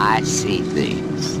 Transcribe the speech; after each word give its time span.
I 0.00 0.22
see 0.22 0.60
things. 0.62 1.38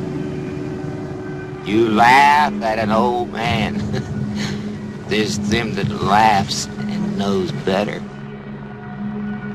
You 1.66 1.90
laugh 1.90 2.52
at 2.60 2.80
an 2.80 2.90
old 2.90 3.30
man. 3.32 3.78
There's 5.08 5.38
them 5.38 5.74
that 5.74 5.88
laughs 5.88 6.66
and 6.66 7.16
knows 7.16 7.52
better. 7.52 8.00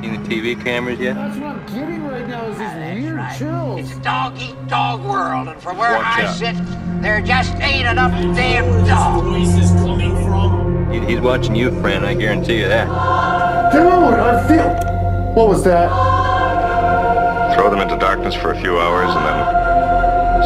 Seen 0.01 0.23
the 0.23 0.29
TV 0.29 0.63
cameras 0.63 0.99
yet? 0.99 1.15
That's 1.15 1.37
what 1.37 1.47
I'm 1.47 1.65
getting 1.65 2.03
right 2.05 2.27
now 2.27 2.45
is 2.47 2.57
these 2.57 3.03
weird 3.03 3.37
chills. 3.37 3.79
It's 3.81 3.97
a 3.97 4.01
dog 4.01 4.39
eat 4.41 4.67
dog 4.69 5.03
world, 5.03 5.49
and 5.49 5.61
from 5.61 5.77
where 5.79 5.97
Watch 5.97 6.05
I 6.05 6.23
out. 6.23 6.35
sit, 6.37 6.55
there 7.01 7.21
just 7.21 7.53
ain't 7.55 7.85
enough 7.87 8.11
damn 8.33 8.85
dogs. 8.87 9.27
voice 9.27 9.65
is 9.65 9.71
coming 9.81 10.15
from. 10.23 10.89
He's 11.07 11.19
watching 11.19 11.55
you, 11.55 11.71
friend. 11.81 12.05
I 12.05 12.13
guarantee 12.13 12.59
you 12.59 12.69
that. 12.69 12.87
Dude, 13.73 13.83
I 13.83 14.47
feel. 14.47 15.33
What 15.33 15.49
was 15.49 15.63
that? 15.65 16.12
Throw 18.33 18.41
them 18.41 18.41
into 18.41 18.41
darkness 18.41 18.41
for 18.41 18.51
a 18.51 18.59
few 18.61 18.79
hours 18.79 19.09
and 19.15 19.23
then 19.25 19.39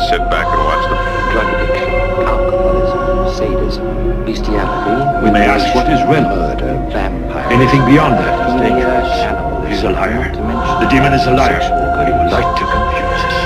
sit 0.09 0.21
back 0.30 0.48
and 0.48 0.61
watch 0.63 0.84
them. 0.89 0.99
drug 1.31 1.48
addiction, 1.55 1.89
alcoholism, 2.25 3.35
sadism, 3.35 4.25
bestiality. 4.25 5.25
We 5.25 5.31
may 5.31 5.45
ask 5.45 5.73
what 5.75 5.88
is 5.91 5.99
real. 6.08 6.23
Murder, 6.23 6.73
vampire. 6.91 7.52
Anything 7.52 7.84
beyond 7.85 8.13
that 8.16 8.34
is 8.47 8.53
Yes, 8.53 8.61
dangerous. 8.61 9.09
cannibalism, 9.21 9.70
He's 9.71 9.84
a 9.84 9.89
liar. 9.91 10.31
dimension, 10.31 10.80
The 10.81 10.88
demon 10.89 11.13
is 11.13 11.25
a 11.27 11.31
liar. 11.31 11.61
sexual 11.61 11.77
He 11.77 11.84
would 11.84 12.08
goodness. 12.08 12.34
like 12.34 12.55
to 12.55 12.66
confuse 12.66 13.23
us. 13.27 13.38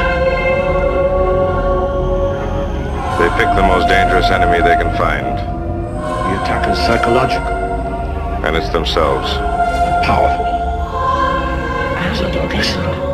They 3.20 3.30
pick 3.38 3.50
the 3.56 3.64
most 3.68 3.88
dangerous 3.88 4.30
enemy 4.32 4.60
they 4.62 4.76
can 4.76 4.92
find, 4.98 5.38
The 5.38 6.34
attack 6.42 6.68
is 6.70 6.78
psychological, 6.80 7.54
and 8.46 8.56
it's 8.56 8.70
themselves. 8.70 9.30
powerful. 10.06 10.46
So 12.16 12.30
don't 12.32 12.50
listen. 12.54 12.82
If 12.82 13.11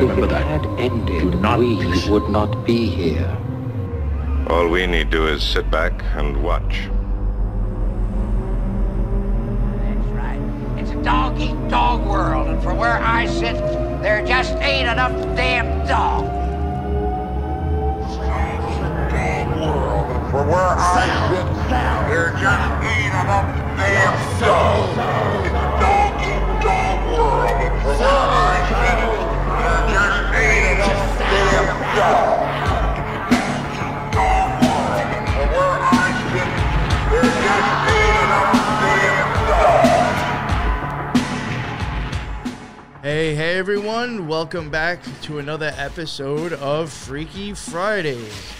Remember 0.00 0.24
it 0.24 0.30
that. 0.30 0.44
had 0.44 0.66
ended, 0.78 1.32
Do 1.32 1.40
not 1.40 1.58
we 1.58 1.74
listen. 1.76 2.12
would 2.12 2.28
not 2.28 2.64
be 2.66 2.86
here. 2.86 3.36
All 4.48 4.68
we 4.68 4.86
need 4.86 5.10
do 5.10 5.26
is 5.26 5.42
sit 5.42 5.70
back 5.70 5.92
and 6.14 6.42
watch. 6.42 6.88
That's 9.80 10.08
right. 10.12 10.40
It's 10.78 10.90
a 10.90 11.02
dog 11.02 11.40
eat 11.40 11.56
dog 11.68 12.06
world, 12.06 12.48
and 12.48 12.62
from 12.62 12.76
where 12.76 12.98
I 12.98 13.26
sit, 13.26 13.56
there 14.02 14.24
just 14.26 14.54
ain't 14.56 14.88
enough 14.88 15.12
damn 15.36 15.86
dogs. 15.86 16.30
For 20.30 20.42
where 20.42 20.74
I 20.76 21.06
sit, 21.30 21.46
there 22.10 22.30
just 22.42 22.70
ain't 22.82 23.14
enough 23.14 23.48
damn 23.78 24.16
dogs. 24.42 24.90
It's 25.46 25.54
a 25.54 25.62
dog 25.78 26.12
eat 26.26 26.44
dog 26.64 26.98
world, 27.16 27.50
and 27.62 27.74
for 27.82 27.94
where 27.94 28.26
I 28.34 28.58
sit, 28.68 28.93
Hey, 31.94 32.00
hey 43.36 43.58
everyone, 43.58 44.26
welcome 44.26 44.70
back 44.70 45.04
to 45.22 45.38
another 45.38 45.72
episode 45.76 46.54
of 46.54 46.92
Freaky 46.92 47.54
Fridays. 47.54 48.52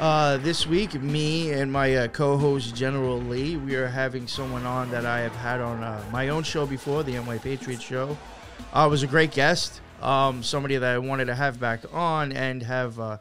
Uh, 0.00 0.38
this 0.38 0.66
week, 0.66 1.00
me 1.00 1.52
and 1.52 1.70
my 1.70 1.94
uh, 1.94 2.08
co 2.08 2.36
host 2.36 2.74
General 2.74 3.20
Lee, 3.20 3.56
we 3.56 3.76
are 3.76 3.86
having 3.86 4.26
someone 4.26 4.66
on 4.66 4.90
that 4.90 5.06
I 5.06 5.20
have 5.20 5.36
had 5.36 5.60
on 5.60 5.84
uh, 5.84 6.02
my 6.10 6.30
own 6.30 6.42
show 6.42 6.66
before, 6.66 7.04
the 7.04 7.12
NY 7.12 7.38
Patriot 7.38 7.80
Show. 7.80 8.18
Uh, 8.72 8.88
was 8.90 9.04
a 9.04 9.06
great 9.06 9.30
guest, 9.30 9.80
um, 10.04 10.42
somebody 10.42 10.76
that 10.76 10.94
I 10.94 10.98
wanted 10.98 11.26
to 11.26 11.34
have 11.34 11.58
back 11.58 11.80
on 11.92 12.32
and 12.32 12.62
have 12.62 13.00
uh, 13.00 13.18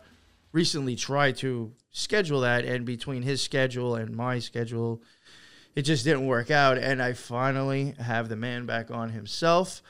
recently 0.52 0.95
tried 0.95 1.38
to 1.38 1.72
schedule 1.92 2.42
that. 2.42 2.66
And 2.66 2.86
between 2.86 3.23
his 3.23 3.42
schedule 3.42 3.95
and 3.95 4.16
my 4.16 4.39
schedule, 4.39 5.02
it 5.76 5.83
just 5.83 6.04
didn't 6.04 6.27
work 6.27 6.52
out. 6.52 6.77
And 6.77 7.02
I 7.02 7.14
finally 7.14 7.95
have 7.99 8.30
the 8.30 8.36
man 8.36 8.66
back 8.66 8.92
on 8.92 9.10
himself. 9.10 9.82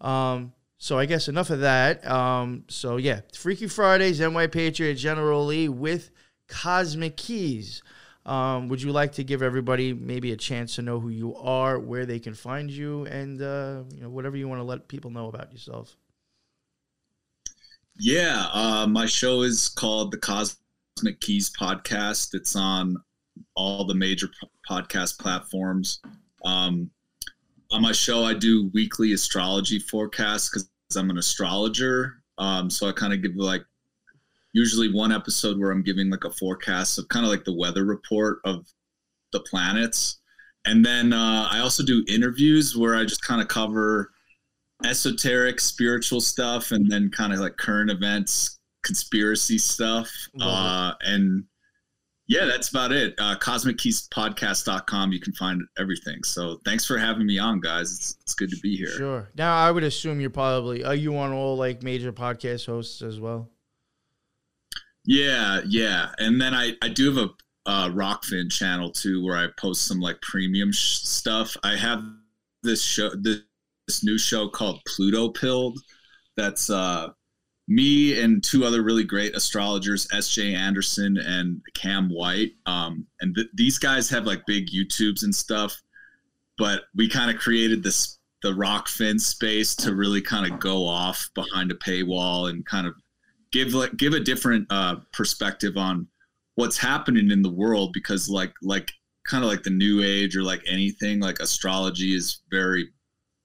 Um, 0.00 0.52
so 0.78 0.98
I 0.98 1.06
guess 1.06 1.28
enough 1.28 1.50
of 1.50 1.60
that. 1.60 2.06
Um, 2.06 2.64
so 2.68 2.96
yeah, 2.96 3.20
Freaky 3.34 3.68
Fridays, 3.68 4.20
NY 4.20 4.46
Patriot 4.46 4.94
General 4.94 5.44
Lee 5.44 5.68
with 5.68 6.10
Cosmic 6.48 7.16
Keys. 7.16 7.82
Um, 8.24 8.68
would 8.68 8.82
you 8.82 8.92
like 8.92 9.12
to 9.12 9.24
give 9.24 9.42
everybody 9.42 9.92
maybe 9.92 10.32
a 10.32 10.36
chance 10.36 10.76
to 10.76 10.82
know 10.82 11.00
who 11.00 11.08
you 11.08 11.34
are, 11.36 11.78
where 11.78 12.04
they 12.04 12.18
can 12.18 12.34
find 12.34 12.70
you, 12.70 13.06
and 13.06 13.40
uh, 13.40 13.84
you 13.94 14.02
know 14.02 14.10
whatever 14.10 14.36
you 14.36 14.46
want 14.46 14.60
to 14.60 14.64
let 14.64 14.86
people 14.86 15.10
know 15.10 15.28
about 15.28 15.50
yourself? 15.50 15.96
Yeah, 18.00 18.46
uh, 18.52 18.86
my 18.86 19.06
show 19.06 19.42
is 19.42 19.68
called 19.68 20.12
the 20.12 20.18
Cosmic 20.18 21.20
Keys 21.20 21.50
Podcast. 21.50 22.32
It's 22.32 22.54
on 22.54 22.96
all 23.56 23.84
the 23.84 23.94
major 23.94 24.28
podcast 24.70 25.18
platforms. 25.18 26.00
Um, 26.44 26.90
on 27.72 27.82
my 27.82 27.90
show, 27.90 28.22
I 28.22 28.34
do 28.34 28.70
weekly 28.72 29.14
astrology 29.14 29.80
forecasts 29.80 30.48
because 30.48 30.70
I'm 30.96 31.10
an 31.10 31.18
astrologer. 31.18 32.22
Um, 32.38 32.70
so 32.70 32.88
I 32.88 32.92
kind 32.92 33.12
of 33.12 33.20
give 33.20 33.34
like 33.34 33.64
usually 34.52 34.92
one 34.92 35.10
episode 35.10 35.58
where 35.58 35.72
I'm 35.72 35.82
giving 35.82 36.08
like 36.08 36.22
a 36.22 36.30
forecast 36.30 36.98
of 37.00 37.08
kind 37.08 37.26
of 37.26 37.32
like 37.32 37.44
the 37.44 37.56
weather 37.56 37.84
report 37.84 38.38
of 38.44 38.64
the 39.32 39.40
planets. 39.40 40.20
And 40.64 40.86
then 40.86 41.12
uh, 41.12 41.48
I 41.50 41.58
also 41.58 41.84
do 41.84 42.04
interviews 42.06 42.76
where 42.76 42.94
I 42.94 43.02
just 43.02 43.24
kind 43.24 43.42
of 43.42 43.48
cover 43.48 44.12
esoteric 44.84 45.60
spiritual 45.60 46.20
stuff 46.20 46.70
and 46.70 46.90
then 46.90 47.10
kind 47.10 47.32
of 47.32 47.40
like 47.40 47.56
current 47.56 47.90
events 47.90 48.58
conspiracy 48.84 49.58
stuff 49.58 50.10
uh, 50.40 50.92
and 51.02 51.44
yeah 52.28 52.44
that's 52.44 52.68
about 52.70 52.92
it. 52.92 53.14
Uh, 53.18 53.36
cosmickeyspodcast.com 53.36 55.12
you 55.12 55.20
can 55.20 55.32
find 55.34 55.62
everything. 55.78 56.22
So 56.22 56.60
thanks 56.64 56.86
for 56.86 56.96
having 56.96 57.26
me 57.26 57.38
on 57.38 57.60
guys. 57.60 57.92
It's, 57.92 58.16
it's 58.22 58.34
good 58.34 58.50
to 58.50 58.56
be 58.62 58.76
here. 58.76 58.90
Sure. 58.90 59.28
Now 59.36 59.56
I 59.56 59.70
would 59.70 59.84
assume 59.84 60.20
you're 60.20 60.30
probably 60.30 60.84
are 60.84 60.94
you 60.94 61.16
on 61.18 61.32
all 61.32 61.56
like 61.56 61.82
major 61.82 62.12
podcast 62.12 62.66
hosts 62.66 63.02
as 63.02 63.20
well? 63.20 63.50
yeah 65.04 65.60
yeah. 65.66 66.10
And 66.18 66.40
then 66.40 66.54
i 66.54 66.72
i 66.82 66.88
do 66.88 67.12
have 67.12 67.28
a 67.28 67.30
uh, 67.66 67.88
Rokfin 67.90 68.50
channel 68.50 68.90
too 68.90 69.22
where 69.22 69.36
i 69.36 69.46
post 69.58 69.86
some 69.86 70.00
like 70.00 70.20
premium 70.22 70.72
sh- 70.72 71.00
stuff. 71.00 71.56
I 71.62 71.76
have 71.76 72.02
this 72.62 72.82
show 72.82 73.10
this, 73.14 73.40
this 73.88 74.04
new 74.04 74.18
show 74.18 74.48
called 74.48 74.80
pluto 74.86 75.28
pilled 75.30 75.78
that's 76.36 76.70
uh 76.70 77.08
me 77.68 78.18
and 78.18 78.42
two 78.42 78.64
other 78.64 78.82
really 78.82 79.04
great 79.04 79.36
astrologers, 79.36 80.08
S.J. 80.10 80.54
Anderson 80.54 81.18
and 81.18 81.60
Cam 81.74 82.08
White. 82.08 82.52
Um, 82.64 83.06
and 83.20 83.34
th- 83.34 83.48
these 83.54 83.78
guys 83.78 84.08
have 84.08 84.24
like 84.24 84.46
big 84.46 84.70
YouTubes 84.70 85.22
and 85.22 85.34
stuff, 85.34 85.80
but 86.56 86.84
we 86.96 87.08
kind 87.08 87.30
of 87.30 87.36
created 87.36 87.82
this 87.82 88.18
the 88.42 88.52
Rokfin 88.52 89.20
space 89.20 89.74
to 89.74 89.96
really 89.96 90.22
kind 90.22 90.50
of 90.50 90.60
go 90.60 90.86
off 90.86 91.28
behind 91.34 91.72
a 91.72 91.74
paywall 91.74 92.48
and 92.48 92.64
kind 92.64 92.86
of 92.86 92.94
give 93.52 93.74
like 93.74 93.96
give 93.96 94.14
a 94.14 94.20
different 94.20 94.66
uh, 94.70 94.96
perspective 95.12 95.76
on 95.76 96.06
what's 96.54 96.78
happening 96.78 97.30
in 97.30 97.42
the 97.42 97.52
world 97.52 97.92
because 97.92 98.28
like 98.28 98.52
like 98.62 98.92
kind 99.26 99.42
of 99.42 99.50
like 99.50 99.64
the 99.64 99.70
new 99.70 100.02
age 100.02 100.36
or 100.36 100.42
like 100.42 100.62
anything 100.68 101.20
like 101.20 101.40
astrology 101.40 102.14
is 102.14 102.42
very 102.50 102.88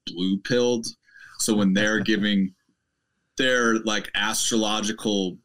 blue 0.06 0.38
pilled 0.38 0.86
so 1.38 1.54
when 1.54 1.72
they're 1.72 2.00
giving 2.12 2.52
their 3.36 3.80
like 3.80 4.10
astrological 4.14 5.38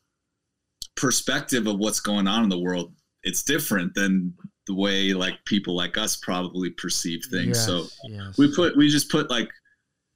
perspective 0.96 1.68
of 1.68 1.78
what's 1.78 2.00
going 2.00 2.28
on 2.28 2.44
in 2.44 2.50
the 2.50 2.59
world 2.59 2.94
it's 3.24 3.44
different 3.44 3.94
than 3.96 4.34
the 4.68 4.75
way 4.75 5.14
like 5.14 5.34
people 5.46 5.75
like 5.75 5.97
us 5.97 6.16
probably 6.18 6.70
perceive 6.72 7.22
things 7.31 7.64
so 7.66 7.78
Yes, 7.80 7.97
yes. 8.09 8.38
we 8.38 8.53
put 8.53 8.78
we 8.78 8.90
just 8.90 9.09
put 9.09 9.30
like 9.30 9.50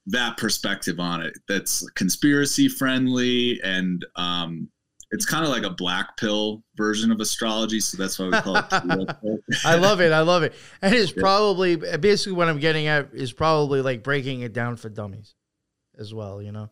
that 0.06 0.36
perspective 0.36 1.00
on 1.00 1.22
it 1.22 1.36
that's 1.48 1.88
conspiracy 1.90 2.68
friendly 2.68 3.60
and 3.62 4.04
um 4.16 4.68
it's 5.14 5.24
kind 5.24 5.44
of 5.44 5.50
like 5.50 5.62
a 5.62 5.70
black 5.70 6.16
pill 6.16 6.62
version 6.76 7.10
of 7.12 7.20
astrology 7.20 7.80
so 7.80 7.96
that's 7.96 8.18
why 8.18 8.26
we 8.26 8.32
call 8.32 8.56
it 8.56 8.64
I 9.64 9.76
love 9.76 10.00
it. 10.00 10.12
I 10.12 10.20
love 10.20 10.42
it. 10.42 10.52
And 10.82 10.94
it's 10.94 11.12
Yeah. 11.14 11.20
probably 11.22 11.76
basically 11.76 12.32
what 12.34 12.48
I'm 12.48 12.58
getting 12.58 12.86
at 12.88 13.10
is 13.14 13.32
probably 13.32 13.80
like 13.80 14.02
breaking 14.02 14.40
it 14.42 14.52
down 14.52 14.76
for 14.76 14.88
dummies 14.88 15.34
as 15.98 16.12
well, 16.12 16.42
you 16.42 16.52
know, 16.52 16.68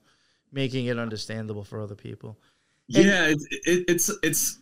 making 0.52 0.86
it 0.86 0.98
understandable 0.98 1.64
for 1.64 1.80
other 1.80 1.94
people. 1.94 2.38
And- 2.94 3.04
yeah 3.06 3.26
it, 3.28 3.38
it, 3.64 3.84
it's 3.88 4.10
it's 4.22 4.58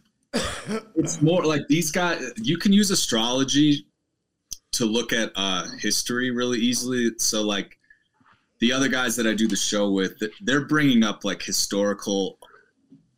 it's 0.95 1.21
more 1.21 1.45
like 1.45 1.63
these 1.69 1.91
guys 1.91 2.23
you 2.37 2.57
can 2.59 2.73
use 2.73 2.91
astrology 2.93 3.87
to 4.73 4.85
look 4.85 5.13
at 5.13 5.33
uh 5.35 5.65
history 5.81 6.31
really 6.31 6.59
easily 6.59 7.11
so 7.19 7.43
like 7.43 7.77
the 8.61 8.71
other 8.73 8.87
guys 8.89 9.17
that 9.17 9.27
i 9.27 9.35
do 9.35 9.49
the 9.49 9.57
show 9.57 9.91
with 9.91 10.13
they're 10.43 10.67
bringing 10.67 11.03
up 11.03 11.25
like 11.25 11.43
historical 11.43 12.39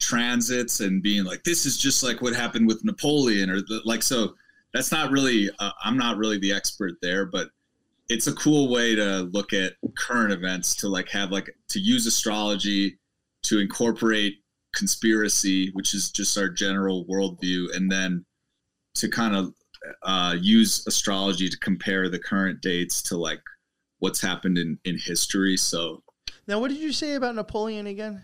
transits 0.02 0.80
and 0.80 1.02
being 1.02 1.24
like 1.24 1.42
this 1.44 1.64
is 1.64 1.78
just 1.78 2.02
like 2.02 2.20
what 2.20 2.34
happened 2.34 2.66
with 2.66 2.84
napoleon 2.84 3.48
or 3.48 3.60
the, 3.60 3.80
like 3.84 4.02
so 4.02 4.34
that's 4.74 4.90
not 4.90 5.10
really 5.10 5.48
uh, 5.60 5.70
i'm 5.84 5.96
not 5.96 6.18
really 6.18 6.38
the 6.38 6.52
expert 6.52 6.94
there 7.00 7.24
but 7.24 7.48
it's 8.08 8.26
a 8.26 8.34
cool 8.34 8.70
way 8.70 8.94
to 8.94 9.30
look 9.32 9.52
at 9.52 9.74
current 9.96 10.32
events 10.32 10.74
to 10.74 10.88
like 10.88 11.08
have 11.08 11.30
like 11.30 11.54
to 11.68 11.78
use 11.78 12.06
astrology 12.06 12.98
to 13.42 13.58
incorporate 13.58 14.42
conspiracy, 14.74 15.70
which 15.72 15.94
is 15.94 16.10
just 16.10 16.36
our 16.38 16.48
general 16.48 17.04
worldview, 17.06 17.74
and 17.74 17.90
then 17.90 18.24
to 18.94 19.08
kind 19.08 19.34
of 19.34 19.54
uh, 20.02 20.36
use 20.40 20.86
astrology 20.86 21.48
to 21.48 21.58
compare 21.58 22.08
the 22.08 22.18
current 22.18 22.60
dates 22.60 23.02
to 23.02 23.16
like 23.16 23.40
what's 23.98 24.20
happened 24.20 24.58
in 24.58 24.78
in 24.84 24.98
history. 24.98 25.56
So 25.56 26.02
Now, 26.46 26.60
what 26.60 26.68
did 26.68 26.78
you 26.78 26.92
say 26.92 27.14
about 27.14 27.34
Napoleon 27.34 27.86
again? 27.86 28.22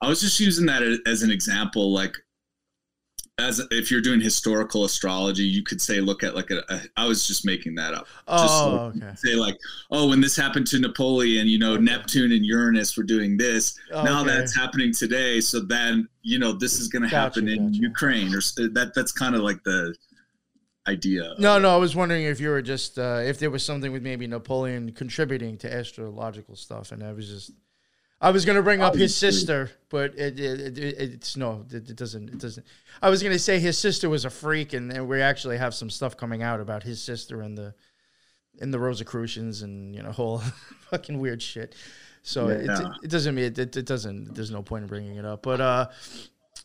I 0.00 0.08
was 0.08 0.20
just 0.20 0.38
using 0.40 0.66
that 0.66 0.82
as 1.06 1.22
an 1.22 1.30
example, 1.30 1.92
like 1.92 2.14
as 3.40 3.60
if 3.70 3.88
you're 3.90 4.00
doing 4.00 4.20
historical 4.20 4.84
astrology, 4.84 5.44
you 5.44 5.62
could 5.62 5.80
say 5.80 6.00
look 6.00 6.24
at 6.24 6.34
like 6.34 6.50
a. 6.50 6.64
a 6.68 6.80
I 6.96 7.06
was 7.06 7.26
just 7.26 7.44
making 7.46 7.76
that 7.76 7.94
up. 7.94 8.06
Just 8.28 8.62
Oh, 8.62 8.92
like, 8.94 9.04
okay. 9.04 9.14
Say 9.16 9.34
like, 9.34 9.56
oh, 9.92 10.08
when 10.08 10.20
this 10.20 10.36
happened 10.36 10.66
to 10.68 10.78
Napoleon, 10.80 11.46
you 11.46 11.58
know, 11.58 11.76
Neptune 11.76 12.32
and 12.32 12.44
Uranus 12.44 12.96
were 12.96 13.04
doing 13.04 13.36
this. 13.36 13.78
Now 13.92 14.24
that's 14.24 14.54
happening 14.56 14.92
today, 14.92 15.40
so 15.40 15.60
then 15.60 16.08
you 16.22 16.38
know 16.40 16.52
this 16.52 16.80
is 16.80 16.88
going 16.88 17.02
to 17.02 17.08
Gotcha, 17.08 17.40
happen 17.40 17.48
in 17.48 17.66
gotcha. 17.68 17.80
Ukraine, 17.80 18.34
or 18.34 18.40
that. 18.70 18.92
That's 18.96 19.12
kind 19.12 19.36
of 19.36 19.42
like 19.42 19.62
the 19.62 19.94
idea. 20.88 21.34
No, 21.38 21.58
no, 21.58 21.72
I 21.72 21.76
was 21.76 21.94
wondering 21.94 22.24
if 22.24 22.40
you 22.40 22.48
were 22.48 22.62
just 22.62 22.98
uh, 22.98 23.20
if 23.24 23.38
there 23.38 23.50
was 23.50 23.62
something 23.62 23.92
with 23.92 24.02
maybe 24.02 24.26
Napoleon 24.26 24.90
contributing 24.92 25.58
to 25.58 25.72
astrological 25.72 26.56
stuff, 26.56 26.90
and 26.90 27.04
I 27.04 27.12
was 27.12 27.28
just 27.28 27.52
I 28.20 28.30
was 28.30 28.44
gonna 28.44 28.62
bring 28.62 28.80
up 28.80 28.96
his 28.96 29.14
sister, 29.16 29.70
but 29.90 30.18
it, 30.18 30.40
it, 30.40 30.78
it, 30.78 30.94
it's 30.98 31.36
no, 31.36 31.64
it, 31.70 31.90
it 31.90 31.96
doesn't, 31.96 32.28
it 32.30 32.38
doesn't. 32.38 32.66
I 33.00 33.10
was 33.10 33.22
gonna 33.22 33.38
say 33.38 33.60
his 33.60 33.78
sister 33.78 34.08
was 34.08 34.24
a 34.24 34.30
freak, 34.30 34.72
and, 34.72 34.90
and 34.92 35.08
we 35.08 35.20
actually 35.20 35.56
have 35.58 35.72
some 35.74 35.88
stuff 35.88 36.16
coming 36.16 36.42
out 36.42 36.60
about 36.60 36.82
his 36.82 37.00
sister 37.00 37.40
and 37.42 37.56
the 37.56 37.74
and 38.60 38.74
the 38.74 38.78
Rosicrucians 38.80 39.62
and 39.62 39.94
you 39.94 40.02
know 40.02 40.10
whole 40.10 40.38
fucking 40.90 41.20
weird 41.20 41.40
shit. 41.40 41.76
So 42.22 42.48
it, 42.48 42.66
Yeah. 42.66 42.88
it 43.04 43.10
doesn't 43.10 43.34
mean 43.34 43.44
it, 43.56 43.76
it 43.76 43.86
doesn't. 43.86 44.34
There's 44.34 44.50
no 44.50 44.62
point 44.62 44.82
in 44.82 44.88
bringing 44.88 45.16
it 45.16 45.24
up, 45.24 45.42
but 45.42 45.60
uh. 45.60 45.88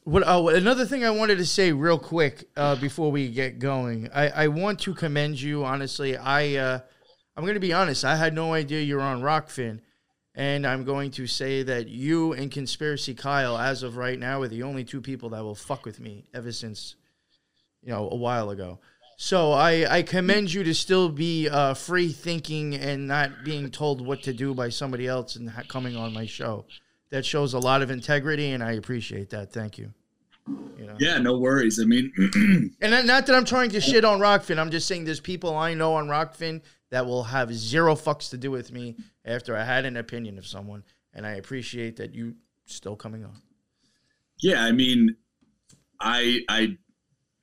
What 0.05 0.23
oh, 0.25 0.49
another 0.49 0.85
thing 0.85 1.05
I 1.05 1.11
wanted 1.11 1.37
to 1.37 1.45
say 1.45 1.71
real 1.71 1.97
quick 1.97 2.49
uh, 2.57 2.75
before 2.75 3.09
we 3.09 3.29
get 3.29 3.59
going, 3.59 4.09
I, 4.13 4.27
I 4.29 4.47
want 4.47 4.79
to 4.81 4.93
commend 4.93 5.39
you. 5.39 5.63
Honestly, 5.63 6.17
I 6.17 6.55
uh, 6.55 6.79
I'm 7.37 7.43
going 7.43 7.53
to 7.53 7.61
be 7.61 7.71
honest. 7.71 8.03
I 8.03 8.17
had 8.17 8.33
no 8.33 8.51
idea 8.53 8.81
you 8.81 8.95
were 8.95 9.01
on 9.01 9.21
Rokfin, 9.21 9.79
and 10.35 10.65
I'm 10.65 10.83
going 10.83 11.11
to 11.11 11.27
say 11.27 11.61
that 11.63 11.87
you 11.87 12.33
and 12.33 12.51
Conspiracy 12.51 13.13
Kyle, 13.13 13.57
as 13.57 13.83
of 13.83 13.97
right 13.97 14.17
now, 14.17 14.41
are 14.41 14.47
the 14.47 14.63
only 14.63 14.83
two 14.83 15.01
people 15.01 15.29
that 15.29 15.43
will 15.43 15.55
fuck 15.55 15.85
with 15.85 15.99
me 15.99 16.25
ever 16.33 16.51
since, 16.51 16.95
you 17.83 17.91
know, 17.91 18.09
a 18.09 18.15
while 18.15 18.49
ago. 18.49 18.79
So 19.15 19.51
I, 19.51 19.97
I 19.97 20.01
commend 20.01 20.51
you 20.51 20.63
to 20.63 20.73
still 20.73 21.07
be 21.09 21.47
uh, 21.47 21.75
free 21.75 22.11
thinking 22.11 22.73
and 22.75 23.07
not 23.07 23.43
being 23.43 23.69
told 23.69 24.05
what 24.05 24.23
to 24.23 24.33
do 24.33 24.55
by 24.55 24.69
somebody 24.69 25.07
else 25.07 25.35
and 25.35 25.49
ha- 25.49 25.61
coming 25.67 25.95
on 25.95 26.13
my 26.13 26.25
show. 26.25 26.65
That 27.11 27.23
shows 27.23 27.53
a 27.53 27.59
lot 27.59 27.83
of 27.83 27.91
integrity, 27.91 28.51
and 28.51 28.63
I 28.63 28.71
appreciate 28.71 29.29
that. 29.29 29.53
Thank 29.53 29.77
you. 29.77 29.93
You 30.47 30.87
know? 30.87 30.95
Yeah, 30.99 31.19
no 31.19 31.37
worries. 31.37 31.79
I 31.79 31.85
mean, 31.85 32.11
And 32.81 32.91
not- 32.91 33.05
not 33.05 33.27
that 33.27 33.35
I'm 33.35 33.45
trying 33.45 33.69
to 33.69 33.79
shit 33.81 34.03
on 34.03 34.19
Rokfin. 34.19 34.57
I'm 34.57 34.71
just 34.71 34.87
saying 34.87 35.05
there's 35.05 35.19
people 35.19 35.55
I 35.55 35.75
know 35.75 35.93
on 35.93 36.07
Rokfin 36.07 36.61
that 36.93 37.05
will 37.07 37.23
have 37.23 37.51
zero 37.53 37.95
fucks 37.95 38.29
to 38.29 38.37
do 38.37 38.51
with 38.51 38.71
me 38.71 38.95
after 39.25 39.57
I 39.57 39.63
had 39.63 39.83
an 39.85 39.97
opinion 39.97 40.37
of 40.37 40.45
someone. 40.45 40.83
And 41.15 41.25
I 41.25 41.31
appreciate 41.33 41.97
that 41.97 42.13
you 42.13 42.35
still 42.65 42.95
coming 42.95 43.23
on. 43.25 43.41
yeah, 44.39 44.63
I 44.63 44.71
mean, 44.71 45.15
I 45.99 46.41
I 46.49 46.77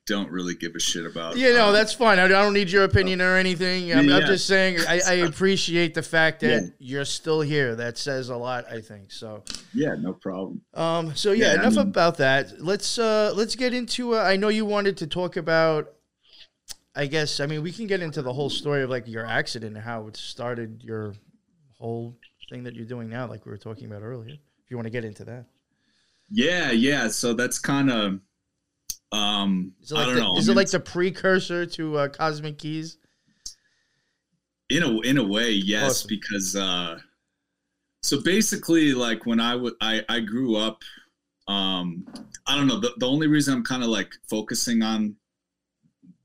don't 0.07 0.31
really 0.31 0.55
give 0.55 0.73
a 0.75 0.79
shit 0.79 1.05
about. 1.05 1.37
You 1.37 1.53
know, 1.53 1.67
um, 1.67 1.73
that's 1.73 1.93
fine. 1.93 2.17
I 2.19 2.25
I 2.25 2.27
don't 2.27 2.53
need 2.53 2.69
your 2.71 2.83
opinion 2.85 3.21
or 3.21 3.35
anything. 3.37 3.91
I'm, 3.93 4.09
I'm 4.11 4.25
just 4.25 4.47
saying 4.47 4.79
I, 4.87 4.99
I 5.07 5.13
appreciate 5.29 5.93
the 5.93 6.01
fact 6.03 6.39
that 6.41 6.63
Yeah. 6.63 6.69
you're 6.79 7.05
still 7.05 7.41
here. 7.41 7.75
That 7.75 7.97
says 7.97 8.29
a 8.29 8.35
lot, 8.37 8.65
I 8.71 8.81
think. 8.81 9.11
So 9.11 9.43
yeah, 9.73 9.95
no 9.99 10.13
problem. 10.13 10.61
Um. 10.73 11.15
So 11.15 11.31
yeah, 11.33 11.45
Yeah, 11.45 11.51
I 11.51 11.55
enough 11.55 11.75
mean- 11.75 11.87
about 11.89 12.17
that. 12.17 12.61
Let's 12.63 12.97
uh 12.97 13.31
let's 13.35 13.55
get 13.55 13.73
into. 13.73 14.15
Uh, 14.15 14.21
I 14.23 14.35
know 14.37 14.47
you 14.49 14.65
wanted 14.65 14.95
to 14.97 15.07
talk 15.07 15.35
about. 15.37 15.93
I 16.95 17.05
guess 17.07 17.39
I 17.39 17.45
mean 17.45 17.61
we 17.63 17.71
can 17.71 17.87
get 17.87 18.01
into 18.01 18.21
the 18.21 18.33
whole 18.33 18.49
story 18.49 18.83
of 18.83 18.89
like 18.89 19.07
your 19.07 19.25
accident 19.25 19.75
and 19.75 19.83
how 19.85 20.07
it 20.07 20.17
started 20.17 20.83
your 20.83 21.13
whole 21.77 22.17
thing 22.49 22.63
that 22.63 22.75
you're 22.75 22.85
doing 22.85 23.09
now, 23.09 23.27
like 23.27 23.45
we 23.45 23.51
were 23.51 23.57
talking 23.57 23.85
about 23.85 24.01
earlier. 24.03 24.33
If 24.33 24.69
you 24.69 24.75
want 24.77 24.85
to 24.87 24.91
get 24.91 25.05
into 25.05 25.23
that, 25.25 25.45
Yeah, 26.29 26.71
yeah. 26.71 27.07
So 27.07 27.33
that's 27.33 27.59
kind 27.59 27.89
of. 27.91 28.19
Um, 29.13 29.73
is 29.81 29.91
it 29.91 29.95
like 29.95 30.03
I 30.03 30.05
don't 30.07 30.15
the, 30.15 30.21
know. 30.21 30.37
is 30.37 30.49
I 30.49 30.51
it 30.53 30.55
like 30.55 30.69
the 30.71 30.79
precursor 30.79 31.65
to 31.65 31.97
uh, 31.97 32.07
Cosmic 32.09 32.57
Keys? 32.57 32.97
in 34.69 34.83
a 34.83 34.99
in 35.01 35.17
a 35.17 35.23
way 35.23 35.51
yes 35.51 35.83
Awesome. 35.91 36.07
because 36.07 36.55
uh 36.55 36.97
so 38.03 38.21
basically 38.21 38.93
like 38.93 39.25
when 39.25 39.41
i 39.41 39.53
would 39.53 39.73
i 39.81 40.01
i 40.07 40.21
grew 40.21 40.55
up 40.55 40.81
um 41.49 42.05
i 42.47 42.55
don't 42.55 42.67
know 42.67 42.79
the, 42.79 42.93
the 42.99 43.05
only 43.05 43.27
reason 43.27 43.53
i'm 43.53 43.65
kind 43.65 43.83
of 43.83 43.89
like 43.89 44.09
focusing 44.29 44.81
on 44.81 45.13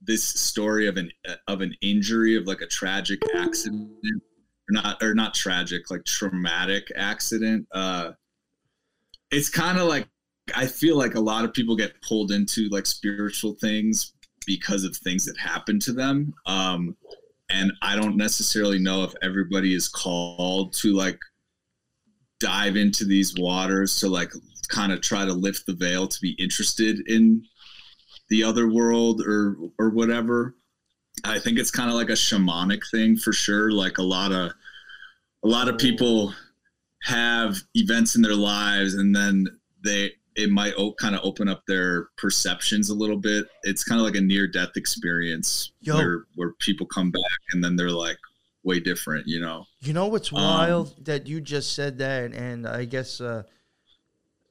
this 0.06 0.24
story 0.24 0.86
of 0.86 0.96
an 0.96 1.10
of 1.48 1.60
an 1.60 1.74
injury 1.80 2.36
of 2.36 2.46
like 2.46 2.60
a 2.60 2.66
tragic 2.66 3.20
accident 3.36 3.90
or 4.04 4.70
not 4.70 5.02
or 5.02 5.14
not 5.14 5.34
tragic 5.34 5.90
like 5.90 6.04
traumatic 6.04 6.90
accident 6.96 7.66
uh 7.72 8.12
it's 9.30 9.48
kind 9.48 9.78
of 9.78 9.88
like 9.88 10.08
i 10.54 10.66
feel 10.66 10.96
like 10.96 11.14
a 11.14 11.20
lot 11.20 11.44
of 11.44 11.52
people 11.52 11.76
get 11.76 12.00
pulled 12.02 12.30
into 12.30 12.68
like 12.68 12.86
spiritual 12.86 13.56
things 13.60 14.12
because 14.46 14.84
of 14.84 14.96
things 14.96 15.24
that 15.24 15.36
happen 15.38 15.78
to 15.80 15.92
them 15.92 16.32
um 16.46 16.96
and 17.50 17.72
I 17.82 17.96
don't 17.96 18.16
necessarily 18.16 18.78
know 18.78 19.04
if 19.04 19.14
everybody 19.22 19.74
is 19.74 19.88
called 19.88 20.72
to 20.74 20.94
like 20.94 21.18
dive 22.40 22.76
into 22.76 23.04
these 23.04 23.34
waters 23.38 23.98
to 24.00 24.08
like 24.08 24.32
kind 24.68 24.92
of 24.92 25.00
try 25.00 25.24
to 25.24 25.32
lift 25.32 25.66
the 25.66 25.74
veil 25.74 26.08
to 26.08 26.20
be 26.20 26.32
interested 26.32 27.08
in 27.08 27.42
the 28.28 28.42
other 28.44 28.68
world 28.68 29.20
or 29.22 29.56
or 29.78 29.90
whatever. 29.90 30.54
I 31.24 31.38
think 31.38 31.58
it's 31.58 31.70
kind 31.70 31.88
of 31.88 31.96
like 31.96 32.10
a 32.10 32.12
shamanic 32.12 32.82
thing 32.90 33.16
for 33.16 33.32
sure. 33.32 33.70
Like 33.72 33.98
a 33.98 34.02
lot 34.02 34.32
of 34.32 34.52
a 35.44 35.48
lot 35.48 35.68
of 35.68 35.78
people 35.78 36.34
have 37.02 37.56
events 37.74 38.16
in 38.16 38.22
their 38.22 38.34
lives 38.34 38.94
and 38.94 39.14
then 39.14 39.46
they 39.84 40.12
it 40.34 40.50
might 40.50 40.74
o- 40.76 40.92
kind 40.92 41.14
of 41.14 41.22
open 41.24 41.48
up 41.48 41.62
their 41.66 42.08
perceptions 42.18 42.90
a 42.90 42.94
little 42.94 43.16
bit. 43.16 43.46
It's 43.62 43.84
kind 43.84 43.98
of 44.00 44.04
like 44.06 44.16
a 44.16 44.20
near 44.20 44.46
death 44.46 44.76
experience 44.76 45.72
Yo. 45.80 45.96
where 45.96 46.24
where 46.34 46.52
people 46.58 46.86
come 46.86 47.10
back 47.10 47.22
and 47.52 47.62
then 47.64 47.76
they're 47.76 47.90
like 47.90 48.18
way 48.62 48.80
different, 48.80 49.26
you 49.26 49.40
know. 49.40 49.64
You 49.80 49.92
know 49.94 50.08
what's 50.08 50.32
Um, 50.32 50.42
wild 50.42 51.04
that 51.06 51.26
you 51.26 51.40
just 51.40 51.72
said 51.74 51.98
that, 51.98 52.34
and 52.34 52.66
I 52.66 52.84
guess 52.84 53.20
uh, 53.20 53.44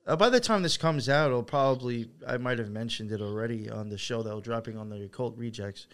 uh, 0.08 0.16
by 0.16 0.30
the 0.30 0.40
time 0.40 0.64
this 0.64 0.78
comes 0.78 1.10
out, 1.10 1.28
it'll 1.28 1.44
probably 1.44 2.10
I 2.28 2.38
might 2.38 2.60
have 2.60 2.70
mentioned 2.70 3.12
it 3.12 3.22
already 3.22 3.70
on 3.70 3.90
the 3.90 3.98
show 3.98 4.22
that 4.24 4.34
will 4.34 4.42
dropping 4.42 4.78
on 4.78 4.90
the 4.90 5.04
Occult 5.04 5.38
Rejects. 5.38 5.88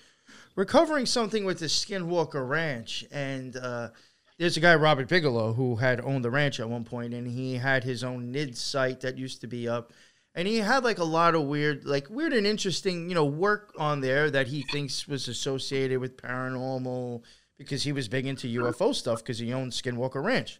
We're 0.55 0.65
covering 0.65 1.05
something 1.05 1.45
with 1.45 1.59
the 1.59 1.65
Skinwalker 1.65 2.47
Ranch, 2.47 3.05
and 3.11 3.55
uh, 3.55 3.89
there's 4.37 4.57
a 4.57 4.61
guy 4.61 4.75
Robert 4.75 5.07
Bigelow 5.07 5.53
who 5.53 5.75
had 5.75 6.01
owned 6.01 6.25
the 6.25 6.31
ranch 6.31 6.59
at 6.59 6.69
one 6.69 6.83
point, 6.83 7.13
and 7.13 7.27
he 7.27 7.55
had 7.55 7.83
his 7.83 8.03
own 8.03 8.33
NIDS 8.33 8.57
site 8.57 9.01
that 9.01 9.17
used 9.17 9.41
to 9.41 9.47
be 9.47 9.67
up. 9.67 9.93
And 10.33 10.47
he 10.47 10.57
had 10.57 10.83
like 10.83 10.97
a 10.97 11.03
lot 11.03 11.35
of 11.35 11.43
weird, 11.43 11.85
like 11.85 12.09
weird 12.09 12.33
and 12.33 12.47
interesting, 12.47 13.09
you 13.09 13.15
know, 13.15 13.25
work 13.25 13.73
on 13.77 13.99
there 13.99 14.31
that 14.31 14.47
he 14.47 14.63
thinks 14.71 15.07
was 15.07 15.27
associated 15.27 15.99
with 15.99 16.17
paranormal 16.17 17.21
because 17.57 17.83
he 17.83 17.91
was 17.91 18.07
big 18.07 18.25
into 18.25 18.47
UFO 18.47 18.95
stuff 18.95 19.19
because 19.19 19.39
he 19.39 19.53
owned 19.53 19.73
Skinwalker 19.73 20.23
Ranch. 20.23 20.59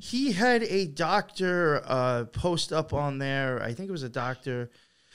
He 0.00 0.32
had 0.32 0.62
a 0.64 0.86
doctor 0.86 1.82
uh, 1.84 2.24
post 2.24 2.72
up 2.72 2.92
on 2.92 3.18
there. 3.18 3.62
I 3.62 3.72
think 3.72 3.88
it 3.88 3.92
was 3.92 4.02
a 4.02 4.08
doctor, 4.08 4.70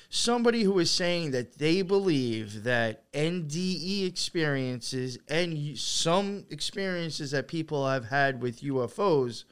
somebody 0.09 0.63
who 0.63 0.71
was 0.71 0.89
saying 0.89 1.31
that 1.31 1.57
they 1.57 1.81
believe 1.81 2.63
that 2.63 3.11
NDE 3.13 4.07
experiences 4.07 5.17
and 5.27 5.77
some 5.77 6.45
experiences 6.49 7.31
that 7.31 7.47
people 7.47 7.87
have 7.87 8.05
had 8.05 8.41
with 8.41 8.61
UFOs 8.61 9.43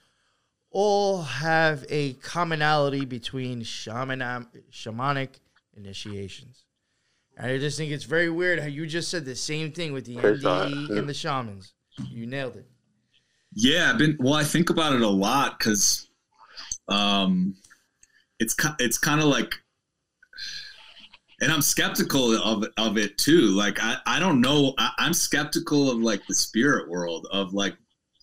all 0.72 1.22
have 1.22 1.86
a 1.90 2.14
commonality 2.14 3.06
between 3.06 3.64
shaman 3.64 4.20
shamanic 4.72 5.40
initiations. 5.76 6.66
And 7.38 7.52
I 7.52 7.58
just 7.58 7.78
think 7.78 7.92
it's 7.92 8.04
very 8.04 8.30
weird 8.30 8.60
how 8.60 8.68
you 8.68 8.86
just 8.86 9.10
said 9.10 9.26
the 9.26 9.36
same 9.36 9.72
thing 9.72 9.94
with 9.94 10.06
the 10.06 10.16
NDE 10.16 10.98
and 10.98 11.08
the 11.08 11.14
shamans. 11.14 11.74
You 12.10 12.26
nailed 12.26 12.56
it. 12.58 12.68
Yeah, 13.56 13.90
I've 13.92 13.98
been 13.98 14.18
well. 14.20 14.34
I 14.34 14.44
think 14.44 14.70
about 14.70 14.94
it 14.94 15.02
a 15.02 15.08
lot 15.08 15.58
because, 15.60 16.08
um, 16.88 17.56
it's 18.40 18.56
it's 18.80 18.98
kind 18.98 19.22
of 19.22 19.28
like, 19.28 19.54
and 21.42 21.52
I'm 21.52 21.62
skeptical 21.62 22.34
of 22.36 22.66
of 22.78 22.98
it 22.98 23.18
too. 23.18 23.50
Like 23.50 23.78
I 23.82 23.98
I 24.06 24.20
don't 24.20 24.42
know. 24.42 24.74
I, 24.78 24.92
I'm 24.98 25.14
skeptical 25.14 25.92
of 25.92 26.00
like 26.00 26.22
the 26.28 26.36
spirit 26.36 26.90
world 26.90 27.28
of 27.32 27.54
like 27.54 27.76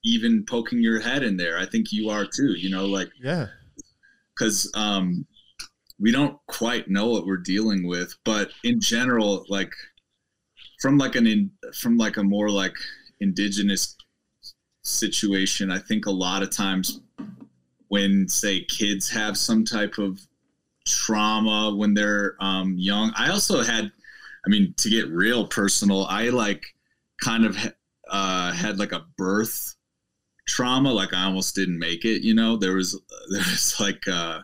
even 0.05 0.45
poking 0.49 0.81
your 0.83 1.01
head 1.01 1.23
in 1.23 1.37
there. 1.37 1.59
I 1.59 1.67
think 1.67 1.93
you 1.93 2.09
are 2.11 2.25
too. 2.27 2.55
You 2.57 2.71
know, 2.71 2.87
like 2.87 3.11
Yeah. 3.23 3.47
because 4.37 4.71
um, 4.75 5.27
we 5.99 6.11
don't 6.11 6.39
quite 6.49 6.89
know 6.89 7.09
what 7.09 7.27
we're 7.27 7.37
dealing 7.37 7.87
with. 7.87 8.15
But 8.25 8.51
in 8.65 8.81
general, 8.81 9.45
like 9.49 9.73
from 10.81 10.97
like 10.99 11.15
an 11.17 11.27
in, 11.27 11.51
from 11.75 11.97
like 11.99 12.17
a 12.17 12.25
more 12.25 12.51
like 12.51 12.75
indigenous 13.21 13.97
situation, 14.91 15.71
I 15.71 15.79
think 15.79 16.07
a 16.07 16.11
lot 16.11 16.43
of 16.43 16.51
times 16.51 17.01
when 17.89 18.29
say 18.29 18.65
kids 18.65 19.11
have 19.11 19.37
some 19.37 19.65
type 19.65 19.99
of 19.99 20.21
trauma 20.87 21.75
when 21.75 21.95
they're 21.95 22.37
um, 22.41 22.77
young. 22.79 23.13
I 23.17 23.31
also 23.31 23.63
had, 23.63 23.91
I 24.47 24.49
mean, 24.49 24.75
to 24.79 24.91
get 24.91 25.09
real 25.09 25.47
personal, 25.47 26.05
I 26.05 26.29
like 26.29 26.65
kind 27.23 27.45
of 27.45 27.57
uh, 28.09 28.53
had 28.53 28.79
like 28.79 28.93
a 28.93 29.07
birth 29.17 29.75
trauma. 30.47 30.93
Like 30.93 31.15
I 31.15 31.25
almost 31.25 31.55
didn't 31.55 31.79
make 31.79 32.05
it. 32.05 32.23
You 32.23 32.35
know, 32.35 32.57
there 32.57 32.75
was 32.75 32.93
there 33.31 33.41
was 33.41 33.79
like 33.81 34.07
uh, 34.09 34.41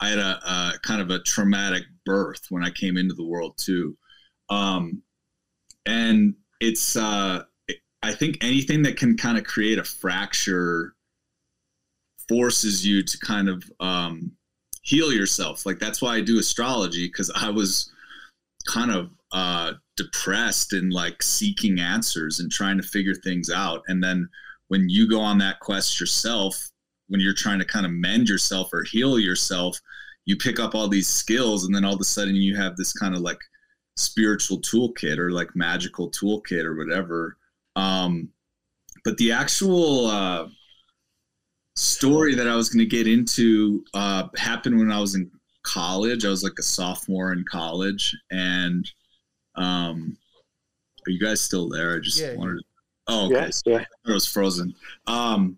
I 0.00 0.08
had 0.08 0.18
a, 0.18 0.38
a 0.46 0.72
kind 0.82 1.00
of 1.00 1.10
a 1.10 1.22
traumatic 1.22 1.84
birth 2.04 2.42
when 2.50 2.64
I 2.64 2.70
came 2.70 2.96
into 2.96 3.14
the 3.14 3.26
world 3.26 3.58
too, 3.58 3.96
um, 4.48 5.02
and 5.86 6.34
it's 6.60 6.96
uh, 6.96 7.44
I 8.02 8.12
think 8.12 8.38
anything 8.40 8.82
that 8.82 8.96
can 8.96 9.16
kind 9.16 9.36
of 9.36 9.44
create 9.44 9.78
a 9.78 9.84
fracture 9.84 10.94
forces 12.28 12.86
you 12.86 13.02
to 13.02 13.18
kind 13.18 13.48
of 13.48 13.64
um, 13.80 14.32
heal 14.82 15.12
yourself. 15.12 15.66
Like 15.66 15.78
that's 15.78 16.00
why 16.00 16.14
I 16.14 16.20
do 16.20 16.38
astrology 16.38 17.06
because 17.08 17.30
I 17.34 17.50
was 17.50 17.92
kind 18.68 18.90
of 18.90 19.10
uh, 19.32 19.72
depressed 19.96 20.72
and 20.72 20.92
like 20.92 21.22
seeking 21.22 21.80
answers 21.80 22.40
and 22.40 22.50
trying 22.50 22.76
to 22.76 22.82
figure 22.82 23.14
things 23.14 23.50
out. 23.50 23.82
And 23.88 24.02
then 24.02 24.28
when 24.68 24.88
you 24.88 25.08
go 25.08 25.20
on 25.20 25.38
that 25.38 25.60
quest 25.60 26.00
yourself, 26.00 26.70
when 27.08 27.20
you're 27.20 27.34
trying 27.34 27.58
to 27.58 27.64
kind 27.64 27.84
of 27.84 27.92
mend 27.92 28.28
yourself 28.28 28.72
or 28.72 28.84
heal 28.84 29.18
yourself, 29.18 29.78
you 30.26 30.36
pick 30.36 30.60
up 30.60 30.74
all 30.74 30.86
these 30.86 31.08
skills, 31.08 31.64
and 31.64 31.74
then 31.74 31.84
all 31.84 31.94
of 31.94 32.00
a 32.00 32.04
sudden 32.04 32.36
you 32.36 32.54
have 32.56 32.76
this 32.76 32.92
kind 32.92 33.14
of 33.14 33.20
like 33.20 33.40
spiritual 33.96 34.60
toolkit 34.60 35.18
or 35.18 35.32
like 35.32 35.56
magical 35.56 36.10
toolkit 36.10 36.64
or 36.64 36.76
whatever. 36.76 37.36
Um, 37.76 38.30
but 39.04 39.16
the 39.16 39.32
actual 39.32 40.06
uh, 40.06 40.48
story 41.76 42.34
that 42.34 42.48
I 42.48 42.54
was 42.54 42.68
going 42.68 42.80
to 42.80 42.96
get 42.96 43.06
into 43.06 43.84
uh, 43.94 44.28
happened 44.36 44.78
when 44.78 44.92
I 44.92 45.00
was 45.00 45.14
in 45.14 45.30
college. 45.62 46.24
I 46.24 46.30
was 46.30 46.42
like 46.42 46.58
a 46.58 46.62
sophomore 46.62 47.32
in 47.32 47.44
college, 47.50 48.14
and 48.30 48.90
um, 49.54 50.16
are 51.06 51.10
you 51.10 51.18
guys 51.20 51.40
still 51.40 51.68
there? 51.68 51.96
I 51.96 52.00
just 52.00 52.20
Yeah, 52.20 52.34
wanted. 52.34 52.58
To, 52.58 52.64
oh, 53.08 53.26
okay. 53.26 53.50
Yeah, 53.66 53.78
yeah. 53.78 53.84
I 54.06 54.12
was 54.12 54.26
frozen. 54.26 54.74
Um, 55.06 55.56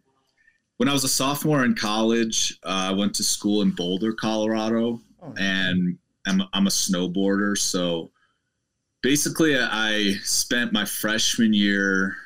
when 0.77 0.89
I 0.89 0.93
was 0.93 1.05
a 1.05 1.09
sophomore 1.09 1.65
in 1.65 1.75
college, 1.75 2.59
uh, 2.65 2.91
I 2.91 2.93
went 2.93 3.15
to 3.17 3.23
school 3.23 3.63
in 3.63 3.71
Boulder, 3.71 4.13
Colorado, 4.13 5.01
Oh, 5.25 5.33
and 5.39 5.97
I'm 6.27 6.43
I'm 6.53 6.67
a 6.67 6.71
snowboarder. 6.71 7.57
So 7.57 8.11
basically, 9.03 9.59
I 9.59 10.15
spent 10.23 10.73
my 10.73 10.85
freshman 10.85 11.53
year. 11.53 12.17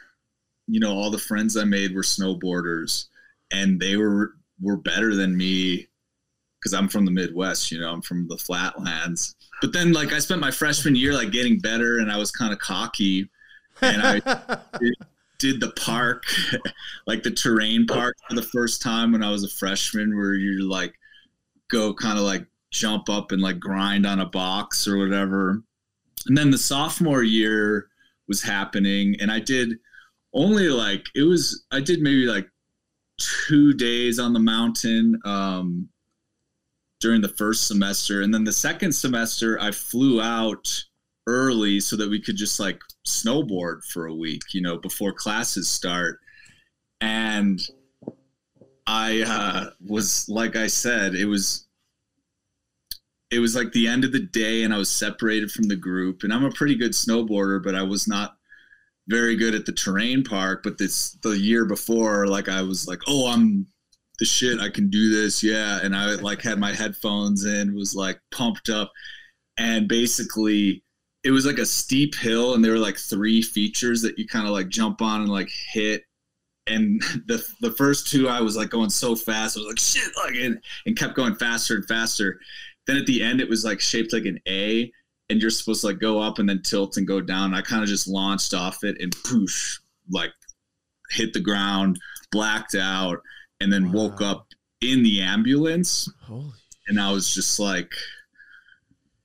You 0.68 0.80
know, 0.80 0.92
all 0.92 1.11
the 1.11 1.18
friends 1.18 1.56
I 1.56 1.64
made 1.64 1.95
were 1.95 2.02
snowboarders, 2.02 3.06
and 3.52 3.80
they 3.80 3.97
were 3.97 4.35
were 4.61 4.76
better 4.76 5.14
than 5.14 5.37
me 5.37 5.88
because 6.61 6.75
I'm 6.75 6.88
from 6.88 7.04
the 7.04 7.11
Midwest. 7.11 7.71
You 7.71 7.80
know, 7.80 7.92
I'm 7.92 8.02
from 8.02 8.28
the 8.28 8.37
flatlands. 8.37 9.35
But 9.61 9.73
then, 9.73 9.92
like, 9.92 10.12
I 10.12 10.18
spent 10.18 10.40
my 10.40 10.50
freshman 10.50 10.97
year 10.97 11.12
like 11.12 11.33
getting 11.33 11.59
better, 11.59 11.99
and 11.99 12.11
I 12.11 12.16
was 12.16 12.30
kind 12.30 12.52
of 12.52 12.59
cocky, 12.59 13.28
and 13.80 14.02
I 14.02 14.21
did, 14.80 14.95
did 15.38 15.61
the 15.61 15.73
park, 15.73 16.25
like 17.06 17.23
the 17.23 17.30
terrain 17.30 17.87
park, 17.87 18.16
for 18.28 18.35
the 18.35 18.42
first 18.42 18.83
time 18.83 19.12
when 19.12 19.23
I 19.23 19.30
was 19.30 19.45
a 19.45 19.49
freshman, 19.49 20.16
where 20.16 20.35
you 20.35 20.68
like 20.68 20.95
go 21.71 21.95
kind 21.95 22.18
of 22.18 22.25
like 22.25 22.47
jump 22.71 23.09
up 23.09 23.33
and 23.33 23.40
like 23.40 23.59
grind 23.59 24.06
on 24.06 24.21
a 24.21 24.26
box 24.26 24.87
or 24.87 24.99
whatever. 24.99 25.62
And 26.28 26.37
then 26.37 26.50
the 26.50 26.59
sophomore 26.59 27.23
year 27.23 27.88
was 28.28 28.42
happening, 28.42 29.16
and 29.21 29.30
I 29.30 29.40
did 29.40 29.78
only 30.33 30.68
like 30.68 31.04
it 31.14 31.23
was. 31.23 31.64
I 31.71 31.80
did 31.80 32.00
maybe 32.00 32.26
like 32.26 32.49
two 33.18 33.73
days 33.73 34.18
on 34.18 34.33
the 34.33 34.40
mountain. 34.40 35.21
Um, 35.25 35.88
during 37.00 37.21
the 37.21 37.28
first 37.28 37.66
semester 37.66 38.23
and 38.23 38.33
then 38.33 38.45
the 38.45 38.52
second 38.52 38.92
semester 38.92 39.59
i 39.61 39.71
flew 39.71 40.21
out 40.21 40.66
early 41.26 41.80
so 41.80 41.97
that 41.97 42.09
we 42.09 42.21
could 42.21 42.37
just 42.37 42.59
like 42.59 42.80
snowboard 43.06 43.85
for 43.85 44.06
a 44.06 44.14
week 44.14 44.42
you 44.52 44.62
know 44.62 44.78
before 44.78 45.12
classes 45.12 45.68
start 45.68 46.18
and 47.00 47.61
i 48.87 49.23
uh, 49.23 49.71
was 49.87 50.28
like 50.28 50.56
i 50.56 50.66
said 50.66 51.14
it 51.14 51.26
was 51.26 51.65
it 53.30 53.40
was 53.40 53.56
like 53.56 53.73
the 53.73 53.87
end 53.87 54.04
of 54.04 54.12
the 54.12 54.21
day 54.21 54.62
and 54.62 54.73
i 54.73 54.78
was 54.78 54.90
separated 54.90 55.50
from 55.50 55.64
the 55.64 55.76
group 55.76 56.23
and 56.23 56.33
i'm 56.33 56.45
a 56.45 56.50
pretty 56.50 56.75
good 56.75 56.92
snowboarder 56.92 57.62
but 57.62 57.75
i 57.75 57.83
was 57.83 58.06
not 58.06 58.37
very 59.09 59.37
good 59.37 59.54
at 59.54 59.66
the 59.66 59.73
terrain 59.73 60.23
park 60.25 60.62
but 60.62 60.78
this 60.78 61.12
the 61.23 61.30
year 61.30 61.64
before 61.64 62.26
like 62.26 62.49
i 62.49 62.62
was 62.62 62.87
like 62.88 63.00
oh 63.06 63.30
i'm 63.30 63.66
the 64.18 64.25
shit 64.25 64.59
i 64.61 64.68
can 64.68 64.88
do 64.88 65.11
this 65.11 65.42
yeah 65.42 65.80
and 65.83 65.95
i 65.95 66.14
like 66.14 66.42
had 66.42 66.59
my 66.59 66.73
headphones 66.73 67.45
in 67.45 67.75
was 67.75 67.95
like 67.95 68.21
pumped 68.30 68.68
up 68.68 68.90
and 69.59 69.88
basically 69.88 70.83
it 71.25 71.30
was 71.30 71.47
like 71.47 71.59
a 71.59 71.66
steep 71.66 72.14
hill 72.14 72.54
and 72.54 72.64
there 72.64 72.73
were 72.73 72.78
like 72.78 72.97
three 72.97 73.42
features 73.42 74.00
that 74.02 74.18
you 74.18 74.26
kind 74.26 74.47
of 74.47 74.52
like 74.52 74.68
jump 74.68 75.02
on 75.02 75.23
and 75.23 75.30
like 75.30 75.50
hit 75.73 76.04
and 76.66 77.00
the 77.26 77.45
the 77.61 77.73
first 77.73 78.09
two 78.09 78.28
i 78.28 78.40
was 78.40 78.56
like 78.56 78.71
going 78.71 78.90
so 78.90 79.14
fast 79.14 79.56
i 79.56 79.61
was 79.61 79.68
like 79.68 79.78
shit 79.78 80.12
like 80.25 80.35
and, 80.35 80.61
and 80.87 80.97
kept 80.97 81.14
going 81.14 81.35
faster 81.35 81.76
and 81.76 81.87
faster 81.87 82.40
then 82.86 82.96
at 82.96 83.06
the 83.06 83.22
end 83.22 83.40
it 83.40 83.48
was 83.48 83.64
like 83.64 83.80
shaped 83.80 84.12
like 84.12 84.24
an 84.24 84.38
a 84.48 84.90
and 85.28 85.40
you're 85.40 85.50
supposed 85.50 85.80
to 85.80 85.88
like 85.88 85.98
go 85.98 86.20
up 86.20 86.38
and 86.38 86.48
then 86.48 86.62
tilt 86.62 86.96
and 86.96 87.06
go 87.06 87.20
down. 87.20 87.54
I 87.54 87.60
kind 87.60 87.82
of 87.82 87.88
just 87.88 88.06
launched 88.06 88.54
off 88.54 88.84
it 88.84 89.00
and 89.00 89.14
poof, 89.24 89.80
like 90.10 90.32
hit 91.10 91.32
the 91.32 91.40
ground 91.40 91.98
blacked 92.30 92.74
out 92.74 93.18
and 93.60 93.72
then 93.72 93.92
woke 93.92 94.20
up 94.20 94.46
in 94.80 95.02
the 95.02 95.20
ambulance. 95.20 96.08
Holy. 96.22 96.52
and 96.88 97.00
I 97.00 97.10
was 97.10 97.32
just 97.32 97.58
like 97.58 97.92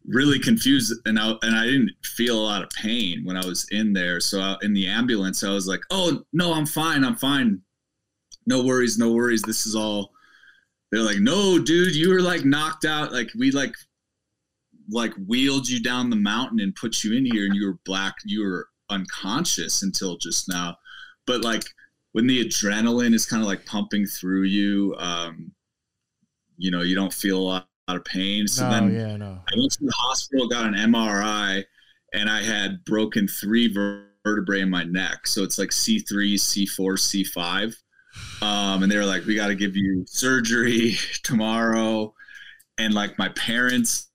really 0.08 0.40
confused 0.40 0.94
and 1.06 1.20
I 1.20 1.34
and 1.44 1.56
I 1.56 1.66
didn't 1.66 1.92
feel 2.04 2.40
a 2.40 2.42
lot 2.44 2.64
of 2.64 2.70
pain 2.72 3.24
when 3.24 3.38
I 3.38 3.46
was 3.46 3.68
in 3.72 3.94
there. 3.94 4.20
So 4.20 4.40
I, 4.40 4.58
in 4.64 4.74
the 4.74 4.88
ambulance 4.88 5.44
I 5.44 5.52
was 5.52 5.68
like 5.68 5.82
oh 5.92 6.24
no 6.34 6.54
I'm 6.54 6.66
fine 6.66 7.04
I'm 7.04 7.16
fine. 7.16 7.62
No 8.48 8.64
worries 8.64 8.98
no 8.98 9.12
worries. 9.12 9.44
This 9.44 9.68
is 9.68 9.76
all 9.76 10.12
they're 10.92 11.04
like 11.04 11.20
no 11.20 11.58
dude 11.58 11.96
you 11.96 12.10
were 12.10 12.22
like 12.22 12.46
knocked 12.46 12.86
out 12.86 13.12
like 13.12 13.30
we 13.38 13.52
like 13.52 13.74
like 14.90 15.14
wheeled 15.28 15.68
you 15.70 15.82
down 15.82 16.10
the 16.10 16.16
mountain 16.16 16.60
and 16.60 16.76
put 16.76 17.04
you 17.04 17.16
in 17.16 17.26
here 17.26 17.46
and 17.46 17.56
you 17.56 17.68
were 17.68 17.78
black 17.86 18.16
you 18.26 18.44
were 18.44 18.68
unconscious 18.90 19.84
until 19.84 20.18
just 20.18 20.50
now 20.50 20.76
but 21.26 21.44
like 21.44 21.64
when 22.14 22.28
the 22.28 22.44
adrenaline 22.44 23.14
is 23.14 23.26
kind 23.26 23.42
of 23.42 23.48
like 23.48 23.66
pumping 23.66 24.06
through 24.06 24.44
you, 24.44 24.96
um, 24.98 25.52
you 26.58 26.72
know, 26.72 26.82
you 26.82 26.96
don't 26.96 27.14
feel 27.14 27.38
a 27.38 27.40
lot, 27.40 27.68
lot 27.88 27.98
of 27.98 28.06
pain. 28.06 28.48
So 28.48 28.70
no, 28.70 28.72
then 28.72 28.94
yeah, 28.94 29.16
no. 29.16 29.26
I 29.26 29.58
went 29.58 29.72
to 29.74 29.86
the 29.86 29.94
hospital, 29.96 30.48
got 30.48 30.66
an 30.66 30.74
MRI, 30.74 31.64
and 32.14 32.30
I 32.30 32.42
had 32.42 32.84
broken 32.86 33.28
three 33.28 33.74
vertebrae 33.74 34.62
in 34.62 34.70
my 34.70 34.84
neck. 34.84 35.26
So 35.26 35.44
it's 35.44 35.58
like 35.58 35.70
C3, 35.70 36.36
C4, 36.36 36.78
C5. 36.78 37.76
Um, 38.42 38.84
and 38.84 38.92
they 38.92 38.98
were 38.98 39.06
like, 39.06 39.26
we 39.26 39.36
got 39.36 39.48
to 39.48 39.56
give 39.56 39.76
you 39.76 40.04
surgery 40.08 40.96
tomorrow. 41.24 42.14
And 42.78 42.94
like 42.94 43.18
my 43.20 43.30
parents 43.30 44.08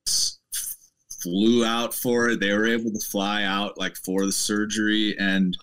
flew 1.23 1.65
out 1.65 1.95
for 1.95 2.31
it. 2.31 2.41
They 2.41 2.53
were 2.53 2.67
able 2.67 2.91
to 2.93 3.01
fly 3.01 3.45
out 3.45 3.79
like 3.79 3.97
for 3.97 4.27
the 4.27 4.33
surgery. 4.33 5.17
And, 5.19 5.57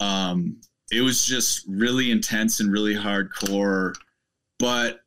um, 0.00 0.60
it 0.90 1.00
was 1.00 1.24
just 1.24 1.64
really 1.66 2.10
intense 2.10 2.60
and 2.60 2.70
really 2.70 2.94
hardcore. 2.94 3.94
But 4.58 5.00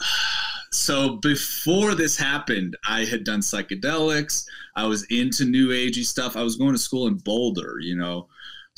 so 0.72 1.16
before 1.16 1.94
this 1.94 2.16
happened, 2.16 2.76
I 2.88 3.04
had 3.04 3.24
done 3.24 3.40
psychedelics. 3.40 4.46
I 4.76 4.86
was 4.86 5.04
into 5.10 5.44
new 5.44 5.68
agey 5.68 6.04
stuff. 6.04 6.36
I 6.36 6.42
was 6.42 6.56
going 6.56 6.72
to 6.72 6.78
school 6.78 7.08
in 7.08 7.16
Boulder, 7.16 7.78
you 7.80 7.96
know. 7.96 8.28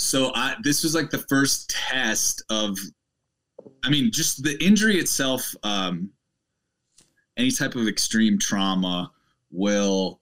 So 0.00 0.32
I 0.34 0.54
this 0.62 0.82
was 0.82 0.94
like 0.94 1.10
the 1.10 1.24
first 1.28 1.68
test 1.68 2.42
of 2.48 2.78
I 3.84 3.90
mean, 3.90 4.10
just 4.10 4.42
the 4.42 4.56
injury 4.64 4.96
itself, 4.96 5.54
um, 5.62 6.10
any 7.36 7.50
type 7.50 7.74
of 7.74 7.86
extreme 7.86 8.38
trauma 8.38 9.10
will 9.50 10.20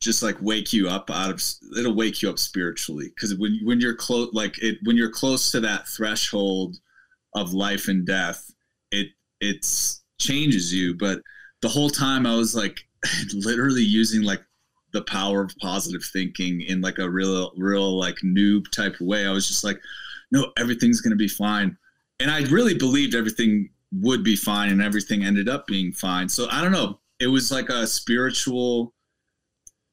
just 0.00 0.24
like 0.24 0.36
wake 0.40 0.72
you 0.72 0.88
up 0.88 1.08
out 1.08 1.30
of 1.30 1.40
it'll 1.78 1.94
wake 1.94 2.20
you 2.20 2.28
up 2.28 2.38
spiritually. 2.40 3.12
Because 3.14 3.36
when 3.36 3.60
when 3.62 3.80
you're 3.80 3.94
close 3.94 4.30
like 4.32 4.58
it 4.58 4.78
when 4.82 4.96
you're 4.96 5.10
close 5.10 5.52
to 5.52 5.60
that 5.60 5.86
threshold 5.86 6.76
of 7.36 7.52
life 7.52 7.86
and 7.86 8.04
death 8.04 8.50
it 8.90 9.06
it's 9.40 10.02
changes 10.18 10.74
you. 10.74 10.94
But 10.94 11.20
the 11.62 11.68
whole 11.68 11.90
time 11.90 12.26
i 12.26 12.34
was 12.34 12.56
like 12.56 12.80
literally 13.34 13.84
using 13.84 14.22
like 14.22 14.42
the 14.92 15.02
power 15.02 15.42
of 15.42 15.56
positive 15.60 16.04
thinking 16.12 16.60
in 16.62 16.80
like 16.80 16.98
a 16.98 17.08
real 17.08 17.52
real 17.56 17.98
like 17.98 18.16
noob 18.24 18.70
type 18.70 18.94
of 18.94 19.06
way. 19.06 19.26
I 19.26 19.32
was 19.32 19.48
just 19.48 19.64
like 19.64 19.80
no 20.30 20.52
everything's 20.58 21.00
gonna 21.00 21.16
be 21.16 21.28
fine. 21.28 21.76
And 22.18 22.30
i 22.30 22.40
really 22.44 22.74
believed 22.74 23.14
everything 23.14 23.70
would 23.92 24.24
be 24.24 24.36
fine 24.36 24.70
and 24.70 24.82
everything 24.82 25.24
ended 25.24 25.48
up 25.48 25.66
being 25.66 25.92
fine. 25.92 26.28
So 26.28 26.46
i 26.50 26.62
don't 26.62 26.72
know. 26.72 27.00
It 27.18 27.28
was 27.28 27.50
like 27.50 27.68
a 27.68 27.86
spiritual 27.86 28.92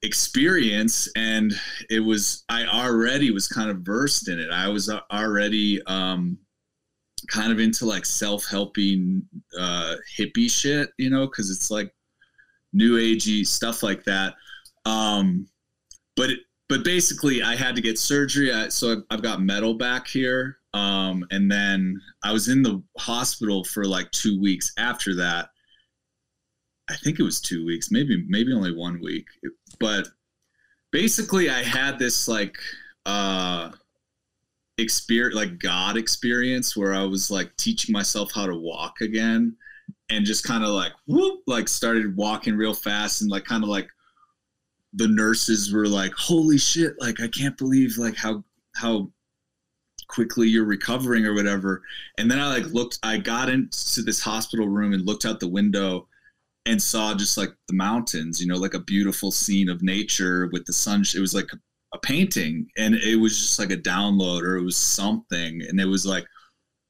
experience 0.01 1.07
and 1.15 1.53
it 1.89 2.01
was 2.01 2.43
i 2.49 2.65
already 2.65 3.31
was 3.31 3.47
kind 3.47 3.69
of 3.69 3.77
versed 3.77 4.27
in 4.27 4.39
it. 4.39 4.51
I 4.51 4.67
was 4.67 4.89
already 5.11 5.81
um 5.83 6.37
kind 7.27 7.53
of 7.53 7.59
into 7.59 7.85
like 7.85 8.05
self-helping 8.05 9.23
uh 9.57 9.95
hippie 10.17 10.51
shit 10.51 10.89
you 10.97 11.09
know 11.09 11.25
because 11.25 11.49
it's 11.49 11.71
like 11.71 11.93
new 12.73 12.97
agey 12.97 13.45
stuff 13.45 13.83
like 13.83 14.03
that. 14.03 14.35
Um, 14.85 15.47
but 16.15 16.29
it, 16.29 16.39
but 16.69 16.83
basically, 16.83 17.43
I 17.43 17.55
had 17.55 17.75
to 17.75 17.81
get 17.81 17.99
surgery. 17.99 18.51
I, 18.51 18.69
so 18.69 18.93
I've, 18.93 19.03
I've 19.11 19.21
got 19.21 19.41
metal 19.41 19.73
back 19.73 20.07
here, 20.07 20.57
um, 20.73 21.25
and 21.29 21.51
then 21.51 22.01
I 22.23 22.31
was 22.31 22.47
in 22.47 22.63
the 22.63 22.81
hospital 22.97 23.63
for 23.63 23.85
like 23.85 24.09
two 24.11 24.39
weeks 24.41 24.71
after 24.77 25.15
that. 25.15 25.49
I 26.89 26.95
think 26.95 27.19
it 27.19 27.23
was 27.23 27.41
two 27.41 27.65
weeks, 27.65 27.91
maybe 27.91 28.25
maybe 28.27 28.53
only 28.53 28.75
one 28.75 28.99
week. 29.01 29.27
But 29.79 30.07
basically, 30.91 31.49
I 31.49 31.63
had 31.63 31.99
this 31.99 32.27
like 32.27 32.57
uh, 33.05 33.71
experience, 34.77 35.35
like 35.35 35.59
God 35.59 35.97
experience, 35.97 36.75
where 36.75 36.93
I 36.93 37.03
was 37.03 37.29
like 37.29 37.55
teaching 37.57 37.93
myself 37.93 38.31
how 38.33 38.47
to 38.47 38.55
walk 38.55 39.01
again, 39.01 39.55
and 40.09 40.25
just 40.25 40.43
kind 40.43 40.63
of 40.63 40.71
like 40.71 40.93
whoop, 41.07 41.41
like 41.45 41.67
started 41.67 42.15
walking 42.15 42.55
real 42.55 42.73
fast, 42.73 43.21
and 43.21 43.29
like 43.29 43.45
kind 43.45 43.63
of 43.63 43.69
like 43.69 43.87
the 44.93 45.07
nurses 45.07 45.73
were 45.73 45.87
like, 45.87 46.13
"Holy 46.13 46.57
shit! 46.57 46.93
Like 46.99 47.21
I 47.21 47.27
can't 47.27 47.57
believe 47.57 47.97
like 47.97 48.15
how 48.15 48.43
how 48.75 49.11
quickly 50.07 50.47
you're 50.47 50.65
recovering 50.65 51.25
or 51.25 51.33
whatever." 51.33 51.83
And 52.17 52.29
then 52.29 52.39
I 52.39 52.47
like 52.49 52.65
looked, 52.67 52.99
I 53.03 53.17
got 53.17 53.49
into 53.49 54.01
this 54.01 54.21
hospital 54.21 54.67
room 54.67 54.93
and 54.93 55.05
looked 55.05 55.25
out 55.25 55.39
the 55.39 55.47
window 55.47 56.07
and 56.65 56.81
saw 56.81 57.13
just 57.13 57.37
like 57.37 57.53
the 57.67 57.73
mountains, 57.73 58.39
you 58.39 58.47
know, 58.47 58.57
like 58.57 58.73
a 58.73 58.79
beautiful 58.79 59.31
scene 59.31 59.69
of 59.69 59.83
nature 59.83 60.49
with 60.53 60.65
the 60.65 60.73
sun. 60.73 61.03
It 61.15 61.19
was 61.19 61.33
like 61.33 61.49
a 61.93 61.97
painting, 61.99 62.67
and 62.77 62.95
it 62.95 63.17
was 63.17 63.37
just 63.37 63.59
like 63.59 63.71
a 63.71 63.77
download 63.77 64.41
or 64.41 64.57
it 64.57 64.63
was 64.63 64.77
something, 64.77 65.61
and 65.61 65.79
it 65.79 65.85
was 65.85 66.05
like, 66.05 66.25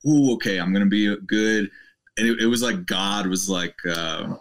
"Ooh, 0.07 0.33
okay, 0.33 0.59
I'm 0.59 0.73
gonna 0.73 0.85
be 0.85 1.15
good." 1.27 1.69
And 2.17 2.27
it, 2.27 2.41
it 2.41 2.47
was 2.47 2.61
like 2.61 2.85
God 2.85 3.27
was 3.27 3.49
like 3.49 3.75
uh, 3.89 4.35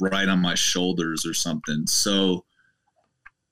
right 0.00 0.28
on 0.28 0.40
my 0.40 0.54
shoulders 0.54 1.26
or 1.26 1.34
something. 1.34 1.86
So 1.86 2.44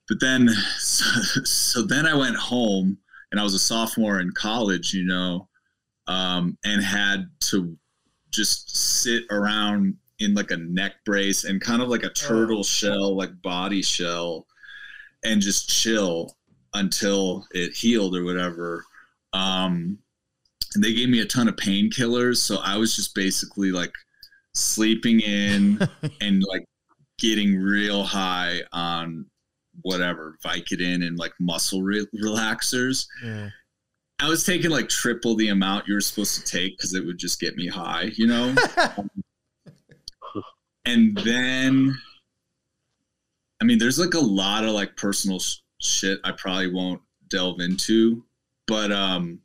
but 0.09 0.19
then 0.19 0.49
so, 0.77 1.05
so, 1.43 1.81
then 1.83 2.05
i 2.05 2.13
went 2.13 2.35
home 2.35 2.97
and 3.31 3.39
i 3.39 3.43
was 3.43 3.53
a 3.53 3.59
sophomore 3.59 4.19
in 4.19 4.31
college 4.31 4.93
you 4.93 5.05
know 5.05 5.47
um, 6.07 6.57
and 6.65 6.83
had 6.83 7.29
to 7.39 7.77
just 8.31 8.75
sit 8.75 9.25
around 9.29 9.95
in 10.17 10.33
like 10.33 10.49
a 10.49 10.57
neck 10.57 10.93
brace 11.05 11.43
and 11.43 11.61
kind 11.61 11.83
of 11.83 11.87
like 11.87 12.01
a 12.01 12.09
turtle 12.09 12.63
shell 12.63 13.15
like 13.15 13.29
body 13.43 13.83
shell 13.83 14.47
and 15.23 15.39
just 15.39 15.69
chill 15.69 16.35
until 16.73 17.45
it 17.51 17.73
healed 17.73 18.15
or 18.15 18.23
whatever. 18.23 18.85
Um, 19.33 19.99
and 20.75 20.83
they 20.83 20.93
gave 20.93 21.09
me 21.09 21.19
a 21.19 21.25
ton 21.25 21.47
of 21.47 21.55
painkillers 21.55 22.37
so 22.37 22.57
i 22.63 22.77
was 22.77 22.95
just 22.95 23.15
basically 23.15 23.71
like 23.71 23.91
sleeping 24.53 25.19
in 25.19 25.79
and 26.21 26.43
like 26.51 26.63
getting 27.17 27.55
real 27.57 28.03
high 28.03 28.61
on 28.71 29.25
whatever 29.81 30.37
Vicodin 30.43 31.05
and 31.05 31.17
like 31.17 31.33
muscle 31.39 31.81
re- 31.81 32.07
relaxers. 32.15 33.07
Yeah. 33.23 33.49
I 34.19 34.27
was 34.27 34.43
taking 34.43 34.69
like 34.69 34.89
triple 34.89 35.35
the 35.35 35.49
amount 35.49 35.87
you 35.87 35.93
were 35.93 36.01
supposed 36.01 36.35
to 36.35 36.43
take 36.43 36.77
because 36.77 36.93
it 36.93 37.05
would 37.05 37.17
just 37.17 37.39
get 37.39 37.55
me 37.55 37.67
high, 37.67 38.11
you 38.15 38.27
know. 38.27 38.53
and 40.85 41.17
then, 41.23 41.95
I 43.61 43.65
mean, 43.65 43.79
there's 43.79 43.99
like 43.99 44.15
a 44.15 44.19
lot 44.19 44.65
of 44.65 44.71
like 44.71 44.97
personal 44.97 45.39
sh- 45.39 45.57
shit 45.79 46.19
I 46.25 46.33
probably 46.33 46.71
won't 46.71 47.01
delve 47.29 47.61
into, 47.61 48.25
but 48.67 48.91
um, 48.91 49.39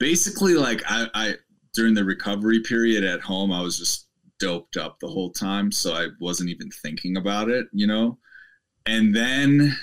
basically, 0.00 0.54
like 0.54 0.82
I, 0.88 1.08
I 1.14 1.34
during 1.72 1.94
the 1.94 2.04
recovery 2.04 2.62
period 2.62 3.04
at 3.04 3.20
home, 3.20 3.52
I 3.52 3.62
was 3.62 3.78
just 3.78 4.08
doped 4.40 4.76
up 4.76 4.98
the 4.98 5.08
whole 5.08 5.30
time, 5.30 5.70
so 5.70 5.92
I 5.92 6.08
wasn't 6.20 6.50
even 6.50 6.70
thinking 6.82 7.18
about 7.18 7.50
it, 7.50 7.66
you 7.72 7.86
know 7.86 8.18
and 8.86 9.14
then 9.14 9.76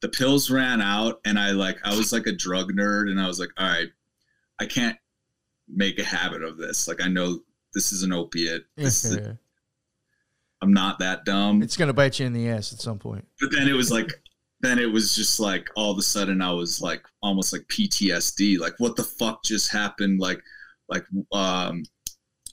the 0.00 0.08
pills 0.08 0.50
ran 0.50 0.80
out 0.80 1.20
and 1.24 1.38
i 1.38 1.50
like 1.50 1.78
i 1.84 1.96
was 1.96 2.12
like 2.12 2.26
a 2.26 2.32
drug 2.32 2.72
nerd 2.72 3.10
and 3.10 3.20
i 3.20 3.26
was 3.26 3.40
like 3.40 3.50
all 3.58 3.66
right 3.66 3.88
i 4.60 4.66
can't 4.66 4.96
make 5.68 5.98
a 5.98 6.04
habit 6.04 6.42
of 6.42 6.56
this. 6.56 6.88
Like 6.88 7.02
i 7.02 7.08
know 7.08 7.40
this 7.74 7.92
is 7.92 8.02
an 8.02 8.12
opiate. 8.12 8.64
This 8.76 9.04
is 9.04 9.16
a, 9.16 9.38
i'm 10.62 10.72
not 10.72 10.98
that 10.98 11.24
dumb. 11.24 11.62
It's 11.62 11.76
gonna 11.76 11.92
bite 11.92 12.18
you 12.18 12.26
in 12.26 12.32
the 12.32 12.48
ass 12.48 12.72
at 12.72 12.80
some 12.80 12.98
point. 12.98 13.26
But 13.40 13.52
then 13.52 13.68
it 13.68 13.74
was 13.74 13.90
like 13.90 14.12
then 14.60 14.78
it 14.78 14.90
was 14.90 15.14
just 15.14 15.38
like 15.38 15.68
all 15.76 15.92
of 15.92 15.98
a 15.98 16.02
sudden 16.02 16.42
i 16.42 16.50
was 16.50 16.82
like 16.82 17.04
almost 17.22 17.52
like 17.52 17.62
ptsd 17.68 18.58
like 18.58 18.74
what 18.78 18.96
the 18.96 19.04
fuck 19.04 19.44
just 19.44 19.70
happened? 19.70 20.20
Like 20.20 20.40
like 20.88 21.04
um 21.32 21.84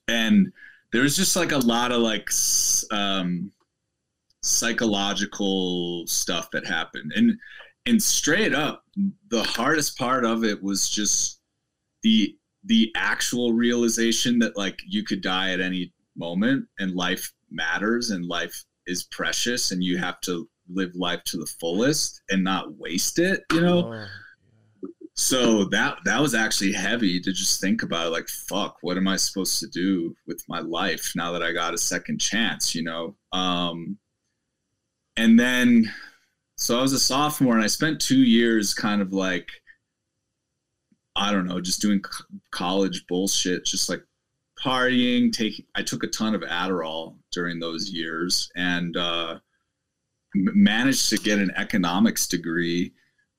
and 0.08 0.52
there 0.92 1.02
was 1.02 1.16
just 1.16 1.36
like 1.36 1.52
a 1.52 1.58
lot 1.58 1.92
of 1.92 2.02
like 2.02 2.30
um 2.92 3.52
psychological 4.46 6.06
stuff 6.08 6.52
that 6.52 6.66
happened. 6.66 7.12
And 7.16 7.38
and 7.86 8.02
straight 8.02 8.54
up 8.54 8.84
the 9.30 9.44
hardest 9.44 9.98
part 9.98 10.26
of 10.26 10.44
it 10.44 10.62
was 10.62 10.90
just 10.90 11.40
the 12.04 12.36
the 12.64 12.92
actual 12.96 13.54
realization 13.54 14.40
that 14.40 14.58
like 14.58 14.80
you 14.88 15.04
could 15.04 15.22
die 15.22 15.52
at 15.52 15.62
any 15.62 15.94
moment 16.16 16.66
and 16.80 16.96
life 16.96 17.32
matters 17.52 18.10
and 18.10 18.26
life 18.26 18.64
is 18.88 19.04
precious 19.12 19.72
and 19.72 19.84
you 19.84 19.98
have 19.98 20.20
to 20.22 20.48
live 20.70 20.92
life 20.96 21.24
to 21.26 21.38
the 21.38 21.52
fullest 21.60 22.22
and 22.30 22.44
not 22.44 22.76
waste 22.78 23.20
it 23.20 23.44
you 23.52 23.62
know? 23.62 23.94
Oh, 23.94 24.08
so 25.14 25.66
that 25.66 25.98
that 26.06 26.20
was 26.20 26.34
actually 26.34 26.74
heavy 26.74 27.20
to 27.22 27.32
just 27.32 27.62
think 27.62 27.84
about 27.84 28.12
like 28.12 28.28
fuck 28.28 28.78
what 28.82 28.98
am 28.98 29.08
i 29.08 29.16
supposed 29.16 29.60
to 29.60 29.68
do 29.68 30.16
with 30.28 30.44
my 30.50 30.60
life 30.60 31.12
now 31.16 31.32
that 31.32 31.44
i 31.44 31.52
got 31.52 31.74
a 31.74 31.78
second 31.78 32.20
chance 32.20 32.74
you 32.74 32.84
know? 32.84 33.16
Um 33.32 33.98
and 35.18 35.40
then 35.40 35.92
so 36.58 36.78
i 36.78 36.82
was 36.82 36.94
a 36.94 37.00
sophomore 37.00 37.56
and 37.56 37.64
i 37.64 37.68
spent 37.68 38.00
two 38.00 38.24
years 38.24 38.74
kind 38.74 39.02
of 39.02 39.14
like 39.14 39.50
i 41.16 41.32
don't 41.32 41.46
know 41.48 41.62
just 41.62 41.82
doing 41.82 42.02
college 42.52 43.06
bullshit 43.08 43.66
just 43.66 43.90
like 43.90 44.04
partying 44.60 45.32
taking 45.32 45.66
i 45.76 45.82
took 45.82 46.04
a 46.04 46.08
ton 46.08 46.34
of 46.34 46.42
adderall 46.42 47.16
during 47.32 47.60
those 47.60 47.90
years 47.90 48.50
and 48.56 48.96
uh 48.98 49.38
managed 50.34 51.10
to 51.10 51.18
get 51.18 51.40
an 51.40 51.52
economics 51.56 52.28
degree 52.28 52.92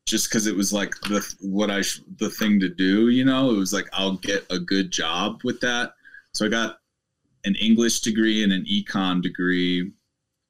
just 0.06 0.28
because 0.28 0.46
it 0.46 0.56
was 0.56 0.72
like 0.72 0.94
the 1.02 1.34
what 1.40 1.70
i 1.70 1.82
sh- 1.82 2.00
the 2.18 2.30
thing 2.30 2.60
to 2.60 2.68
do 2.68 3.08
you 3.08 3.24
know? 3.24 3.50
It 3.50 3.56
was 3.56 3.72
like 3.72 3.88
i'll 3.92 4.16
get 4.16 4.46
a 4.50 4.58
good 4.58 4.90
job 4.90 5.40
with 5.44 5.60
that. 5.60 5.92
So 6.32 6.46
i 6.46 6.48
got 6.48 6.78
an 7.44 7.54
english 7.56 8.00
degree 8.00 8.42
and 8.42 8.52
an 8.52 8.64
econ 8.64 9.22
degree 9.22 9.92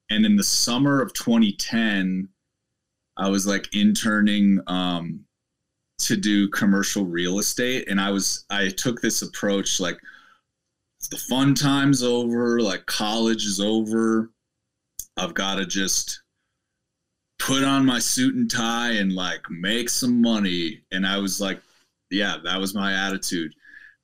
and 0.09 0.25
in 0.25 0.35
the 0.35 0.43
summer 0.43 1.01
of 1.01 1.13
2010 1.13 2.27
i 3.17 3.29
was 3.29 3.45
like 3.47 3.73
interning 3.73 4.59
um, 4.67 5.25
to 5.99 6.15
do 6.15 6.47
commercial 6.49 7.05
real 7.05 7.39
estate. 7.39 7.89
And 7.89 7.99
i 7.99 8.11
was 8.11 8.45
i 8.49 8.69
took 8.69 9.01
this 9.01 9.21
approach 9.21 9.79
like 9.79 9.97
the 11.11 11.17
fun 11.17 11.55
time's 11.55 12.03
over 12.03 12.59
like 12.59 12.85
college 12.85 13.45
is 13.45 13.59
over. 13.59 14.31
I've 15.15 15.33
got 15.33 15.55
to 15.55 15.65
just 15.65 16.21
put 17.39 17.63
on 17.63 17.85
my 17.85 17.99
suit 17.99 18.35
and 18.35 18.49
tie 18.49 18.91
and 18.91 19.13
like 19.13 19.41
make 19.49 19.89
some 19.89 20.21
money. 20.21 20.81
And 20.91 21.05
i 21.05 21.17
was 21.17 21.41
like 21.41 21.61
yeah 22.09 22.37
that 22.43 22.59
was 22.59 22.75
my 22.75 22.93
attitude. 22.93 23.53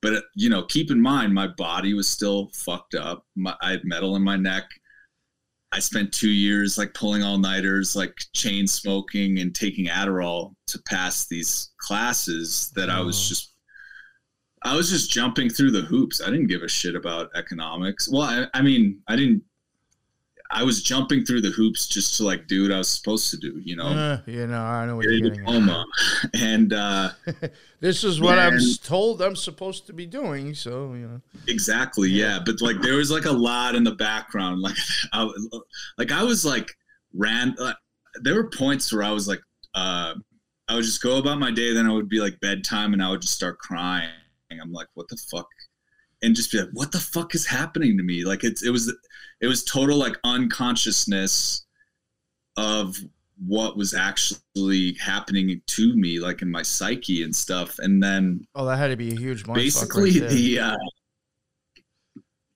But 0.02 0.24
you 0.34 0.50
know 0.50 0.64
keep 0.64 0.90
in 0.90 1.00
mind 1.00 1.32
my 1.32 1.46
body 1.46 1.94
was 1.94 2.08
still 2.08 2.50
fucked 2.54 2.94
up. 2.94 3.24
My, 3.36 3.54
i 3.62 3.70
had 3.70 3.84
metal 3.84 4.16
in 4.16 4.22
my 4.22 4.36
neck 4.36 4.68
I 5.74 5.80
spent 5.80 6.12
two 6.12 6.30
years 6.30 6.78
like 6.78 6.94
pulling 6.94 7.24
all 7.24 7.36
nighters, 7.36 7.96
like 7.96 8.16
chain 8.32 8.64
smoking 8.68 9.40
and 9.40 9.52
taking 9.52 9.86
Adderall 9.86 10.54
to 10.68 10.78
pass 10.88 11.26
these 11.26 11.72
classes 11.78 12.70
that 12.76 12.88
I 12.88 13.00
was 13.00 13.16
Oh. 13.16 13.28
just, 13.28 13.54
I 14.62 14.76
was 14.76 14.88
just 14.88 15.10
jumping 15.10 15.50
through 15.50 15.72
the 15.72 15.82
hoops. 15.82 16.22
I 16.22 16.26
didn't 16.30 16.46
give 16.46 16.62
a 16.62 16.68
shit 16.68 16.94
about 16.94 17.28
economics. 17.34 18.08
Well, 18.08 18.22
I, 18.22 18.46
I 18.58 18.62
mean, 18.62 19.00
I 19.08 19.16
didn't, 19.16 19.42
I 20.50 20.62
was 20.62 20.82
jumping 20.82 21.24
through 21.24 21.40
the 21.40 21.50
hoops 21.50 21.88
just 21.88 22.16
to 22.18 22.24
like 22.24 22.46
do 22.46 22.62
what 22.62 22.72
I 22.72 22.78
was 22.78 22.88
supposed 22.88 23.30
to 23.30 23.36
do, 23.38 23.60
you 23.64 23.76
know, 23.76 23.86
Uh, 23.86 24.20
you 24.26 24.46
know, 24.46 24.60
I 24.62 24.86
know 24.86 24.96
what 24.96 25.04
get 25.06 25.12
you're 25.14 25.32
at. 25.32 25.38
diploma. 25.38 25.84
And, 26.34 26.72
uh, 26.72 27.10
This 27.80 28.04
is 28.04 28.20
what 28.20 28.38
I'm 28.38 28.58
told 28.82 29.20
I'm 29.20 29.36
supposed 29.36 29.86
to 29.88 29.92
be 29.92 30.06
doing. 30.06 30.54
So 30.54 30.94
you 30.94 31.06
know, 31.08 31.20
Exactly. 31.48 32.08
Yeah. 32.10 32.38
But 32.44 32.60
like 32.60 32.80
there 32.80 32.94
was 32.96 33.10
like 33.10 33.24
a 33.26 33.32
lot 33.32 33.74
in 33.74 33.84
the 33.84 33.94
background. 33.94 34.60
Like 34.62 34.76
I, 35.12 35.28
like 35.98 36.12
I 36.12 36.22
was 36.22 36.44
like 36.44 36.70
ran. 37.14 37.54
Uh, 37.58 37.72
there 38.22 38.34
were 38.34 38.48
points 38.50 38.92
where 38.92 39.02
I 39.02 39.10
was 39.10 39.26
like, 39.28 39.40
uh, 39.74 40.14
I 40.68 40.74
would 40.76 40.84
just 40.84 41.02
go 41.02 41.18
about 41.18 41.38
my 41.38 41.50
day. 41.50 41.72
Then 41.74 41.86
I 41.86 41.92
would 41.92 42.08
be 42.08 42.20
like 42.20 42.38
bedtime, 42.40 42.92
and 42.94 43.02
I 43.02 43.10
would 43.10 43.20
just 43.22 43.34
start 43.34 43.58
crying. 43.58 44.08
I'm 44.62 44.72
like, 44.72 44.86
what 44.94 45.08
the 45.08 45.16
fuck? 45.30 45.48
And 46.24 46.34
just 46.34 46.50
be 46.50 46.58
like, 46.58 46.70
what 46.72 46.92
the 46.92 46.98
fuck 46.98 47.34
is 47.34 47.46
happening 47.46 47.96
to 47.96 48.02
me? 48.02 48.24
Like 48.24 48.44
it's 48.44 48.64
it 48.64 48.70
was 48.70 48.94
it 49.40 49.46
was 49.46 49.62
total 49.64 49.98
like 49.98 50.16
unconsciousness 50.24 51.66
of 52.56 52.96
what 53.44 53.76
was 53.76 53.94
actually 53.94 54.94
happening 54.94 55.60
to 55.66 55.96
me, 55.96 56.20
like 56.20 56.40
in 56.40 56.50
my 56.50 56.62
psyche 56.62 57.22
and 57.22 57.34
stuff. 57.34 57.78
And 57.78 58.02
then 58.02 58.46
oh, 58.54 58.64
that 58.66 58.78
had 58.78 58.88
to 58.88 58.96
be 58.96 59.12
a 59.12 59.16
huge 59.16 59.44
basically 59.44 60.20
right 60.20 60.30
the 60.30 60.58
uh, 60.58 60.76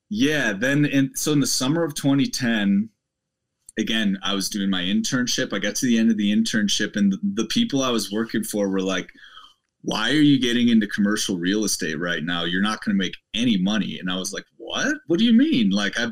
yeah 0.09 0.55
then 0.55 0.87
in 0.87 1.15
so 1.15 1.33
in 1.33 1.41
the 1.41 1.47
summer 1.47 1.85
of 1.85 1.95
2010 1.95 2.89
again, 3.79 4.19
I 4.23 4.35
was 4.35 4.51
doing 4.51 4.69
my 4.69 4.83
internship. 4.83 5.53
I 5.53 5.59
got 5.59 5.77
to 5.77 5.87
the 5.87 5.99
end 5.99 6.11
of 6.11 6.17
the 6.17 6.35
internship, 6.35 6.97
and 6.97 7.13
the, 7.13 7.19
the 7.23 7.47
people 7.47 7.83
I 7.83 7.91
was 7.91 8.13
working 8.13 8.45
for 8.45 8.69
were 8.69 8.83
like, 8.83 9.11
"Why 9.83 10.11
are 10.11 10.15
you 10.15 10.41
getting 10.41 10.69
into 10.69 10.87
commercial 10.87 11.39
real 11.39 11.65
estate 11.65 11.99
right 11.99 12.23
now? 12.23 12.45
You're 12.45 12.63
not 12.63 12.85
going 12.85 12.97
to 12.97 13.05
make 13.05 13.17
any 13.35 13.57
money." 13.59 13.99
And 13.99 14.11
I 14.11 14.17
was 14.17 14.33
like, 14.33 14.45
"What? 14.57 14.97
What 15.07 15.19
do 15.19 15.25
you 15.25 15.33
mean?" 15.33 15.71
Like 15.71 15.99
I, 15.99 16.05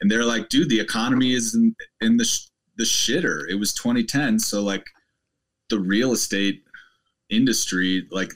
and 0.00 0.10
they're 0.10 0.24
like, 0.24 0.48
"Dude, 0.48 0.68
the 0.68 0.80
economy 0.80 1.32
is 1.32 1.54
in, 1.54 1.74
in 2.00 2.16
the 2.16 2.24
sh- 2.24 2.48
the 2.76 2.84
shitter." 2.84 3.48
It 3.48 3.56
was 3.56 3.72
2010, 3.74 4.38
so 4.38 4.62
like 4.62 4.84
the 5.68 5.78
real 5.78 6.12
estate 6.12 6.62
industry, 7.30 8.06
like 8.10 8.32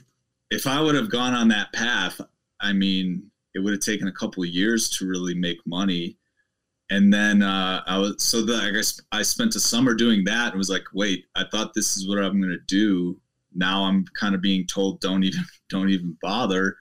if 0.51 0.66
I 0.66 0.81
would 0.81 0.95
have 0.95 1.11
gone 1.11 1.35
on 1.35 1.49
that 1.49 1.73
path, 1.73 2.21
I 2.61 2.73
mean, 2.73 3.31
it 3.55 3.61
would 3.61 3.73
have 3.73 3.81
taken 3.81 4.09
a 4.09 4.12
couple 4.12 4.42
of 4.42 4.49
years 4.49 4.90
to 4.90 5.07
really 5.07 5.35
make 5.35 5.59
money. 5.66 6.16
And 6.90 7.12
then 7.12 7.42
uh, 7.42 7.83
I 7.87 7.99
was 7.99 8.23
so 8.23 8.42
that 8.42 8.62
I 8.62 8.71
guess 8.71 9.01
I 9.12 9.23
spent 9.23 9.57
a 9.57 9.61
summer 9.61 9.95
doing 9.95 10.25
that 10.25 10.49
and 10.49 10.59
was 10.59 10.68
like, 10.68 10.85
wait, 10.92 11.25
I 11.35 11.45
thought 11.51 11.73
this 11.75 11.97
is 11.97 12.07
what 12.07 12.18
I'm 12.18 12.40
gonna 12.40 12.59
do. 12.66 13.18
Now 13.55 13.85
I'm 13.85 14.05
kind 14.19 14.35
of 14.35 14.41
being 14.41 14.67
told 14.67 15.01
don't 15.01 15.25
even 15.25 15.45
don't 15.69 15.88
even 15.91 16.17
bother. 16.23 16.77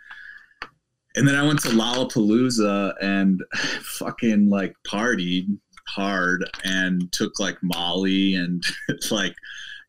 And 1.15 1.27
then 1.27 1.35
I 1.35 1.45
went 1.45 1.59
to 1.63 1.69
Lollapalooza 1.69 2.93
and 3.01 3.41
fucking 3.53 4.49
like 4.49 4.73
partied 4.87 5.47
hard 5.87 6.49
and 6.63 7.11
took 7.11 7.39
like 7.39 7.57
Molly 7.61 8.35
and 8.35 8.63
like 9.11 9.35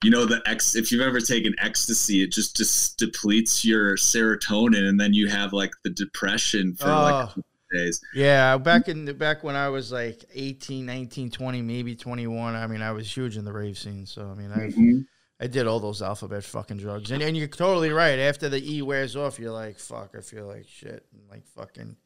you 0.02 0.10
know 0.10 0.24
the 0.24 0.42
ex 0.46 0.74
if 0.74 0.90
you've 0.90 1.00
ever 1.02 1.20
taken 1.20 1.54
ecstasy 1.60 2.22
it 2.24 2.32
just 2.32 2.56
just 2.56 2.98
depletes 2.98 3.64
your 3.64 3.96
serotonin 3.96 4.88
and 4.88 4.98
then 4.98 5.14
you 5.14 5.28
have 5.28 5.52
like 5.52 5.70
the 5.84 5.90
depression 5.90 6.74
for 6.74 6.88
like 6.96 7.14
a 7.14 7.18
Oh. 7.18 7.26
couple 7.26 7.44
days 7.72 8.00
Yeah, 8.14 8.58
back 8.58 8.88
in 8.88 9.04
the, 9.04 9.14
back 9.14 9.44
when 9.44 9.54
I 9.54 9.68
was 9.68 9.92
like 9.92 10.24
18, 10.34 10.84
19, 10.84 11.30
20, 11.30 11.62
maybe 11.62 11.94
21, 11.94 12.54
I 12.56 12.66
mean, 12.66 12.82
I 12.82 12.90
was 12.92 13.14
huge 13.16 13.36
in 13.36 13.44
the 13.44 13.52
rave 13.52 13.78
scene. 13.78 14.04
So, 14.06 14.28
I 14.28 14.34
mean, 14.34 14.50
I 14.50 14.70
Mhm. 14.70 15.06
I 15.42 15.48
did 15.48 15.66
all 15.66 15.80
those 15.80 16.00
alphabet 16.02 16.44
fucking 16.44 16.76
drugs. 16.76 17.10
And, 17.10 17.20
and 17.22 17.36
you're 17.36 17.48
totally 17.48 17.90
right. 17.90 18.18
After 18.20 18.48
the 18.48 18.62
E 18.74 18.80
wears 18.80 19.16
off, 19.16 19.38
you're 19.40 19.50
like, 19.50 19.76
fuck, 19.78 20.14
I 20.16 20.20
feel 20.20 20.46
like 20.46 20.66
shit. 20.68 21.04
And 21.12 21.22
like 21.28 21.44
fucking. 21.56 21.96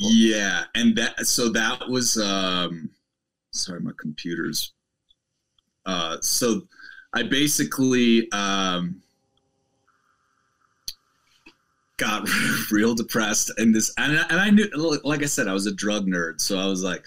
yeah 0.00 0.64
and 0.74 0.96
that 0.96 1.26
so 1.26 1.50
that 1.50 1.88
was 1.88 2.16
um 2.16 2.90
sorry 3.52 3.78
my 3.80 3.92
computer's 4.00 4.72
uh 5.86 6.16
so 6.20 6.62
i 7.14 7.22
basically 7.22 8.28
um 8.32 9.00
got 11.96 12.28
real 12.72 12.94
depressed 12.94 13.52
and 13.58 13.72
this 13.74 13.92
and, 13.98 14.18
I- 14.18 14.26
and 14.30 14.40
i 14.40 14.50
knew 14.50 14.68
like 15.04 15.22
i 15.22 15.26
said 15.26 15.46
i 15.46 15.52
was 15.52 15.66
a 15.66 15.74
drug 15.74 16.06
nerd 16.06 16.40
so 16.40 16.58
i 16.58 16.66
was 16.66 16.82
like 16.82 17.04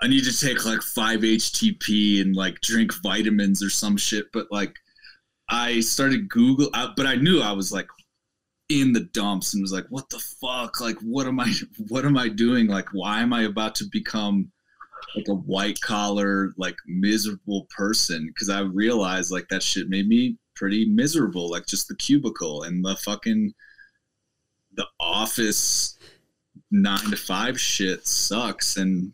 i 0.00 0.08
need 0.08 0.24
to 0.24 0.38
take 0.38 0.64
like 0.64 0.80
5 0.80 1.20
htp 1.20 2.22
and 2.22 2.34
like 2.34 2.60
drink 2.62 2.92
vitamins 3.02 3.62
or 3.62 3.68
some 3.68 3.96
shit 3.98 4.32
but 4.32 4.46
like 4.50 4.76
i 5.54 5.80
started 5.80 6.28
google 6.28 6.68
uh, 6.74 6.88
but 6.96 7.06
i 7.06 7.14
knew 7.14 7.40
i 7.40 7.52
was 7.52 7.72
like 7.72 7.88
in 8.68 8.92
the 8.92 9.00
dumps 9.00 9.54
and 9.54 9.62
was 9.62 9.72
like 9.72 9.86
what 9.90 10.08
the 10.08 10.18
fuck? 10.40 10.80
Like 10.80 10.96
what 11.02 11.26
am 11.26 11.40
i 11.40 11.52
what 11.88 12.04
am 12.04 12.16
i 12.16 12.28
doing? 12.28 12.66
Like 12.66 12.88
why 12.92 13.20
am 13.20 13.32
i 13.32 13.42
about 13.42 13.74
to 13.76 13.84
become 13.90 14.50
like 15.16 15.28
a 15.28 15.34
white 15.34 15.80
collar 15.80 16.52
like 16.56 16.76
miserable 16.86 17.66
person? 17.76 18.26
Because 18.26 18.48
i 18.48 18.60
realized 18.60 19.30
like 19.30 19.48
that 19.48 19.62
shit 19.62 19.88
made 19.88 20.08
me 20.08 20.38
pretty 20.56 20.86
miserable 20.86 21.50
like 21.50 21.66
just 21.66 21.88
the 21.88 21.96
cubicle 21.96 22.62
and 22.62 22.84
the 22.84 22.96
fucking 22.96 23.52
the 24.74 24.86
office 25.00 25.98
nine 26.70 27.10
to 27.10 27.16
five 27.16 27.60
shit 27.60 28.06
sucks. 28.06 28.76
And 28.76 29.12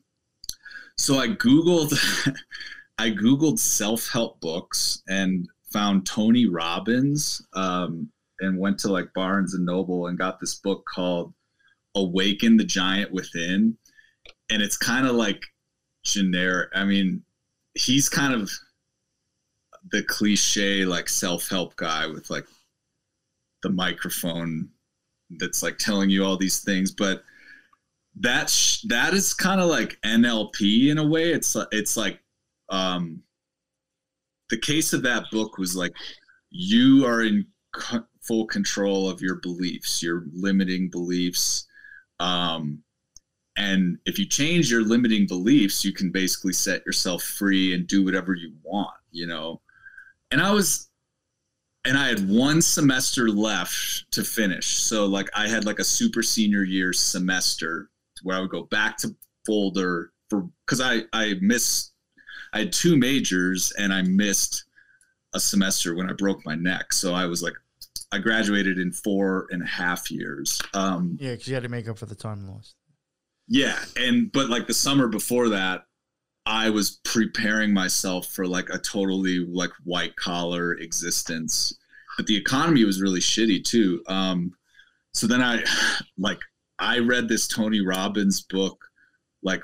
so 0.96 1.18
i 1.18 1.28
googled 1.28 1.92
i 2.98 3.10
googled 3.10 3.58
self-help 3.58 4.40
books 4.40 5.02
and 5.08 5.48
found 5.72 6.06
tony 6.06 6.46
robbins 6.46 7.46
um, 7.54 8.08
and 8.40 8.58
went 8.58 8.78
to 8.78 8.88
like 8.88 9.12
barnes 9.14 9.54
and 9.54 9.64
noble 9.64 10.06
and 10.06 10.18
got 10.18 10.40
this 10.40 10.56
book 10.56 10.84
called 10.92 11.32
awaken 11.94 12.56
the 12.56 12.64
giant 12.64 13.12
within. 13.12 13.76
And 14.50 14.62
it's 14.62 14.76
kind 14.76 15.06
of 15.06 15.14
like 15.14 15.42
generic. 16.04 16.70
I 16.74 16.84
mean 16.84 17.22
he's 17.74 18.08
kind 18.08 18.34
of 18.34 18.50
the 19.92 20.02
cliche 20.04 20.84
like 20.84 21.08
self-help 21.08 21.76
guy 21.76 22.06
with 22.06 22.28
like 22.30 22.46
the 23.62 23.70
microphone 23.70 24.68
that's 25.38 25.62
like 25.62 25.78
telling 25.78 26.10
you 26.10 26.24
all 26.24 26.36
these 26.36 26.60
things. 26.60 26.90
But 26.90 27.22
that's 28.18 28.82
that 28.88 29.14
is 29.14 29.34
kind 29.34 29.60
of 29.60 29.68
like 29.68 29.98
NLP 30.04 30.90
in 30.90 30.98
a 30.98 31.06
way. 31.06 31.32
It's 31.32 31.56
it's 31.70 31.96
like 31.96 32.20
um 32.68 33.22
the 34.50 34.58
case 34.58 34.92
of 34.92 35.02
that 35.02 35.24
book 35.30 35.58
was 35.58 35.76
like 35.76 35.92
you 36.50 37.06
are 37.06 37.22
in 37.22 37.46
co- 37.72 38.04
full 38.22 38.46
control 38.46 39.08
of 39.08 39.20
your 39.20 39.36
beliefs 39.36 40.02
your 40.02 40.24
limiting 40.32 40.88
beliefs 40.90 41.66
um 42.20 42.82
and 43.56 43.98
if 44.06 44.18
you 44.18 44.26
change 44.26 44.70
your 44.70 44.82
limiting 44.82 45.26
beliefs 45.26 45.84
you 45.84 45.92
can 45.92 46.10
basically 46.10 46.52
set 46.52 46.84
yourself 46.84 47.22
free 47.22 47.74
and 47.74 47.86
do 47.86 48.04
whatever 48.04 48.34
you 48.34 48.52
want 48.62 48.94
you 49.10 49.26
know 49.26 49.60
and 50.30 50.40
i 50.40 50.50
was 50.50 50.90
and 51.84 51.96
I 51.96 52.08
had 52.08 52.28
one 52.28 52.60
semester 52.60 53.28
left 53.30 54.10
to 54.12 54.22
finish. 54.22 54.76
So 54.78 55.06
like 55.06 55.28
I 55.34 55.48
had 55.48 55.64
like 55.64 55.78
a 55.78 55.84
super 55.84 56.22
senior 56.22 56.62
year 56.62 56.92
semester 56.92 57.90
where 58.22 58.36
I 58.36 58.40
would 58.40 58.50
go 58.50 58.64
back 58.64 58.96
to 58.98 59.14
Boulder 59.46 60.12
for 60.28 60.48
because 60.66 60.80
I 60.80 61.02
I 61.12 61.34
missed 61.40 61.92
I 62.52 62.60
had 62.60 62.72
two 62.72 62.96
majors 62.96 63.72
and 63.78 63.92
I 63.92 64.02
missed 64.02 64.64
a 65.34 65.40
semester 65.40 65.94
when 65.94 66.10
I 66.10 66.12
broke 66.14 66.44
my 66.44 66.54
neck. 66.54 66.92
So 66.92 67.14
I 67.14 67.26
was 67.26 67.42
like 67.42 67.54
I 68.12 68.18
graduated 68.18 68.78
in 68.78 68.92
four 68.92 69.46
and 69.50 69.62
a 69.62 69.66
half 69.66 70.10
years. 70.10 70.60
Um, 70.74 71.16
Yeah, 71.20 71.32
because 71.32 71.46
you 71.48 71.54
had 71.54 71.62
to 71.62 71.68
make 71.68 71.88
up 71.88 71.98
for 71.98 72.06
the 72.06 72.14
time 72.14 72.46
lost. 72.48 72.74
yeah, 73.48 73.78
and 73.96 74.32
but 74.32 74.48
like 74.50 74.66
the 74.66 74.74
summer 74.74 75.06
before 75.06 75.48
that, 75.50 75.84
I 76.46 76.70
was 76.70 76.98
preparing 77.04 77.72
myself 77.72 78.26
for 78.26 78.46
like 78.46 78.68
a 78.70 78.78
totally 78.78 79.38
like 79.46 79.70
white 79.84 80.16
collar 80.16 80.74
existence. 80.74 81.76
But 82.16 82.26
the 82.26 82.36
economy 82.36 82.84
was 82.84 83.00
really 83.00 83.20
shitty 83.20 83.64
too. 83.64 84.02
Um, 84.08 84.54
so 85.14 85.26
then 85.28 85.40
I 85.42 85.62
like 86.18 86.40
I 86.80 86.98
read 86.98 87.28
this 87.28 87.46
Tony 87.46 87.80
Robbins 87.80 88.40
book 88.42 88.84
like 89.42 89.62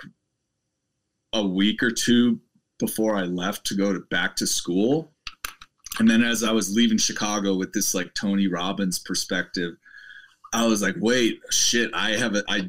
a 1.33 1.45
week 1.45 1.83
or 1.83 1.91
two 1.91 2.41
before 2.79 3.17
I 3.17 3.23
left 3.23 3.67
to 3.67 3.75
go 3.75 3.93
to 3.93 4.01
back 4.11 4.37
to 4.37 4.47
school. 4.47 5.13
And 5.99 6.11
then 6.11 6.23
as 6.23 6.43
I 6.43 6.53
was 6.53 6.75
leaving 6.75 6.99
Chicago 6.99 7.55
with 7.55 7.73
this 7.73 7.95
like 7.95 8.13
Tony 8.15 8.49
Robbins 8.49 8.99
perspective, 8.99 9.75
I 10.53 10.67
was 10.67 10.83
like, 10.83 10.97
wait, 10.99 11.41
shit, 11.51 11.91
I 11.95 12.13
have 12.13 12.35
a 12.35 12.45
I 12.49 12.69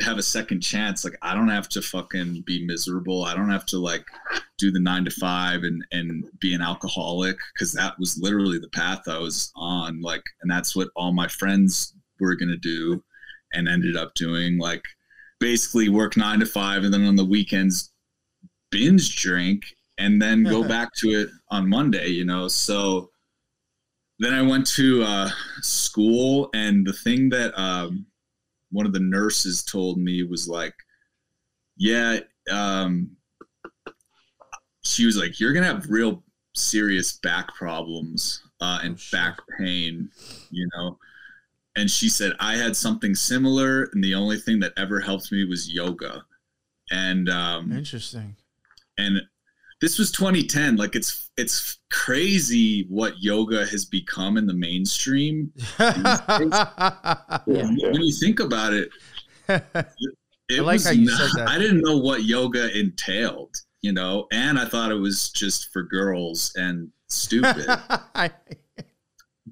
have 0.00 0.18
a 0.18 0.22
second 0.22 0.60
chance. 0.60 1.04
Like 1.04 1.16
I 1.22 1.34
don't 1.34 1.48
have 1.48 1.68
to 1.70 1.82
fucking 1.82 2.42
be 2.46 2.66
miserable. 2.66 3.24
I 3.24 3.34
don't 3.34 3.50
have 3.50 3.66
to 3.66 3.78
like 3.78 4.04
do 4.58 4.72
the 4.72 4.80
nine 4.80 5.04
to 5.04 5.10
five 5.10 5.62
and 5.62 5.84
and 5.92 6.24
be 6.40 6.54
an 6.54 6.62
alcoholic 6.62 7.36
because 7.54 7.72
that 7.72 7.98
was 7.98 8.18
literally 8.20 8.58
the 8.58 8.68
path 8.70 9.02
I 9.06 9.18
was 9.18 9.52
on. 9.54 10.00
Like, 10.00 10.22
and 10.42 10.50
that's 10.50 10.74
what 10.74 10.88
all 10.96 11.12
my 11.12 11.28
friends 11.28 11.94
were 12.18 12.34
gonna 12.34 12.56
do, 12.56 13.02
and 13.52 13.68
ended 13.68 13.96
up 13.96 14.14
doing. 14.14 14.58
Like, 14.58 14.82
basically 15.38 15.88
work 15.88 16.16
nine 16.16 16.40
to 16.40 16.46
five, 16.46 16.82
and 16.82 16.92
then 16.92 17.06
on 17.06 17.16
the 17.16 17.24
weekends 17.24 17.93
binge 18.74 19.16
drink, 19.16 19.62
and 19.98 20.20
then 20.20 20.42
go 20.42 20.66
back 20.68 20.90
to 20.98 21.10
it 21.10 21.28
on 21.50 21.68
Monday. 21.68 22.08
You 22.08 22.24
know, 22.24 22.48
so. 22.48 23.10
Then 24.20 24.32
I 24.32 24.42
went 24.42 24.64
to 24.76 25.02
uh, 25.02 25.28
school, 25.60 26.48
and 26.54 26.86
the 26.86 26.92
thing 26.92 27.30
that 27.30 27.52
um, 27.58 28.06
one 28.70 28.86
of 28.86 28.92
the 28.92 29.00
nurses 29.00 29.64
told 29.64 29.98
me 29.98 30.22
was 30.22 30.48
like, 30.48 30.74
"Yeah, 31.76 32.20
um, 32.50 33.16
she 34.84 35.06
was 35.06 35.16
like, 35.16 35.40
you're 35.40 35.52
gonna 35.52 35.66
have 35.66 35.88
real 35.88 36.22
serious 36.54 37.18
back 37.18 37.52
problems 37.54 38.42
uh, 38.60 38.80
and 38.82 39.00
back 39.10 39.38
pain, 39.58 40.08
you 40.50 40.68
know." 40.76 40.98
And 41.76 41.90
she 41.90 42.08
said, 42.08 42.34
"I 42.38 42.56
had 42.56 42.76
something 42.76 43.14
similar, 43.14 43.88
and 43.92 44.02
the 44.02 44.14
only 44.14 44.38
thing 44.38 44.60
that 44.60 44.72
ever 44.76 45.00
helped 45.00 45.32
me 45.32 45.44
was 45.44 45.72
yoga." 45.72 46.24
And 46.90 47.28
um, 47.28 47.72
Interesting. 47.72 48.36
And 48.98 49.20
this 49.80 49.98
was 49.98 50.10
2010 50.12 50.76
like 50.76 50.94
it's 50.94 51.30
it's 51.36 51.78
crazy 51.90 52.86
what 52.88 53.20
yoga 53.22 53.66
has 53.66 53.84
become 53.84 54.36
in 54.36 54.46
the 54.46 54.54
mainstream. 54.54 55.52
When 57.46 58.02
you 58.02 58.12
think 58.12 58.40
about 58.40 58.72
it 58.72 58.90
it 59.48 59.64
I 60.52 60.60
like 60.60 60.82
how 60.84 60.90
you 60.90 61.06
not- 61.06 61.18
said 61.18 61.30
that. 61.40 61.48
i 61.48 61.58
didn't 61.58 61.82
know 61.82 61.96
what 61.98 62.24
yoga 62.24 62.76
entailed 62.78 63.56
you 63.82 63.92
know? 63.92 64.26
And 64.32 64.58
i 64.58 64.64
thought 64.64 64.90
it 64.90 64.94
was 64.94 65.30
just 65.30 65.70
for 65.72 65.82
girls 65.82 66.52
and 66.56 66.90
stupid. 67.08 67.66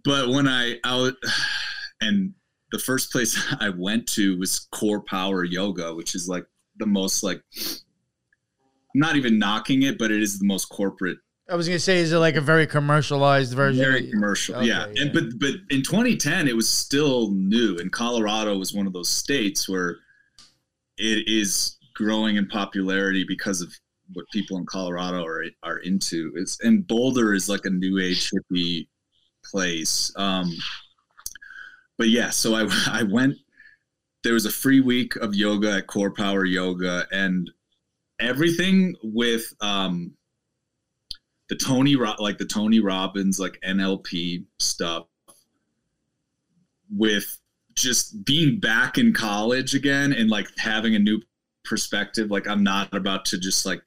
But 0.04 0.28
when 0.30 0.48
i 0.48 0.76
out 0.84 1.14
and 2.00 2.32
the 2.72 2.78
first 2.78 3.12
place 3.12 3.38
i 3.60 3.68
went 3.68 4.06
to 4.14 4.38
was 4.38 4.66
core 4.72 5.00
power 5.02 5.44
yoga 5.44 5.94
which 5.94 6.14
is 6.14 6.28
like 6.28 6.46
the 6.78 6.86
most 6.86 7.22
like 7.22 7.42
not 8.94 9.16
even 9.16 9.38
knocking 9.38 9.82
it, 9.82 9.98
but 9.98 10.10
it 10.10 10.22
is 10.22 10.38
the 10.38 10.46
most 10.46 10.66
corporate 10.66 11.18
I 11.50 11.54
was 11.56 11.66
gonna 11.66 11.80
say, 11.80 11.98
is 11.98 12.12
it 12.12 12.18
like 12.18 12.36
a 12.36 12.40
very 12.40 12.66
commercialized 12.66 13.52
version? 13.54 13.84
very 13.84 14.08
commercial 14.10 14.54
Okay, 14.56 14.66
yeah. 14.68 14.86
yeah. 14.94 15.02
and 15.02 15.12
but 15.12 15.24
but 15.38 15.54
in 15.70 15.82
2010 15.82 16.48
it 16.48 16.56
was 16.56 16.70
still 16.70 17.30
new 17.32 17.76
and 17.78 17.92
colorado 17.92 18.56
was 18.56 18.72
one 18.72 18.86
of 18.86 18.92
those 18.92 19.08
states 19.10 19.68
where 19.68 19.96
it 20.98 21.26
is 21.28 21.76
growing 21.94 22.36
in 22.36 22.46
popularity 22.46 23.24
because 23.26 23.60
of 23.60 23.72
what 24.14 24.24
people 24.32 24.56
in 24.56 24.64
colorado 24.66 25.24
are 25.24 25.44
are 25.62 25.78
into 25.78 26.32
it's 26.36 26.58
and 26.60 26.86
boulder 26.86 27.34
is 27.34 27.48
like 27.48 27.64
a 27.66 27.70
new 27.70 27.98
age 27.98 28.30
hippie 28.30 28.86
place 29.44 30.12
um 30.16 30.50
but 31.98 32.08
yeah 32.08 32.30
so 32.30 32.54
i 32.54 32.66
i 32.90 33.02
went 33.02 33.34
there 34.22 34.34
was 34.34 34.46
a 34.46 34.50
free 34.50 34.80
week 34.80 35.16
of 35.16 35.34
yoga 35.34 35.72
at 35.72 35.86
core 35.86 36.12
power 36.12 36.44
yoga 36.44 37.04
and 37.10 37.50
everything 38.22 38.94
with 39.02 39.52
um 39.60 40.12
the 41.48 41.56
Tony 41.56 41.96
like 41.96 42.38
the 42.38 42.46
Tony 42.46 42.80
Robbins 42.80 43.38
like 43.38 43.58
NLP 43.66 44.44
stuff 44.58 45.06
with 46.90 47.38
just 47.74 48.24
being 48.24 48.60
back 48.60 48.96
in 48.96 49.12
college 49.12 49.74
again 49.74 50.12
and 50.12 50.30
like 50.30 50.46
having 50.58 50.94
a 50.94 50.98
new 50.98 51.20
perspective. 51.64 52.30
Like 52.30 52.48
I'm 52.48 52.62
not 52.62 52.94
about 52.94 53.24
to 53.26 53.38
just 53.38 53.66
like 53.66 53.82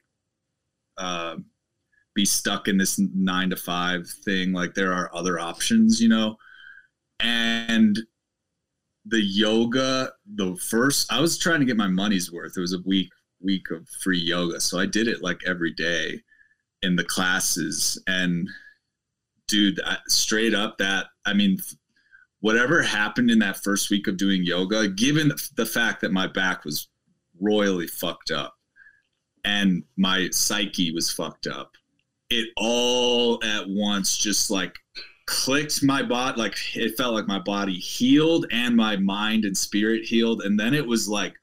uh 0.98 1.36
be 2.14 2.24
stuck 2.24 2.68
in 2.68 2.78
this 2.78 2.98
9 2.98 3.50
to 3.50 3.56
5 3.56 4.08
thing. 4.24 4.52
Like 4.52 4.74
there 4.74 4.92
are 4.92 5.10
other 5.14 5.38
options 5.38 6.00
you 6.00 6.08
know? 6.08 6.36
And 7.20 7.98
the 9.06 9.22
yoga 9.22 10.12
the 10.34 10.56
first 10.56 11.12
I 11.12 11.20
was 11.20 11.38
trying 11.38 11.60
to 11.60 11.66
get 11.66 11.76
my 11.76 11.88
money's 11.88 12.30
worth. 12.30 12.52
It 12.56 12.60
was 12.60 12.74
a 12.74 12.82
week 12.84 13.10
week 13.46 13.70
of 13.70 13.88
free 13.88 14.18
yoga. 14.18 14.60
So 14.60 14.78
I 14.78 14.84
did 14.84 15.08
it 15.08 15.22
like 15.22 15.40
every 15.46 15.72
day 15.72 16.20
in 16.82 16.96
the 16.96 17.04
classes. 17.04 18.02
And 18.06 18.48
dude 19.48 19.80
I, 19.84 19.98
straight 20.08 20.54
up 20.54 20.78
that 20.78 21.06
i 21.24 21.32
mean 21.32 21.58
whatever 22.40 22.82
happened 22.82 23.30
in 23.30 23.38
that 23.38 23.62
first 23.62 23.90
week 23.90 24.08
of 24.08 24.16
doing 24.16 24.42
yoga 24.42 24.88
given 24.88 25.30
the 25.54 25.66
fact 25.66 26.00
that 26.00 26.10
my 26.10 26.26
back 26.26 26.64
was 26.64 26.88
royally 27.40 27.86
fucked 27.86 28.32
up 28.32 28.56
and 29.44 29.84
my 29.96 30.28
psyche 30.30 30.90
was 30.90 31.12
fucked 31.12 31.46
up 31.46 31.76
it 32.28 32.48
all 32.56 33.42
at 33.44 33.68
once 33.68 34.16
just 34.16 34.50
like 34.50 34.74
clicked 35.26 35.82
my 35.82 36.02
body 36.02 36.40
like 36.40 36.56
it 36.74 36.96
felt 36.96 37.14
like 37.14 37.26
my 37.26 37.38
body 37.40 37.74
healed 37.74 38.46
and 38.50 38.76
my 38.76 38.96
mind 38.96 39.44
and 39.44 39.56
spirit 39.56 40.04
healed. 40.04 40.42
And 40.42 40.58
then 40.58 40.72
it 40.72 40.86
was 40.86 41.08
like 41.08 41.34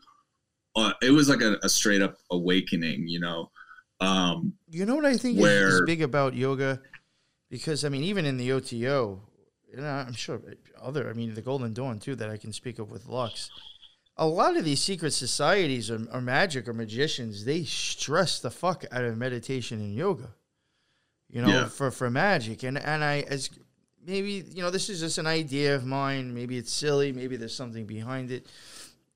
uh, 0.76 0.94
it 1.02 1.12
was 1.12 1.30
like 1.30 1.42
a, 1.42 1.58
a 1.64 1.70
straight 1.70 2.02
up 2.02 2.18
awakening 2.32 3.08
you 3.08 3.20
know 3.20 3.52
um 4.00 4.54
You 4.70 4.86
know 4.86 4.96
what 4.96 5.06
I 5.06 5.18
think 5.18 5.38
is, 5.40 5.46
is 5.46 5.82
big 5.86 6.02
about 6.02 6.34
yoga, 6.34 6.82
because 7.50 7.86
I 7.86 7.90
mean, 7.90 8.04
even 8.04 8.26
in 8.26 8.38
the 8.38 8.52
OTO, 8.52 9.22
and 9.76 9.86
I'm 9.86 10.14
sure 10.14 10.42
other, 10.82 11.10
I 11.10 11.14
mean, 11.14 11.34
the 11.34 11.42
Golden 11.42 11.74
Dawn 11.74 12.00
too, 12.00 12.16
that 12.16 12.30
I 12.30 12.38
can 12.38 12.52
speak 12.52 12.80
of 12.80 12.92
with 12.92 13.06
Lux. 13.08 13.50
A 14.18 14.26
lot 14.28 14.58
of 14.58 14.66
these 14.66 14.82
secret 14.82 15.12
societies 15.12 15.90
or, 15.90 16.06
or 16.12 16.22
magic 16.22 16.68
or 16.68 16.74
magicians, 16.74 17.46
they 17.46 17.64
stress 17.64 18.40
the 18.40 18.52
fuck 18.52 18.84
out 18.92 19.04
of 19.06 19.18
meditation 19.18 19.80
and 19.80 19.96
yoga. 19.96 20.36
You 21.30 21.42
know, 21.42 21.48
Yeah. 21.50 21.68
for 21.68 21.90
for 21.92 22.10
magic, 22.12 22.64
and 22.64 22.78
and 22.78 23.04
I 23.04 23.22
as 23.22 23.50
maybe 24.06 24.44
you 24.54 24.62
know 24.62 24.70
this 24.70 24.90
is 24.90 25.00
just 25.00 25.18
an 25.18 25.26
idea 25.28 25.76
of 25.76 25.86
mine. 25.86 26.34
Maybe 26.34 26.58
it's 26.58 26.72
silly. 26.74 27.12
Maybe 27.12 27.38
there's 27.38 27.56
something 27.56 27.86
behind 27.88 28.30
it. 28.32 28.46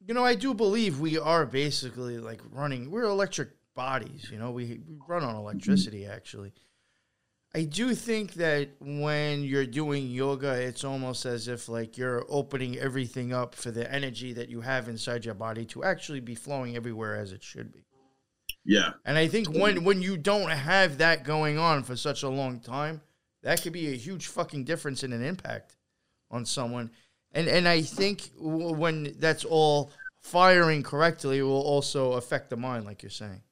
You 0.08 0.13
know, 0.13 0.24
I 0.24 0.36
do 0.36 0.54
believe 0.54 1.02
we 1.02 1.20
are 1.20 1.46
basically 1.46 2.17
like 2.17 2.39
running. 2.52 2.89
We're 2.89 3.04
electric 3.04 3.50
bodies. 3.76 4.30
You 4.32 4.39
know, 4.39 4.52
we, 4.52 4.80
we 4.88 4.98
run 5.06 5.22
on 5.22 5.36
electricity. 5.36 6.06
Actually, 6.06 6.54
I 7.54 7.63
do 7.63 7.93
think 7.93 8.36
that 8.36 8.70
when 8.80 9.43
you're 9.43 9.65
doing 9.65 10.08
yoga, 10.08 10.54
it's 10.54 10.86
almost 10.86 11.26
as 11.26 11.50
if 11.50 11.67
like 11.67 11.98
you're 11.98 12.26
opening 12.30 12.78
everything 12.78 13.34
up 13.34 13.54
for 13.54 13.70
the 13.70 13.91
energy 13.93 14.32
that 14.32 14.48
you 14.48 14.62
have 14.62 14.88
inside 14.88 15.26
your 15.26 15.34
body 15.34 15.65
to 15.65 15.84
actually 15.84 16.22
be 16.22 16.36
flowing 16.36 16.78
everywhere 16.78 17.17
as 17.17 17.34
it 17.34 17.43
should 17.43 17.74
be. 17.74 17.84
yeah 18.63 18.91
And 19.04 19.17
I 19.17 19.28
think 19.28 19.50
when 19.50 19.84
when 19.84 20.02
you 20.02 20.15
don't 20.15 20.50
have 20.52 21.00
that 21.00 21.26
going 21.26 21.58
on 21.58 21.84
for 21.84 21.98
such 21.98 22.24
a 22.24 22.30
long 22.30 22.62
time, 22.62 23.02
that 23.43 23.62
could 23.62 23.74
be 23.74 23.89
a 23.89 23.98
huge 23.98 24.28
fucking 24.28 24.63
difference 24.63 25.04
in 25.04 25.12
an 25.12 25.22
impact 25.22 25.76
on 26.32 26.46
someone. 26.46 26.91
And 27.38 27.47
and 27.47 27.67
I 27.67 27.84
think 27.84 28.32
w- 28.38 28.73
when 28.73 29.15
that's 29.19 29.45
all 29.45 29.91
firing 30.21 30.82
correctly, 30.82 31.38
it 31.38 31.43
will 31.43 31.62
also 31.62 32.13
affect 32.13 32.50
the 32.50 32.58
mind, 32.58 32.86
like 32.86 33.04
you're 33.04 33.12
saying. 33.12 33.43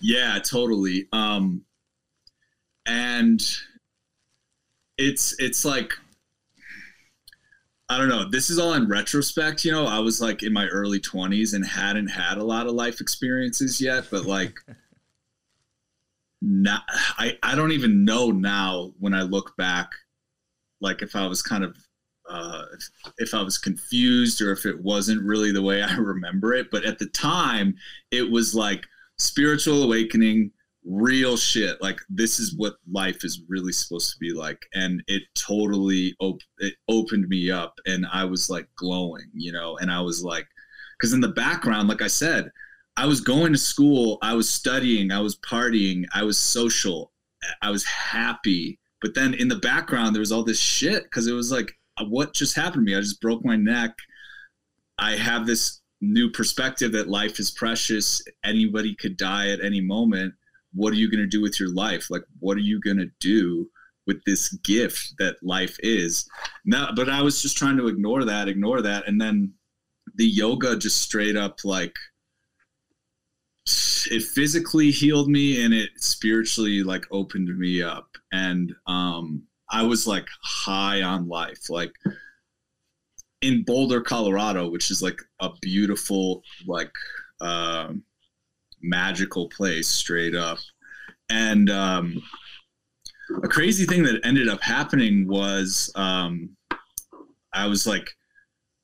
Yeah, 0.00 0.38
totally. 0.40 1.08
Um 1.10 1.64
and 2.84 3.40
it's 4.98 5.34
it's 5.38 5.64
like 5.64 5.94
I 7.88 7.96
don't 7.96 8.10
know. 8.10 8.28
This 8.28 8.50
is 8.50 8.58
all 8.58 8.74
in 8.74 8.86
retrospect, 8.86 9.64
you 9.64 9.72
know. 9.72 9.86
I 9.86 10.00
was 10.00 10.20
like 10.20 10.42
in 10.42 10.52
my 10.52 10.66
early 10.66 11.00
20s 11.00 11.54
and 11.54 11.66
hadn't 11.66 12.08
had 12.08 12.36
a 12.36 12.44
lot 12.44 12.66
of 12.66 12.74
life 12.74 13.00
experiences 13.00 13.80
yet, 13.80 14.08
but 14.10 14.26
like 14.26 14.58
now 16.42 16.82
I 17.16 17.38
I 17.42 17.54
don't 17.54 17.72
even 17.72 18.04
know 18.04 18.30
now 18.30 18.92
when 18.98 19.14
I 19.14 19.22
look 19.22 19.56
back 19.56 19.88
like 20.82 21.00
if 21.00 21.16
I 21.16 21.26
was 21.26 21.40
kind 21.40 21.64
of 21.64 21.74
uh, 22.28 22.64
if, 22.72 23.12
if 23.18 23.34
I 23.34 23.42
was 23.42 23.58
confused 23.58 24.40
or 24.40 24.52
if 24.52 24.66
it 24.66 24.80
wasn't 24.82 25.22
really 25.22 25.52
the 25.52 25.62
way 25.62 25.82
I 25.82 25.96
remember 25.96 26.54
it. 26.54 26.70
But 26.70 26.84
at 26.84 26.98
the 26.98 27.08
time, 27.08 27.74
it 28.10 28.30
was 28.30 28.54
like 28.54 28.84
spiritual 29.18 29.82
awakening, 29.82 30.52
real 30.84 31.36
shit. 31.36 31.80
Like 31.82 32.00
this 32.08 32.38
is 32.38 32.54
what 32.56 32.76
life 32.90 33.24
is 33.24 33.42
really 33.48 33.72
supposed 33.72 34.12
to 34.12 34.18
be 34.18 34.32
like, 34.32 34.64
and 34.74 35.02
it 35.06 35.22
totally 35.34 36.14
op- 36.20 36.42
it 36.58 36.74
opened 36.88 37.28
me 37.28 37.50
up, 37.50 37.74
and 37.86 38.06
I 38.12 38.24
was 38.24 38.48
like 38.50 38.68
glowing, 38.76 39.30
you 39.34 39.52
know. 39.52 39.76
And 39.78 39.90
I 39.90 40.00
was 40.00 40.22
like, 40.22 40.46
because 40.98 41.12
in 41.12 41.20
the 41.20 41.28
background, 41.28 41.88
like 41.88 42.02
I 42.02 42.08
said, 42.08 42.50
I 42.96 43.06
was 43.06 43.20
going 43.20 43.52
to 43.52 43.58
school, 43.58 44.18
I 44.22 44.34
was 44.34 44.50
studying, 44.50 45.12
I 45.12 45.20
was 45.20 45.36
partying, 45.36 46.04
I 46.12 46.24
was 46.24 46.38
social, 46.38 47.12
I 47.62 47.70
was 47.70 47.84
happy. 47.84 48.78
But 49.00 49.14
then 49.14 49.34
in 49.34 49.46
the 49.46 49.56
background, 49.56 50.14
there 50.14 50.20
was 50.20 50.32
all 50.32 50.42
this 50.42 50.58
shit 50.58 51.04
because 51.04 51.28
it 51.28 51.32
was 51.32 51.52
like, 51.52 51.77
what 52.06 52.34
just 52.34 52.56
happened 52.56 52.86
to 52.86 52.92
me? 52.92 52.96
I 52.96 53.00
just 53.00 53.20
broke 53.20 53.44
my 53.44 53.56
neck. 53.56 53.92
I 54.98 55.16
have 55.16 55.46
this 55.46 55.80
new 56.00 56.30
perspective 56.30 56.92
that 56.92 57.08
life 57.08 57.38
is 57.38 57.50
precious. 57.50 58.22
Anybody 58.44 58.94
could 58.94 59.16
die 59.16 59.50
at 59.50 59.64
any 59.64 59.80
moment. 59.80 60.34
What 60.74 60.92
are 60.92 60.96
you 60.96 61.10
going 61.10 61.22
to 61.22 61.26
do 61.26 61.40
with 61.40 61.58
your 61.58 61.72
life? 61.72 62.10
Like, 62.10 62.22
what 62.40 62.56
are 62.56 62.60
you 62.60 62.80
going 62.80 62.98
to 62.98 63.10
do 63.20 63.68
with 64.06 64.22
this 64.24 64.52
gift 64.58 65.14
that 65.18 65.36
life 65.42 65.76
is? 65.80 66.28
No, 66.64 66.88
but 66.94 67.08
I 67.08 67.22
was 67.22 67.42
just 67.42 67.56
trying 67.56 67.76
to 67.78 67.88
ignore 67.88 68.24
that, 68.24 68.48
ignore 68.48 68.82
that. 68.82 69.08
And 69.08 69.20
then 69.20 69.54
the 70.14 70.26
yoga 70.26 70.76
just 70.76 71.00
straight 71.00 71.36
up 71.36 71.58
like, 71.64 71.94
it 74.10 74.22
physically 74.22 74.90
healed 74.90 75.28
me 75.28 75.62
and 75.62 75.74
it 75.74 75.90
spiritually 75.96 76.82
like 76.82 77.06
opened 77.10 77.56
me 77.58 77.82
up. 77.82 78.08
And, 78.32 78.74
um, 78.86 79.47
I 79.70 79.82
was 79.82 80.06
like 80.06 80.26
high 80.42 81.02
on 81.02 81.28
life. 81.28 81.68
Like 81.68 81.92
in 83.42 83.62
Boulder, 83.62 84.00
Colorado, 84.00 84.68
which 84.68 84.90
is 84.90 85.02
like 85.02 85.20
a 85.40 85.50
beautiful, 85.60 86.42
like 86.66 86.92
um, 87.40 88.02
magical 88.82 89.48
place, 89.48 89.88
straight 89.88 90.34
up. 90.34 90.58
And 91.30 91.70
um, 91.70 92.22
a 93.42 93.48
crazy 93.48 93.84
thing 93.84 94.02
that 94.04 94.24
ended 94.24 94.48
up 94.48 94.62
happening 94.62 95.28
was 95.28 95.92
um, 95.94 96.56
I 97.52 97.66
was 97.66 97.86
like 97.86 98.10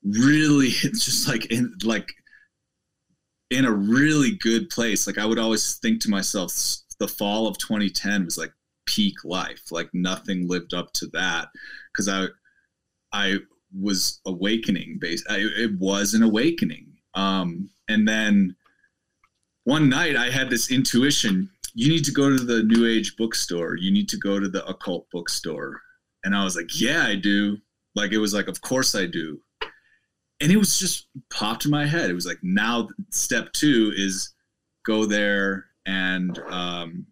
really 0.03 0.69
just 0.81 1.27
like 1.27 1.45
in 1.47 1.73
like 1.83 2.07
in 3.49 3.65
a 3.65 3.71
really 3.71 4.37
good 4.37 4.69
place. 4.69 5.07
Like 5.07 5.17
I 5.17 5.25
would 5.25 5.39
always 5.39 5.77
think 5.77 6.01
to 6.01 6.09
myself, 6.09 6.53
the 6.99 7.07
fall 7.07 7.47
of 7.47 7.57
2010 7.57 8.25
was 8.25 8.37
like 8.37 8.53
peak 8.85 9.23
life 9.23 9.71
like 9.71 9.89
nothing 9.93 10.47
lived 10.47 10.73
up 10.73 10.91
to 10.93 11.07
that 11.07 11.47
because 11.91 12.07
i 12.07 12.25
i 13.11 13.37
was 13.79 14.19
awakening 14.25 14.97
based 14.99 15.25
I, 15.29 15.37
it 15.39 15.77
was 15.79 16.13
an 16.13 16.23
awakening. 16.23 16.93
Um 17.13 17.69
and 17.87 18.07
then 18.07 18.55
one 19.63 19.89
night 19.89 20.15
i 20.15 20.29
had 20.29 20.49
this 20.49 20.71
intuition 20.71 21.49
you 21.73 21.89
need 21.89 22.05
to 22.05 22.11
go 22.11 22.29
to 22.29 22.41
the 22.41 22.63
new 22.63 22.87
age 22.87 23.17
bookstore. 23.17 23.75
You 23.75 23.91
need 23.91 24.07
to 24.09 24.17
go 24.17 24.39
to 24.39 24.47
the 24.47 24.65
occult 24.65 25.09
bookstore. 25.11 25.81
And 26.23 26.35
i 26.35 26.43
was 26.43 26.55
like 26.55 26.79
yeah 26.79 27.05
i 27.05 27.15
do. 27.15 27.57
Like 27.95 28.11
it 28.11 28.17
was 28.17 28.33
like 28.33 28.47
of 28.47 28.61
course 28.61 28.95
i 28.95 29.05
do. 29.05 29.39
And 30.41 30.51
it 30.51 30.57
was 30.57 30.77
just 30.77 31.07
popped 31.29 31.65
in 31.65 31.71
my 31.71 31.85
head. 31.85 32.09
It 32.09 32.13
was 32.13 32.25
like 32.25 32.39
now 32.43 32.89
step 33.09 33.51
two 33.53 33.93
is 33.95 34.33
go 34.85 35.05
there 35.05 35.65
and 35.85 36.37
um 36.49 37.07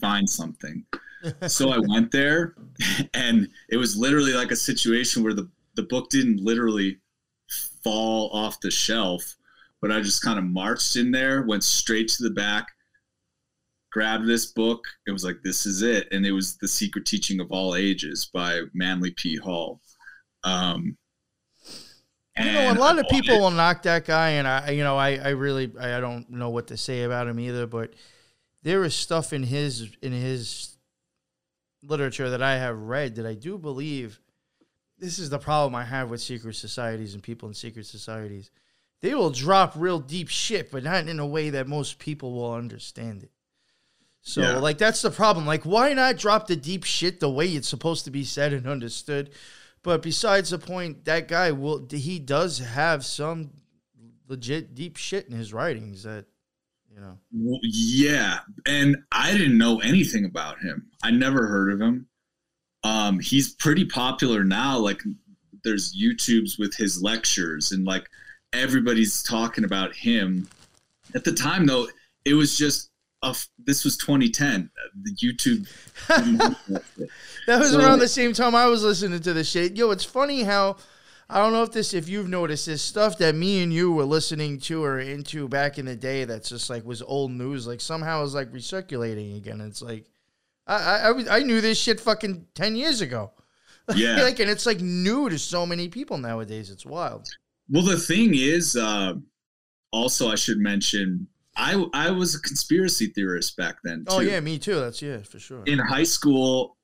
find 0.00 0.28
something. 0.28 0.84
so 1.46 1.70
I 1.70 1.78
went 1.78 2.10
there 2.10 2.54
and 3.14 3.48
it 3.70 3.76
was 3.76 3.96
literally 3.96 4.32
like 4.32 4.50
a 4.50 4.56
situation 4.56 5.22
where 5.22 5.34
the, 5.34 5.48
the 5.74 5.84
book 5.84 6.10
didn't 6.10 6.42
literally 6.42 6.98
fall 7.82 8.30
off 8.32 8.60
the 8.60 8.70
shelf, 8.70 9.36
but 9.80 9.90
I 9.90 10.00
just 10.00 10.22
kind 10.22 10.38
of 10.38 10.44
marched 10.44 10.96
in 10.96 11.10
there, 11.10 11.42
went 11.42 11.64
straight 11.64 12.08
to 12.08 12.22
the 12.22 12.30
back, 12.30 12.68
grabbed 13.92 14.26
this 14.26 14.46
book. 14.46 14.84
It 15.06 15.12
was 15.12 15.24
like, 15.24 15.36
this 15.42 15.66
is 15.66 15.82
it. 15.82 16.08
And 16.12 16.26
it 16.26 16.32
was 16.32 16.56
The 16.56 16.68
Secret 16.68 17.06
Teaching 17.06 17.40
of 17.40 17.50
All 17.50 17.74
Ages 17.74 18.28
by 18.32 18.62
Manly 18.74 19.12
P. 19.12 19.36
Hall. 19.36 19.80
Um, 20.42 20.96
You 22.36 22.52
know, 22.52 22.72
a 22.72 22.74
lot 22.74 22.98
of 22.98 23.06
people 23.08 23.36
it. 23.36 23.40
will 23.40 23.52
knock 23.52 23.82
that 23.84 24.04
guy, 24.04 24.30
and 24.30 24.48
I, 24.48 24.70
you 24.70 24.82
know, 24.82 24.96
I, 24.96 25.16
I 25.16 25.28
really, 25.30 25.72
I 25.78 26.00
don't 26.00 26.28
know 26.30 26.50
what 26.50 26.66
to 26.68 26.76
say 26.76 27.04
about 27.04 27.28
him 27.28 27.38
either. 27.38 27.66
But 27.66 27.94
there 28.64 28.82
is 28.82 28.94
stuff 28.94 29.32
in 29.32 29.44
his, 29.44 29.88
in 30.02 30.12
his 30.12 30.76
literature 31.82 32.30
that 32.30 32.42
I 32.42 32.56
have 32.56 32.76
read 32.76 33.14
that 33.16 33.26
I 33.26 33.34
do 33.34 33.56
believe. 33.58 34.20
This 34.98 35.18
is 35.18 35.30
the 35.30 35.38
problem 35.38 35.74
I 35.74 35.84
have 35.84 36.10
with 36.10 36.20
secret 36.20 36.56
societies 36.56 37.14
and 37.14 37.22
people 37.22 37.46
in 37.48 37.54
secret 37.54 37.86
societies. 37.86 38.50
They 39.02 39.14
will 39.14 39.30
drop 39.30 39.74
real 39.76 40.00
deep 40.00 40.28
shit, 40.28 40.70
but 40.70 40.82
not 40.82 41.06
in 41.06 41.18
a 41.20 41.26
way 41.26 41.50
that 41.50 41.68
most 41.68 41.98
people 41.98 42.32
will 42.32 42.54
understand 42.54 43.22
it. 43.22 43.30
So, 44.22 44.40
Yeah. 44.40 44.58
like, 44.58 44.78
that's 44.78 45.02
the 45.02 45.10
problem. 45.10 45.44
Like, 45.44 45.64
why 45.64 45.92
not 45.92 46.16
drop 46.16 46.46
the 46.46 46.56
deep 46.56 46.84
shit 46.84 47.20
the 47.20 47.28
way 47.28 47.48
it's 47.48 47.68
supposed 47.68 48.06
to 48.06 48.10
be 48.10 48.24
said 48.24 48.54
and 48.54 48.66
understood? 48.66 49.30
But 49.82 50.00
besides 50.00 50.48
the 50.48 50.58
point, 50.58 51.04
that 51.04 51.28
guy 51.28 51.52
will 51.52 51.86
he 51.90 52.18
does 52.18 52.60
have 52.60 53.04
some 53.04 53.50
legit 54.26 54.74
deep 54.74 54.96
shit 54.96 55.28
in 55.28 55.36
his 55.36 55.52
writings 55.52 56.04
that 56.04 56.24
you 56.94 57.00
know. 57.00 57.18
Yeah, 57.62 58.38
and 58.66 58.96
I 59.10 59.32
didn't 59.32 59.58
know 59.58 59.80
anything 59.80 60.24
about 60.24 60.60
him. 60.60 60.86
I 61.02 61.10
never 61.10 61.46
heard 61.46 61.72
of 61.72 61.80
him. 61.80 62.06
Um, 62.84 63.18
he's 63.18 63.52
pretty 63.54 63.84
popular 63.84 64.44
now. 64.44 64.78
Like, 64.78 65.02
there's 65.64 65.96
YouTubes 65.96 66.58
with 66.58 66.74
his 66.76 67.02
lectures, 67.02 67.72
and 67.72 67.84
like 67.84 68.06
everybody's 68.52 69.22
talking 69.22 69.64
about 69.64 69.94
him. 69.94 70.48
At 71.14 71.24
the 71.24 71.32
time, 71.32 71.66
though, 71.66 71.88
it 72.24 72.34
was 72.34 72.56
just 72.56 72.90
a 73.22 73.34
this 73.58 73.84
was 73.84 73.96
2010. 73.98 74.70
The 75.02 75.14
YouTube. 75.16 75.66
That 77.46 77.58
was 77.60 77.72
So- 77.72 77.78
around 77.78 77.98
the 77.98 78.08
same 78.08 78.32
time 78.32 78.54
I 78.54 78.66
was 78.66 78.82
listening 78.82 79.20
to 79.20 79.32
this 79.34 79.50
shit. 79.50 79.76
Yo, 79.76 79.90
it's 79.90 80.04
funny 80.04 80.44
how 80.44 80.76
I 81.28 81.38
don't 81.38 81.52
know 81.52 81.62
if 81.62 81.72
this 81.72 81.94
if 81.94 82.08
you've 82.08 82.28
noticed 82.28 82.66
this 82.66 82.82
stuff 82.82 83.18
that 83.18 83.34
me 83.34 83.62
and 83.62 83.72
you 83.72 83.92
were 83.92 84.04
listening 84.04 84.60
to 84.60 84.84
or 84.84 85.00
into 85.00 85.48
back 85.48 85.78
in 85.78 85.86
the 85.86 85.96
day 85.96 86.24
that's 86.24 86.50
just 86.50 86.68
like 86.68 86.84
was 86.84 87.00
old 87.02 87.30
news, 87.32 87.66
like 87.66 87.80
somehow 87.80 88.22
is 88.24 88.34
like 88.34 88.52
recirculating 88.52 89.36
again. 89.36 89.60
It's 89.60 89.80
like 89.80 90.04
I 90.66 90.74
I, 91.10 91.38
I, 91.38 91.40
knew 91.40 91.60
this 91.60 91.80
shit 91.80 92.00
fucking 92.00 92.46
ten 92.54 92.76
years 92.76 93.00
ago. 93.00 93.32
Yeah. 93.94 94.22
like 94.22 94.40
and 94.40 94.48
it's 94.48 94.64
like 94.64 94.80
new 94.80 95.28
to 95.28 95.38
so 95.38 95.66
many 95.66 95.88
people 95.88 96.16
nowadays. 96.16 96.70
It's 96.70 96.86
wild. 96.86 97.28
Well, 97.68 97.82
the 97.82 97.98
thing 97.98 98.30
is, 98.34 98.76
uh, 98.76 99.12
also 99.92 100.30
I 100.30 100.36
should 100.36 100.56
mention, 100.56 101.26
I 101.54 101.84
I 101.92 102.10
was 102.10 102.34
a 102.34 102.40
conspiracy 102.40 103.08
theorist 103.08 103.58
back 103.58 103.76
then. 103.84 104.06
Oh 104.08 104.20
yeah, 104.20 104.40
me 104.40 104.58
too. 104.58 104.76
That's 104.76 105.02
yeah, 105.02 105.18
for 105.18 105.38
sure. 105.38 105.64
in 105.66 105.78
high 105.78 106.04
school 106.04 106.78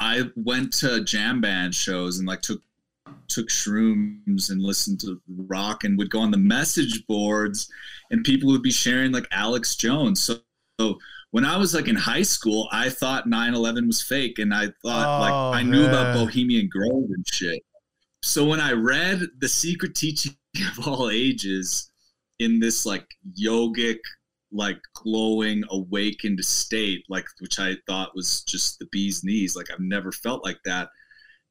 i 0.00 0.22
went 0.36 0.72
to 0.72 1.04
jam 1.04 1.40
band 1.40 1.74
shows 1.74 2.18
and 2.18 2.26
like 2.26 2.40
took 2.40 2.62
took 3.32 3.48
shrooms 3.48 4.50
and 4.50 4.60
listened 4.60 5.00
to 5.00 5.20
rock 5.46 5.84
and 5.84 5.98
would 5.98 6.10
go 6.10 6.20
on 6.20 6.30
the 6.30 6.36
message 6.36 7.06
boards 7.06 7.68
and 8.10 8.24
people 8.24 8.50
would 8.50 8.62
be 8.62 8.70
sharing 8.70 9.12
like 9.12 9.26
alex 9.32 9.74
jones. 9.76 10.22
So, 10.22 10.38
so 10.80 10.98
when 11.30 11.44
i 11.44 11.56
was 11.56 11.74
like 11.74 11.88
in 11.88 11.96
high 11.96 12.22
school 12.22 12.68
i 12.72 12.88
thought 12.88 13.26
9-11 13.26 13.86
was 13.86 14.02
fake 14.02 14.38
and 14.38 14.52
i 14.54 14.66
thought 14.84 15.18
Oh, 15.18 15.20
like 15.20 15.60
i 15.60 15.62
knew 15.62 15.86
about 15.86 16.14
bohemian 16.14 16.68
grove 16.68 17.10
and 17.10 17.26
shit. 17.26 17.62
So 18.22 18.44
when 18.44 18.60
i 18.60 18.72
read 18.72 19.20
the 19.38 19.48
secret 19.48 19.94
teaching 19.94 20.36
of 20.78 20.86
all 20.86 21.10
ages 21.10 21.90
in 22.38 22.60
this 22.60 22.84
like 22.84 23.06
yogic 23.40 23.98
like 24.50 24.78
glowing 24.94 25.62
awakened 25.70 26.44
state 26.44 27.02
like 27.08 27.24
which 27.40 27.58
i 27.58 27.74
thought 27.86 28.14
was 28.14 28.42
just 28.42 28.78
the 28.78 28.86
bee's 28.92 29.24
knees 29.24 29.56
like 29.56 29.70
i've 29.70 29.80
never 29.80 30.12
felt 30.12 30.44
like 30.44 30.58
that. 30.64 30.88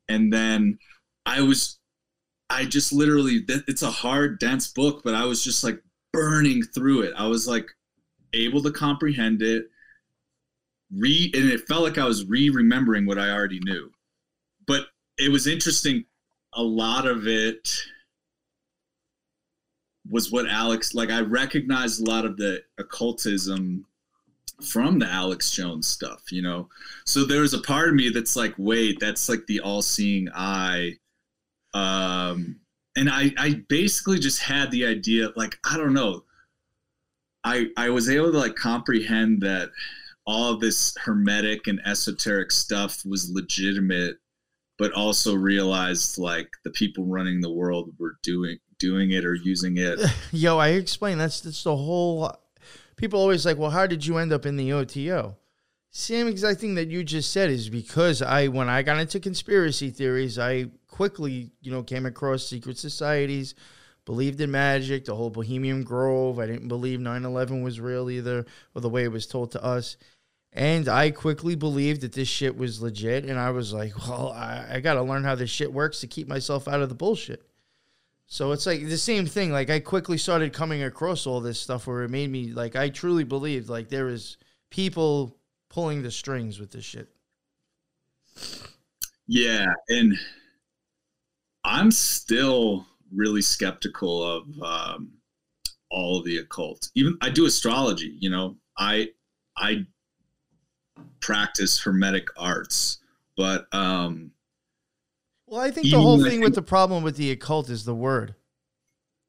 And 0.09 0.31
then 0.31 0.77
i 1.25 1.41
was 1.41 1.79
i 2.49 2.65
just 2.65 2.91
literally, 2.91 3.45
it's 3.47 3.81
a 3.81 3.91
hard 3.91 4.39
dense 4.39 4.67
book 4.67 5.01
but 5.03 5.15
i 5.15 5.25
was 5.25 5.43
just 5.43 5.63
like 5.63 5.81
burning 6.13 6.61
through 6.63 7.01
it 7.01 7.13
i 7.17 7.25
was 7.25 7.47
like 7.47 7.67
able 8.33 8.61
to 8.61 8.71
comprehend 8.71 9.41
it 9.41 9.65
re 10.93 11.31
and 11.33 11.49
it 11.49 11.67
felt 11.67 11.83
like 11.83 11.97
i 11.97 12.05
was 12.05 12.25
re-remembering 12.25 13.05
what 13.05 13.17
i 13.17 13.29
already 13.29 13.59
knew 13.61 13.91
but 14.67 14.87
it 15.17 15.31
was 15.31 15.47
interesting 15.47 16.03
a 16.53 16.63
lot 16.63 17.07
of 17.07 17.27
it 17.27 17.69
was 20.09 20.31
what 20.31 20.47
Alex 20.47 20.93
like 20.93 21.09
I 21.09 21.21
recognized 21.21 22.01
a 22.01 22.09
lot 22.09 22.25
of 22.25 22.37
the 22.37 22.61
occultism 22.77 23.85
from 24.61 24.99
the 24.99 25.07
Alex 25.07 25.51
Jones 25.51 25.87
stuff, 25.87 26.31
you 26.31 26.41
know. 26.41 26.69
So 27.05 27.25
there 27.25 27.41
was 27.41 27.53
a 27.53 27.61
part 27.61 27.89
of 27.89 27.95
me 27.95 28.09
that's 28.09 28.35
like, 28.35 28.53
wait, 28.57 28.99
that's 28.99 29.27
like 29.27 29.45
the 29.47 29.59
all-seeing 29.59 30.29
eye. 30.35 30.97
Um 31.73 32.59
and 32.95 33.09
I 33.09 33.31
I 33.37 33.63
basically 33.67 34.19
just 34.19 34.41
had 34.41 34.71
the 34.71 34.85
idea 34.85 35.29
like 35.35 35.57
I 35.63 35.77
don't 35.77 35.93
know. 35.93 36.23
I 37.43 37.67
I 37.77 37.89
was 37.89 38.09
able 38.09 38.31
to 38.31 38.37
like 38.37 38.55
comprehend 38.55 39.41
that 39.41 39.71
all 40.25 40.57
this 40.57 40.95
hermetic 40.97 41.67
and 41.67 41.81
esoteric 41.85 42.51
stuff 42.51 43.03
was 43.05 43.31
legitimate 43.31 44.17
but 44.77 44.93
also 44.93 45.33
realized 45.35 46.17
like 46.17 46.49
the 46.63 46.69
people 46.71 47.05
running 47.05 47.41
the 47.41 47.51
world 47.51 47.91
were 47.99 48.17
doing 48.23 48.57
doing 48.77 49.11
it 49.11 49.25
or 49.25 49.35
using 49.35 49.77
it 49.77 49.99
Yo, 50.31 50.57
I 50.57 50.69
explain 50.69 51.17
that's 51.17 51.41
that's 51.41 51.63
the 51.63 51.75
whole. 51.75 52.35
People 52.95 53.19
always 53.19 53.45
like, 53.45 53.57
well, 53.57 53.71
how 53.71 53.87
did 53.87 54.05
you 54.05 54.17
end 54.17 54.31
up 54.31 54.45
in 54.45 54.57
the 54.57 54.73
OTO? 54.73 55.35
Same 55.89 56.27
exact 56.27 56.59
thing 56.59 56.75
that 56.75 56.89
you 56.89 57.03
just 57.03 57.31
said 57.31 57.49
is 57.49 57.67
because 57.67 58.21
I, 58.21 58.47
when 58.47 58.69
I 58.69 58.83
got 58.83 58.99
into 58.99 59.19
conspiracy 59.19 59.89
theories, 59.89 60.37
I 60.37 60.67
quickly, 60.91 61.51
you 61.61 61.71
know, 61.71 61.81
came 61.81 62.05
across 62.05 62.45
secret 62.45 62.77
societies, 62.77 63.55
believed 64.05 64.39
in 64.39 64.51
magic, 64.51 65.05
the 65.05 65.15
whole 65.15 65.31
Bohemian 65.31 65.83
Grove. 65.83 66.37
I 66.37 66.45
didn't 66.45 66.67
believe 66.67 66.99
9/11 66.99 67.63
was 67.63 67.79
real 67.79 68.11
either, 68.11 68.45
or 68.75 68.81
the 68.81 68.89
way 68.89 69.03
it 69.03 69.11
was 69.11 69.25
told 69.25 69.51
to 69.53 69.63
us. 69.63 69.97
And 70.53 70.87
I 70.87 71.11
quickly 71.11 71.55
believed 71.55 72.01
that 72.01 72.11
this 72.11 72.27
shit 72.27 72.57
was 72.57 72.81
legit. 72.81 73.25
And 73.25 73.39
I 73.39 73.51
was 73.51 73.73
like, 73.73 73.97
well, 73.97 74.33
I, 74.33 74.65
I 74.73 74.79
got 74.81 74.95
to 74.95 75.01
learn 75.01 75.23
how 75.23 75.33
this 75.33 75.49
shit 75.49 75.71
works 75.71 76.01
to 76.01 76.07
keep 76.07 76.27
myself 76.27 76.67
out 76.67 76.81
of 76.81 76.89
the 76.89 76.95
bullshit. 76.95 77.41
So 78.27 78.51
it's 78.51 78.65
like 78.65 78.87
the 78.87 78.97
same 78.97 79.25
thing. 79.25 79.51
Like 79.51 79.69
I 79.69 79.79
quickly 79.79 80.17
started 80.17 80.53
coming 80.53 80.83
across 80.83 81.25
all 81.25 81.41
this 81.41 81.59
stuff 81.59 81.87
where 81.87 82.03
it 82.03 82.09
made 82.09 82.29
me 82.29 82.51
like 82.53 82.75
I 82.77 82.89
truly 82.89 83.25
believed 83.25 83.67
like 83.67 83.89
there 83.89 84.07
is 84.07 84.37
people 84.69 85.37
pulling 85.69 86.01
the 86.01 86.11
strings 86.11 86.59
with 86.59 86.71
this 86.71 86.85
shit. 86.85 87.09
Yeah, 89.27 89.73
and 89.89 90.17
I'm 91.63 91.91
still 91.91 92.85
really 93.13 93.41
skeptical 93.41 94.23
of 94.23 94.61
um, 94.61 95.11
all 95.89 96.19
of 96.19 96.25
the 96.25 96.37
occult. 96.37 96.89
Even 96.95 97.17
I 97.21 97.29
do 97.29 97.45
astrology. 97.45 98.15
You 98.19 98.29
know, 98.29 98.57
I 98.77 99.09
I 99.57 99.85
practice 101.19 101.79
hermetic 101.81 102.27
arts, 102.37 102.99
but 103.37 103.67
um, 103.73 104.31
Well, 105.47 105.61
I 105.61 105.71
think 105.71 105.89
the 105.89 105.99
whole 105.99 106.23
thing 106.23 106.41
with 106.41 106.55
the 106.55 106.61
problem 106.61 107.03
with 107.03 107.17
the 107.17 107.31
occult 107.31 107.69
is 107.69 107.85
the 107.85 107.95
word. 107.95 108.35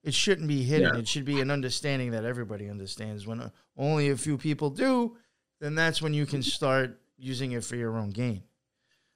It 0.03 0.15
shouldn't 0.15 0.49
be 0.49 0.63
hidden. 0.65 0.95
Yeah. 0.95 1.01
It 1.01 1.07
should 1.07 1.25
be 1.25 1.41
an 1.41 1.51
understanding 1.51 2.11
that 2.11 2.25
everybody 2.25 2.69
understands. 2.69 3.27
When 3.27 3.41
uh, 3.41 3.51
only 3.77 4.11
a 4.11 4.17
few 4.17 4.37
people 4.37 4.71
do, 4.71 5.17
then 5.61 5.77
that's 5.77 6.03
when 6.03 6.13
you 6.13 6.27
can 6.27 6.43
start 6.43 7.01
using 7.17 7.53
it 7.53 7.65
for 7.65 7.77
your 7.77 7.97
own 7.97 8.11
gain. 8.11 8.43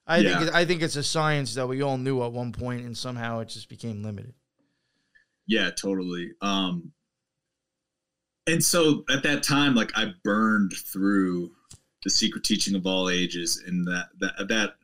I 0.06 0.18
Yeah. 0.18 0.38
think 0.38 0.54
I 0.54 0.64
think 0.64 0.82
it's 0.82 0.96
a 0.96 1.02
science 1.02 1.54
that 1.54 1.66
we 1.66 1.82
all 1.82 1.98
knew 1.98 2.22
at 2.22 2.32
one 2.32 2.52
point, 2.52 2.84
and 2.84 2.96
somehow 2.96 3.40
it 3.40 3.48
just 3.48 3.68
became 3.68 4.02
limited. 4.02 4.34
Yeah, 5.46 5.70
totally. 5.70 6.32
Um, 6.40 6.92
and 8.46 8.62
so 8.62 9.04
at 9.10 9.22
that 9.24 9.42
time, 9.42 9.74
like 9.74 9.92
I 9.96 10.12
burned 10.22 10.72
through 10.72 11.52
the 12.04 12.10
secret 12.10 12.44
teaching 12.44 12.74
of 12.76 12.86
all 12.86 13.10
ages, 13.10 13.62
and 13.66 13.84
that 13.86 14.08
that 14.20 14.48
that, 14.48 14.76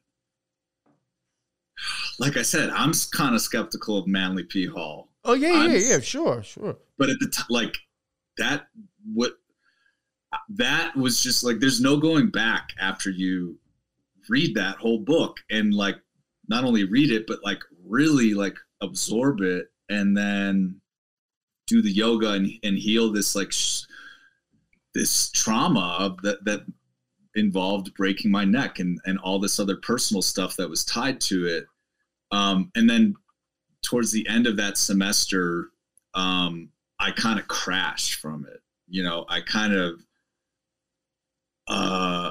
like 2.19 2.37
I 2.37 2.43
said, 2.43 2.71
I'm 2.71 2.93
kind 3.13 3.35
of 3.35 3.41
skeptical 3.41 3.97
of 3.99 4.07
Manly 4.07 4.45
P. 4.45 4.67
Hall. 4.67 5.09
Oh 5.25 5.35
yeah, 5.35 5.53
I'm 5.53 5.71
yeah, 5.71 5.79
yeah, 5.79 6.01
sure, 6.01 6.43
sure. 6.43 6.77
But 6.99 7.11
at 7.11 7.21
the 7.21 7.29
time, 7.29 7.47
like 7.49 7.77
that, 8.39 8.67
what 9.13 9.35
that 10.49 10.97
was 10.97 11.23
just 11.23 11.45
like, 11.45 11.61
there's 11.61 11.81
no 11.81 11.97
going 11.97 12.31
back 12.31 12.71
after 12.81 13.11
you 13.11 13.59
read 14.29 14.55
that 14.55 14.77
whole 14.77 14.99
book 14.99 15.39
and 15.51 15.75
like 15.75 15.97
not 16.49 16.65
only 16.65 16.85
read 16.85 17.11
it, 17.11 17.27
but 17.27 17.41
like 17.45 17.61
really 17.85 18.35
like 18.35 18.57
absorb 18.81 19.41
it 19.41 19.67
and 19.89 20.17
then 20.17 20.81
do 21.67 21.83
the 21.83 21.91
yoga 21.91 22.33
and, 22.33 22.51
and 22.63 22.77
heal 22.77 23.13
this 23.13 23.35
like 23.35 23.53
sh- 23.53 23.83
this 24.95 25.31
trauma 25.31 26.15
that 26.23 26.45
that 26.45 26.61
involved 27.35 27.95
breaking 27.95 28.31
my 28.31 28.45
neck 28.45 28.79
and 28.79 29.01
and 29.07 29.19
all 29.19 29.39
this 29.39 29.59
other 29.59 29.77
personal 29.77 30.21
stuff 30.21 30.55
that 30.57 30.69
was 30.69 30.85
tied 30.85 31.19
to 31.19 31.47
it 31.47 31.65
um 32.31 32.71
and 32.75 32.91
then 32.91 33.15
towards 33.83 34.13
the 34.13 34.27
end 34.29 34.47
of 34.47 34.57
that 34.57 34.77
semester 34.77 35.71
um 36.13 36.69
I 37.03 37.11
kind 37.11 37.41
of 37.41 37.49
crashed 37.49 38.21
from 38.21 38.47
it. 38.47 38.61
You 38.89 39.03
know, 39.03 39.27
I 39.29 39.41
kind 39.41 39.75
of 39.75 40.01
uh 41.67 42.31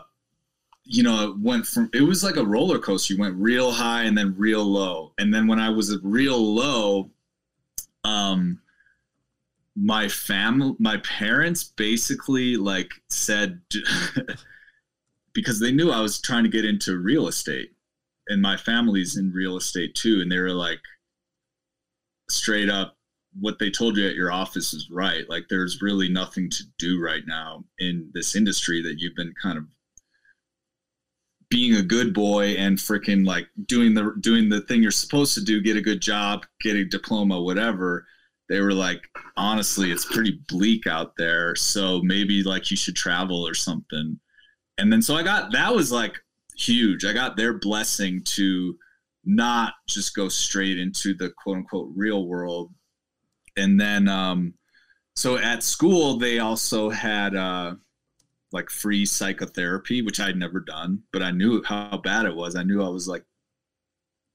you 0.92 1.04
know, 1.04 1.30
it 1.30 1.39
went 1.39 1.66
from 1.66 1.89
it 1.94 2.02
was 2.02 2.22
like 2.22 2.36
a 2.36 2.44
roller 2.44 2.78
coaster. 2.78 3.14
You 3.14 3.20
went 3.20 3.38
real 3.38 3.72
high 3.72 4.04
and 4.04 4.18
then 4.18 4.36
real 4.38 4.64
low. 4.66 5.14
And 5.18 5.34
then 5.34 5.48
when 5.48 5.58
I 5.58 5.70
was 5.70 5.98
real 6.04 6.38
low, 6.38 7.10
um 8.04 8.60
my 9.76 10.10
family 10.10 10.76
my 10.80 10.98
parents 10.98 11.64
basically 11.64 12.58
like 12.58 12.92
said 13.10 13.62
because 15.34 15.62
they 15.62 15.72
knew 15.72 15.92
I 15.92 16.02
was 16.02 16.20
trying 16.20 16.44
to 16.44 16.50
get 16.50 16.66
into 16.66 16.98
real 16.98 17.30
estate 17.30 17.72
and 18.28 18.42
my 18.42 18.58
family's 18.58 19.16
in 19.16 19.32
real 19.32 19.56
estate 19.56 19.96
too 19.96 20.20
and 20.20 20.30
they 20.30 20.39
were 20.39 20.52
like 20.52 20.82
straight 22.30 22.70
up 22.70 22.98
what 23.39 23.60
they 23.60 23.70
told 23.70 23.96
you 23.96 24.06
at 24.06 24.16
your 24.16 24.32
office 24.32 24.74
is 24.74 24.89
right 24.92 25.30
like 25.30 25.46
there's 25.50 25.82
really 25.82 26.10
nothing 26.10 26.50
to 26.50 26.64
do 26.78 27.00
right 27.00 27.24
now 27.26 27.64
in 27.80 28.10
this 28.14 28.36
industry 28.36 28.82
that 28.82 28.96
you've 29.00 29.16
been 29.16 29.34
kind 29.42 29.58
of 29.58 29.66
being 31.52 31.76
a 31.76 31.84
good 31.84 32.14
boy 32.14 32.56
and 32.58 32.78
freaking 32.80 33.26
like 33.26 33.45
doing 33.68 33.93
the 33.93 34.16
doing 34.22 34.49
the 34.49 34.62
thing 34.62 34.82
you're 34.82 34.89
supposed 34.89 35.36
to 35.36 35.43
do 35.43 35.62
get 35.62 35.78
a 35.78 35.82
good 35.82 36.02
job 36.02 36.45
get 36.62 36.76
a 36.76 36.86
diploma 36.86 37.39
whatever 37.39 38.06
they 38.52 38.60
were 38.60 38.74
like 38.74 39.08
honestly 39.38 39.91
it's 39.91 40.04
pretty 40.04 40.41
bleak 40.49 40.86
out 40.86 41.14
there 41.18 41.56
so 41.56 42.02
maybe 42.04 42.43
like 42.43 42.70
you 42.70 42.76
should 42.76 42.97
travel 42.97 43.47
or 43.47 43.54
something. 43.54 44.20
And 44.78 44.91
then 44.91 45.02
so 45.02 45.16
i 45.16 45.24
got 45.24 45.54
that 45.54 45.74
was 45.74 45.89
like 45.89 46.18
huge. 46.58 47.06
I 47.06 47.14
got 47.14 47.38
their 47.38 47.54
blessing 47.54 48.24
to 48.36 48.78
not 49.24 49.74
just 49.88 50.16
go 50.16 50.28
straight 50.28 50.78
into 50.78 51.14
the 51.14 51.32
quote 51.38 51.58
unquote 51.58 51.93
real 51.95 52.28
world. 52.28 52.74
And 53.56 53.80
then 53.80 54.10
um 54.10 54.54
so 55.16 55.38
at 55.38 55.64
school 55.64 56.18
they 56.18 56.39
also 56.39 56.89
had 56.89 57.36
uh 57.36 57.76
like 58.52 58.70
free 58.70 59.06
psychotherapy 59.06 60.02
which 60.02 60.20
i'd 60.20 60.38
never 60.38 60.60
done 60.60 61.02
but 61.14 61.22
i 61.22 61.32
knew 61.32 61.64
how 61.64 61.99
bad 62.04 62.26
it 62.26 62.36
was. 62.36 62.56
I 62.56 62.64
knew 62.64 62.84
i 62.84 62.89
was 62.89 63.08
like 63.08 63.24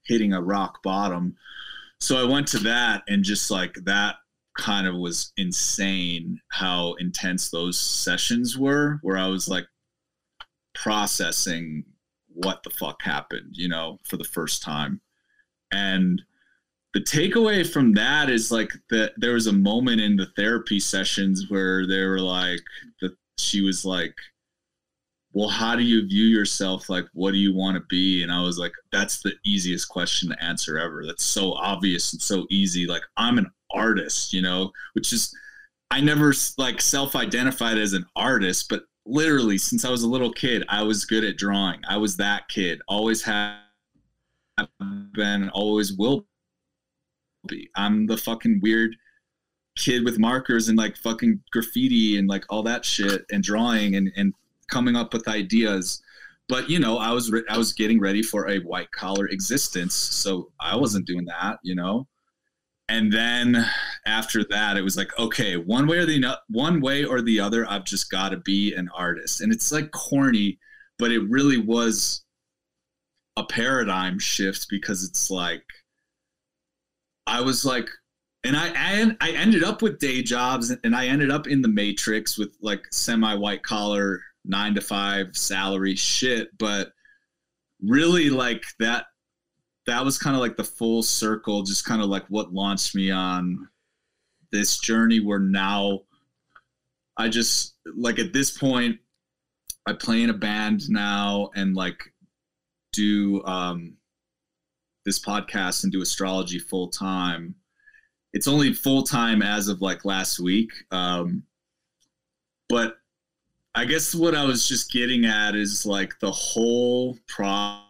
hitting 0.04 0.32
a 0.32 0.42
rock 0.42 0.82
bottom. 0.82 1.36
So 2.00 2.16
i 2.16 2.24
went 2.24 2.48
to 2.48 2.58
that 2.58 3.02
and 3.08 3.24
just 3.24 3.50
like 3.50 3.74
that 3.84 4.16
kind 4.56 4.86
of 4.86 4.94
was 4.94 5.32
insane 5.36 6.40
how 6.48 6.94
intense 6.94 7.50
those 7.50 7.78
sessions 7.78 8.56
were 8.56 8.98
where 9.02 9.18
i 9.18 9.26
was 9.26 9.48
like 9.48 9.66
processing 10.74 11.84
what 12.28 12.62
the 12.62 12.70
fuck 12.70 13.02
happened 13.02 13.50
you 13.52 13.68
know 13.68 13.98
for 14.04 14.16
the 14.16 14.24
first 14.24 14.62
time. 14.62 15.00
And 15.72 16.22
the 16.94 17.00
takeaway 17.00 17.70
from 17.70 17.92
that 17.94 18.30
is 18.30 18.50
like 18.50 18.70
that 18.90 19.12
there 19.16 19.34
was 19.34 19.46
a 19.46 19.52
moment 19.52 20.00
in 20.00 20.16
the 20.16 20.30
therapy 20.36 20.80
sessions 20.80 21.46
where 21.50 21.86
they 21.86 22.04
were 22.04 22.20
like 22.20 22.62
that 23.00 23.14
she 23.38 23.60
was 23.60 23.84
like 23.84 24.14
well 25.32 25.48
how 25.48 25.76
do 25.76 25.82
you 25.82 26.06
view 26.06 26.24
yourself? 26.24 26.88
Like 26.88 27.04
what 27.12 27.32
do 27.32 27.36
you 27.36 27.54
want 27.54 27.76
to 27.76 27.82
be? 27.88 28.22
And 28.22 28.32
i 28.32 28.40
was 28.40 28.58
like 28.58 28.72
that's 28.90 29.20
the 29.22 29.34
easiest 29.44 29.88
question 29.88 30.30
to 30.30 30.42
answer 30.42 30.78
ever. 30.78 31.04
That's 31.06 31.24
so 31.24 31.52
obvious 31.52 32.12
and 32.12 32.22
so 32.22 32.46
easy. 32.50 32.86
Like 32.86 33.02
i'm 33.16 33.38
an 33.38 33.50
artist 33.72 34.32
you 34.32 34.42
know? 34.42 34.70
Which 34.94 35.12
is 35.12 35.34
i 35.90 36.00
never 36.00 36.32
like 36.58 36.80
self-identified 36.80 37.78
as 37.78 37.92
an 37.92 38.04
artist 38.16 38.68
but 38.68 38.82
literally 39.04 39.56
since 39.56 39.84
i 39.84 39.90
was 39.90 40.02
a 40.02 40.08
little 40.08 40.32
kid 40.32 40.64
i 40.68 40.82
was 40.82 41.04
good 41.04 41.22
at 41.24 41.36
drawing. 41.36 41.80
I 41.88 41.96
was 41.96 42.16
that 42.16 42.48
kid. 42.48 42.80
Always 42.88 43.22
have 43.22 43.58
been 45.12 45.50
always 45.50 45.92
will 45.92 46.26
be. 47.46 47.68
I'm 47.76 48.06
the 48.06 48.16
fucking 48.16 48.60
weird 48.62 48.96
kid 49.76 50.04
with 50.04 50.18
markers 50.18 50.68
and 50.68 50.78
like 50.78 50.96
fucking 50.96 51.40
graffiti 51.52 52.18
and 52.18 52.28
like 52.28 52.44
all 52.48 52.62
that 52.62 52.84
shit 52.84 53.24
and 53.30 53.42
drawing 53.42 53.94
and 53.94 54.10
and 54.16 54.32
coming 54.68 54.96
up 54.96 55.12
with 55.12 55.28
ideas. 55.28 56.02
But 56.48 56.70
you 56.70 56.78
know 56.78 56.98
i 56.98 57.12
was 57.12 57.30
re- 57.30 57.44
i 57.48 57.58
was 57.58 57.72
getting 57.72 58.00
ready 58.00 58.22
for 58.22 58.48
a 58.48 58.58
white 58.60 58.90
collar 58.92 59.26
existence 59.26 59.94
so 59.94 60.50
i 60.60 60.76
wasn't 60.76 61.06
doing 61.06 61.24
that 61.26 61.58
you 61.62 61.74
know? 61.74 62.06
And 62.88 63.12
then 63.12 63.66
after 64.06 64.44
that 64.44 64.76
it 64.76 64.82
was 64.82 64.96
like 64.96 65.10
okay 65.18 65.56
one 65.56 65.88
way 65.88 65.98
or 65.98 66.06
the 66.06 66.20
no- 66.20 66.36
one 66.48 66.80
way 66.80 67.04
or 67.04 67.20
the 67.20 67.40
other 67.40 67.68
i've 67.68 67.84
just 67.84 68.10
got 68.10 68.28
to 68.30 68.36
be 68.38 68.74
an 68.74 68.88
artist. 68.94 69.40
And 69.40 69.52
it's 69.52 69.72
like 69.72 69.90
corny 69.90 70.58
but 70.98 71.10
it 71.10 71.28
really 71.28 71.58
was 71.58 72.24
a 73.36 73.44
paradigm 73.44 74.18
shift 74.18 74.68
because 74.70 75.04
it's 75.04 75.30
like 75.30 75.64
i 77.26 77.40
was 77.40 77.64
like 77.64 77.88
and 78.46 78.56
I, 78.56 78.68
I 78.76 79.16
I 79.20 79.30
ended 79.32 79.64
up 79.64 79.82
with 79.82 79.98
day 79.98 80.22
jobs 80.22 80.70
and 80.84 80.94
I 80.94 81.08
ended 81.08 81.30
up 81.30 81.48
in 81.48 81.62
the 81.62 81.68
matrix 81.68 82.38
with 82.38 82.56
like 82.60 82.84
semi 82.92 83.34
white 83.34 83.64
collar 83.64 84.22
nine 84.44 84.74
to 84.76 84.80
five 84.80 85.36
salary 85.36 85.96
shit. 85.96 86.56
But 86.56 86.92
really 87.82 88.30
like 88.30 88.64
that 88.78 89.06
that 89.86 90.04
was 90.04 90.18
kind 90.18 90.36
of 90.36 90.40
like 90.40 90.56
the 90.56 90.64
full 90.64 91.02
circle 91.02 91.62
just 91.62 91.84
kind 91.84 92.00
of 92.00 92.08
like 92.08 92.24
what 92.28 92.52
launched 92.52 92.94
me 92.94 93.10
on 93.10 93.68
this 94.52 94.78
journey 94.78 95.20
where 95.20 95.40
now 95.40 96.00
I 97.16 97.28
just 97.28 97.74
like 97.96 98.18
at 98.20 98.32
this 98.32 98.56
point 98.56 98.98
I 99.86 99.92
play 99.92 100.22
in 100.22 100.30
a 100.30 100.34
band 100.34 100.88
now 100.88 101.50
and 101.56 101.74
like 101.74 102.00
do 102.92 103.44
um 103.44 103.96
this 105.04 105.18
podcast 105.18 105.82
and 105.82 105.92
do 105.92 106.00
astrology 106.00 106.60
full 106.60 106.88
time 106.88 107.56
it's 108.36 108.46
only 108.46 108.74
full 108.74 109.02
time 109.02 109.40
as 109.40 109.68
of 109.68 109.80
like 109.80 110.04
last 110.04 110.38
week. 110.38 110.70
Um, 110.90 111.42
but 112.68 112.98
I 113.74 113.86
guess 113.86 114.14
what 114.14 114.34
I 114.34 114.44
was 114.44 114.68
just 114.68 114.92
getting 114.92 115.24
at 115.24 115.56
is 115.56 115.86
like 115.86 116.12
the 116.20 116.30
whole 116.30 117.16
pro- 117.28 117.80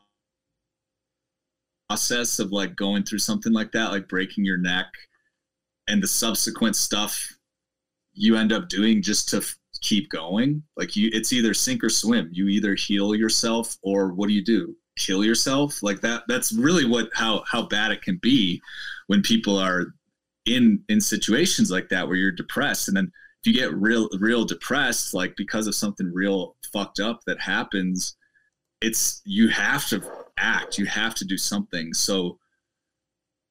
process 1.88 2.38
of 2.38 2.53
like 2.53 2.76
going 2.76 3.03
through 3.03 3.18
something 3.18 3.53
like 3.53 3.72
that, 3.72 3.90
like 3.90 4.07
breaking 4.07 4.44
your 4.44 4.57
neck, 4.57 4.86
and 5.88 6.01
the 6.01 6.07
subsequent 6.07 6.76
stuff 6.76 7.36
you 8.14 8.36
end 8.36 8.53
up 8.53 8.68
doing 8.68 9.03
just 9.03 9.28
to 9.30 9.38
f- 9.38 9.57
keep 9.80 10.09
going. 10.11 10.62
Like 10.76 10.94
you, 10.94 11.11
it's 11.12 11.32
either 11.32 11.55
sink 11.55 11.82
or 11.82 11.88
swim. 11.88 12.28
You 12.30 12.47
either 12.47 12.76
heal 12.76 13.16
yourself 13.16 13.76
or 13.82 14.12
what 14.12 14.28
do 14.28 14.32
you 14.32 14.44
do? 14.44 14.76
Kill 14.97 15.24
yourself? 15.24 15.82
Like 15.82 16.01
that. 16.03 16.22
That's 16.28 16.53
really 16.53 16.84
what 16.84 17.09
how 17.14 17.42
how 17.51 17.62
bad 17.62 17.90
it 17.90 18.03
can 18.03 18.18
be 18.22 18.62
when 19.09 19.22
people 19.22 19.59
are 19.59 19.86
in 20.47 20.82
in 20.88 21.01
situations 21.01 21.70
like 21.70 21.88
that 21.88 22.07
where 22.07 22.16
you're 22.16 22.30
depressed 22.30 22.88
and 22.88 22.97
then 22.97 23.11
if 23.42 23.47
you 23.47 23.53
get 23.53 23.74
real 23.74 24.09
real 24.18 24.44
depressed 24.44 25.12
like 25.12 25.34
because 25.36 25.66
of 25.66 25.74
something 25.74 26.11
real 26.12 26.57
fucked 26.72 27.01
up 27.01 27.20
that 27.26 27.40
happens 27.40 28.16
it's 28.80 29.22
you 29.24 29.49
have 29.49 29.88
to 29.88 30.03
act 30.38 30.78
you 30.78 30.86
have 30.86 31.14
to 31.14 31.24
do 31.24 31.38
something. 31.38 31.94
So 31.94 32.38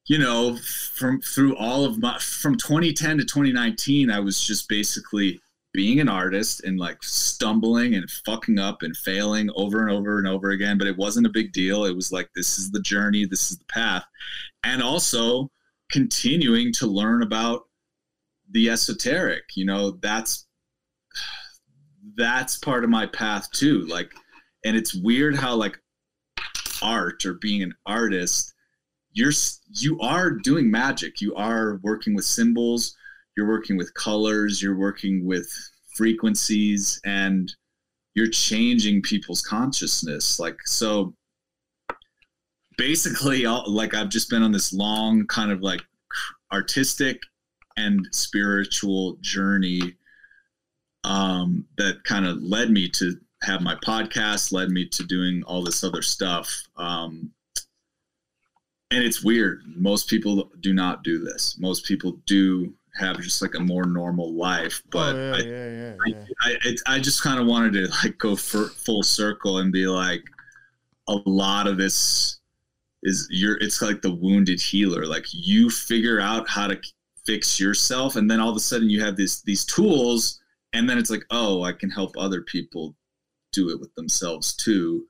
you 0.06 0.18
know 0.18 0.56
from 0.94 1.20
through 1.20 1.56
all 1.56 1.84
of 1.84 1.98
my 1.98 2.16
from 2.18 2.56
2010 2.56 3.18
to 3.18 3.24
2019 3.24 4.08
i 4.08 4.20
was 4.20 4.40
just 4.40 4.68
basically 4.68 5.40
being 5.72 5.98
an 5.98 6.08
artist 6.08 6.62
and 6.62 6.78
like 6.78 7.02
stumbling 7.02 7.96
and 7.96 8.08
fucking 8.24 8.56
up 8.56 8.82
and 8.82 8.96
failing 8.96 9.50
over 9.56 9.82
and 9.82 9.90
over 9.90 10.18
and 10.18 10.28
over 10.28 10.50
again 10.50 10.78
but 10.78 10.86
it 10.86 10.96
wasn't 10.96 11.26
a 11.26 11.30
big 11.30 11.52
deal. 11.52 11.84
It 11.84 11.94
was 11.94 12.12
like 12.12 12.30
this 12.36 12.56
is 12.56 12.70
the 12.70 12.80
journey 12.80 13.26
this 13.26 13.50
is 13.50 13.58
the 13.58 13.64
path. 13.64 14.04
And 14.62 14.80
also 14.80 15.50
continuing 15.90 16.72
to 16.72 16.86
learn 16.86 17.22
about 17.22 17.62
the 18.50 18.68
esoteric 18.68 19.44
you 19.54 19.64
know 19.64 19.92
that's 20.02 20.46
that's 22.16 22.58
part 22.58 22.84
of 22.84 22.90
my 22.90 23.06
path 23.06 23.50
too 23.52 23.84
like 23.86 24.12
and 24.64 24.76
it's 24.76 24.94
weird 24.94 25.36
how 25.36 25.54
like 25.54 25.78
art 26.82 27.24
or 27.24 27.34
being 27.34 27.62
an 27.62 27.74
artist 27.86 28.52
you're 29.12 29.32
you 29.70 29.98
are 30.00 30.30
doing 30.30 30.70
magic. 30.70 31.22
You 31.22 31.34
are 31.34 31.80
working 31.82 32.14
with 32.14 32.24
symbols 32.24 32.94
you're 33.36 33.48
working 33.48 33.76
with 33.76 33.92
colors 33.94 34.62
you're 34.62 34.78
working 34.78 35.26
with 35.26 35.50
frequencies 35.94 37.00
and 37.04 37.52
you're 38.14 38.30
changing 38.30 39.02
people's 39.02 39.42
consciousness 39.42 40.38
like 40.38 40.56
so 40.64 41.14
basically 42.76 43.46
I'll, 43.46 43.64
like 43.66 43.94
i've 43.94 44.08
just 44.08 44.30
been 44.30 44.42
on 44.42 44.52
this 44.52 44.72
long 44.72 45.26
kind 45.26 45.50
of 45.50 45.60
like 45.60 45.82
artistic 46.52 47.20
and 47.76 48.06
spiritual 48.12 49.16
journey 49.20 49.94
um, 51.04 51.66
that 51.76 52.02
kind 52.02 52.26
of 52.26 52.42
led 52.42 52.70
me 52.70 52.88
to 52.88 53.16
have 53.42 53.60
my 53.60 53.76
podcast 53.76 54.50
led 54.50 54.70
me 54.70 54.88
to 54.88 55.04
doing 55.04 55.42
all 55.46 55.62
this 55.62 55.84
other 55.84 56.02
stuff 56.02 56.50
um, 56.76 57.30
and 58.90 59.04
it's 59.04 59.22
weird 59.22 59.62
most 59.66 60.08
people 60.08 60.50
do 60.60 60.72
not 60.72 61.04
do 61.04 61.18
this 61.18 61.56
most 61.58 61.84
people 61.84 62.18
do 62.26 62.72
have 62.98 63.20
just 63.20 63.42
like 63.42 63.54
a 63.54 63.60
more 63.60 63.84
normal 63.84 64.32
life 64.32 64.82
but 64.90 65.14
oh, 65.14 65.18
yeah, 65.18 65.34
I, 65.34 65.38
yeah, 65.40 65.70
yeah. 65.70 65.94
I, 66.06 66.48
I, 66.48 66.56
it, 66.64 66.80
I 66.86 66.98
just 66.98 67.22
kind 67.22 67.38
of 67.38 67.46
wanted 67.46 67.74
to 67.74 67.88
like 68.02 68.16
go 68.18 68.34
for 68.34 68.68
full 68.68 69.02
circle 69.02 69.58
and 69.58 69.70
be 69.70 69.86
like 69.86 70.24
a 71.08 71.16
lot 71.26 71.66
of 71.66 71.76
this 71.76 72.38
is 73.06 73.26
you're 73.30 73.56
it's 73.58 73.80
like 73.80 74.02
the 74.02 74.14
wounded 74.14 74.60
healer. 74.60 75.06
Like 75.06 75.26
you 75.30 75.70
figure 75.70 76.20
out 76.20 76.48
how 76.48 76.66
to 76.66 76.78
fix 77.24 77.58
yourself 77.58 78.16
and 78.16 78.30
then 78.30 78.40
all 78.40 78.50
of 78.50 78.56
a 78.56 78.60
sudden 78.60 78.90
you 78.90 79.02
have 79.02 79.16
this 79.16 79.42
these 79.42 79.64
tools 79.64 80.40
and 80.72 80.88
then 80.88 80.96
it's 80.96 81.10
like 81.10 81.24
oh 81.32 81.64
i 81.64 81.72
can 81.72 81.90
help 81.90 82.14
other 82.16 82.42
people 82.42 82.94
do 83.56 83.70
it 83.70 83.80
with 83.80 83.92
themselves 83.94 84.54
too. 84.54 85.06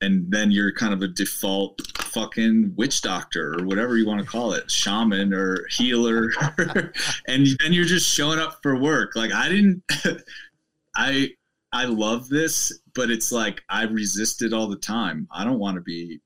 And 0.00 0.30
then 0.30 0.50
you're 0.50 0.72
kind 0.72 0.92
of 0.92 1.02
a 1.02 1.08
default 1.08 1.80
fucking 1.98 2.74
witch 2.76 3.02
doctor 3.02 3.58
or 3.58 3.64
whatever 3.64 3.96
you 3.96 4.06
want 4.06 4.20
to 4.20 4.26
call 4.26 4.52
it 4.52 4.70
shaman 4.70 5.32
or 5.32 5.66
healer. 5.70 6.30
And 7.26 7.46
then 7.60 7.72
you're 7.72 7.84
just 7.84 8.08
showing 8.08 8.38
up 8.38 8.58
for 8.62 8.76
work. 8.76 9.16
Like 9.16 9.32
i 9.32 9.48
didn't 9.48 9.82
i 10.96 11.30
i 11.72 11.84
love 11.84 12.28
this 12.28 12.72
but 12.94 13.10
it's 13.10 13.30
like 13.30 13.62
i 13.68 13.82
resist 13.82 14.42
it 14.42 14.52
all 14.52 14.68
the 14.68 14.76
time. 14.76 15.28
I 15.32 15.44
don't 15.44 15.58
want 15.58 15.76
to 15.76 15.80
be 15.80 16.20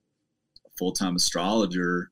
a 0.83 0.85
full-time 0.85 1.17
astrologer 1.17 2.11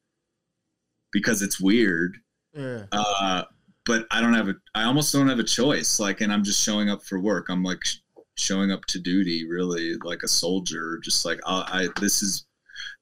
because 1.12 1.42
it's 1.42 1.60
weird 1.60 2.16
Yeah. 2.54 2.84
uh, 2.92 3.42
but 3.86 4.06
I 4.12 4.20
don't 4.20 4.34
have 4.34 4.48
a, 4.48 4.54
I 4.74 4.84
almost 4.84 5.12
don't 5.12 5.28
have 5.28 5.38
a 5.40 5.44
choice. 5.44 5.98
Like, 5.98 6.20
and 6.20 6.32
I'm 6.32 6.44
just 6.44 6.62
showing 6.62 6.88
up 6.88 7.02
for 7.02 7.18
work. 7.18 7.46
I'm 7.48 7.64
like 7.64 7.84
sh- 7.84 7.96
showing 8.36 8.70
up 8.70 8.84
to 8.86 9.00
duty, 9.00 9.48
really, 9.48 9.96
like 10.04 10.22
a 10.22 10.28
soldier. 10.28 11.00
Just 11.02 11.24
like 11.24 11.40
I, 11.46 11.62
I, 11.72 12.00
this 12.00 12.22
is, 12.22 12.46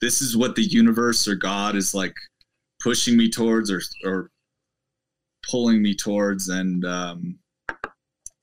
this 0.01 0.23
is 0.23 0.37
what 0.37 0.55
the 0.55 0.63
universe 0.63 1.29
or 1.29 1.35
God 1.35 1.77
is 1.77 1.93
like 1.95 2.15
pushing 2.81 3.17
me 3.17 3.29
towards, 3.29 3.71
or 3.71 3.83
or 4.05 4.31
pulling 5.51 5.83
me 5.83 5.95
towards, 5.95 6.49
and 6.49 6.85
um, 6.87 7.39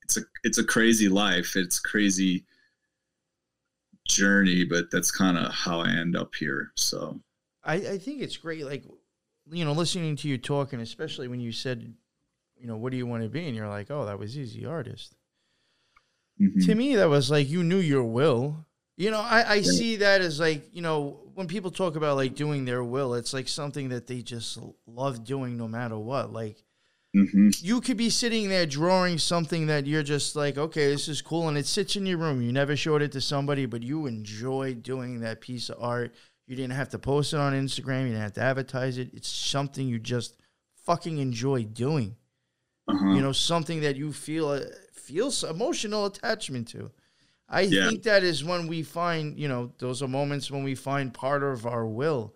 it's 0.02 0.18
a 0.18 0.20
it's 0.44 0.58
a 0.58 0.64
crazy 0.64 1.08
life. 1.08 1.56
It's 1.56 1.80
crazy 1.80 2.44
journey, 4.08 4.64
but 4.64 4.90
that's 4.90 5.10
kind 5.10 5.36
of 5.38 5.52
how 5.52 5.80
I 5.80 5.90
end 5.90 6.16
up 6.16 6.34
here. 6.34 6.72
So 6.76 7.20
I, 7.64 7.74
I 7.74 7.98
think 7.98 8.22
it's 8.22 8.36
great, 8.36 8.64
like, 8.64 8.84
you 9.50 9.64
know, 9.64 9.72
listening 9.72 10.16
to 10.16 10.28
you 10.28 10.38
talk, 10.38 10.72
and 10.72 10.82
especially 10.82 11.28
when 11.28 11.40
you 11.40 11.52
said, 11.52 11.92
you 12.56 12.66
know, 12.66 12.76
what 12.76 12.90
do 12.90 12.96
you 12.96 13.06
want 13.06 13.22
to 13.22 13.28
be? 13.28 13.46
And 13.46 13.54
you're 13.56 13.68
like, 13.68 13.90
oh, 13.90 14.06
that 14.06 14.18
was 14.18 14.36
easy, 14.38 14.64
artist. 14.66 15.14
mhm. 16.40 16.64
To 16.66 16.74
me, 16.74 16.96
that 16.96 17.08
was 17.08 17.30
like 17.30 17.48
you 17.48 17.62
knew 17.62 17.78
your 17.78 18.04
will. 18.04 18.66
You 18.96 19.10
know, 19.10 19.20
I, 19.20 19.52
I 19.56 19.60
see 19.62 19.96
that 19.96 20.22
as 20.22 20.40
like, 20.40 20.74
you 20.74 20.80
know, 20.80 21.20
when 21.34 21.46
people 21.48 21.70
talk 21.70 21.96
about 21.96 22.16
like 22.16 22.34
doing 22.34 22.64
their 22.64 22.82
will, 22.82 23.14
it's 23.14 23.34
like 23.34 23.46
something 23.46 23.90
that 23.90 24.06
they 24.06 24.22
just 24.22 24.58
love 24.86 25.22
doing 25.22 25.58
no 25.58 25.68
matter 25.68 25.98
what. 25.98 26.32
Like, 26.32 26.64
Mhm. 27.16 27.62
you 27.62 27.80
could 27.80 27.96
be 27.96 28.10
sitting 28.10 28.48
there 28.48 28.66
drawing 28.66 29.16
something 29.18 29.66
that 29.66 29.86
you're 29.86 30.02
just 30.02 30.36
like, 30.36 30.58
okay, 30.58 30.90
this 30.90 31.08
is 31.08 31.22
cool, 31.22 31.48
and 31.48 31.56
it 31.56 31.66
sits 31.66 31.96
in 31.96 32.04
your 32.06 32.18
room. 32.18 32.42
You 32.42 32.52
never 32.52 32.76
showed 32.76 33.00
it 33.02 33.12
to 33.12 33.20
somebody, 33.20 33.64
but 33.66 33.82
you 33.82 34.06
enjoy 34.06 34.74
doing 34.74 35.20
that 35.20 35.40
piece 35.40 35.70
of 35.70 35.76
art. 35.80 36.14
You 36.46 36.54
didn't 36.56 36.74
have 36.74 36.90
to 36.90 36.98
post 36.98 37.32
it 37.32 37.38
on 37.40 37.54
Instagram. 37.54 38.02
You 38.02 38.08
didn't 38.08 38.22
have 38.22 38.32
to 38.34 38.42
advertise 38.42 38.98
it. 38.98 39.10
It's 39.14 39.28
something 39.28 39.88
you 39.88 39.98
just 39.98 40.36
fucking 40.84 41.18
enjoy 41.18 41.64
doing. 41.64 42.16
Uh-huh. 42.88 43.14
You 43.14 43.20
know, 43.20 43.32
something 43.32 43.80
that 43.80 43.96
you 43.96 44.12
feel 44.12 44.48
uh, 44.50 44.60
feels 44.92 45.42
emotional 45.42 46.06
attachment 46.06 46.68
to. 46.68 46.90
I 47.48 47.62
Yeah. 47.62 47.88
think 47.88 48.02
that 48.04 48.22
is 48.24 48.44
when 48.44 48.66
we 48.68 48.82
find, 48.82 49.38
you 49.38 49.48
know, 49.48 49.72
those 49.78 50.02
are 50.02 50.08
moments 50.08 50.50
when 50.50 50.62
we 50.64 50.74
find 50.74 51.12
part 51.14 51.42
of 51.42 51.66
our 51.66 51.86
will. 51.86 52.34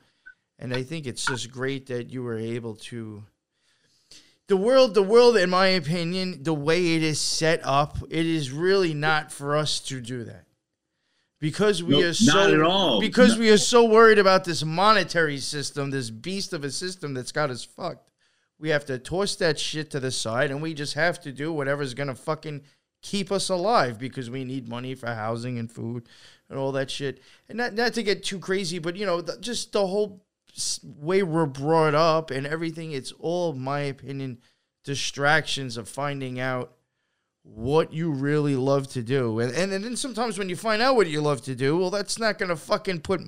And 0.58 0.74
I 0.74 0.82
think 0.82 1.06
it's 1.06 1.24
just 1.26 1.50
great 1.50 1.86
that 1.86 2.10
you 2.10 2.22
were 2.22 2.38
able 2.38 2.74
to 2.90 3.24
the 4.50 4.56
world 4.56 4.94
the 4.94 5.02
world 5.02 5.36
in 5.36 5.48
my 5.48 5.68
opinion 5.68 6.42
the 6.42 6.52
way 6.52 6.94
it 6.96 7.02
is 7.04 7.20
set 7.20 7.60
up 7.62 7.98
it 8.10 8.26
is 8.26 8.50
really 8.50 8.92
not 8.92 9.30
for 9.30 9.56
us 9.56 9.78
to 9.78 10.00
do 10.00 10.24
that 10.24 10.44
because 11.40 11.82
we 11.82 11.92
Nope, 11.94 12.04
are 12.10 12.14
so 12.14 12.32
not 12.34 12.50
at 12.52 12.60
all. 12.60 13.00
because 13.00 13.34
No. 13.34 13.40
we 13.40 13.50
are 13.50 13.56
so 13.58 13.84
worried 13.84 14.18
about 14.18 14.44
this 14.44 14.64
monetary 14.64 15.38
system 15.38 15.90
this 15.90 16.10
beast 16.10 16.52
of 16.52 16.64
a 16.64 16.70
system 16.72 17.14
that's 17.14 17.30
got 17.32 17.48
us 17.50 17.62
fucked 17.64 18.10
we 18.58 18.70
have 18.70 18.84
to 18.86 18.98
toss 18.98 19.36
that 19.36 19.56
shit 19.58 19.88
to 19.92 20.00
the 20.00 20.10
side 20.10 20.50
and 20.50 20.60
we 20.60 20.74
just 20.74 20.94
have 20.94 21.20
to 21.20 21.30
do 21.32 21.52
whatever's 21.52 21.94
gonna 21.94 22.14
fucking 22.16 22.62
keep 23.02 23.30
us 23.30 23.48
alive 23.50 23.98
because 24.00 24.28
we 24.28 24.44
need 24.44 24.68
money 24.68 24.96
for 24.96 25.06
housing 25.14 25.58
and 25.60 25.70
food 25.70 26.08
and 26.48 26.58
all 26.58 26.72
that 26.72 26.90
shit 26.90 27.20
and 27.48 27.56
not, 27.56 27.72
not 27.74 27.94
to 27.94 28.02
get 28.02 28.24
too 28.24 28.40
crazy 28.40 28.80
but 28.80 28.96
you 28.96 29.06
know 29.06 29.20
the, 29.20 29.38
just 29.40 29.70
the 29.72 29.86
whole 29.86 30.20
way 30.84 31.22
we're 31.22 31.46
brought 31.46 31.94
up 31.94 32.30
and 32.30 32.46
everything 32.46 32.92
it's 32.92 33.12
all 33.12 33.52
my 33.52 33.80
opinion 33.80 34.38
distractions 34.84 35.76
of 35.76 35.88
finding 35.88 36.40
out 36.40 36.72
what 37.42 37.92
you 37.92 38.10
really 38.10 38.56
love 38.56 38.86
to 38.88 39.02
do 39.02 39.38
and, 39.40 39.52
and 39.54 39.72
then 39.72 39.96
sometimes 39.96 40.38
when 40.38 40.48
you 40.48 40.56
find 40.56 40.82
out 40.82 40.96
what 40.96 41.06
you 41.08 41.20
love 41.20 41.40
to 41.42 41.54
do 41.54 41.76
well 41.78 41.90
that's 41.90 42.18
not 42.18 42.38
gonna 42.38 42.56
fucking 42.56 43.00
put 43.00 43.20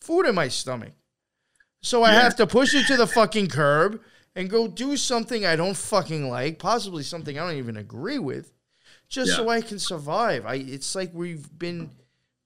food 0.00 0.26
in 0.26 0.34
my 0.34 0.48
stomach 0.48 0.92
so 1.82 2.02
i 2.02 2.12
Yeah. 2.12 2.22
have 2.22 2.36
to 2.36 2.46
push 2.46 2.74
it 2.74 2.86
to 2.88 2.96
the 2.96 3.06
fucking 3.06 3.48
curb 3.48 4.00
and 4.34 4.50
go 4.50 4.66
do 4.66 4.96
something 4.96 5.44
i 5.46 5.56
don't 5.56 5.76
fucking 5.76 6.28
like 6.28 6.58
possibly 6.58 7.02
something 7.02 7.38
i 7.38 7.46
don't 7.48 7.58
even 7.58 7.76
agree 7.76 8.18
with 8.18 8.52
just 9.08 9.30
Yeah. 9.30 9.36
so 9.36 9.48
i 9.48 9.60
can 9.60 9.78
survive 9.78 10.46
i 10.46 10.54
it's 10.56 10.94
like 10.94 11.10
we've 11.14 11.46
been 11.58 11.90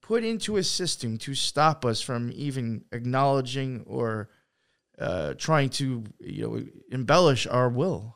put 0.05 0.23
into 0.23 0.57
a 0.57 0.63
system 0.63 1.17
to 1.17 1.33
stop 1.33 1.83
us 1.83 1.99
from 1.99 2.31
even 2.35 2.85
acknowledging 2.91 3.83
or 3.87 4.29
uh, 4.99 5.33
trying 5.33 5.69
to 5.69 6.03
you 6.19 6.47
know 6.47 6.63
embellish 6.91 7.47
our 7.47 7.69
will. 7.69 8.15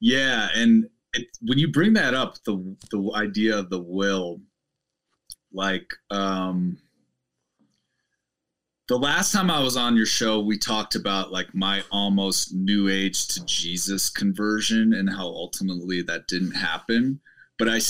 Yeah, 0.00 0.48
and 0.52 0.86
it, 1.12 1.28
when 1.42 1.58
you 1.58 1.70
bring 1.70 1.92
that 1.92 2.12
up, 2.12 2.42
the 2.44 2.76
the 2.90 3.12
idea 3.14 3.56
of 3.56 3.70
the 3.70 3.80
will, 3.80 4.40
like 5.52 5.86
um, 6.10 6.76
the 8.88 8.98
last 8.98 9.30
time 9.30 9.52
I 9.52 9.62
was 9.62 9.76
on 9.76 9.96
your 9.96 10.06
show, 10.06 10.40
we 10.40 10.58
talked 10.58 10.96
about 10.96 11.30
like 11.30 11.54
my 11.54 11.84
almost 11.92 12.52
new 12.52 12.88
age 12.88 13.28
to 13.28 13.44
Jesus 13.44 14.10
conversion 14.10 14.92
and 14.92 15.08
how 15.08 15.26
ultimately 15.26 16.02
that 16.02 16.26
didn't 16.26 16.56
happen. 16.56 17.20
But 17.58 17.68
I, 17.68 17.80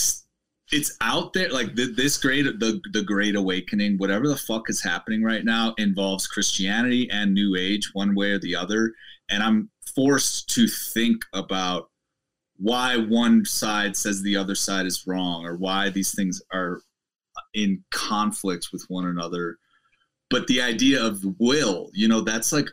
it's 0.74 0.96
out 1.00 1.32
there. 1.32 1.50
Like 1.50 1.74
th- 1.76 1.96
this 1.96 2.18
great, 2.18 2.42
the 2.42 2.80
the 2.92 3.02
Great 3.02 3.36
Awakening, 3.36 3.96
whatever 3.98 4.28
the 4.28 4.36
fuck 4.36 4.68
is 4.68 4.82
happening 4.82 5.22
right 5.22 5.44
now, 5.44 5.74
involves 5.78 6.26
Christianity 6.26 7.08
and 7.10 7.32
New 7.32 7.56
Age, 7.56 7.90
one 7.94 8.14
way 8.14 8.32
or 8.32 8.38
the 8.38 8.56
other. 8.56 8.92
And 9.30 9.42
I'm 9.42 9.70
forced 9.94 10.50
to 10.54 10.66
think 10.66 11.24
about 11.32 11.88
why 12.56 12.96
one 12.96 13.44
side 13.44 13.96
says 13.96 14.22
the 14.22 14.36
other 14.36 14.54
side 14.54 14.86
is 14.86 15.04
wrong 15.06 15.44
or 15.44 15.56
why 15.56 15.88
these 15.90 16.14
things 16.14 16.42
are 16.52 16.80
in 17.54 17.82
conflict 17.92 18.68
with 18.72 18.84
one 18.88 19.06
another 19.06 19.56
but 20.30 20.46
the 20.46 20.60
idea 20.60 21.02
of 21.02 21.22
will 21.38 21.90
you 21.92 22.08
know 22.08 22.20
that's 22.20 22.52
like 22.52 22.66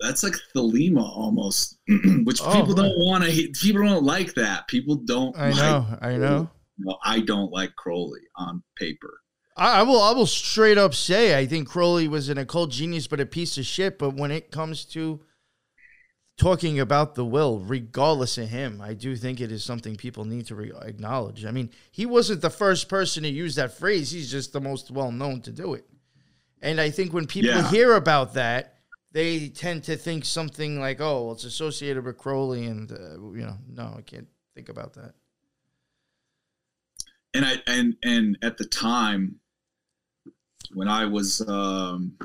that's 0.00 0.22
like 0.22 0.34
thelema 0.54 1.02
almost 1.02 1.78
which 2.24 2.40
Oh, 2.42 2.52
people 2.52 2.74
don't 2.74 2.96
want 2.98 3.24
to 3.24 3.48
people 3.60 3.84
don't 3.84 4.04
like 4.04 4.34
that 4.34 4.66
people 4.68 4.96
don't 4.96 5.36
I 5.38 5.50
like 5.50 5.56
know, 5.56 5.98
I 6.00 6.16
know. 6.16 6.50
No, 6.84 6.96
i 7.04 7.20
don't 7.20 7.52
like 7.52 7.74
crowley 7.76 8.20
on 8.36 8.62
paper 8.76 9.20
I, 9.56 9.80
I 9.80 9.82
will. 9.82 10.00
I 10.00 10.12
will 10.12 10.24
straight 10.26 10.78
up 10.78 10.94
say 10.94 11.38
I 11.38 11.44
think 11.46 11.68
Crowley 11.68 12.08
was 12.08 12.30
an 12.30 12.38
occult 12.38 12.70
genius, 12.70 13.06
but 13.06 13.20
a 13.20 13.26
piece 13.26 13.58
of 13.58 13.66
shit. 13.66 13.98
But 13.98 14.14
when 14.14 14.30
it 14.30 14.50
comes 14.50 14.86
to 14.86 15.20
talking 16.38 16.80
about 16.80 17.14
the 17.14 17.24
will, 17.26 17.58
regardless 17.60 18.38
of 18.38 18.48
him, 18.48 18.80
I 18.80 18.94
do 18.94 19.14
think 19.14 19.40
it 19.42 19.52
is 19.52 19.62
something 19.62 19.96
people 19.96 20.24
need 20.24 20.46
to 20.46 20.54
re- 20.54 20.72
acknowledge. 20.80 21.44
I 21.44 21.50
mean, 21.50 21.68
he 21.90 22.06
wasn't 22.06 22.40
the 22.40 22.48
first 22.48 22.88
person 22.88 23.24
to 23.24 23.28
use 23.28 23.54
that 23.56 23.76
phrase. 23.76 24.10
He's 24.10 24.30
just 24.30 24.54
the 24.54 24.60
most 24.60 24.90
well 24.90 25.12
known 25.12 25.42
to 25.42 25.52
do 25.52 25.74
it. 25.74 25.84
And 26.62 26.80
I 26.80 26.88
think 26.90 27.12
when 27.12 27.26
people 27.26 27.50
Yeah. 27.50 27.70
hear 27.70 27.94
about 27.94 28.32
that, 28.32 28.78
they 29.12 29.48
tend 29.50 29.84
to 29.84 29.96
think 29.96 30.24
something 30.24 30.80
like, 30.80 30.98
"Oh, 31.00 31.24
well, 31.24 31.32
it's 31.34 31.44
associated 31.44 32.06
with 32.06 32.16
Crowley," 32.16 32.64
and 32.64 32.90
uh, 32.90 33.20
you 33.36 33.44
know, 33.44 33.58
no, 33.68 33.96
I 33.98 34.00
can't 34.00 34.28
think 34.54 34.70
about 34.70 34.94
that. 34.94 35.12
And 37.34 37.44
I 37.44 37.56
and 37.66 37.96
and 38.02 38.38
at 38.42 38.58
the 38.58 38.64
time 38.64 39.40
when 40.74 40.88
I 40.88 41.06
was 41.06 41.40
um 41.48 42.16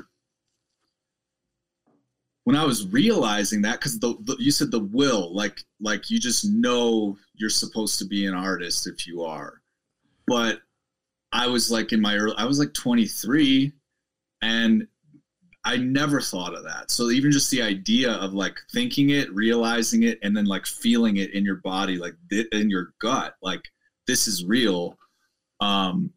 when 2.44 2.56
I 2.56 2.64
was 2.64 2.86
realizing 2.88 3.62
that 3.62 3.78
because 3.78 3.98
the, 3.98 4.14
the 4.24 4.36
you 4.38 4.50
said 4.50 4.70
the 4.70 4.80
will 4.80 5.34
like 5.34 5.60
like 5.80 6.10
you 6.10 6.18
just 6.18 6.46
know 6.46 7.16
you're 7.34 7.50
supposed 7.50 7.98
to 7.98 8.06
be 8.06 8.26
an 8.26 8.34
artist 8.34 8.86
if 8.86 9.06
you 9.06 9.22
are, 9.22 9.60
but 10.26 10.60
I 11.32 11.46
was 11.46 11.70
like 11.70 11.92
in 11.92 12.00
my 12.00 12.16
early 12.16 12.34
I 12.38 12.44
was 12.44 12.58
like 12.58 12.72
23 12.74 13.72
and 14.42 14.86
I 15.64 15.76
never 15.76 16.20
thought 16.20 16.54
of 16.54 16.64
that. 16.64 16.90
So 16.90 17.10
even 17.10 17.30
just 17.30 17.50
the 17.50 17.60
idea 17.60 18.12
of 18.12 18.32
like 18.32 18.56
thinking 18.72 19.10
it, 19.10 19.30
realizing 19.34 20.04
it, 20.04 20.18
and 20.22 20.34
then 20.34 20.46
like 20.46 20.64
feeling 20.64 21.18
it 21.18 21.34
in 21.34 21.44
your 21.44 21.56
body, 21.56 21.98
like 21.98 22.14
thi- 22.30 22.48
in 22.52 22.70
your 22.70 22.94
gut, 23.00 23.34
like 23.42 23.60
this 24.06 24.26
is 24.26 24.44
real. 24.44 24.97
Um, 25.60 26.12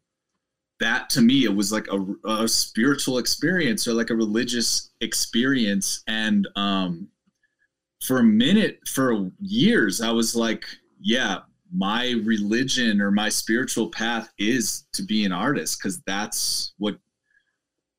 that 0.79 1.09
to 1.11 1.21
me, 1.21 1.43
it 1.43 1.55
was 1.55 1.71
like 1.71 1.87
a, 1.91 2.05
a 2.27 2.47
spiritual 2.47 3.19
experience 3.19 3.87
or 3.87 3.93
like 3.93 4.09
a 4.09 4.15
religious 4.15 4.91
experience. 5.01 6.03
And 6.07 6.47
um, 6.55 7.07
for 8.03 8.19
a 8.19 8.23
minute, 8.23 8.79
for 8.87 9.29
years, 9.39 10.01
I 10.01 10.11
was 10.11 10.35
like, 10.35 10.65
yeah, 10.99 11.39
my 11.71 12.15
religion 12.23 12.99
or 12.99 13.11
my 13.11 13.29
spiritual 13.29 13.89
path 13.89 14.31
is 14.39 14.87
to 14.93 15.03
be 15.03 15.23
an 15.23 15.31
artist 15.31 15.79
because 15.79 16.01
that's 16.01 16.73
what 16.77 16.97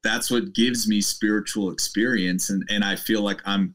that's 0.03 0.31
what 0.31 0.53
gives 0.53 0.89
me 0.89 1.01
spiritual 1.01 1.71
experience 1.71 2.51
and 2.51 2.65
and 2.69 2.85
I 2.85 2.97
feel 2.97 3.23
like 3.23 3.41
I'm 3.47 3.75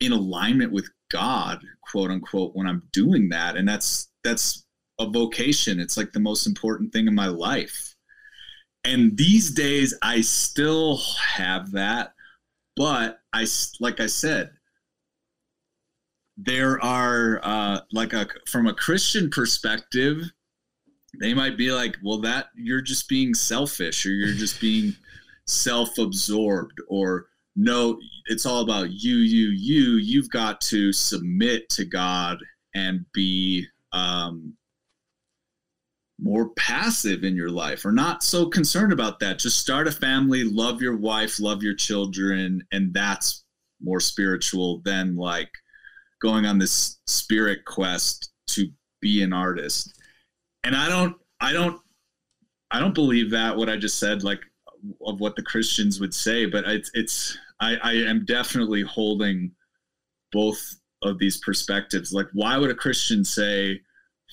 in 0.00 0.12
alignment 0.12 0.72
with 0.72 0.88
God, 1.10 1.62
quote 1.82 2.10
unquote, 2.10 2.54
when 2.54 2.66
I'm 2.66 2.82
doing 2.92 3.28
that. 3.30 3.56
And 3.56 3.68
that's 3.68 4.10
that's 4.24 4.65
a 4.98 5.06
vocation. 5.08 5.80
It's 5.80 5.96
like 5.96 6.12
the 6.12 6.20
most 6.20 6.46
important 6.46 6.92
thing 6.92 7.06
in 7.06 7.14
my 7.14 7.28
life. 7.28 7.94
And 8.84 9.16
these 9.16 9.50
days 9.50 9.94
I 10.02 10.20
still 10.20 11.00
have 11.18 11.72
that, 11.72 12.14
but 12.76 13.20
I, 13.32 13.46
like 13.80 14.00
I 14.00 14.06
said, 14.06 14.50
there 16.36 16.82
are 16.84 17.40
uh, 17.42 17.80
like 17.92 18.12
a 18.12 18.28
from 18.46 18.66
a 18.66 18.74
Christian 18.74 19.30
perspective, 19.30 20.18
they 21.18 21.32
might 21.34 21.56
be 21.56 21.72
like, 21.72 21.96
well, 22.02 22.20
that 22.20 22.46
you're 22.54 22.82
just 22.82 23.08
being 23.08 23.34
selfish 23.34 24.04
or 24.04 24.10
you're 24.10 24.34
just 24.34 24.60
being 24.60 24.94
self-absorbed 25.46 26.78
or 26.88 27.26
no, 27.56 27.98
it's 28.26 28.44
all 28.44 28.60
about 28.60 28.90
you, 28.90 29.16
you, 29.16 29.48
you. 29.48 29.96
You've 29.96 30.28
got 30.28 30.60
to 30.62 30.92
submit 30.92 31.70
to 31.70 31.86
God 31.86 32.38
and 32.74 33.06
be 33.14 33.66
um, 33.92 34.54
more 36.18 36.50
passive 36.50 37.24
in 37.24 37.36
your 37.36 37.50
life 37.50 37.84
or 37.84 37.92
not 37.92 38.22
so 38.22 38.46
concerned 38.46 38.92
about 38.92 39.20
that. 39.20 39.38
Just 39.38 39.58
start 39.58 39.86
a 39.86 39.92
family, 39.92 40.44
love 40.44 40.80
your 40.80 40.96
wife, 40.96 41.38
love 41.38 41.62
your 41.62 41.74
children, 41.74 42.62
and 42.72 42.92
that's 42.94 43.44
more 43.82 44.00
spiritual 44.00 44.80
than 44.84 45.14
like 45.16 45.50
going 46.22 46.46
on 46.46 46.58
this 46.58 46.98
spirit 47.06 47.64
quest 47.66 48.30
to 48.48 48.68
be 49.00 49.22
an 49.22 49.32
artist. 49.32 50.00
And 50.64 50.74
I 50.74 50.88
don't, 50.88 51.14
I 51.40 51.52
don't, 51.52 51.80
I 52.70 52.80
don't 52.80 52.94
believe 52.94 53.30
that 53.30 53.56
what 53.56 53.68
I 53.68 53.76
just 53.76 53.98
said, 53.98 54.24
like 54.24 54.40
of 55.04 55.20
what 55.20 55.36
the 55.36 55.42
Christians 55.42 56.00
would 56.00 56.14
say, 56.14 56.46
but 56.46 56.64
it's, 56.64 56.90
it's, 56.94 57.38
I, 57.60 57.76
I 57.82 57.92
am 57.92 58.24
definitely 58.24 58.82
holding 58.82 59.52
both 60.32 60.76
of 61.02 61.18
these 61.18 61.38
perspectives. 61.38 62.12
Like, 62.12 62.26
why 62.32 62.56
would 62.56 62.70
a 62.70 62.74
Christian 62.74 63.24
say 63.24 63.80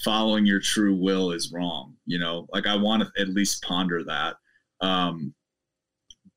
following 0.04 0.46
your 0.46 0.60
true 0.60 0.96
will 0.96 1.32
is 1.32 1.52
wrong? 1.52 1.96
You 2.06 2.20
know, 2.20 2.48
like 2.52 2.68
I 2.68 2.76
want 2.76 3.04
to 3.04 3.22
at 3.22 3.30
least 3.30 3.64
ponder 3.64 4.04
that. 4.04 4.36
Um, 4.82 5.34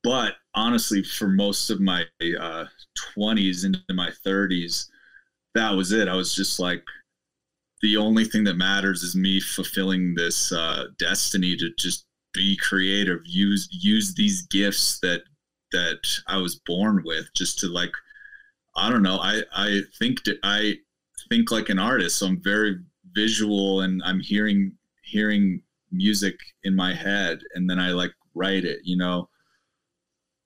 but 0.02 0.34
honestly, 0.54 1.02
for 1.02 1.28
most 1.28 1.70
of 1.70 1.80
my 1.80 2.04
uh, 2.40 2.66
20s 3.16 3.64
into 3.64 3.80
my 3.92 4.10
30s, 4.24 4.86
that 5.54 5.72
was 5.72 5.92
it. 5.92 6.06
I 6.06 6.14
was 6.14 6.34
just 6.34 6.60
like, 6.60 6.82
the 7.82 7.96
only 7.96 8.24
thing 8.24 8.44
that 8.44 8.56
matters 8.56 9.02
is 9.02 9.14
me 9.14 9.40
fulfilling 9.40 10.14
this 10.14 10.52
uh, 10.52 10.86
destiny 10.98 11.56
to 11.56 11.70
just 11.78 12.06
be 12.32 12.56
creative, 12.56 13.20
use 13.24 13.68
use 13.70 14.14
these 14.14 14.42
gifts 14.42 15.00
that 15.00 15.22
that 15.72 15.98
I 16.28 16.38
was 16.38 16.60
born 16.66 17.02
with, 17.04 17.26
just 17.34 17.58
to 17.60 17.68
like, 17.68 17.92
I 18.76 18.90
don't 18.90 19.02
know. 19.02 19.18
I 19.20 19.42
I 19.54 19.80
think 19.98 20.24
that 20.24 20.38
I 20.42 20.76
think 21.28 21.50
like 21.50 21.68
an 21.68 21.78
artist, 21.78 22.18
so 22.18 22.26
I'm 22.26 22.42
very 22.42 22.76
visual, 23.16 23.80
and 23.80 24.00
I'm 24.04 24.20
hearing 24.20 24.72
hearing 25.02 25.62
music 25.90 26.36
in 26.64 26.76
my 26.76 26.94
head, 26.94 27.40
and 27.54 27.68
then 27.68 27.80
I 27.80 27.90
like 27.90 28.12
write 28.34 28.64
it, 28.64 28.80
you 28.84 28.96
know, 28.96 29.28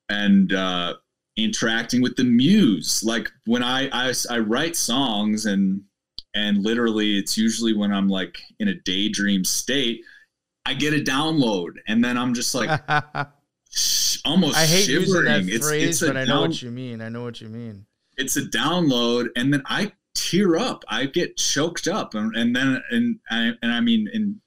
and 0.09 0.53
uh, 0.53 0.95
interacting 1.37 2.01
with 2.01 2.15
the 2.15 2.23
muse. 2.23 3.03
Like 3.03 3.29
when 3.45 3.61
I, 3.63 3.89
I 3.91 4.13
I 4.29 4.39
write 4.39 4.75
songs 4.75 5.45
and 5.45 5.81
and 6.33 6.63
literally 6.63 7.17
it's 7.17 7.37
usually 7.37 7.73
when 7.73 7.91
I'm 7.93 8.07
like 8.07 8.39
in 8.59 8.67
a 8.69 8.75
daydream 8.75 9.43
state, 9.43 10.01
I 10.65 10.73
get 10.73 10.93
a 10.93 11.03
download 11.03 11.71
and 11.87 12.03
then 12.03 12.17
I'm 12.17 12.33
just 12.33 12.55
like 12.55 12.69
sh- 13.71 14.19
almost 14.25 14.57
I 14.57 14.65
hate 14.65 14.85
shivering. 14.85 15.07
using 15.07 15.25
that 15.25 15.49
it's, 15.55 15.67
phrase, 15.67 15.89
it's 15.89 15.99
but 16.11 16.17
I 16.17 16.21
know 16.23 16.33
down- 16.41 16.49
what 16.49 16.61
you 16.61 16.71
mean. 16.71 17.01
I 17.01 17.09
know 17.09 17.23
what 17.23 17.41
you 17.41 17.49
mean. 17.49 17.85
it's 18.17 18.37
a 18.37 18.41
download 18.43 19.27
and 19.35 19.51
then 19.53 19.61
I 19.65 19.91
tear 20.13 20.57
up. 20.57 20.83
I 20.87 21.05
get 21.05 21.37
choked 21.37 21.87
up 21.87 22.13
and, 22.13 22.35
and 22.35 22.55
then 22.55 22.81
and 22.91 23.19
I 23.29 23.51
and 23.61 23.71
I 23.71 23.79
mean 23.81 24.07
and 24.13 24.37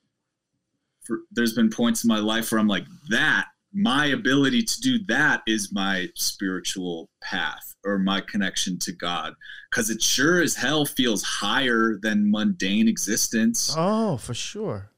for, 1.04 1.20
there's 1.30 1.54
been 1.54 1.70
points 1.70 2.04
in 2.04 2.08
my 2.08 2.18
life 2.18 2.50
where 2.50 2.58
I'm 2.60 2.68
like 2.68 2.86
that 3.10 3.46
my 3.76 4.06
ability 4.06 4.62
to 4.62 4.80
do 4.80 4.98
that 5.08 5.42
is 5.48 5.72
my 5.72 6.08
spiritual 6.14 7.08
path 7.22 7.74
or 7.84 7.98
my 7.98 8.20
connection 8.20 8.78
to 8.78 8.92
God 8.92 9.34
because 9.70 9.90
it 9.90 10.00
sure 10.00 10.40
as 10.40 10.54
hell 10.54 10.86
feels 10.86 11.22
higher 11.24 11.98
than 12.00 12.30
mundane 12.30 12.86
existence 12.88 13.74
Oh, 13.76 14.16
for 14.16 14.32
sure. 14.32 14.90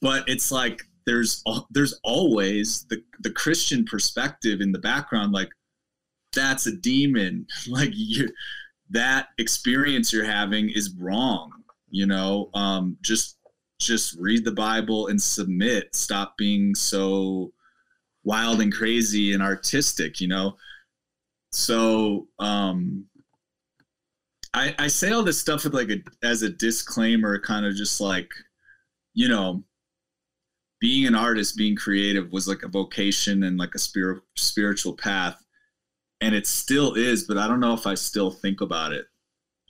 but 0.00 0.28
it's 0.28 0.50
like 0.50 0.82
there's 1.06 1.42
there's 1.70 1.98
always 2.02 2.84
the 2.90 3.02
the 3.20 3.30
Christian 3.30 3.84
perspective 3.84 4.60
in 4.60 4.72
the 4.72 4.78
background 4.80 5.32
like 5.32 5.50
that's 6.34 6.66
a 6.66 6.74
demon 6.74 7.46
like 7.68 7.90
you 7.92 8.28
that 8.90 9.28
experience 9.38 10.12
you're 10.12 10.24
having 10.24 10.70
is 10.70 10.94
wrong 10.98 11.50
you 11.94 12.06
know? 12.06 12.50
Um 12.54 12.98
just 13.00 13.38
just 13.78 14.16
read 14.18 14.44
the 14.44 14.52
bible 14.52 15.06
and 15.06 15.22
submit. 15.22 15.94
Stop 15.94 16.36
being 16.36 16.74
so 16.74 17.52
wild 18.24 18.60
and 18.60 18.72
crazy 18.72 19.32
and 19.32 19.42
artistic 19.42 20.20
you 20.20 20.28
know? 20.28 20.56
So 21.52 22.26
um 22.40 23.06
i 24.54 24.74
i 24.80 24.88
say 24.88 25.12
all 25.12 25.22
this 25.22 25.40
stuff 25.40 25.62
with 25.64 25.74
like 25.74 25.90
a 25.90 26.02
as 26.26 26.42
a 26.42 26.50
disclaimer 26.50 27.38
kind 27.38 27.64
of 27.64 27.74
just 27.76 28.00
like 28.00 28.30
you 29.14 29.28
know 29.28 29.62
being 30.80 31.06
an 31.06 31.14
artist 31.14 31.56
being 31.56 31.76
creative 31.76 32.32
was 32.32 32.48
like 32.48 32.64
a 32.64 32.68
vocation 32.68 33.44
and 33.44 33.56
like 33.56 33.74
a 33.76 33.78
spirit 33.78 34.20
spiritual 34.36 34.94
path 34.96 35.43
and 36.24 36.34
it 36.34 36.46
still 36.46 36.94
is 36.94 37.24
but 37.24 37.36
i 37.36 37.46
don't 37.46 37.60
know 37.60 37.74
if 37.74 37.86
i 37.86 37.94
still 37.94 38.30
think 38.30 38.60
about 38.60 38.92
it 38.92 39.04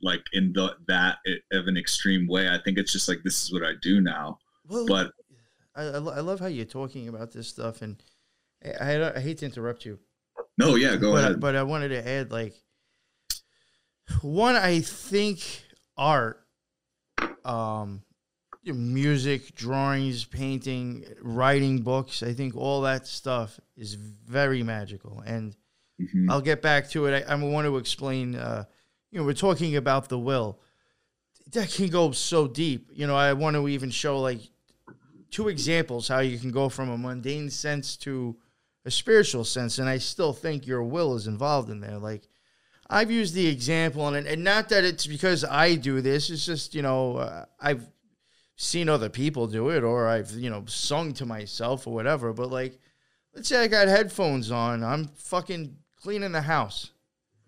like 0.02 0.22
in 0.32 0.52
the 0.52 0.76
that 0.86 1.18
of 1.52 1.66
an 1.66 1.76
extreme 1.76 2.26
way 2.26 2.48
i 2.48 2.58
think 2.64 2.78
it's 2.78 2.92
just 2.92 3.08
like 3.08 3.18
this 3.24 3.42
is 3.42 3.52
what 3.52 3.62
i 3.64 3.72
do 3.82 4.00
now 4.00 4.38
Well, 4.68 4.86
but 4.86 5.10
I, 5.74 5.82
I, 5.82 5.96
I 5.96 6.20
love 6.20 6.38
how 6.38 6.46
you're 6.46 6.64
talking 6.64 7.08
about 7.08 7.32
this 7.32 7.48
stuff, 7.48 7.82
and 7.82 8.00
I, 8.64 8.94
I, 8.94 9.16
I 9.16 9.20
hate 9.20 9.38
to 9.38 9.46
interrupt 9.46 9.84
you, 9.84 9.98
no 10.56 10.76
yeah 10.76 10.94
go 10.96 11.12
but 11.12 11.24
ahead 11.24 11.40
but 11.40 11.56
I 11.56 11.64
wanted 11.64 11.88
to 11.88 12.08
add 12.08 12.30
like 12.30 12.54
one. 14.20 14.54
I 14.54 14.80
think 14.80 15.40
art, 15.96 16.46
um, 17.44 18.02
music, 18.64 19.54
drawings, 19.54 20.24
painting, 20.24 21.04
writing 21.20 21.82
books. 21.82 22.22
I 22.22 22.32
think 22.34 22.54
all 22.56 22.82
that 22.82 23.06
stuff 23.06 23.58
is 23.76 23.94
very 23.94 24.62
magical, 24.62 25.22
and 25.26 25.56
Mhm. 26.00 26.30
I'll 26.30 26.40
get 26.40 26.60
back 26.60 26.90
to 26.90 27.06
it. 27.06 27.24
I, 27.28 27.32
I 27.32 27.34
want 27.36 27.66
to 27.66 27.76
explain. 27.76 28.34
Uh, 28.34 28.64
you 29.10 29.18
know, 29.20 29.24
we're 29.24 29.32
talking 29.32 29.76
about 29.76 30.08
the 30.08 30.18
will. 30.18 30.58
That 31.52 31.70
can 31.70 31.88
go 31.88 32.10
so 32.10 32.48
deep. 32.48 32.90
You 32.92 33.06
know, 33.06 33.14
I 33.16 33.32
want 33.32 33.54
to 33.54 33.68
even 33.68 33.90
show 33.90 34.18
like 34.20 34.40
two 35.30 35.48
examples 35.48 36.08
how 36.08 36.20
you 36.20 36.38
can 36.38 36.50
go 36.50 36.68
from 36.68 36.90
a 36.90 36.98
mundane 36.98 37.50
sense 37.50 37.96
to 37.98 38.36
a 38.84 38.90
spiritual 38.90 39.44
sense, 39.44 39.78
and 39.78 39.88
I 39.88 39.98
still 39.98 40.32
think 40.32 40.66
your 40.66 40.82
will 40.82 41.14
is 41.14 41.26
involved 41.26 41.70
in 41.70 41.80
there. 41.80 41.98
Like 41.98 42.28
I've 42.90 43.10
used 43.10 43.34
the 43.34 43.46
example, 43.46 44.06
and 44.08 44.26
and 44.26 44.42
not 44.42 44.68
that 44.70 44.84
it's 44.84 45.06
because 45.06 45.44
I 45.44 45.76
do 45.76 46.00
this. 46.00 46.28
It's 46.30 46.44
just 46.44 46.74
you 46.74 46.82
know 46.82 47.16
uh, 47.18 47.44
I've 47.60 47.86
seen 48.56 48.88
other 48.88 49.08
people 49.08 49.46
do 49.46 49.70
it, 49.70 49.84
or 49.84 50.08
I've 50.08 50.32
you 50.32 50.50
know 50.50 50.64
sung 50.66 51.12
to 51.14 51.26
myself 51.26 51.86
or 51.86 51.94
whatever. 51.94 52.32
But 52.32 52.50
like, 52.50 52.78
let's 53.34 53.48
say 53.48 53.62
I 53.62 53.68
got 53.68 53.88
headphones 53.88 54.50
on, 54.50 54.82
I'm 54.82 55.06
fucking 55.16 55.76
cleaning 56.04 56.32
the 56.32 56.42
house 56.42 56.90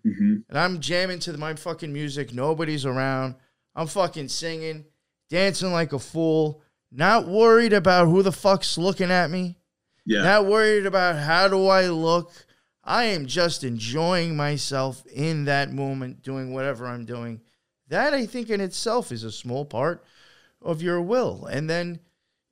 Mhm. 0.03 0.43
and 0.49 0.57
I'm 0.57 0.79
jamming 0.79 1.19
to 1.19 1.37
my 1.37 1.53
fucking 1.53 1.93
music. 1.93 2.33
Nobody's 2.33 2.85
around. 2.85 3.35
I'm 3.75 3.85
fucking 3.85 4.29
singing, 4.29 4.85
dancing 5.29 5.71
like 5.71 5.93
a 5.93 5.99
fool, 5.99 6.63
not 6.91 7.27
worried 7.27 7.71
about 7.71 8.07
who 8.07 8.23
the 8.23 8.31
fuck's 8.31 8.75
looking 8.75 9.11
at 9.11 9.29
me, 9.29 9.57
yeah 10.05 10.23
not 10.23 10.47
worried 10.47 10.87
about 10.87 11.17
how 11.17 11.47
do 11.47 11.67
I 11.67 11.87
look. 11.87 12.31
I 12.83 13.03
am 13.03 13.27
just 13.27 13.63
enjoying 13.63 14.35
myself 14.35 15.05
in 15.05 15.45
that 15.45 15.71
moment, 15.71 16.23
doing 16.23 16.51
whatever 16.51 16.87
I'm 16.87 17.05
doing. 17.05 17.41
That 17.89 18.15
I 18.15 18.25
think 18.25 18.49
in 18.49 18.59
itself 18.59 19.11
is 19.11 19.23
a 19.23 19.31
small 19.31 19.65
part 19.65 20.03
of 20.63 20.81
your 20.81 20.99
will. 21.01 21.45
And 21.45 21.69
then 21.69 21.99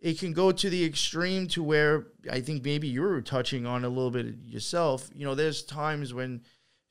it 0.05 0.19
can 0.19 0.33
go 0.33 0.51
to 0.51 0.69
the 0.69 0.85
extreme 0.85 1.47
to 1.47 1.63
where 1.63 2.05
I 2.31 2.39
think 2.39 2.63
maybe 2.63 2.87
you 2.87 3.01
were 3.01 3.21
touching 3.23 3.65
on 3.65 3.83
a 3.83 3.89
little 3.89 4.11
bit 4.11 4.35
yourself. 4.43 5.09
You 5.15 5.25
know, 5.25 5.33
there's 5.33 5.63
times 5.63 6.13
when 6.13 6.43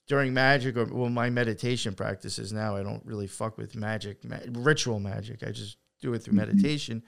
during 0.09 0.35
magic 0.35 0.77
or 0.77 0.87
well, 0.87 1.09
my 1.09 1.31
meditation 1.31 1.95
practices 1.95 2.53
now, 2.53 2.75
I 2.75 2.83
don't 2.83 3.07
really 3.07 3.29
fuck 3.29 3.57
with 3.57 3.77
magic, 3.77 4.25
ma- 4.25 4.41
ritual 4.49 4.99
magic. 4.99 5.45
I 5.45 5.53
just 5.53 5.77
do 6.03 6.13
it 6.15 6.25
through 6.25 6.35
meditation. 6.35 7.05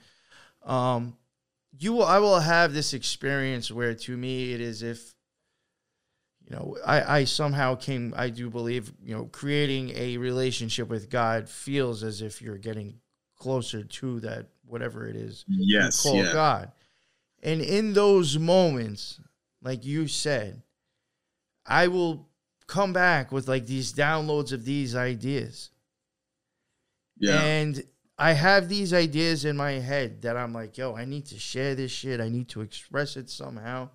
Um, 0.65 1.17
you 1.77 1.91
will, 1.91 2.05
I 2.05 2.19
will 2.19 2.39
have 2.39 2.73
this 2.73 2.93
experience 2.93 3.69
where 3.69 3.93
to 3.93 4.15
me 4.15 4.53
it 4.53 4.61
is 4.61 4.83
if, 4.83 5.13
you 6.49 6.55
know, 6.55 6.77
I, 6.85 7.17
I 7.17 7.23
somehow 7.25 7.75
came, 7.75 8.13
I 8.15 8.29
do 8.29 8.49
believe, 8.49 8.93
you 9.03 9.13
know, 9.13 9.25
creating 9.25 9.89
a 9.93 10.15
relationship 10.15 10.87
with 10.87 11.09
God 11.09 11.49
feels 11.49 12.01
as 12.01 12.21
if 12.21 12.41
you're 12.41 12.57
getting 12.57 13.01
closer 13.37 13.83
to 13.83 14.19
that, 14.21 14.47
whatever 14.67 15.07
it 15.07 15.15
is 15.15 15.45
you 15.47 15.59
yes 15.61 16.03
call 16.03 16.15
yeah 16.15 16.33
God. 16.33 16.71
And 17.43 17.61
in 17.61 17.93
those 17.93 18.37
moments, 18.37 19.19
like 19.61 19.85
you 19.85 20.07
said, 20.07 20.61
I 21.65 21.87
will 21.87 22.27
come 22.67 22.93
back 22.93 23.31
with 23.31 23.47
like 23.47 23.65
these 23.65 23.93
downloads 23.93 24.51
of 24.51 24.65
these 24.65 24.95
ideas. 24.95 25.69
Yeah. 27.19 27.41
And 27.41 27.83
I 28.17 28.33
have 28.33 28.67
these 28.67 28.93
ideas 28.93 29.45
in 29.45 29.55
my 29.55 29.73
head 29.73 30.23
that 30.23 30.37
I'm 30.37 30.53
like, 30.53 30.77
yo, 30.77 30.95
I 30.95 31.05
need 31.05 31.25
to 31.27 31.39
share 31.39 31.75
this 31.75 31.91
shit. 31.91 32.19
I 32.19 32.29
need 32.29 32.49
to 32.49 32.61
express 32.61 33.15
it 33.15 33.29
somehow. 33.29 33.89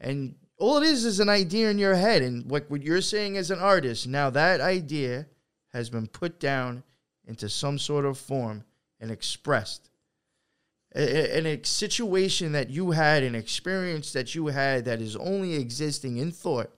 And 0.00 0.36
all 0.58 0.78
it 0.78 0.84
is 0.84 1.04
is 1.04 1.20
an 1.20 1.28
idea 1.28 1.70
in 1.70 1.78
your 1.78 1.94
head. 1.94 2.22
And 2.22 2.48
what, 2.50 2.70
what 2.70 2.82
you're 2.82 3.00
saying 3.00 3.36
as 3.36 3.50
an 3.50 3.58
artist, 3.58 4.06
now 4.06 4.30
that 4.30 4.60
idea 4.60 5.26
has 5.72 5.90
been 5.90 6.06
put 6.06 6.38
down 6.38 6.84
into 7.26 7.48
some 7.48 7.78
sort 7.78 8.04
of 8.04 8.18
form 8.18 8.64
and 9.02 9.10
expressed. 9.10 9.90
In 10.94 11.46
a 11.46 11.62
situation 11.64 12.52
that 12.52 12.70
you 12.70 12.92
had, 12.92 13.22
an 13.22 13.34
experience 13.34 14.12
that 14.12 14.34
you 14.34 14.46
had 14.46 14.84
that 14.84 15.00
is 15.00 15.16
only 15.16 15.54
existing 15.54 16.18
in 16.18 16.30
thought 16.30 16.70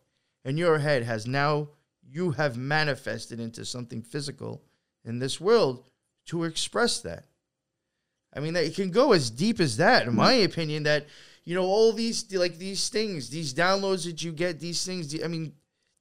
in 0.44 0.56
your 0.56 0.78
head 0.78 1.02
has 1.02 1.26
now, 1.26 1.68
you 2.08 2.32
have 2.32 2.56
manifested 2.56 3.40
into 3.40 3.64
something 3.64 4.02
physical 4.02 4.62
in 5.04 5.18
this 5.18 5.40
world 5.40 5.84
to 6.26 6.44
express 6.44 7.00
that. 7.00 7.26
I 8.34 8.40
mean, 8.40 8.54
that 8.54 8.64
it 8.64 8.74
can 8.74 8.90
go 8.90 9.12
as 9.12 9.30
deep 9.30 9.60
as 9.60 9.76
that, 9.76 10.06
in 10.06 10.14
my 10.14 10.32
opinion. 10.32 10.84
That 10.84 11.06
you 11.44 11.54
know, 11.54 11.64
all 11.64 11.92
these 11.92 12.32
like 12.34 12.58
these 12.58 12.88
things, 12.88 13.30
these 13.30 13.54
downloads 13.54 14.06
that 14.06 14.22
you 14.22 14.32
get, 14.32 14.60
these 14.60 14.84
things. 14.84 15.14
I 15.22 15.28
mean, 15.28 15.52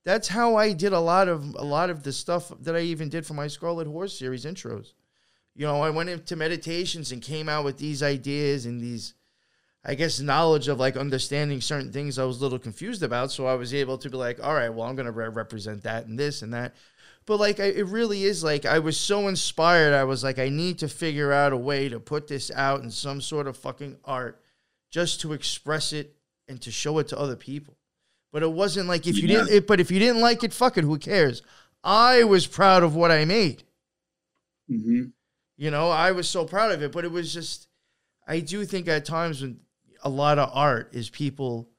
that's 0.03 0.27
how 0.27 0.55
I 0.55 0.73
did 0.73 0.93
a 0.93 0.99
lot 0.99 1.27
of 1.27 1.55
a 1.55 1.63
lot 1.63 1.89
of 1.89 2.03
the 2.03 2.11
stuff 2.11 2.51
that 2.61 2.75
I 2.75 2.81
even 2.81 3.09
did 3.09 3.25
for 3.25 3.33
my 3.33 3.47
Scarlet 3.47 3.87
Horse 3.87 4.17
series 4.17 4.45
intros. 4.45 4.93
You 5.55 5.67
know, 5.67 5.81
I 5.81 5.89
went 5.91 6.09
into 6.09 6.35
meditations 6.35 7.11
and 7.11 7.21
came 7.21 7.47
out 7.47 7.63
with 7.63 7.77
these 7.77 8.01
ideas 8.01 8.65
and 8.65 8.81
these, 8.81 9.13
I 9.85 9.93
guess, 9.95 10.19
knowledge 10.19 10.67
of 10.67 10.79
like 10.79 10.97
understanding 10.97 11.61
certain 11.61 11.91
things 11.91 12.17
I 12.17 12.23
was 12.25 12.39
a 12.39 12.43
little 12.43 12.59
confused 12.59 13.03
about. 13.03 13.31
So 13.31 13.45
I 13.45 13.53
was 13.55 13.73
able 13.73 13.97
to 13.99 14.09
be 14.09 14.17
like, 14.17 14.43
all 14.43 14.53
right, 14.55 14.69
well, 14.69 14.87
I'm 14.87 14.95
going 14.95 15.05
to 15.05 15.11
re- 15.11 15.27
represent 15.27 15.83
that 15.83 16.07
and 16.07 16.17
this 16.17 16.41
and 16.41 16.53
that. 16.53 16.73
But 17.25 17.39
like, 17.39 17.59
I, 17.59 17.65
it 17.65 17.85
really 17.87 18.23
is 18.23 18.43
like, 18.43 18.65
I 18.65 18.79
was 18.79 18.99
so 18.99 19.27
inspired. 19.27 19.93
I 19.93 20.03
was 20.05 20.23
like, 20.23 20.39
I 20.39 20.49
need 20.49 20.79
to 20.79 20.87
figure 20.89 21.31
out 21.31 21.53
a 21.53 21.57
way 21.57 21.87
to 21.87 21.99
put 21.99 22.27
this 22.27 22.51
out 22.51 22.81
in 22.81 22.89
some 22.91 23.21
sort 23.21 23.47
of 23.47 23.55
fucking 23.55 23.97
art 24.03 24.41
just 24.89 25.21
to 25.21 25.33
express 25.33 25.93
it 25.93 26.15
and 26.47 26.59
to 26.61 26.71
show 26.71 26.97
it 26.99 27.07
to 27.09 27.17
other 27.19 27.35
people. 27.35 27.77
But 28.31 28.43
it 28.43 28.51
wasn't 28.51 28.89
like 28.89 29.07
if 29.07 29.21
you 29.21 29.27
didn't, 29.27 29.49
it, 29.57 29.67
but 29.67 29.79
if 29.79 29.91
you 29.91 29.99
didn't 29.99 30.21
like 30.21 30.43
it, 30.43 30.53
fuck 30.53 30.77
it, 30.77 30.83
who 30.83 30.97
cares? 30.97 31.43
I 31.83 32.23
was 32.23 32.47
proud 32.47 32.83
of 32.83 32.95
what 32.95 33.11
I 33.11 33.23
made. 33.25 33.63
hmm 34.67 35.13
You 35.57 35.71
know, 35.71 35.89
I 35.89 36.11
was 36.11 36.27
so 36.27 36.45
proud 36.45 36.71
of 36.71 36.81
it, 36.81 36.91
but 36.91 37.05
it 37.05 37.11
was 37.11 37.33
just, 37.33 37.67
I 38.27 38.39
do 38.39 38.65
think 38.65 38.87
at 38.87 39.05
times 39.05 39.41
when 39.41 39.59
a 40.03 40.09
lot 40.09 40.39
of 40.39 40.49
art 40.53 40.89
is 40.93 41.09
people 41.09 41.69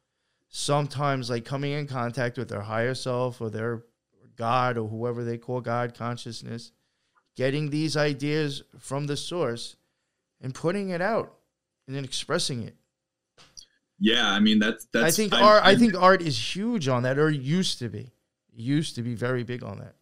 sometimes 0.48 1.28
like 1.28 1.44
coming 1.44 1.72
in 1.72 1.86
contact 1.86 2.38
with 2.38 2.48
their 2.48 2.62
higher 2.62 2.94
self 2.94 3.40
or 3.40 3.50
their 3.50 3.82
God 4.36 4.78
or 4.78 4.88
whoever 4.88 5.24
they 5.24 5.38
call 5.38 5.60
God 5.60 5.94
consciousness, 5.94 6.72
getting 7.36 7.70
these 7.70 7.96
ideas 7.96 8.62
from 8.78 9.06
the 9.06 9.16
source 9.16 9.76
and 10.40 10.54
putting 10.54 10.90
it 10.90 11.00
out 11.00 11.34
and 11.86 11.96
then 11.96 12.04
expressing 12.04 12.62
it. 12.62 12.76
Yeah, 13.98 14.28
I 14.28 14.40
mean 14.40 14.58
that's 14.58 14.86
that's. 14.92 15.06
I 15.06 15.10
think 15.10 15.32
art. 15.32 15.62
I 15.64 15.76
think 15.76 15.94
art 15.94 16.20
is 16.20 16.56
huge 16.56 16.88
on 16.88 17.04
that, 17.04 17.16
or 17.18 17.30
used 17.30 17.78
to 17.78 17.88
be. 17.88 18.12
Used 18.52 18.96
to 18.96 19.02
be 19.02 19.14
very 19.14 19.44
big 19.44 19.62
on 19.62 19.78
that. 19.78 19.94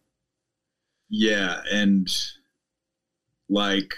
Yeah, 1.09 1.61
and 1.71 2.09
like 3.49 3.93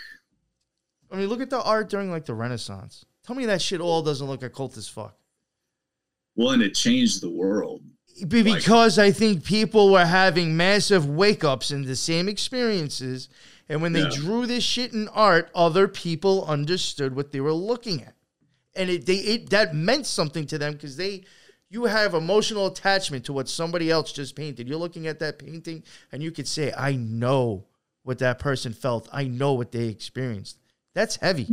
I 1.12 1.18
mean, 1.18 1.28
look 1.28 1.42
at 1.42 1.50
the 1.50 1.62
art 1.62 1.90
during 1.90 2.12
like 2.12 2.26
the 2.26 2.34
Renaissance. 2.34 3.06
Tell 3.26 3.36
me 3.36 3.46
that 3.46 3.62
shit 3.62 3.80
all 3.82 4.02
doesn't 4.02 4.28
look 4.28 4.44
occult 4.44 4.76
as 4.78 4.88
fuck. 4.88 5.16
well, 6.36 6.52
and 6.52 6.62
it 6.62 6.76
changed 6.76 7.22
the 7.22 7.30
world. 7.30 7.82
Be- 8.28 8.44
because 8.44 8.98
I 9.00 9.12
think 9.12 9.44
people 9.44 9.92
were 9.92 10.06
having 10.06 10.56
massive 10.58 11.08
wake 11.10 11.44
ups 11.44 11.72
in 11.72 11.84
the 11.86 11.96
same 11.96 12.28
experiences. 12.30 13.30
And 13.68 13.82
when 13.82 13.94
they 13.94 14.02
Yeah. 14.04 14.10
drew 14.14 14.46
this 14.46 14.64
shit 14.64 14.94
in 14.94 15.08
art, 15.10 15.50
other 15.56 15.88
people 15.88 16.46
understood 16.46 17.16
what 17.16 17.32
they 17.32 17.40
were 17.42 17.54
looking 17.54 18.02
at. 18.04 18.14
And 18.76 18.90
it, 18.90 19.06
they, 19.06 19.16
it 19.18 19.50
that 19.52 19.74
meant 19.74 20.06
something 20.06 20.46
to 20.48 20.58
them 20.58 20.74
because 20.74 20.98
they, 20.98 21.24
you 21.70 21.86
have 21.86 22.14
emotional 22.14 22.68
attachment 22.68 23.26
to 23.26 23.34
what 23.34 23.50
somebody 23.50 23.90
else 23.90 24.12
just 24.12 24.36
painted. 24.36 24.68
You're 24.68 24.78
looking 24.78 25.08
at 25.08 25.20
that 25.20 25.40
painting 25.40 25.84
and 26.12 26.22
you 26.22 26.32
could 26.32 26.48
say, 26.48 26.72
I 26.78 26.96
know 26.96 27.66
what 28.06 28.20
that 28.20 28.38
person 28.38 28.72
felt. 28.72 29.10
I 29.12 29.24
know 29.26 29.54
what 29.54 29.72
they 29.72 29.88
experienced. 29.88 30.60
That's 30.94 31.16
heavy. 31.18 31.48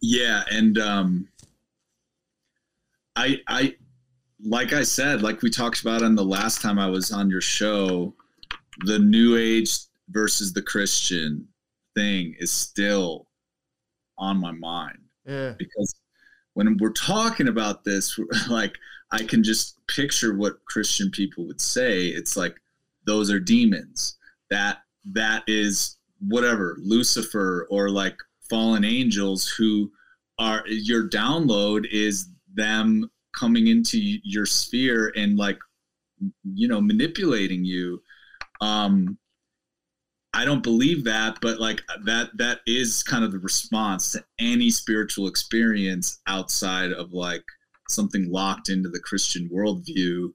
Yeah, 0.00 0.42
and 0.50 0.78
um 0.78 1.28
I 3.14 3.40
I 3.46 3.76
like 4.42 4.72
I 4.72 4.82
said, 4.82 5.22
like 5.22 5.42
we 5.42 5.50
talked 5.50 5.82
about 5.82 6.02
on 6.02 6.14
the 6.14 6.24
last 6.24 6.60
time 6.62 6.78
I 6.78 6.88
was 6.88 7.12
on 7.12 7.30
your 7.30 7.40
show, 7.42 8.14
the 8.84 8.98
new 8.98 9.36
age 9.36 9.76
versus 10.08 10.52
the 10.52 10.62
Christian 10.62 11.46
thing 11.94 12.34
is 12.38 12.50
still 12.50 13.26
on 14.18 14.38
my 14.40 14.52
mind 14.52 14.98
Yeah. 15.26 15.54
because 15.58 15.94
when 16.54 16.78
we're 16.78 16.92
talking 16.92 17.48
about 17.48 17.84
this, 17.84 18.18
like 18.48 18.76
I 19.12 19.22
can 19.22 19.42
just 19.44 19.86
picture 19.86 20.34
what 20.34 20.64
Christian 20.64 21.10
people 21.10 21.46
would 21.46 21.60
say. 21.60 22.06
It's 22.06 22.36
like 22.38 22.56
those 23.06 23.30
are 23.30 23.38
demons. 23.40 24.15
That 24.50 24.78
that 25.12 25.44
is 25.46 25.96
whatever 26.20 26.76
Lucifer 26.80 27.66
or 27.70 27.90
like 27.90 28.16
fallen 28.48 28.84
angels 28.84 29.48
who 29.48 29.90
are 30.38 30.64
your 30.66 31.08
download 31.08 31.86
is 31.90 32.28
them 32.54 33.10
coming 33.34 33.66
into 33.66 33.98
your 33.98 34.46
sphere 34.46 35.12
and 35.16 35.36
like 35.36 35.58
you 36.44 36.68
know 36.68 36.80
manipulating 36.80 37.64
you. 37.64 38.02
Um, 38.60 39.18
I 40.32 40.44
don't 40.44 40.62
believe 40.62 41.04
that, 41.04 41.38
but 41.40 41.60
like 41.60 41.82
that 42.04 42.30
that 42.36 42.60
is 42.66 43.02
kind 43.02 43.24
of 43.24 43.32
the 43.32 43.38
response 43.38 44.12
to 44.12 44.24
any 44.38 44.70
spiritual 44.70 45.28
experience 45.28 46.20
outside 46.26 46.92
of 46.92 47.12
like 47.12 47.44
something 47.88 48.30
locked 48.30 48.68
into 48.68 48.88
the 48.88 49.00
Christian 49.00 49.48
worldview 49.52 50.28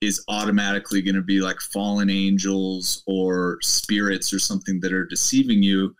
is 0.00 0.24
automatically 0.28 1.02
going 1.02 1.14
to 1.14 1.22
be 1.22 1.40
like 1.40 1.60
fallen 1.60 2.08
angels 2.08 3.02
or 3.06 3.58
spirits 3.62 4.32
or 4.32 4.38
something 4.38 4.80
that 4.80 4.92
are 4.92 5.04
deceiving 5.06 5.62
you. 5.62 5.94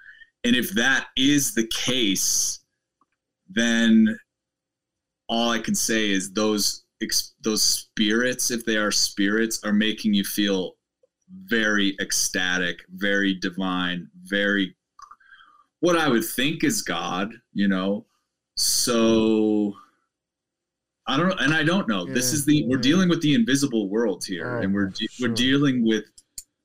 And 0.45 0.55
if 0.55 0.71
that 0.75 1.07
is 1.17 1.55
the 1.55 1.67
case, 1.67 2.61
then 3.49 4.19
all 5.29 5.51
I 5.51 5.59
can 5.59 5.75
say 5.75 6.11
is 6.11 6.33
those 6.33 6.85
those 7.43 7.63
spirits, 7.63 8.51
if 8.51 8.65
they 8.65 8.77
are 8.77 8.91
spirits, 8.91 9.63
are 9.63 9.73
making 9.73 10.15
you 10.15 10.25
feel 10.25 10.73
very 11.45 11.97
ecstatic, 12.01 12.79
very 12.91 13.35
divine, 13.35 14.09
very 14.25 14.75
what 15.81 15.97
I 15.97 16.09
would 16.09 16.25
think 16.25 16.65
is 16.65 16.83
God, 16.83 17.33
you 17.53 17.69
know. 17.69 18.07
So 18.57 19.75
I 21.09 21.17
don't 21.17 21.29
know, 21.31 21.37
and 21.41 21.55
I 21.55 21.65
don't 21.65 21.89
know. 21.89 22.05
this 22.05 22.33
is 22.33 22.45
the 22.45 22.65
we're 22.67 22.77
yeah. 22.77 22.83
dealing 22.83 23.09
with 23.09 23.23
the 23.23 23.35
invisible 23.35 23.89
world 23.89 24.25
here, 24.25 24.59
Oh, 24.59 24.63
and 24.63 24.75
we're 24.75 24.91
de- 24.91 25.09
sure. 25.09 25.29
we're 25.29 25.35
dealing 25.35 25.85
with 25.85 26.05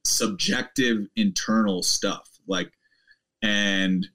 subjective 0.06 1.08
internal 1.16 1.82
stuff, 1.82 2.30
like 2.46 2.72
and 3.42 4.06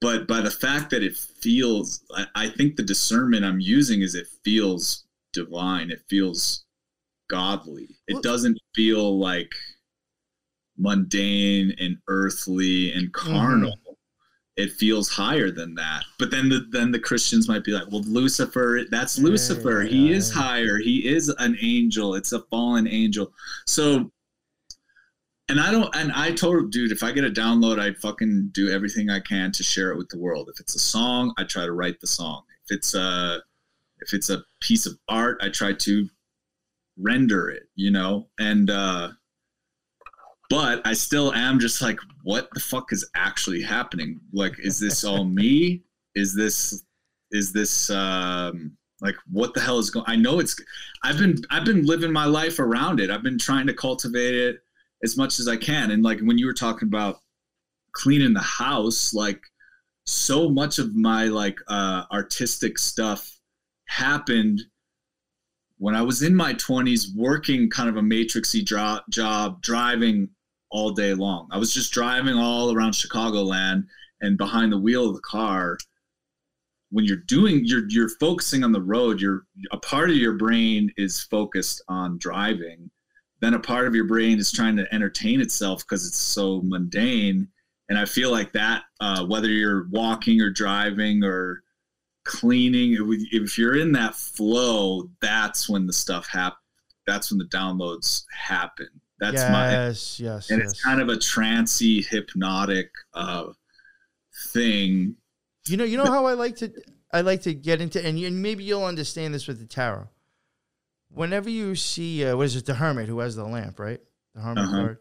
but 0.00 0.26
by 0.26 0.40
the 0.40 0.50
fact 0.50 0.88
that 0.90 1.02
it 1.02 1.14
feels, 1.16 2.02
I, 2.16 2.26
I 2.34 2.48
think 2.48 2.76
the 2.76 2.82
discernment 2.82 3.44
I'm 3.44 3.60
using 3.60 4.00
is 4.00 4.14
it 4.14 4.28
feels 4.44 5.04
divine. 5.32 5.90
It 5.90 6.02
feels 6.08 6.64
godly. 7.28 7.88
It 8.08 8.14
Well- 8.14 8.22
doesn't 8.22 8.58
feel 8.74 9.18
like 9.18 9.52
mundane 10.78 11.74
and 11.78 11.98
earthly 12.08 12.92
and 12.92 13.12
mm-hmm. 13.12 13.32
carnal. 13.32 13.78
It 14.60 14.72
feels 14.72 15.08
higher 15.08 15.50
than 15.50 15.74
that. 15.76 16.04
But 16.18 16.30
then 16.30 16.48
the 16.48 16.66
then 16.70 16.92
the 16.92 16.98
Christians 16.98 17.48
might 17.48 17.64
be 17.64 17.72
like, 17.72 17.90
well, 17.90 18.02
Lucifer, 18.02 18.82
that's 18.90 19.18
Yeah, 19.18 19.24
Lucifer. 19.24 19.82
He 19.82 20.12
is 20.12 20.34
yeah. 20.34 20.42
higher. 20.42 20.78
He 20.78 21.08
is 21.08 21.28
an 21.28 21.56
angel. 21.60 22.14
It's 22.14 22.32
a 22.32 22.40
fallen 22.50 22.86
angel. 22.86 23.32
So 23.66 24.10
and 25.50 25.58
I 25.58 25.72
don't 25.72 25.94
and 25.96 26.12
I 26.12 26.30
told 26.30 26.70
dude, 26.70 26.92
if 26.92 27.02
I 27.02 27.10
get 27.10 27.24
a 27.24 27.30
download, 27.30 27.80
I 27.80 27.92
fucking 27.94 28.50
do 28.52 28.70
everything 28.70 29.10
I 29.10 29.18
can 29.20 29.50
to 29.52 29.62
share 29.62 29.90
it 29.90 29.98
with 29.98 30.08
the 30.08 30.18
world. 30.18 30.48
If 30.52 30.60
it's 30.60 30.76
a 30.76 30.78
song, 30.78 31.34
I 31.38 31.44
try 31.44 31.64
to 31.64 31.72
write 31.72 32.00
the 32.00 32.06
song. 32.06 32.44
If 32.64 32.76
it's 32.76 32.94
a 32.94 33.42
if 33.98 34.14
it's 34.14 34.30
a 34.30 34.44
piece 34.60 34.86
of 34.86 34.96
art, 35.08 35.38
I 35.42 35.48
try 35.48 35.72
to 35.72 36.08
render 36.96 37.50
it, 37.50 37.64
you 37.74 37.90
know? 37.90 38.28
And 38.38 38.70
uh 38.70 39.10
but 40.50 40.84
I 40.84 40.94
still 40.94 41.32
am 41.32 41.60
just 41.60 41.80
like, 41.80 42.00
what 42.24 42.48
the 42.52 42.60
fuck 42.60 42.92
is 42.92 43.08
actually 43.14 43.62
happening? 43.62 44.20
Like, 44.32 44.58
is 44.58 44.80
this 44.80 45.04
all 45.04 45.24
me? 45.24 45.84
Is 46.16 46.34
this 46.34 46.82
is 47.30 47.52
this 47.52 47.88
um 47.90 48.76
like 49.00 49.14
what 49.30 49.54
the 49.54 49.60
hell 49.60 49.78
is 49.78 49.88
going 49.88 50.04
I 50.08 50.16
know 50.16 50.40
it's 50.40 50.60
I've 51.04 51.16
been 51.16 51.36
I've 51.48 51.64
been 51.64 51.86
living 51.86 52.12
my 52.12 52.24
life 52.24 52.58
around 52.58 52.98
it. 52.98 53.10
I've 53.10 53.22
been 53.22 53.38
trying 53.38 53.68
to 53.68 53.72
cultivate 53.72 54.34
it 54.34 54.58
as 55.04 55.16
much 55.16 55.38
as 55.38 55.46
I 55.46 55.56
can. 55.56 55.92
And 55.92 56.02
like 56.02 56.18
when 56.20 56.36
you 56.36 56.46
were 56.46 56.52
talking 56.52 56.88
about 56.88 57.20
cleaning 57.92 58.34
the 58.34 58.40
house, 58.40 59.14
like 59.14 59.40
so 60.04 60.50
much 60.50 60.80
of 60.80 60.96
my 60.96 61.26
like 61.26 61.58
uh 61.68 62.02
artistic 62.10 62.76
stuff 62.76 63.38
happened 63.86 64.62
when 65.78 65.94
I 65.94 66.02
was 66.02 66.22
in 66.22 66.34
my 66.34 66.52
20s 66.54 67.14
working 67.16 67.70
kind 67.70 67.88
of 67.88 67.96
a 67.96 68.02
matrixy 68.02 68.62
job, 68.64 69.62
driving 69.62 70.28
all 70.70 70.90
day 70.90 71.14
long. 71.14 71.48
I 71.50 71.58
was 71.58 71.74
just 71.74 71.92
driving 71.92 72.36
all 72.36 72.72
around 72.72 72.92
Chicagoland 72.92 73.86
and 74.20 74.36
behind 74.36 74.72
the 74.72 74.78
wheel 74.78 75.08
of 75.08 75.14
the 75.14 75.22
car. 75.22 75.78
When 76.90 77.04
you're 77.04 77.18
doing, 77.18 77.64
you're 77.64 77.88
you're 77.88 78.08
focusing 78.08 78.64
on 78.64 78.72
the 78.72 78.82
road. 78.82 79.20
You're 79.20 79.44
a 79.70 79.78
part 79.78 80.10
of 80.10 80.16
your 80.16 80.34
brain 80.34 80.92
is 80.96 81.20
focused 81.22 81.82
on 81.88 82.18
driving. 82.18 82.90
Then 83.40 83.54
a 83.54 83.60
part 83.60 83.86
of 83.86 83.94
your 83.94 84.04
brain 84.04 84.38
is 84.38 84.52
trying 84.52 84.76
to 84.76 84.92
entertain 84.94 85.40
itself 85.40 85.80
because 85.80 86.06
it's 86.06 86.18
so 86.18 86.60
mundane. 86.62 87.48
And 87.88 87.98
I 87.98 88.04
feel 88.04 88.30
like 88.30 88.52
that, 88.52 88.84
uh, 89.00 89.24
whether 89.26 89.48
you're 89.48 89.88
walking 89.90 90.40
or 90.40 90.50
driving 90.50 91.24
or 91.24 91.62
cleaning, 92.24 92.96
if- 93.32 93.58
you're 93.58 93.76
in 93.76 93.92
that 93.92 94.14
flow, 94.14 95.10
that's 95.20 95.68
when 95.68 95.86
the 95.86 95.92
stuff 95.92 96.26
happens. 96.28 96.60
That's 97.06 97.30
when 97.30 97.38
the 97.38 97.46
downloads 97.46 98.24
happen. 98.30 98.99
That's 99.20 99.42
my 99.50 99.70
yes, 99.70 100.18
yes, 100.18 100.50
and 100.50 100.60
yes. 100.62 100.72
it's 100.72 100.82
kind 100.82 101.00
of 101.00 101.08
a 101.10 101.16
trancy 101.18 102.02
hypnotic 102.02 102.90
uh, 103.14 103.52
thing 104.52 105.16
You 105.66 105.76
know, 105.76 105.84
you 105.84 105.96
know 105.96 106.06
how 106.06 106.26
I 106.26 106.32
like 106.34 106.56
to 106.56 106.72
I 107.12 107.20
like 107.22 107.42
to 107.42 107.54
get 107.54 107.80
into 107.80 108.04
and, 108.04 108.18
you, 108.18 108.26
and 108.28 108.40
maybe 108.40 108.64
you'll 108.64 108.84
understand 108.84 109.34
this 109.34 109.46
with 109.46 109.58
the 109.60 109.66
tarot. 109.66 110.08
Whenever 111.10 111.50
you 111.50 111.74
see 111.74 112.24
uh, 112.24 112.36
what 112.36 112.46
is 112.46 112.56
it, 112.56 112.66
the 112.66 112.74
hermit 112.74 113.08
who 113.08 113.18
has 113.18 113.34
the 113.36 113.44
lamp, 113.44 113.78
right? 113.78 114.00
The 114.34 114.40
hermit 114.40 114.64
Uh-huh. 114.64 114.76
card. 114.76 114.98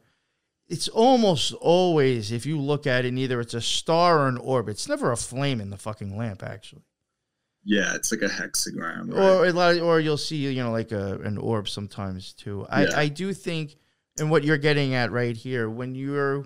It's 0.68 0.88
almost 0.88 1.54
always, 1.54 2.32
if 2.32 2.46
you 2.46 2.60
look 2.60 2.86
at 2.86 3.06
it, 3.06 3.14
either 3.18 3.40
it's 3.40 3.54
a 3.56 3.62
star 3.62 4.20
or 4.20 4.28
an 4.28 4.38
orb. 4.38 4.70
It's 4.70 4.88
never 4.88 5.12
a 5.12 5.18
flame 5.18 5.62
in 5.62 5.70
the 5.72 5.78
fucking 5.78 6.16
lamp, 6.18 6.44
actually. 6.44 6.84
yeah 7.66 7.94
it's 7.96 8.12
like 8.12 8.22
a 8.22 8.34
hexagram 8.34 9.12
right? 9.14 9.20
Or 9.20 9.46
a 9.46 9.52
lot, 9.52 9.78
or 9.80 10.00
you'll 10.00 10.18
see, 10.18 10.38
you 10.38 10.64
know, 10.64 10.72
like 10.72 10.92
a, 10.92 11.20
an 11.24 11.38
orb 11.38 11.68
sometimes 11.70 12.34
too. 12.34 12.66
I, 12.70 12.84
Yeah. 12.86 12.98
I 13.00 13.08
do 13.08 13.34
think, 13.34 13.78
and 14.20 14.30
what 14.30 14.44
you're 14.44 14.58
getting 14.58 14.94
at 14.94 15.12
right 15.12 15.36
here, 15.36 15.70
when 15.70 15.96
you're, 15.96 16.46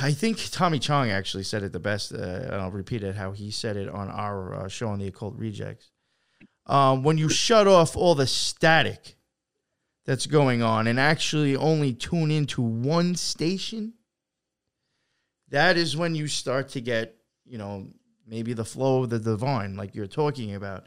I 0.00 0.12
think 0.12 0.38
Tommy 0.50 0.78
Chong 0.78 1.10
actually 1.10 1.44
said 1.44 1.62
it 1.62 1.72
the 1.72 1.80
best. 1.80 2.12
Uh, 2.12 2.48
I'll 2.52 2.70
repeat 2.70 3.02
it 3.02 3.16
how 3.16 3.32
he 3.32 3.50
said 3.50 3.76
it 3.76 3.88
on 3.88 4.08
our 4.08 4.54
uh, 4.54 4.68
show 4.68 4.88
on 4.88 4.98
the 4.98 5.08
Occult 5.08 5.36
Rejects. 5.36 5.90
Um, 6.66 7.02
when 7.02 7.18
you 7.18 7.28
shut 7.28 7.68
off 7.68 7.96
all 7.96 8.14
the 8.14 8.26
static 8.26 9.16
that's 10.04 10.26
going 10.26 10.62
on 10.62 10.86
and 10.86 10.98
actually 10.98 11.56
only 11.56 11.92
tune 11.92 12.30
into 12.30 12.62
one 12.62 13.14
station, 13.14 13.94
that 15.48 15.76
is 15.76 15.96
when 15.96 16.14
you 16.14 16.26
start 16.26 16.70
to 16.70 16.80
get, 16.80 17.16
you 17.44 17.58
know, 17.58 17.86
maybe 18.26 18.52
the 18.52 18.64
flow 18.64 19.04
of 19.04 19.10
the 19.10 19.18
divine, 19.18 19.76
like 19.76 19.94
you're 19.94 20.06
talking 20.06 20.54
about. 20.54 20.86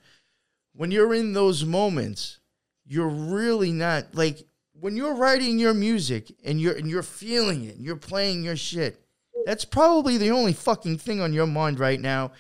When 0.73 0.91
you're 0.91 1.13
in 1.13 1.33
those 1.33 1.63
moments, 1.63 2.39
you're 2.85 3.07
really 3.07 3.71
not 3.71 4.15
like 4.15 4.48
when 4.79 4.95
you're 4.95 5.15
writing 5.15 5.59
your 5.59 5.73
music 5.73 6.31
and 6.43 6.59
you're 6.59 6.73
and 6.75 6.89
you're 6.89 7.03
feeling 7.03 7.63
it, 7.65 7.75
and 7.75 7.85
you're 7.85 7.95
playing 7.95 8.43
your 8.43 8.55
shit. 8.55 9.03
That's 9.45 9.65
probably 9.65 10.17
the 10.17 10.31
only 10.31 10.53
fucking 10.53 10.97
thing 10.97 11.21
on 11.21 11.31
your 11.33 11.47
mind 11.47 11.79
right 11.79 11.99
now 11.99 12.31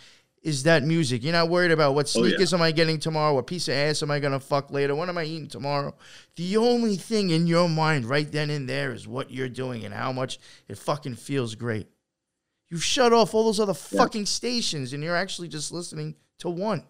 is 0.43 0.63
that 0.63 0.83
music. 0.83 1.23
You're 1.23 1.33
not 1.33 1.49
worried 1.49 1.71
about 1.71 1.95
what 1.95 2.11
Oh, 2.15 2.19
yeah. 2.23 2.29
sneakers 2.29 2.53
am 2.53 2.61
I 2.61 2.71
getting 2.71 2.99
tomorrow, 2.99 3.35
what 3.35 3.47
piece 3.47 3.67
of 3.67 3.73
ass 3.73 4.03
am 4.03 4.11
I 4.11 4.19
gonna 4.19 4.39
fuck 4.39 4.69
later, 4.71 4.95
what 4.95 5.09
am 5.09 5.17
I 5.17 5.23
eating 5.23 5.47
tomorrow. 5.47 5.95
The 6.35 6.57
only 6.57 6.95
thing 6.97 7.29
in 7.29 7.47
your 7.47 7.67
mind 7.69 8.05
right 8.05 8.29
then 8.31 8.49
and 8.49 8.67
there 8.69 8.91
is 8.93 9.07
what 9.07 9.31
you're 9.31 9.49
doing 9.49 9.83
and 9.85 9.93
how 9.93 10.11
much 10.11 10.39
it 10.67 10.77
fucking 10.77 11.15
feels 11.15 11.55
great. 11.55 11.87
You've 12.69 12.83
shut 12.83 13.11
off 13.13 13.33
all 13.33 13.45
those 13.45 13.59
other 13.59 13.73
fucking 13.73 14.25
stations 14.27 14.93
and 14.93 15.03
you're 15.03 15.15
actually 15.15 15.47
just 15.47 15.71
listening 15.71 16.15
to 16.39 16.49
one. 16.49 16.83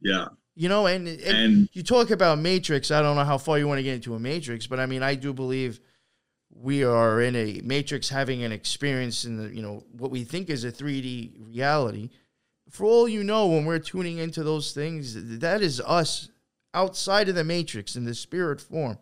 yeah 0.00 0.26
You 0.56 0.68
know, 0.68 0.86
and, 0.86 1.08
and, 1.08 1.20
And- 1.22 1.68
you 1.72 1.82
talk 1.82 2.10
about 2.10 2.38
Matrix. 2.38 2.90
I 2.90 3.02
don't 3.02 3.16
know 3.16 3.24
how 3.24 3.38
far 3.38 3.58
you 3.58 3.66
want 3.66 3.78
to 3.78 3.82
get 3.82 3.94
into 3.94 4.14
a 4.14 4.18
Matrix, 4.20 4.66
but 4.66 4.78
I 4.78 4.86
mean, 4.86 5.02
I 5.02 5.14
do 5.16 5.32
believe 5.32 5.80
we 6.56 6.84
are 6.84 7.20
in 7.20 7.34
a 7.34 7.60
Matrix 7.64 8.08
having 8.08 8.44
an 8.44 8.52
experience 8.52 9.24
in 9.24 9.36
the, 9.36 9.54
you 9.54 9.62
know, 9.62 9.82
what 9.98 10.12
we 10.12 10.22
think 10.22 10.50
is 10.50 10.62
a 10.64 10.70
3D 10.70 11.32
reality. 11.38 12.10
For 12.70 12.84
all 12.84 13.08
you 13.08 13.24
know, 13.24 13.48
when 13.48 13.64
we're 13.64 13.80
tuning 13.80 14.18
into 14.18 14.44
those 14.44 14.72
things, 14.72 15.38
that 15.40 15.60
is 15.62 15.80
us 15.80 16.28
outside 16.72 17.28
of 17.28 17.34
the 17.34 17.42
Matrix 17.44 17.96
in 17.96 18.04
the 18.04 18.14
spirit 18.14 18.60
form, 18.60 18.98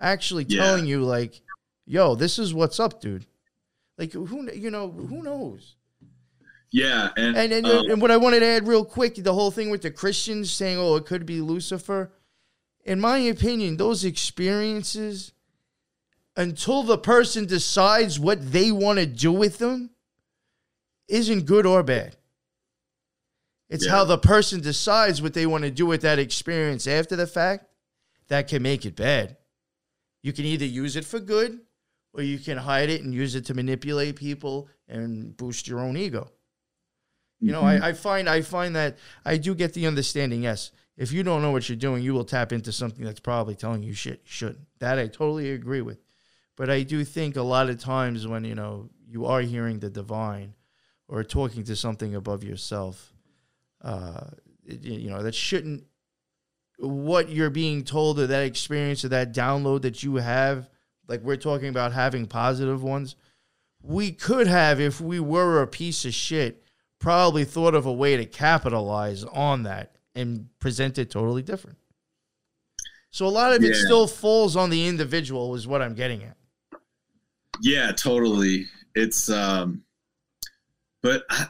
actually 0.00 0.44
Yeah. 0.48 0.62
telling 0.62 0.86
you, 0.86 1.02
like, 1.04 1.40
yo, 1.84 2.14
this 2.14 2.38
is 2.38 2.54
what's 2.54 2.80
up, 2.80 3.00
dude. 3.00 3.26
Like, 3.98 4.12
who, 4.12 4.50
you 4.52 4.70
know, 4.70 4.90
who 4.90 5.22
knows? 5.22 5.76
Yeah 6.76 7.10
and 7.16 7.36
And 7.36 7.52
and, 7.52 7.66
um, 7.66 7.90
and 7.90 8.02
what 8.02 8.10
I 8.10 8.18
wanted 8.18 8.40
to 8.40 8.46
add 8.46 8.68
real 8.68 8.84
quick, 8.84 9.16
the 9.16 9.32
whole 9.32 9.50
thing 9.50 9.70
with 9.70 9.82
the 9.82 9.90
Christians 9.90 10.52
saying, 10.52 10.78
"Oh, 10.78 10.96
it 10.96 11.06
could 11.06 11.24
be 11.24 11.40
Lucifer." 11.40 12.12
In 12.84 13.00
my 13.00 13.18
opinion, 13.18 13.78
those 13.78 14.04
experiences, 14.04 15.32
until 16.36 16.82
the 16.82 16.98
person 16.98 17.46
decides 17.46 18.20
what 18.20 18.52
they 18.52 18.70
want 18.70 18.98
to 18.98 19.06
do 19.06 19.32
with 19.32 19.58
them, 19.58 19.90
isn't 21.08 21.46
good 21.46 21.66
or 21.66 21.82
bad. 21.82 22.16
It's 23.68 23.86
Yeah. 23.86 23.92
how 23.92 24.04
the 24.04 24.18
person 24.18 24.60
decides 24.60 25.20
what 25.20 25.34
they 25.34 25.46
want 25.46 25.64
to 25.64 25.70
do 25.70 25.86
with 25.86 26.02
that 26.02 26.18
experience 26.18 26.86
after 26.86 27.16
the 27.16 27.26
fact 27.26 27.66
that 28.28 28.48
can 28.48 28.62
make 28.62 28.84
it 28.84 28.94
bad. 28.94 29.36
You 30.22 30.32
can 30.32 30.44
either 30.44 30.66
use 30.66 30.94
it 30.96 31.04
for 31.04 31.20
good 31.20 31.60
or 32.12 32.22
you 32.22 32.38
can 32.38 32.58
hide 32.58 32.90
it 32.90 33.02
and 33.02 33.12
use 33.14 33.34
it 33.34 33.46
to 33.46 33.54
manipulate 33.54 34.16
people 34.16 34.68
and 34.88 35.36
boost 35.36 35.66
your 35.66 35.80
own 35.80 35.96
ego. 35.96 36.30
You 37.40 37.52
know, 37.52 37.60
I, 37.62 37.88
I 37.88 37.92
find 37.92 38.28
I 38.28 38.40
find 38.42 38.74
that 38.76 38.96
I 39.24 39.36
do 39.36 39.54
get 39.54 39.74
the 39.74 39.86
understanding. 39.86 40.42
Yes, 40.42 40.70
if 40.96 41.12
you 41.12 41.22
don't 41.22 41.42
know 41.42 41.50
what 41.50 41.68
you're 41.68 41.76
doing, 41.76 42.02
you 42.02 42.14
will 42.14 42.24
tap 42.24 42.52
into 42.52 42.72
something 42.72 43.04
that's 43.04 43.20
probably 43.20 43.54
telling 43.54 43.82
you 43.82 43.92
shit 43.92 44.20
you 44.24 44.30
shouldn't. 44.30 44.66
That 44.78 44.98
I 44.98 45.06
totally 45.06 45.52
agree 45.52 45.82
with. 45.82 45.98
But 46.56 46.70
I 46.70 46.82
do 46.82 47.04
think 47.04 47.36
a 47.36 47.42
lot 47.42 47.68
of 47.68 47.78
times 47.78 48.26
when 48.26 48.44
you 48.44 48.54
know 48.54 48.88
you 49.06 49.26
are 49.26 49.42
hearing 49.42 49.80
the 49.80 49.90
divine 49.90 50.54
or 51.08 51.22
talking 51.22 51.62
to 51.64 51.76
something 51.76 52.14
above 52.14 52.42
yourself, 52.42 53.12
uh, 53.82 54.28
it- 54.64 54.82
you 54.82 55.10
know 55.10 55.22
that 55.22 55.34
shouldn't. 55.34 55.84
What 56.78 57.30
you're 57.30 57.50
being 57.50 57.84
told 57.84 58.18
or 58.18 58.26
that 58.26 58.44
experience 58.44 59.04
or 59.04 59.08
that 59.08 59.32
download 59.32 59.82
that 59.82 60.02
you 60.02 60.16
have, 60.16 60.68
like 61.08 61.22
we're 61.22 61.36
talking 61.36 61.68
about 61.68 61.92
having 61.92 62.26
positive 62.26 62.82
ones, 62.82 63.16
we 63.80 64.12
could 64.12 64.46
have 64.46 64.78
if 64.78 65.00
we 65.00 65.18
were 65.18 65.62
a 65.62 65.66
piece 65.66 66.04
of 66.04 66.12
shit 66.12 66.62
probably 66.98 67.44
thought 67.44 67.74
of 67.74 67.86
a 67.86 67.92
way 67.92 68.16
to 68.16 68.24
capitalize 68.24 69.24
on 69.24 69.64
that 69.64 69.96
and 70.14 70.48
present 70.60 70.98
it 70.98 71.10
totally 71.10 71.42
different. 71.42 71.78
So 73.10 73.26
a 73.26 73.28
lot 73.28 73.54
of 73.54 73.62
it 73.64 73.74
still 73.76 74.06
falls 74.06 74.56
on 74.56 74.68
the 74.70 74.86
individual 74.86 75.54
is 75.54 75.66
what 75.66 75.80
I'm 75.80 75.94
getting 75.94 76.22
at. 76.22 76.36
yeah 77.62 77.90
totally 77.92 78.66
it's 78.94 79.30
um 79.30 79.82
but 81.02 81.24
I, 81.30 81.46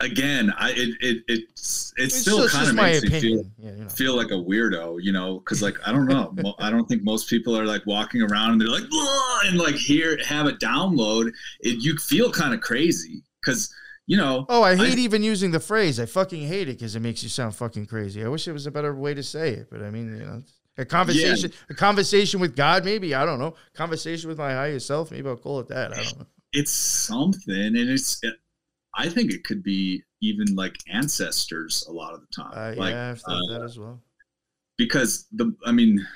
again 0.00 0.50
i 0.56 0.70
it, 0.70 0.96
it 1.00 1.24
it's 1.28 1.92
it 1.98 2.04
It's 2.04 2.14
still 2.16 2.48
kind 2.48 2.68
of 2.68 2.74
makes 2.74 3.02
me 3.02 3.20
feel. 3.20 3.44
Yeah, 3.58 3.72
you 3.72 3.82
know. 3.84 3.88
feel 3.88 4.16
like 4.16 4.28
a 4.30 4.34
weirdo, 4.34 5.02
you 5.02 5.12
know, 5.12 5.38
because 5.40 5.62
like 5.62 5.76
I 5.86 5.92
don't 5.92 6.06
know, 6.06 6.34
I 6.58 6.70
don't 6.70 6.86
think 6.88 7.02
most 7.02 7.28
people 7.28 7.56
are 7.58 7.64
like 7.66 7.84
walking 7.86 8.22
around 8.22 8.52
and 8.52 8.60
they're 8.60 8.68
like 8.68 8.84
and 9.44 9.58
like 9.58 9.74
here 9.74 10.18
have 10.24 10.46
a 10.46 10.52
download. 10.52 11.32
It, 11.60 11.82
you 11.82 11.96
feel 11.98 12.30
kind 12.30 12.54
of 12.54 12.60
crazy 12.60 13.22
because 13.44 13.74
you 14.06 14.16
know. 14.16 14.46
Oh, 14.48 14.62
I 14.62 14.76
hate 14.76 14.98
even 14.98 15.22
using 15.22 15.50
the 15.50 15.60
phrase. 15.60 15.98
I 16.00 16.06
fucking 16.06 16.46
hate 16.46 16.68
it 16.68 16.78
because 16.78 16.94
it 16.96 17.00
makes 17.00 17.22
you 17.22 17.28
sound 17.28 17.54
fucking 17.54 17.86
crazy. 17.86 18.24
I 18.24 18.28
wish 18.28 18.46
it 18.48 18.52
was 18.52 18.66
a 18.66 18.70
better 18.70 18.94
way 18.94 19.14
to 19.14 19.22
say 19.22 19.50
it, 19.54 19.68
but 19.70 19.82
I 19.82 19.90
mean, 19.90 20.16
you 20.18 20.24
know, 20.24 20.42
a 20.78 20.84
conversation, 20.84 21.52
a 21.70 21.74
conversation 21.74 22.38
with 22.40 22.54
God, 22.54 22.84
maybe 22.84 23.14
I 23.14 23.24
don't 23.24 23.38
know. 23.38 23.54
Conversation 23.74 24.28
with 24.28 24.38
my 24.38 24.52
higher 24.52 24.78
self, 24.78 25.10
maybe 25.10 25.28
I'll 25.28 25.36
call 25.36 25.60
it 25.60 25.68
that. 25.68 25.92
I 25.92 26.02
don't 26.02 26.18
know. 26.20 26.26
it's 26.52 26.72
something 26.72 27.54
and 27.54 27.76
it's 27.76 28.22
it, 28.22 28.34
i 28.94 29.08
think 29.08 29.32
it 29.32 29.42
could 29.44 29.62
be 29.62 30.02
even 30.22 30.46
like 30.54 30.76
ancestors 30.90 31.84
a 31.88 31.92
lot 31.92 32.14
of 32.14 32.20
the 32.20 32.26
time 32.34 32.52
Uh, 32.54 32.74
like 32.80 32.92
yeah, 32.94 33.10
I've 33.10 33.20
thought 33.20 33.42
uh, 33.50 33.58
that 33.58 33.64
as 33.64 33.78
well. 33.78 34.00
because 34.78 35.26
the 35.32 35.52
i 35.66 35.72
mean 35.72 36.06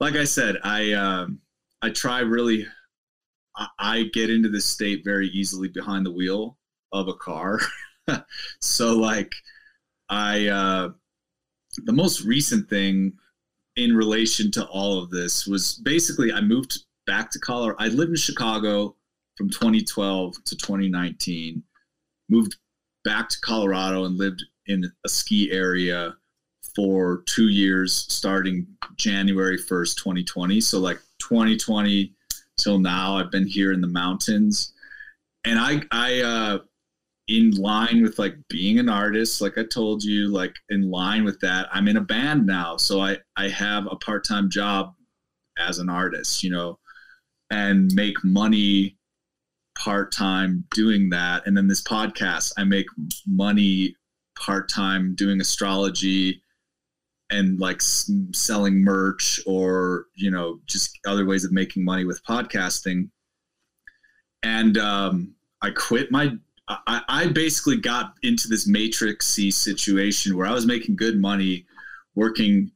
like 0.00 0.16
i 0.16 0.24
said 0.24 0.56
i 0.64 0.92
um 0.92 1.38
i 1.82 1.88
try 1.90 2.18
really 2.20 2.66
I, 3.56 3.66
I 3.78 4.02
get 4.12 4.28
into 4.28 4.48
this 4.48 4.66
state 4.66 5.02
very 5.04 5.28
easily 5.28 5.68
behind 5.68 6.04
the 6.04 6.10
wheel 6.12 6.58
of 6.94 7.08
a 7.08 7.14
car. 7.14 7.60
So 8.60 8.96
like 8.96 9.32
i 10.10 10.46
uh 10.48 10.90
the 11.84 11.92
most 11.92 12.24
recent 12.24 12.68
thing 12.68 13.12
in 13.76 13.96
relation 13.96 14.50
to 14.50 14.66
all 14.66 15.02
of 15.02 15.10
this 15.10 15.46
was 15.46 15.76
basically 15.76 16.32
i 16.32 16.40
moved 16.40 16.80
back 17.06 17.30
to 17.30 17.38
colorado. 17.38 17.76
I 17.78 17.88
lived 17.88 18.10
in 18.10 18.16
chicago 18.16 18.94
from 19.36 19.48
2012 19.48 20.44
to 20.44 20.56
2019 20.56 21.62
moved 22.28 22.56
back 23.04 23.28
to 23.30 23.40
colorado 23.40 24.04
and 24.04 24.16
lived 24.16 24.44
in 24.66 24.84
a 25.04 25.08
ski 25.08 25.50
area 25.50 26.14
for 26.76 27.22
two 27.26 27.48
years 27.48 28.06
starting 28.08 28.66
january 28.96 29.56
1st 29.56 29.96
2020 29.96 30.60
so 30.60 30.78
like 30.78 30.98
2020 31.20 32.12
till 32.58 32.78
now 32.78 33.16
i've 33.16 33.30
been 33.30 33.46
here 33.46 33.72
in 33.72 33.80
the 33.80 33.86
mountains. 33.86 34.72
And 35.44 35.58
i 35.58 35.82
i 35.90 36.20
uh 36.20 36.58
in 37.28 37.50
line 37.52 38.02
with 38.02 38.18
like 38.18 38.34
being 38.50 38.78
an 38.78 38.88
artist 38.88 39.40
like 39.40 39.56
i 39.56 39.64
told 39.64 40.04
you 40.04 40.28
like 40.28 40.54
in 40.68 40.90
line 40.90 41.24
with 41.24 41.40
that 41.40 41.66
i'm 41.72 41.88
in 41.88 41.96
a 41.96 42.00
band 42.00 42.46
now 42.46 42.76
so 42.76 43.00
i 43.00 43.16
i 43.36 43.48
have 43.48 43.86
a 43.90 43.96
part-time 43.96 44.50
job 44.50 44.94
as 45.58 45.78
an 45.78 45.88
artist, 45.88 46.42
you 46.42 46.50
know, 46.50 46.78
and 47.50 47.92
make 47.94 48.22
money 48.24 48.96
part 49.76 50.12
time 50.12 50.64
doing 50.72 51.10
that. 51.10 51.46
And 51.46 51.56
then 51.56 51.66
this 51.68 51.82
podcast, 51.82 52.52
I 52.56 52.64
make 52.64 52.86
money 53.26 53.94
part 54.38 54.68
time 54.68 55.14
doing 55.14 55.40
astrology 55.40 56.42
and 57.30 57.58
like 57.58 57.80
selling 58.32 58.82
merch 58.82 59.40
or, 59.46 60.06
you 60.14 60.30
know, 60.30 60.60
just 60.66 60.98
other 61.06 61.24
ways 61.24 61.44
of 61.44 61.52
making 61.52 61.84
money 61.84 62.04
with 62.04 62.24
podcasting. 62.24 63.10
And 64.42 64.76
um, 64.78 65.34
I 65.62 65.70
quit 65.70 66.10
my 66.12 66.32
I, 66.68 67.02
I 67.08 67.26
basically 67.26 67.76
got 67.76 68.14
into 68.22 68.48
this 68.48 68.68
matrixy 68.68 69.52
situation 69.52 70.36
where 70.36 70.46
I 70.46 70.52
was 70.52 70.66
making 70.66 70.96
good 70.96 71.20
money 71.20 71.66
working 72.14 72.70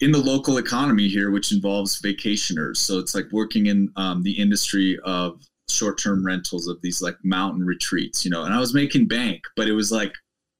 in 0.00 0.12
the 0.12 0.18
local 0.18 0.58
economy 0.58 1.08
here, 1.08 1.30
which 1.30 1.52
involves 1.52 2.00
vacationers. 2.00 2.78
So 2.78 2.98
it's 2.98 3.14
like 3.14 3.26
working 3.32 3.66
in 3.66 3.90
um, 3.96 4.22
the 4.22 4.32
industry 4.32 4.98
of 5.04 5.40
short-term 5.68 6.24
rentals 6.26 6.66
of 6.66 6.80
these 6.82 7.00
like 7.00 7.16
mountain 7.22 7.64
retreats, 7.64 8.24
you 8.24 8.30
know. 8.30 8.44
And 8.44 8.54
I 8.54 8.58
was 8.58 8.74
making 8.74 9.08
bank, 9.08 9.42
but 9.56 9.68
it 9.68 9.72
was 9.72 9.92
like 9.92 10.12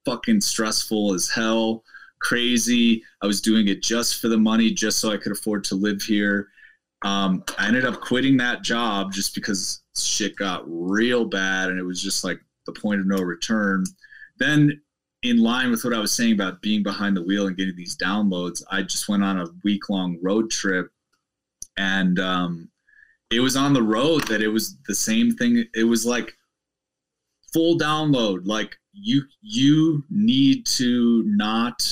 fucking 0.04 0.40
stressful 0.40 1.14
as 1.14 1.28
hell, 1.28 1.82
crazy. 2.20 3.02
I 3.22 3.26
was 3.26 3.40
doing 3.40 3.68
it 3.68 3.82
just 3.82 4.20
for 4.20 4.28
the 4.28 4.38
money, 4.38 4.70
just 4.70 5.00
so 5.00 5.10
I 5.10 5.16
could 5.16 5.32
afford 5.32 5.64
to 5.64 5.74
live 5.74 6.02
here. 6.02 6.48
Um, 7.02 7.42
I 7.58 7.66
ended 7.66 7.86
up 7.86 8.00
quitting 8.00 8.36
that 8.36 8.62
job 8.62 9.12
just 9.12 9.34
because 9.34 9.79
shit 9.96 10.36
got 10.36 10.64
real 10.66 11.24
bad 11.24 11.70
and 11.70 11.78
it 11.78 11.84
was 11.84 12.02
just 12.02 12.24
like 12.24 12.40
the 12.66 12.72
point 12.72 13.00
of 13.00 13.06
no 13.06 13.18
return. 13.18 13.84
Then, 14.38 14.80
in 15.22 15.42
line 15.42 15.70
with 15.70 15.84
what 15.84 15.92
I 15.92 15.98
was 15.98 16.12
saying 16.12 16.32
about 16.32 16.62
being 16.62 16.82
behind 16.82 17.14
the 17.14 17.22
wheel 17.22 17.46
and 17.46 17.56
getting 17.56 17.76
these 17.76 17.96
downloads, 17.96 18.62
I 18.70 18.82
just 18.82 19.08
went 19.08 19.22
on 19.22 19.38
a 19.38 19.48
week 19.64 19.90
long 19.90 20.18
road 20.22 20.50
trip 20.50 20.90
and 21.76 22.18
um, 22.18 22.70
it 23.30 23.40
was 23.40 23.54
on 23.54 23.74
the 23.74 23.82
road 23.82 24.26
that 24.28 24.40
it 24.40 24.48
was 24.48 24.78
the 24.86 24.94
same 24.94 25.32
thing. 25.32 25.64
It 25.74 25.84
was 25.84 26.06
like 26.06 26.34
full 27.52 27.78
download. 27.78 28.46
Like 28.46 28.76
you, 28.92 29.22
you 29.42 30.04
need 30.08 30.64
to 30.66 31.22
not 31.26 31.86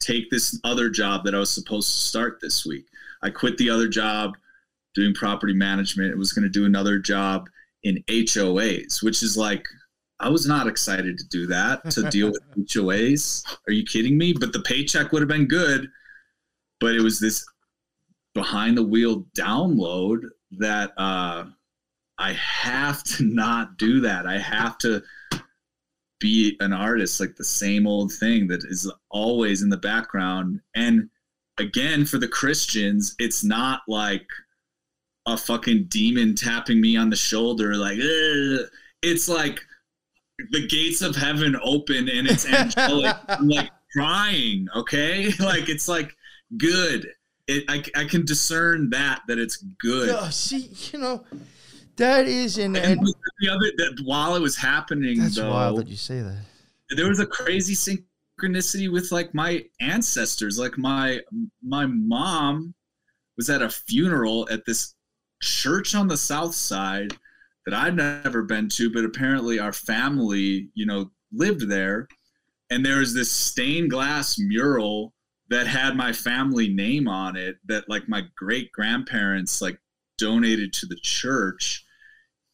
take 0.00 0.30
this 0.30 0.60
other 0.62 0.90
job 0.90 1.24
that 1.24 1.34
I 1.34 1.38
was 1.38 1.50
supposed 1.50 1.90
to 1.90 1.98
start 1.98 2.38
this 2.40 2.66
week. 2.66 2.86
I 3.22 3.30
quit 3.30 3.56
the 3.56 3.70
other 3.70 3.88
job 3.88 4.36
doing 4.96 5.14
property 5.14 5.52
management. 5.52 6.12
I 6.12 6.16
was 6.16 6.32
going 6.32 6.42
to 6.42 6.48
do 6.48 6.64
another 6.64 6.98
job 6.98 7.48
in 7.84 8.02
HOAs, 8.08 9.02
which 9.02 9.22
is 9.22 9.36
like, 9.36 9.64
I 10.18 10.30
was 10.30 10.46
not 10.46 10.66
excited 10.66 11.18
to 11.18 11.28
do 11.28 11.46
that, 11.46 11.88
to 11.90 12.08
deal 12.10 12.32
with 12.32 12.42
HOAs. 12.68 13.44
Are 13.68 13.72
you 13.72 13.84
kidding 13.84 14.18
me? 14.18 14.32
But 14.32 14.52
the 14.52 14.62
paycheck 14.62 15.12
would 15.12 15.22
have 15.22 15.28
been 15.28 15.46
good. 15.46 15.88
But 16.80 16.94
it 16.94 17.02
was 17.02 17.20
this 17.20 17.44
behind 18.34 18.76
the 18.76 18.82
wheel 18.82 19.26
download 19.36 20.22
that 20.58 20.92
uh, 20.96 21.44
I 22.18 22.32
have 22.32 23.04
to 23.04 23.24
not 23.24 23.76
do 23.78 24.00
that. 24.00 24.26
I 24.26 24.38
have 24.38 24.78
to 24.78 25.02
be 26.18 26.56
an 26.60 26.72
artist, 26.72 27.20
like 27.20 27.36
the 27.36 27.44
same 27.44 27.86
old 27.86 28.12
thing 28.12 28.46
that 28.48 28.64
is 28.64 28.90
always 29.10 29.62
in 29.62 29.68
the 29.68 29.76
background. 29.76 30.60
And 30.74 31.10
again, 31.58 32.06
for 32.06 32.18
the 32.18 32.28
Christians, 32.28 33.14
it's 33.18 33.44
not 33.44 33.82
like 33.86 34.26
a 35.26 35.36
fucking 35.36 35.84
demon 35.88 36.34
tapping 36.34 36.80
me 36.80 36.96
on 36.96 37.10
the 37.10 37.16
shoulder, 37.16 37.76
like, 37.76 37.98
"Ugh." 37.98 38.68
it's 39.02 39.28
like 39.28 39.60
the 40.50 40.66
gates 40.66 41.02
of 41.02 41.14
heaven 41.16 41.56
open 41.62 42.08
and 42.08 42.26
it's 42.26 42.46
angelic. 42.52 43.16
I'm 43.28 43.48
like 43.48 43.70
crying, 43.92 44.68
okay? 44.74 45.30
Like, 45.38 45.68
it's 45.68 45.88
like 45.88 46.14
good. 46.56 47.08
It, 47.46 47.64
I, 47.68 47.82
I 47.94 48.04
can 48.04 48.24
discern 48.24 48.90
that, 48.90 49.22
that 49.28 49.38
it's 49.38 49.56
good. 49.78 50.08
Yeah, 50.08 50.28
see, 50.30 50.70
you 50.92 50.98
know, 50.98 51.24
that 51.96 52.26
is 52.26 52.58
an. 52.58 52.74
And 52.76 53.00
the 53.40 53.48
other, 53.48 53.70
that 53.76 54.02
while 54.04 54.34
it 54.34 54.40
was 54.40 54.56
happening, 54.56 55.20
That's 55.20 55.36
though, 55.36 55.50
wild 55.50 55.78
that 55.78 55.88
you 55.88 55.96
say 55.96 56.20
that. 56.22 56.42
there 56.90 57.08
was 57.08 57.20
a 57.20 57.26
crazy 57.26 57.74
synchronicity 57.74 58.92
with 58.92 59.12
like 59.12 59.32
my 59.32 59.64
ancestors 59.80 60.58
like 60.58 60.76
my 60.76 61.20
my 61.62 61.86
mom 61.86 62.74
was 63.36 63.48
at 63.48 63.62
a 63.62 63.70
funeral 63.70 64.48
at 64.50 64.64
this 64.66 64.95
church 65.40 65.94
on 65.94 66.08
the 66.08 66.16
south 66.16 66.54
side 66.54 67.12
that 67.64 67.74
i'd 67.74 67.96
never 67.96 68.42
been 68.42 68.68
to 68.68 68.90
but 68.92 69.04
apparently 69.04 69.58
our 69.58 69.72
family 69.72 70.68
you 70.74 70.86
know 70.86 71.10
lived 71.32 71.68
there 71.68 72.08
and 72.70 72.84
there 72.84 72.98
was 72.98 73.14
this 73.14 73.30
stained 73.30 73.90
glass 73.90 74.38
mural 74.38 75.12
that 75.48 75.66
had 75.66 75.96
my 75.96 76.12
family 76.12 76.68
name 76.68 77.06
on 77.06 77.36
it 77.36 77.56
that 77.66 77.88
like 77.88 78.08
my 78.08 78.22
great 78.36 78.72
grandparents 78.72 79.60
like 79.60 79.78
donated 80.18 80.72
to 80.72 80.86
the 80.86 80.98
church 81.02 81.86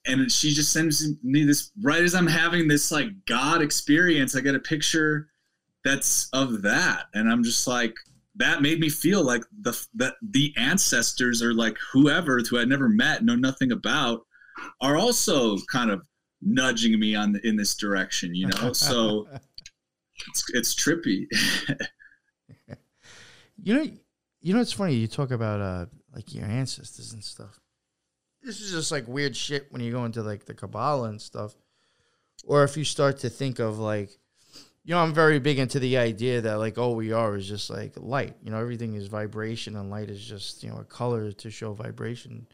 and 0.07 0.31
she 0.31 0.53
just 0.53 0.73
sends 0.73 1.07
me 1.23 1.45
this 1.45 1.71
right 1.83 2.03
as 2.03 2.15
I'm 2.15 2.27
having 2.27 2.69
this 2.69 2.91
like 2.91 3.09
God 3.27 3.63
experience. 3.63 4.35
I 4.35 4.41
get 4.41 4.55
a 4.55 4.61
picture 4.61 5.29
that's 5.85 6.29
of 6.33 6.63
that, 6.63 7.07
and 7.15 7.31
I'm 7.31 7.45
just 7.45 7.67
like, 7.67 7.95
that 8.37 8.63
made 8.63 8.81
me 8.81 8.89
feel 8.89 9.23
like 9.25 9.43
the 9.61 9.79
that 9.95 10.15
the 10.23 10.55
ancestors 10.57 11.43
or 11.43 11.55
like 11.55 11.77
whoever 11.93 12.41
who 12.49 12.59
I 12.59 12.65
never 12.65 12.89
met, 12.89 13.25
know 13.25 13.37
nothing 13.37 13.73
about, 13.73 14.27
are 14.81 14.97
also 14.97 15.59
kind 15.71 15.91
of 15.91 16.03
nudging 16.41 16.99
me 16.99 17.15
on 17.15 17.33
the, 17.33 17.47
in 17.47 17.57
this 17.57 17.75
direction, 17.75 18.35
you 18.35 18.49
know. 18.49 18.73
So 18.73 19.29
it's 20.29 20.45
it's 20.55 20.75
trippy. 20.75 21.27
You 23.63 23.75
know, 23.75 23.91
you 24.41 24.55
know, 24.55 24.61
it's 24.61 24.73
funny. 24.73 24.95
You 24.95 25.07
talk 25.07 25.31
about 25.31 25.61
uh, 25.61 25.87
like 26.13 26.35
your 26.35 26.45
ancestors 26.45 27.13
and 27.13 27.23
stuff. 27.23 27.61
This 28.43 28.61
is 28.61 28.73
just 28.73 28.91
like 28.91 29.07
weird 29.07 29.37
shit 29.37 29.69
when 29.71 29.81
you 29.81 29.93
go 29.93 30.05
into 30.05 30.23
like 30.23 30.47
the 30.47 30.55
Kabbalah 30.55 31.09
and 31.09 31.23
stuff, 31.23 31.55
or 32.45 32.65
if 32.65 32.77
you 32.77 32.85
start 32.85 33.19
to 33.19 33.31
think 33.31 33.61
of 33.61 33.79
like, 33.79 34.11
you 34.85 34.95
know, 34.95 35.01
I'm 35.01 35.15
very 35.15 35.39
big 35.39 35.59
into 35.59 35.79
the 35.79 35.97
idea 35.97 36.41
that 36.41 36.59
like 36.59 36.77
all 36.77 36.97
we 36.97 37.13
are 37.13 37.37
is 37.37 37.47
just 37.47 37.71
like 37.71 37.93
light. 37.97 38.37
You 38.43 38.51
know, 38.51 38.59
everything 38.59 38.95
is 38.95 39.07
vibration, 39.07 39.77
and 39.77 39.91
light 39.91 40.11
is 40.11 40.25
just 40.25 40.63
you 40.63 40.71
know 40.71 40.79
a 40.79 40.85
color 40.85 41.31
to 41.33 41.51
show 41.51 41.73
vibration 41.73 42.47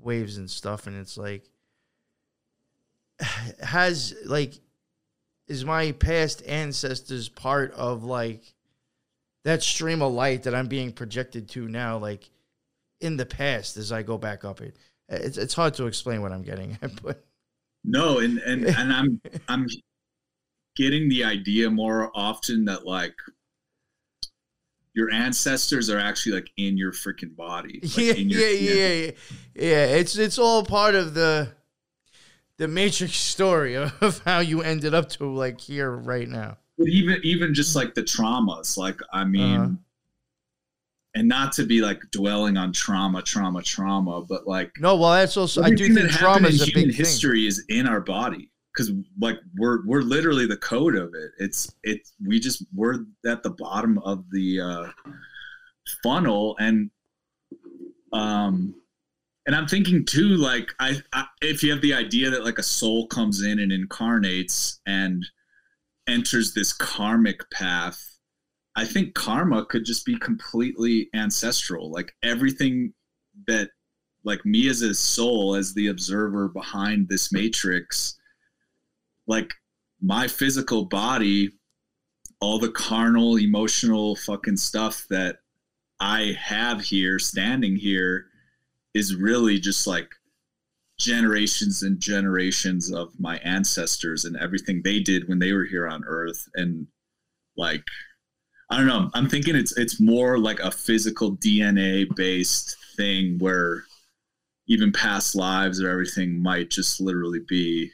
waves 0.00 0.38
and 0.38 0.50
stuff. 0.50 0.86
And 0.86 0.96
it's 0.96 1.16
like 1.16 1.48
has 3.62 4.14
like 4.24 4.54
is 5.46 5.64
my 5.64 5.92
past 5.92 6.42
ancestors 6.46 7.28
part 7.28 7.72
of 7.72 8.04
like 8.04 8.42
that 9.44 9.62
stream 9.62 10.02
of 10.02 10.12
light 10.12 10.42
that 10.42 10.54
I'm 10.54 10.68
being 10.68 10.92
projected 10.92 11.48
to 11.50 11.68
now, 11.68 11.96
like 11.98 12.28
in 13.00 13.16
the 13.16 13.26
past 13.26 13.76
as 13.76 13.92
I 13.92 14.02
go 14.02 14.18
back 14.18 14.44
up 14.44 14.60
it. 14.60 14.76
It's 15.08 15.38
it's 15.38 15.54
hard 15.54 15.74
to 15.74 15.86
explain 15.86 16.22
what 16.22 16.32
I'm 16.32 16.42
getting 16.42 16.76
at, 16.82 17.00
but 17.02 17.24
No, 17.84 18.18
and 18.18 18.38
and 18.38 18.66
and 18.66 18.92
I'm 18.92 19.20
I'm 19.48 19.66
getting 20.78 21.08
the 21.08 21.24
idea 21.24 21.68
more 21.68 22.10
often 22.14 22.64
that 22.64 22.86
like 22.86 23.14
your 24.94 25.10
ancestors 25.12 25.90
are 25.90 25.98
actually 25.98 26.32
like 26.36 26.50
in 26.56 26.76
your 26.78 26.92
freaking 26.92 27.34
body. 27.36 27.80
Like 27.82 27.96
yeah, 27.98 28.12
in 28.14 28.30
your 28.30 28.40
yeah, 28.40 28.70
yeah, 28.72 28.94
yeah, 29.04 29.10
yeah. 29.54 29.84
It's 29.96 30.16
it's 30.16 30.38
all 30.38 30.64
part 30.64 30.94
of 30.94 31.14
the 31.14 31.52
the 32.56 32.68
Matrix 32.68 33.16
story 33.16 33.74
of 34.00 34.22
how 34.24 34.38
you 34.38 34.62
ended 34.62 34.94
up 34.94 35.08
to 35.10 35.26
like 35.26 35.60
here 35.60 35.90
right 35.90 36.28
now. 36.28 36.56
But 36.78 36.88
even 36.88 37.20
even 37.24 37.54
just 37.54 37.76
like 37.76 37.94
the 37.94 38.02
traumas, 38.02 38.76
like 38.78 39.00
I 39.12 39.24
mean, 39.24 39.60
Uh-huh. 39.60 39.70
and 41.16 41.28
not 41.28 41.52
to 41.54 41.64
be 41.64 41.80
like 41.80 42.00
dwelling 42.12 42.56
on 42.56 42.72
trauma, 42.72 43.20
trauma, 43.22 43.62
trauma, 43.62 44.22
but 44.22 44.46
like 44.46 44.70
No, 44.78 44.96
well, 44.96 45.12
that's 45.12 45.36
also 45.36 45.62
I 45.62 45.70
do 45.70 45.92
think 45.92 46.10
that 46.10 46.18
trauma 46.18 46.48
is 46.48 46.62
in 46.62 46.68
a 46.68 46.70
human 46.70 46.88
big 46.88 46.96
thing. 46.96 47.04
history 47.04 47.46
is 47.46 47.64
in 47.68 47.86
our 47.88 48.00
body 48.00 48.50
because 48.78 48.92
like 49.20 49.38
we're 49.56 49.84
we're 49.86 50.02
literally 50.02 50.46
the 50.46 50.56
code 50.56 50.94
of 50.94 51.14
it. 51.14 51.32
It's 51.38 51.74
it's 51.82 52.12
we 52.24 52.38
just 52.38 52.64
we're 52.72 53.04
at 53.26 53.42
the 53.42 53.50
bottom 53.50 53.98
of 53.98 54.24
the 54.30 54.60
uh, 54.60 54.86
funnel 56.02 56.56
and 56.60 56.90
um 58.12 58.74
and 59.46 59.56
I'm 59.56 59.66
thinking 59.66 60.04
too 60.04 60.36
like 60.36 60.72
I, 60.78 61.00
I 61.12 61.26
if 61.42 61.62
you 61.62 61.72
have 61.72 61.80
the 61.80 61.94
idea 61.94 62.30
that 62.30 62.44
like 62.44 62.58
a 62.58 62.62
soul 62.62 63.06
comes 63.08 63.42
in 63.42 63.58
and 63.58 63.72
incarnates 63.72 64.80
and 64.86 65.26
enters 66.06 66.54
this 66.54 66.72
karmic 66.72 67.50
path 67.50 68.18
I 68.78 68.84
think 68.84 69.14
karma 69.14 69.64
could 69.66 69.84
just 69.84 70.06
be 70.06 70.16
completely 70.18 71.10
ancestral. 71.12 71.90
Like 71.90 72.14
everything 72.22 72.94
that, 73.48 73.70
like 74.22 74.46
me 74.46 74.68
as 74.68 74.82
a 74.82 74.94
soul, 74.94 75.56
as 75.56 75.74
the 75.74 75.88
observer 75.88 76.48
behind 76.48 77.08
this 77.08 77.32
matrix, 77.32 78.17
like 79.28 79.52
my 80.00 80.26
physical 80.26 80.86
body, 80.86 81.52
all 82.40 82.58
the 82.58 82.70
carnal, 82.70 83.38
emotional 83.38 84.16
fucking 84.16 84.56
stuff 84.56 85.06
that 85.10 85.36
I 86.00 86.36
have 86.40 86.80
here, 86.80 87.18
standing 87.18 87.76
here, 87.76 88.26
is 88.94 89.14
really 89.14 89.60
just 89.60 89.86
like 89.86 90.08
generations 90.98 91.82
and 91.82 92.00
generations 92.00 92.92
of 92.92 93.12
my 93.20 93.38
ancestors 93.38 94.24
and 94.24 94.36
everything 94.36 94.82
they 94.82 94.98
did 94.98 95.28
when 95.28 95.38
they 95.38 95.52
were 95.52 95.64
here 95.64 95.86
on 95.86 96.02
earth. 96.06 96.48
And 96.54 96.86
like, 97.56 97.84
I 98.70 98.78
don't 98.78 98.86
know. 98.86 99.10
I'm 99.14 99.28
thinking 99.28 99.56
it's 99.56 99.76
it's 99.76 100.00
more 100.00 100.38
like 100.38 100.60
a 100.60 100.70
physical 100.70 101.36
DNA 101.36 102.06
based 102.16 102.76
thing 102.96 103.38
where 103.38 103.84
even 104.68 104.92
past 104.92 105.34
lives 105.34 105.82
or 105.82 105.90
everything 105.90 106.42
might 106.42 106.70
just 106.70 107.00
literally 107.00 107.40
be 107.48 107.90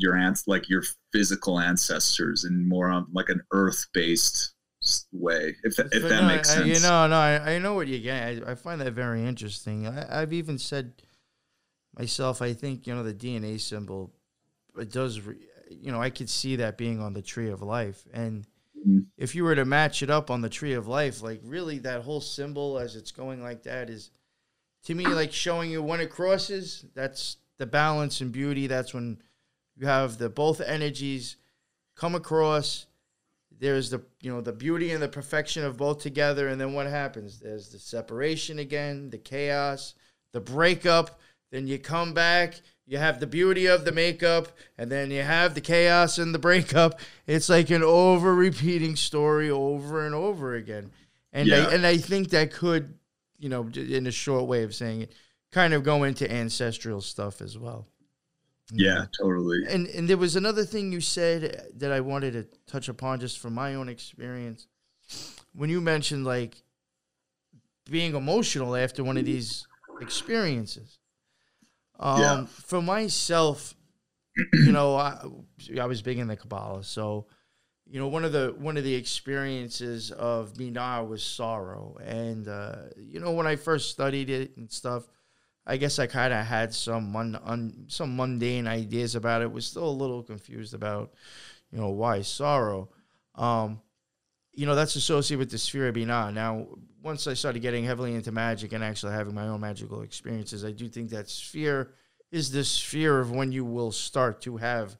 your 0.00 0.16
ants 0.16 0.48
like 0.48 0.68
your 0.68 0.82
physical 1.12 1.60
ancestors 1.60 2.44
in 2.44 2.68
more 2.68 2.88
on 2.88 3.06
like 3.12 3.28
an 3.28 3.42
earth 3.52 3.86
based 3.92 4.54
way. 5.12 5.54
If 5.62 5.76
that, 5.76 5.88
if 5.92 6.02
that 6.02 6.22
no, 6.22 6.26
makes 6.26 6.50
I- 6.50 6.54
sense. 6.54 6.66
You 6.68 6.88
know, 6.88 7.06
no, 7.06 7.16
I, 7.16 7.54
I 7.54 7.58
know 7.58 7.74
what 7.74 7.86
you're 7.86 8.00
getting. 8.00 8.42
I, 8.44 8.52
I 8.52 8.54
find 8.54 8.80
that 8.80 8.92
very 8.92 9.24
interesting. 9.24 9.86
I, 9.86 10.22
I've 10.22 10.32
even 10.32 10.58
said 10.58 11.02
myself, 11.98 12.40
I 12.42 12.52
think, 12.52 12.86
you 12.86 12.94
know, 12.94 13.02
the 13.02 13.14
DNA 13.14 13.60
symbol, 13.60 14.12
it 14.78 14.90
does, 14.92 15.20
re, 15.20 15.36
you 15.70 15.92
know, 15.92 16.00
I 16.00 16.10
could 16.10 16.30
see 16.30 16.56
that 16.56 16.78
being 16.78 17.00
on 17.00 17.12
the 17.12 17.22
tree 17.22 17.50
of 17.50 17.62
life. 17.62 18.06
And 18.12 18.46
Mhm. 18.86 19.06
if 19.18 19.34
you 19.34 19.44
were 19.44 19.54
to 19.54 19.64
match 19.66 20.02
it 20.02 20.08
up 20.08 20.30
on 20.30 20.40
the 20.40 20.48
tree 20.48 20.72
of 20.72 20.88
life, 20.88 21.22
like 21.22 21.40
really 21.44 21.78
that 21.80 22.02
whole 22.02 22.20
symbol 22.22 22.78
as 22.78 22.96
it's 22.96 23.12
going 23.12 23.42
like 23.42 23.62
that 23.64 23.90
is, 23.90 24.10
to 24.84 24.94
me, 24.94 25.04
like 25.06 25.32
showing 25.32 25.70
you 25.70 25.82
when 25.82 26.00
it 26.00 26.08
crosses, 26.10 26.86
that's 26.94 27.36
the 27.58 27.66
balance 27.66 28.22
and 28.22 28.32
beauty. 28.32 28.66
That's 28.66 28.94
when 28.94 29.20
you 29.80 29.86
have 29.86 30.18
the 30.18 30.28
both 30.28 30.60
energies 30.60 31.36
come 31.96 32.14
across. 32.14 32.86
There's 33.58 33.90
the 33.90 34.02
you 34.20 34.30
know 34.30 34.42
the 34.42 34.52
beauty 34.52 34.92
and 34.92 35.02
the 35.02 35.08
perfection 35.08 35.64
of 35.64 35.78
both 35.78 36.00
together. 36.00 36.48
And 36.48 36.60
then 36.60 36.74
what 36.74 36.86
happens? 36.86 37.40
There's 37.40 37.70
the 37.70 37.78
separation 37.78 38.58
again 38.58 39.10
the 39.10 39.18
chaos 39.18 39.94
the 40.32 40.40
breakup. 40.40 41.18
Then 41.50 41.66
you 41.66 41.78
come 41.78 42.12
back 42.12 42.60
you 42.86 42.98
have 42.98 43.20
the 43.20 43.26
beauty 43.26 43.66
of 43.66 43.84
the 43.84 43.92
makeup 43.92 44.48
and 44.76 44.90
then 44.90 45.12
you 45.12 45.22
have 45.22 45.54
the 45.54 45.60
chaos 45.60 46.18
and 46.18 46.34
the 46.34 46.40
breakup. 46.40 46.98
It's 47.26 47.48
like 47.48 47.70
an 47.70 47.84
over 47.84 48.34
repeating 48.34 48.96
story 48.96 49.48
over 49.48 50.04
and 50.04 50.14
over 50.14 50.56
again. 50.56 50.90
And 51.32 51.46
Yeah. 51.48 51.68
I, 51.68 51.74
and 51.74 51.86
I 51.86 51.96
think 51.96 52.30
that 52.30 52.52
could 52.52 52.98
you 53.38 53.48
know 53.48 53.70
in 53.74 54.06
a 54.06 54.10
short 54.10 54.46
way 54.46 54.64
of 54.64 54.74
saying 54.74 55.02
it 55.02 55.12
kind 55.52 55.72
of 55.72 55.84
go 55.84 56.02
into 56.02 56.30
ancestral 56.30 57.00
stuff 57.00 57.40
as 57.40 57.56
well 57.56 57.86
yeah, 58.72 59.06
totally. 59.18 59.60
and 59.68 59.86
and 59.88 60.08
there 60.08 60.16
was 60.16 60.36
another 60.36 60.64
thing 60.64 60.92
you 60.92 61.00
said 61.00 61.70
that 61.76 61.92
I 61.92 62.00
wanted 62.00 62.32
to 62.34 62.44
touch 62.70 62.88
upon 62.88 63.20
just 63.20 63.38
from 63.38 63.54
my 63.54 63.74
own 63.74 63.88
experience. 63.88 64.66
When 65.52 65.70
you 65.70 65.80
mentioned 65.80 66.24
like 66.24 66.62
being 67.90 68.14
emotional 68.14 68.76
after 68.76 69.02
one 69.02 69.16
of 69.16 69.24
these 69.24 69.66
experiences. 70.00 70.98
Um 71.98 72.20
Yeah. 72.22 72.44
for 72.46 72.80
myself, 72.82 73.74
you 74.52 74.72
know, 74.72 74.96
I, 74.96 75.22
I 75.78 75.86
was 75.86 76.02
big 76.02 76.18
in 76.18 76.28
the 76.28 76.36
Kabbalah, 76.36 76.84
so 76.84 77.26
you 77.86 77.98
know, 77.98 78.06
one 78.08 78.24
of 78.24 78.32
the 78.32 78.54
one 78.58 78.76
of 78.76 78.84
the 78.84 78.94
experiences 78.94 80.12
of 80.12 80.54
Binah 80.54 81.06
was 81.06 81.22
sorrow. 81.22 81.96
And 82.04 82.46
uh, 82.48 82.76
you 82.96 83.18
know, 83.20 83.32
when 83.32 83.46
I 83.46 83.56
first 83.56 83.90
studied 83.90 84.30
it 84.30 84.56
and 84.56 84.70
stuff, 84.70 85.08
I 85.66 85.76
guess 85.76 85.98
I 85.98 86.06
kind 86.06 86.32
of 86.32 86.44
had 86.46 86.74
some 86.74 87.12
mun- 87.12 87.40
un- 87.44 87.84
some 87.88 88.16
mundane 88.16 88.66
ideas 88.66 89.14
about 89.14 89.42
it. 89.42 89.52
Was 89.52 89.66
still 89.66 89.88
a 89.88 89.90
little 89.90 90.22
confused 90.22 90.74
about, 90.74 91.12
you 91.70 91.78
know, 91.78 91.90
why 91.90 92.22
sorrow. 92.22 92.88
Um, 93.34 93.80
you 94.52 94.66
know, 94.66 94.74
that's 94.74 94.96
associated 94.96 95.38
with 95.38 95.50
the 95.50 95.58
sphere 95.58 95.88
of 95.88 95.94
Binah. 95.94 96.34
Now, 96.34 96.66
once 97.02 97.26
I 97.26 97.34
started 97.34 97.62
getting 97.62 97.84
heavily 97.84 98.14
into 98.14 98.32
magic 98.32 98.72
and 98.72 98.82
actually 98.84 99.12
having 99.12 99.34
my 99.34 99.48
own 99.48 99.60
magical 99.60 100.02
experiences, 100.02 100.64
I 100.64 100.72
do 100.72 100.88
think 100.88 101.10
that 101.10 101.28
sphere 101.28 101.92
is 102.30 102.50
the 102.50 102.64
sphere 102.64 103.20
of 103.20 103.30
when 103.30 103.52
you 103.52 103.64
will 103.64 103.92
start 103.92 104.40
to 104.42 104.56
have 104.58 104.96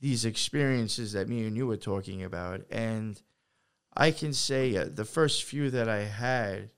these 0.00 0.24
experiences 0.24 1.12
that 1.12 1.28
me 1.28 1.46
and 1.46 1.56
you 1.56 1.66
were 1.66 1.76
talking 1.76 2.22
about. 2.22 2.62
And 2.70 3.20
I 3.96 4.10
can 4.10 4.32
say 4.32 4.76
uh, 4.76 4.86
the 4.92 5.04
first 5.04 5.44
few 5.44 5.70
that 5.70 5.88
I 5.88 6.04
had, 6.04 6.70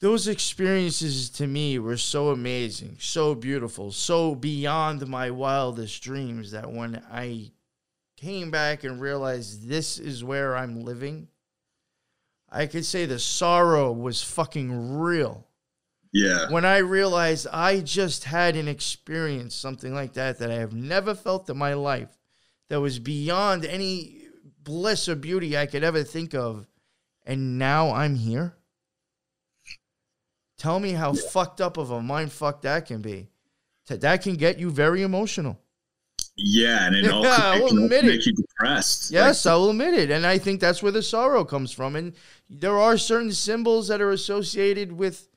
those 0.00 0.28
experiences 0.28 1.28
to 1.28 1.46
me 1.46 1.78
were 1.78 1.96
so 1.96 2.30
amazing, 2.30 2.96
so 2.98 3.34
beautiful, 3.34 3.92
so 3.92 4.34
beyond 4.34 5.06
my 5.06 5.30
wildest 5.30 6.02
dreams 6.02 6.52
that 6.52 6.70
when 6.70 7.02
I 7.12 7.52
came 8.16 8.50
back 8.50 8.82
and 8.84 9.00
realized 9.00 9.68
this 9.68 9.98
is 9.98 10.24
where 10.24 10.56
I'm 10.56 10.84
living, 10.84 11.28
I 12.50 12.66
could 12.66 12.84
say 12.84 13.04
the 13.04 13.18
sorrow 13.18 13.92
was 13.92 14.22
fucking 14.22 14.98
real. 14.98 15.46
Yeah. 16.12 16.50
When 16.50 16.64
I 16.64 16.78
realized 16.78 17.46
I 17.52 17.80
just 17.80 18.24
had 18.24 18.56
an 18.56 18.68
experience, 18.68 19.54
something 19.54 19.94
like 19.94 20.14
that, 20.14 20.38
that 20.38 20.50
I 20.50 20.54
have 20.56 20.72
never 20.72 21.14
felt 21.14 21.48
in 21.48 21.58
my 21.58 21.74
life, 21.74 22.08
that 22.68 22.80
was 22.80 22.98
beyond 22.98 23.64
any 23.64 24.22
bliss 24.62 25.08
or 25.08 25.14
beauty 25.14 25.56
I 25.56 25.66
could 25.66 25.84
ever 25.84 26.02
think 26.02 26.34
of. 26.34 26.66
And 27.24 27.58
now 27.58 27.92
I'm 27.92 28.16
here. 28.16 28.56
Tell 30.60 30.78
me 30.78 30.90
how 30.90 31.14
fucked 31.14 31.62
up 31.62 31.78
of 31.78 31.90
a 31.90 32.02
mind 32.02 32.32
fuck 32.32 32.60
that 32.60 32.84
can 32.84 33.00
be. 33.00 33.30
That 33.86 34.02
that 34.02 34.20
can 34.20 34.34
get 34.34 34.58
you 34.58 34.70
very 34.70 35.00
emotional. 35.00 35.58
Yeah, 36.36 36.86
and 36.86 36.94
it 36.94 37.06
yeah, 37.06 37.10
also 37.14 37.30
I 37.30 37.58
will 37.60 37.82
admit 37.82 38.04
it. 38.04 38.08
make 38.08 38.26
you 38.26 38.34
depressed. 38.34 39.10
Yes, 39.10 39.46
I 39.46 39.54
will 39.54 39.70
admit 39.70 39.94
it. 39.94 40.10
And 40.10 40.26
I 40.26 40.36
think 40.36 40.60
that's 40.60 40.82
where 40.82 40.92
the 40.92 41.00
sorrow 41.00 41.46
comes 41.46 41.72
from. 41.72 41.96
And 41.96 42.12
there 42.50 42.78
are 42.78 42.98
certain 42.98 43.32
symbols 43.32 43.88
that 43.88 44.02
are 44.02 44.10
associated 44.10 44.92
with 44.92 45.28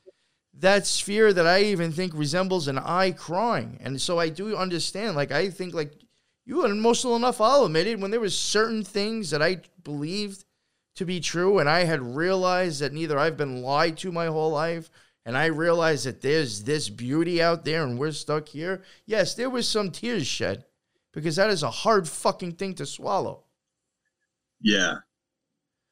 that 0.60 0.86
sphere 0.86 1.32
that 1.32 1.48
I 1.48 1.64
even 1.64 1.94
think 1.94 2.12
resembles 2.14 2.68
an 2.68 2.78
eye 2.78 3.12
crying. 3.12 3.80
And 3.82 4.02
so 4.02 4.20
I 4.20 4.28
do 4.28 4.58
understand. 4.58 5.16
Like, 5.16 5.32
I 5.32 5.50
think, 5.50 5.74
like, 5.74 5.94
you 6.46 6.58
were 6.58 6.66
emotional 6.66 7.16
enough, 7.16 7.40
I'll 7.40 7.64
admit 7.64 7.88
it, 7.88 7.98
when 7.98 8.12
there 8.12 8.20
was 8.20 8.38
certain 8.38 8.84
things 8.84 9.30
that 9.30 9.42
I 9.42 9.62
believed 9.86 10.44
to 10.96 11.06
be 11.06 11.22
true 11.22 11.60
and 11.60 11.70
I 11.70 11.86
had 11.86 12.02
realized 12.02 12.82
that 12.82 12.92
neither 12.92 13.18
I've 13.18 13.38
been 13.38 13.62
lied 13.62 13.98
to 14.00 14.12
my 14.12 14.28
whole 14.28 14.52
life 14.52 14.92
and 15.26 15.38
I 15.38 15.46
realized 15.46 16.06
that 16.06 16.22
there's 16.22 16.64
this 16.64 16.90
beauty 16.90 17.42
out 17.42 17.64
there 17.66 17.84
and 17.84 17.98
we're 17.98 18.12
stuck 18.12 18.48
here. 18.50 18.84
Yes, 19.06 19.36
there 19.36 19.50
was 19.50 19.68
some 19.68 19.90
tears 19.92 20.28
shed 20.28 20.66
because 21.14 21.36
that 21.38 21.50
is 21.50 21.64
a 21.64 21.70
hard 21.72 22.08
fucking 22.08 22.54
thing 22.54 22.74
to 22.76 22.86
swallow. 22.86 23.44
Yeah. 24.62 24.96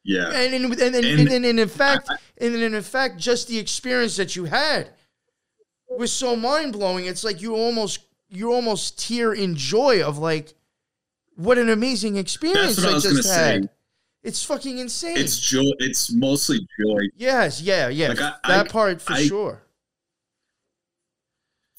Yeah. 0.03 0.29
And 0.31 0.53
and, 0.53 0.65
and, 0.65 0.81
and, 0.81 0.95
and, 0.95 1.29
And- 1.29 1.45
and, 1.45 1.59
in 1.59 1.67
fact, 1.69 2.09
and 2.39 2.55
then 2.55 2.73
in 2.73 2.81
fact, 2.81 3.17
just 3.17 3.47
the 3.47 3.59
experience 3.59 4.15
that 4.17 4.35
you 4.35 4.45
had 4.45 4.89
was 5.89 6.11
so 6.11 6.35
mind 6.35 6.73
blowing. 6.73 7.05
It's 7.05 7.23
like 7.23 7.41
you 7.41 7.55
almost 7.55 7.99
you 8.29 8.51
almost 8.53 8.97
tear 9.05 9.33
in 9.33 9.55
joy 9.55 10.01
of 10.03 10.17
like 10.17 10.53
what 11.35 11.57
an 11.57 11.69
amazing 11.69 12.15
experience 12.17 12.83
I 12.83 12.89
I, 12.89 12.93
just 12.99 13.29
had. 13.29 13.63
say. 13.63 13.69
It's 14.23 14.43
fucking 14.43 14.77
insane. 14.77 15.17
It's 15.17 15.39
joy. 15.39 15.63
It's 15.79 16.11
mostly 16.11 16.59
joy. 16.79 16.99
yes, 17.17 17.61
yeah, 17.61 17.87
yeah. 17.89 18.09
Like, 18.09 18.19
I- 18.21 18.35
that 18.47 18.65
I- 18.67 18.69
part 18.69 19.01
for 19.01 19.13
I- 19.13 19.23
sure. 19.25 19.63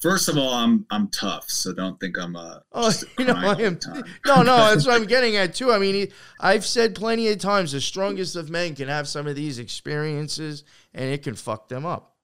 First 0.01 0.27
of 0.27 0.37
all, 0.37 0.53
I'm 0.53 0.85
I'm 0.91 1.07
tough, 1.07 1.49
so 1.49 1.71
don't 1.73 1.97
think 1.97 2.17
I'm 2.19 2.35
a. 2.35 2.61
Oh, 2.73 2.89
a 2.89 2.93
you 3.21 3.25
know, 3.25 3.35
I 3.35 3.53
am. 3.61 3.79
No, 4.25 4.41
no, 4.41 4.57
that's 4.57 4.85
what 4.85 4.95
I'm 4.99 5.07
getting 5.07 5.37
at 5.37 5.55
too. 5.55 5.71
I 5.71 5.79
mean, 5.79 6.09
I've 6.41 6.65
said 6.65 6.93
plenty 6.93 7.29
of 7.29 7.37
times 7.37 7.71
the 7.71 7.79
strongest 7.79 8.35
of 8.35 8.49
men 8.49 8.75
can 8.75 8.89
have 8.89 9.07
some 9.07 9.27
of 9.27 9.37
these 9.37 9.59
experiences, 9.59 10.65
and 10.93 11.05
it 11.05 11.23
can 11.23 11.35
fuck 11.35 11.69
them 11.69 11.85
up. 11.85 12.17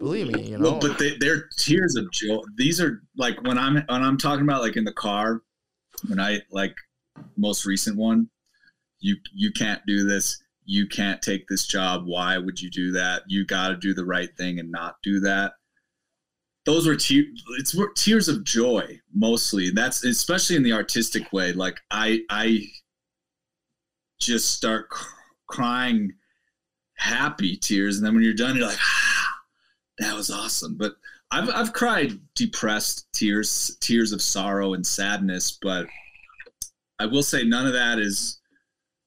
Believe 0.00 0.32
me, 0.34 0.42
you 0.50 0.58
know. 0.58 0.72
Well, 0.72 0.80
but 0.80 0.98
they, 0.98 1.16
they're 1.20 1.48
tears 1.56 1.94
of 1.94 2.10
joy. 2.10 2.40
These 2.56 2.80
are 2.80 3.02
like 3.16 3.40
when 3.44 3.56
I'm 3.56 3.74
when 3.76 4.02
I'm 4.02 4.18
talking 4.18 4.42
about 4.42 4.60
like 4.60 4.76
in 4.76 4.82
the 4.84 4.92
car, 4.92 5.42
when 6.08 6.18
I 6.18 6.40
like 6.50 6.74
most 7.36 7.66
recent 7.66 7.96
one, 7.96 8.28
you 9.00 9.16
you 9.32 9.52
can't 9.52 9.84
do 9.86 10.04
this. 10.04 10.42
You 10.64 10.86
can't 10.86 11.20
take 11.20 11.48
this 11.48 11.66
job. 11.66 12.06
Why 12.06 12.38
would 12.38 12.60
you 12.60 12.70
do 12.70 12.92
that? 12.92 13.22
You 13.26 13.44
got 13.44 13.68
to 13.68 13.76
do 13.76 13.92
the 13.94 14.04
right 14.04 14.34
thing 14.36 14.60
and 14.60 14.70
not 14.70 14.96
do 15.02 15.20
that. 15.20 15.54
Those 16.66 16.86
were 16.86 16.96
tears. 16.96 17.42
It's 17.58 17.74
were 17.74 17.92
tears 17.96 18.28
of 18.28 18.44
joy 18.44 19.00
mostly. 19.14 19.70
That's 19.70 20.04
especially 20.04 20.56
in 20.56 20.62
the 20.62 20.74
artistic 20.74 21.32
way. 21.32 21.52
Like 21.52 21.80
I 21.90 22.20
I 22.30 22.60
just 24.20 24.50
start 24.50 24.90
cr- 24.90 25.08
crying 25.46 26.12
happy 26.94 27.56
tears, 27.56 27.96
and 27.96 28.06
then 28.06 28.14
when 28.14 28.22
you're 28.22 28.34
done, 28.34 28.56
you're 28.56 28.66
like. 28.66 28.78
Ah, 28.80 29.10
that 30.00 30.16
was 30.16 30.30
awesome. 30.30 30.76
But 30.76 30.94
I've 31.30 31.48
I've 31.50 31.72
cried 31.72 32.18
depressed 32.34 33.12
tears, 33.12 33.76
tears 33.80 34.12
of 34.12 34.20
sorrow 34.20 34.74
and 34.74 34.84
sadness. 34.84 35.58
But 35.62 35.86
I 36.98 37.06
will 37.06 37.22
say 37.22 37.44
none 37.44 37.66
of 37.66 37.72
that 37.74 37.98
is 37.98 38.39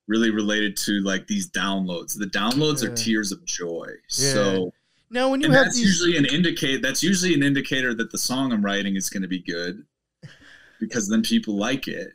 really 0.07 0.31
related 0.31 0.75
to 0.77 1.01
like 1.01 1.27
these 1.27 1.49
downloads. 1.49 2.17
The 2.17 2.25
downloads 2.25 2.83
Yeah. 2.83 2.89
are 2.89 2.95
tears 2.95 3.31
of 3.31 3.43
joy. 3.45 3.87
Yeah. 4.17 4.33
So 4.33 4.73
now, 5.09 5.29
when 5.29 5.41
you 5.41 5.51
have 5.51 5.65
that's 5.65 5.77
these, 5.77 5.85
usually 5.85 6.17
an 6.17 6.25
indicate. 6.25 6.81
That's 6.81 7.03
usually 7.03 7.33
an 7.33 7.43
indicator 7.43 7.93
that 7.93 8.11
the 8.11 8.17
song 8.17 8.51
I'm 8.51 8.63
writing 8.65 8.95
is 8.95 9.09
going 9.09 9.21
to 9.21 9.27
be 9.27 9.39
good. 9.39 9.85
Because 10.79 11.07
then 11.07 11.21
people 11.21 11.55
like 11.55 11.87
it, 11.87 12.09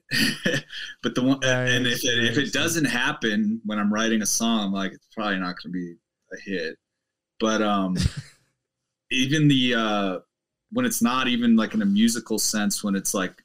but 1.03 1.15
the 1.15 1.23
one 1.23 1.39
Right, 1.41 1.71
and 1.71 1.87
if 1.87 2.05
it, 2.05 2.25
if 2.25 2.37
it 2.37 2.53
doesn't 2.53 2.85
happen 2.85 3.63
when 3.65 3.79
I'm 3.79 3.91
writing 3.91 4.21
a 4.21 4.27
song, 4.27 4.67
I'm 4.67 4.73
like 4.73 4.93
it's 4.93 5.07
probably 5.15 5.39
not 5.39 5.57
going 5.63 5.69
to 5.69 5.71
be 5.73 5.95
a 6.35 6.41
hit. 6.51 6.77
But 7.41 7.63
um, 7.63 7.97
even 9.11 9.49
the 9.49 9.75
uh 9.75 10.19
when 10.71 10.85
it's 10.85 11.01
not 11.01 11.29
even 11.29 11.57
like 11.57 11.73
in 11.73 11.81
a 11.81 11.87
musical 11.87 12.39
sense 12.39 12.85
when 12.85 12.95
it's 12.95 13.15
like 13.15 13.43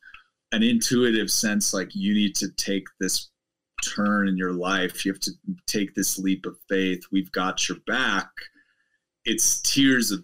an 0.52 0.62
intuitive 0.62 1.32
sense 1.32 1.74
like 1.74 1.96
you 1.96 2.14
need 2.14 2.36
to 2.36 2.50
take 2.58 2.86
this 3.00 3.30
turn 3.84 4.28
in 4.28 4.38
your 4.38 4.54
life, 4.54 5.06
you 5.06 5.12
have 5.12 5.22
to 5.22 5.32
take 5.68 5.94
this 5.94 6.18
leap 6.18 6.46
of 6.46 6.58
faith. 6.70 7.04
We've 7.12 7.32
got 7.32 7.68
your 7.68 7.80
back. 7.86 8.30
It's 9.26 9.62
tears 9.62 10.12
of 10.12 10.24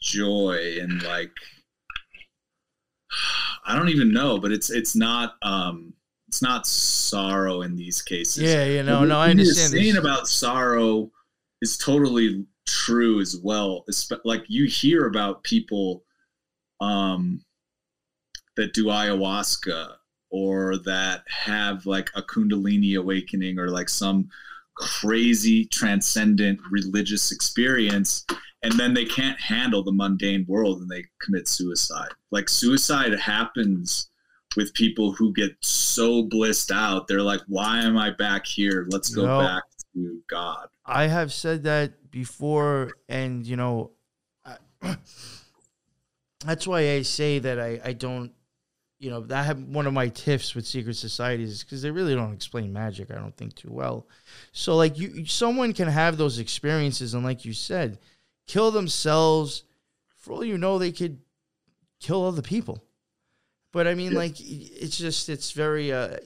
joy 0.00 0.78
and 0.80 1.02
like 1.02 1.30
I 3.64 3.76
don't 3.76 3.90
even 3.90 4.12
know, 4.12 4.38
but 4.38 4.52
it's 4.52 4.70
it's 4.70 4.96
not 4.96 5.34
um 5.42 5.94
it's 6.28 6.42
not 6.42 6.66
sorrow 6.66 7.62
in 7.62 7.76
these 7.76 8.00
cases. 8.00 8.42
Yeah, 8.42 8.64
you 8.64 8.82
know, 8.82 9.04
no, 9.04 9.18
I 9.18 9.30
understand. 9.30 9.72
Saying 9.72 9.94
this. 9.94 10.02
about 10.02 10.26
sorrow 10.26 11.10
is 11.60 11.76
totally 11.76 12.46
true 12.66 13.20
as 13.20 13.36
well. 13.36 13.84
Espe- 13.90 14.20
Like 14.24 14.44
you 14.48 14.66
hear 14.66 15.06
about 15.06 15.44
people 15.44 16.04
um, 16.80 17.44
that 18.56 18.72
do 18.72 18.86
ayahuasca 18.86 19.94
or 20.32 20.78
that 20.78 21.22
have 21.28 21.86
like 21.86 22.10
a 22.16 22.22
kundalini 22.22 22.98
awakening 22.98 23.58
or 23.58 23.68
like 23.68 23.88
some 23.88 24.28
crazy 24.74 25.66
transcendent 25.66 26.58
religious 26.70 27.30
experience 27.30 28.24
and 28.62 28.72
then 28.72 28.94
they 28.94 29.04
can't 29.04 29.38
handle 29.38 29.84
the 29.84 29.92
mundane 29.92 30.46
world 30.48 30.80
and 30.80 30.90
they 30.90 31.04
commit 31.20 31.46
suicide. 31.46 32.08
Like 32.30 32.48
suicide 32.48 33.12
happens 33.18 34.08
with 34.56 34.72
people 34.72 35.12
who 35.12 35.32
get 35.34 35.52
so 35.60 36.22
blissed 36.22 36.70
out. 36.72 37.06
They're 37.06 37.22
like 37.22 37.42
why 37.48 37.80
am 37.82 37.98
i 37.98 38.10
back 38.10 38.46
here? 38.46 38.86
Let's 38.90 39.10
go 39.10 39.26
No. 39.26 39.38
back 39.40 39.62
to 39.94 40.20
god. 40.30 40.68
I 40.86 41.06
have 41.08 41.32
said 41.32 41.62
that 41.64 42.10
before, 42.10 42.92
and 43.08 43.46
you 43.46 43.56
know, 43.56 43.90
I, 44.44 44.56
that's 46.44 46.66
why 46.66 46.92
I 46.92 47.02
say 47.02 47.38
that 47.38 47.60
I, 47.60 47.80
I 47.84 47.92
don't, 47.92 48.32
you 49.02 49.10
know, 49.10 49.20
that 49.22 49.44
have 49.46 49.60
one 49.64 49.86
of 49.88 49.92
my 49.92 50.06
tiffs 50.08 50.54
with 50.54 50.64
secret 50.64 50.94
societies 50.94 51.50
is 51.50 51.64
because 51.64 51.82
they 51.82 51.90
really 51.90 52.14
don't 52.14 52.32
explain 52.32 52.72
magic. 52.72 53.10
I 53.10 53.16
don't 53.16 53.36
think 53.36 53.56
too 53.56 53.70
well. 53.72 54.06
So 54.52 54.76
like 54.76 54.96
you, 54.96 55.08
you- 55.08 55.26
someone 55.26 55.72
can 55.72 55.88
have 55.88 56.16
those 56.16 56.38
experiences, 56.38 57.12
and 57.12 57.24
like 57.24 57.44
you 57.44 57.52
said, 57.52 57.98
kill 58.46 58.70
themselves. 58.70 59.64
For 60.16 60.32
all 60.32 60.44
you 60.44 60.56
know, 60.56 60.78
they 60.78 60.92
could 60.92 61.18
kill 62.00 62.24
other 62.24 62.42
people. 62.42 62.84
But 63.72 63.88
I 63.88 63.94
mean, 63.94 64.12
Yeah. 64.12 64.18
like, 64.18 64.36
it's 64.38 64.96
just 64.98 65.28
it's 65.28 65.50
very. 65.50 65.92
uh 65.92 66.18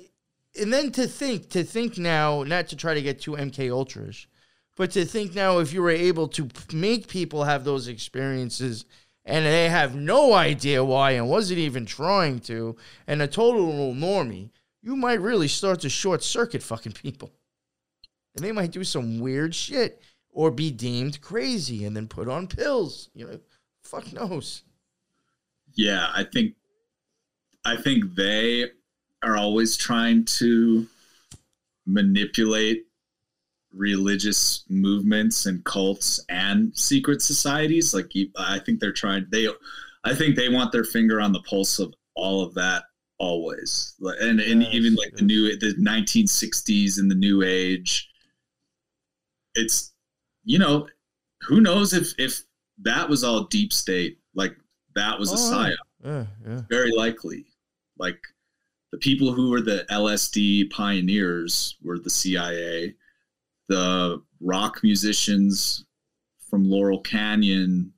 and 0.60 0.72
then 0.72 0.90
to 0.92 1.06
think, 1.06 1.50
to 1.50 1.64
think 1.64 1.96
now, 1.98 2.42
not 2.42 2.68
to 2.68 2.76
try 2.76 2.92
to 2.94 3.02
get 3.02 3.20
too 3.20 3.32
MK 3.36 3.68
Ultraish, 3.70 4.26
but 4.76 4.90
to 4.92 5.04
think 5.06 5.34
now, 5.34 5.58
if 5.58 5.72
you 5.72 5.80
were 5.82 5.90
able 5.90 6.28
to 6.28 6.48
make 6.72 7.08
people 7.08 7.44
have 7.44 7.64
those 7.64 7.88
experiences 7.88 8.84
and 9.26 9.44
they 9.44 9.68
have 9.68 9.94
no 9.94 10.32
idea 10.32 10.82
why 10.82 11.10
and 11.12 11.28
wasn't 11.28 11.58
even 11.58 11.84
trying 11.84 12.38
to, 12.40 12.76
and 13.06 13.20
a 13.20 13.26
total 13.26 13.92
normie, 13.92 14.48
you 14.82 14.96
might 14.96 15.20
really 15.20 15.48
start 15.48 15.80
to 15.80 15.90
short 15.90 16.22
circuit 16.22 16.62
fucking 16.62 16.92
people. 16.92 17.32
And 18.34 18.44
they 18.44 18.52
might 18.52 18.70
do 18.70 18.84
some 18.84 19.18
weird 19.18 19.54
shit 19.54 20.00
or 20.30 20.50
be 20.50 20.70
deemed 20.70 21.20
crazy 21.20 21.84
and 21.84 21.94
then 21.94 22.06
put 22.08 22.28
on 22.28 22.46
pills. 22.46 23.10
You 23.14 23.26
know, 23.26 23.40
fuck 23.82 24.12
knows. 24.12 24.62
yeah 25.74 26.08
i 26.14 26.24
think 26.24 26.54
i 27.64 27.76
think 27.76 28.14
they 28.14 28.64
are 29.22 29.36
always 29.36 29.76
trying 29.76 30.24
to 30.24 30.86
manipulate 31.86 32.86
religious 33.76 34.64
movements 34.68 35.46
and 35.46 35.62
cults 35.64 36.18
and 36.30 36.76
secret 36.76 37.20
societies 37.20 37.92
like 37.92 38.14
you, 38.14 38.28
i 38.38 38.58
think 38.58 38.80
they're 38.80 38.90
trying 38.92 39.26
they 39.30 39.46
i 40.04 40.14
think 40.14 40.34
they 40.34 40.48
want 40.48 40.72
their 40.72 40.84
finger 40.84 41.20
on 41.20 41.30
the 41.32 41.42
pulse 41.42 41.78
of 41.78 41.92
all 42.14 42.42
of 42.42 42.54
that 42.54 42.84
always. 43.18 43.94
And, 44.20 44.40
and 44.40 44.62
Yes, 44.62 44.74
even 44.74 44.94
like 44.94 45.12
the 45.14 45.24
new 45.24 45.56
the 45.58 45.74
1960s 45.74 46.98
and 46.98 47.10
the 47.10 47.14
new 47.14 47.42
age. 47.42 48.08
It's 49.54 49.92
you 50.44 50.58
know 50.58 50.88
who 51.42 51.60
knows 51.60 51.92
if 51.92 52.12
if 52.18 52.42
that 52.82 53.08
was 53.08 53.24
all 53.24 53.44
deep 53.44 53.72
state 53.72 54.18
like 54.34 54.54
that 54.94 55.18
was 55.18 55.30
a 55.30 55.34
Oh, 55.34 55.38
psyop. 55.38 55.76
Yeah, 56.04 56.24
yeah. 56.46 56.62
very 56.68 56.92
likely. 56.92 57.46
Like 57.98 58.18
the 58.92 58.98
people 58.98 59.32
who 59.32 59.50
were 59.50 59.60
the 59.62 59.84
lsd 59.90 60.70
pioneers 60.70 61.76
were 61.82 61.98
the 61.98 62.10
cia 62.10 62.94
the 63.68 64.22
rock 64.40 64.80
musicians 64.82 65.84
from 66.50 66.68
laurel 66.70 67.00
canyon 67.00 67.92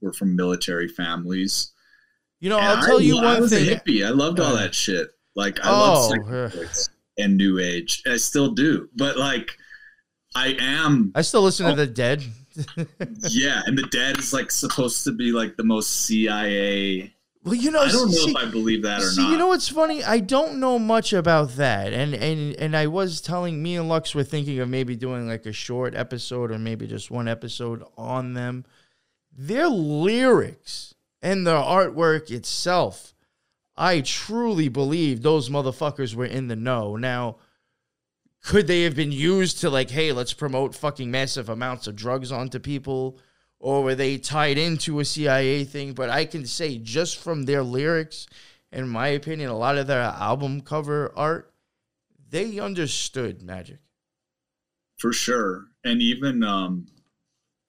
were 0.00 0.12
from 0.12 0.36
military 0.36 0.88
families 0.88 1.72
You 2.40 2.50
know, 2.50 2.58
And 2.58 2.66
I'll 2.66 2.84
tell 2.86 2.98
I, 2.98 3.02
you 3.02 3.18
I 3.18 3.24
one 3.24 3.40
was 3.42 3.50
thing. 3.52 3.68
a 3.68 3.76
hippie 3.76 4.04
i 4.06 4.10
loved 4.10 4.40
all 4.40 4.54
Uh, 4.56 4.60
that 4.62 4.74
shit 4.74 5.08
like 5.34 5.58
i 5.64 5.68
Oh, 5.70 6.10
love 6.26 6.54
yeah. 6.54 6.64
and 7.24 7.36
new 7.36 7.58
age 7.58 8.02
i 8.06 8.16
still 8.16 8.50
do 8.52 8.88
but 8.96 9.16
like 9.16 9.50
i 10.34 10.56
am 10.60 11.12
I 11.14 11.22
still 11.22 11.42
listen 11.42 11.66
Oh. 11.66 11.70
to 11.70 11.76
the 11.76 11.86
Dead. 11.86 12.22
yeah 13.30 13.62
and 13.66 13.78
the 13.78 13.86
dead 13.90 14.18
is 14.18 14.32
like 14.32 14.50
supposed 14.50 15.04
to 15.04 15.12
be 15.12 15.32
like 15.32 15.56
the 15.56 15.64
most 15.64 16.04
cia 16.06 17.12
well, 17.44 17.54
you 17.54 17.70
know, 17.70 17.80
i 17.80 17.88
don't 17.88 18.06
know 18.06 18.12
see, 18.12 18.30
if 18.30 18.36
i 18.36 18.44
believe 18.44 18.82
that 18.82 19.00
or 19.00 19.10
see, 19.10 19.22
not 19.22 19.30
you 19.30 19.36
know 19.36 19.48
what's 19.48 19.68
funny? 19.68 20.04
I 20.04 20.20
don't 20.20 20.60
know 20.60 20.78
much 20.78 21.12
about 21.12 21.56
that, 21.56 21.92
and 21.92 22.14
and 22.14 22.54
and 22.56 22.76
I 22.76 22.86
was 22.86 23.20
telling 23.20 23.62
me 23.62 23.76
and 23.76 23.88
Lux 23.88 24.14
were 24.14 24.22
thinking 24.22 24.60
of 24.60 24.68
maybe 24.68 24.94
doing 24.94 25.26
like 25.26 25.46
a 25.46 25.52
short 25.52 25.94
episode 25.94 26.52
or 26.52 26.58
maybe 26.58 26.86
just 26.86 27.10
one 27.10 27.26
episode 27.26 27.82
on 27.96 28.34
them. 28.34 28.64
Their 29.36 29.68
lyrics 29.68 30.94
and 31.20 31.46
their 31.46 31.56
artwork 31.56 32.30
itself, 32.30 33.14
I 33.76 34.02
truly 34.02 34.68
believe 34.68 35.22
those 35.22 35.48
motherfuckers 35.48 36.14
were 36.14 36.26
in 36.26 36.48
the 36.48 36.56
know. 36.56 36.96
Now, 36.96 37.38
could 38.42 38.66
they 38.66 38.82
have 38.82 38.94
been 38.94 39.12
used 39.12 39.60
to 39.60 39.70
like, 39.70 39.90
hey, 39.90 40.12
let's 40.12 40.32
promote 40.32 40.74
fucking 40.74 41.10
massive 41.10 41.48
amounts 41.48 41.86
of 41.86 41.96
drugs 41.96 42.30
onto 42.30 42.58
people? 42.58 43.18
Or 43.62 43.82
were 43.84 43.94
they 43.94 44.18
tied 44.18 44.58
into 44.58 44.98
a 44.98 45.04
CIA 45.04 45.64
thing? 45.64 45.92
But 45.94 46.10
I 46.10 46.24
can 46.24 46.44
say 46.44 46.78
just 46.78 47.16
from 47.16 47.44
their 47.44 47.62
lyrics, 47.62 48.26
in 48.72 48.88
my 48.88 49.06
opinion, 49.06 49.50
a 49.50 49.56
lot 49.56 49.78
of 49.78 49.86
their 49.86 50.00
album 50.00 50.60
cover 50.62 51.12
art, 51.16 51.54
they 52.28 52.58
understood 52.58 53.40
magic. 53.42 53.78
for 54.98 55.12
sure 55.12 55.66
and 55.84 56.00
even 56.00 56.42
um 56.42 56.86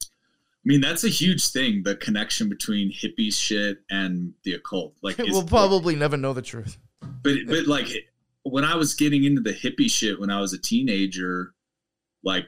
i 0.02 0.66
mean 0.66 0.82
that's 0.82 1.04
a 1.04 1.10
huge 1.10 1.50
thing 1.50 1.82
the 1.84 1.96
connection 1.96 2.48
between 2.50 2.92
hippie 2.92 3.34
shit 3.34 3.80
and 3.90 4.34
the 4.44 4.54
occult 4.54 4.96
like 5.04 5.18
we'll 5.34 5.44
probably 5.44 5.96
never 5.96 6.16
know 6.18 6.34
the 6.34 6.42
truth. 6.42 6.78
but 7.24 7.36
but 7.48 7.68
like 7.68 7.88
when 8.44 8.64
i 8.64 8.76
was 8.76 8.94
getting 8.94 9.24
into 9.24 9.42
the 9.42 9.54
hippie 9.54 9.90
shit 9.90 10.20
when 10.20 10.30
i 10.30 10.40
was 10.40 10.54
a 10.54 10.62
teenager 10.62 11.54
like 12.24 12.48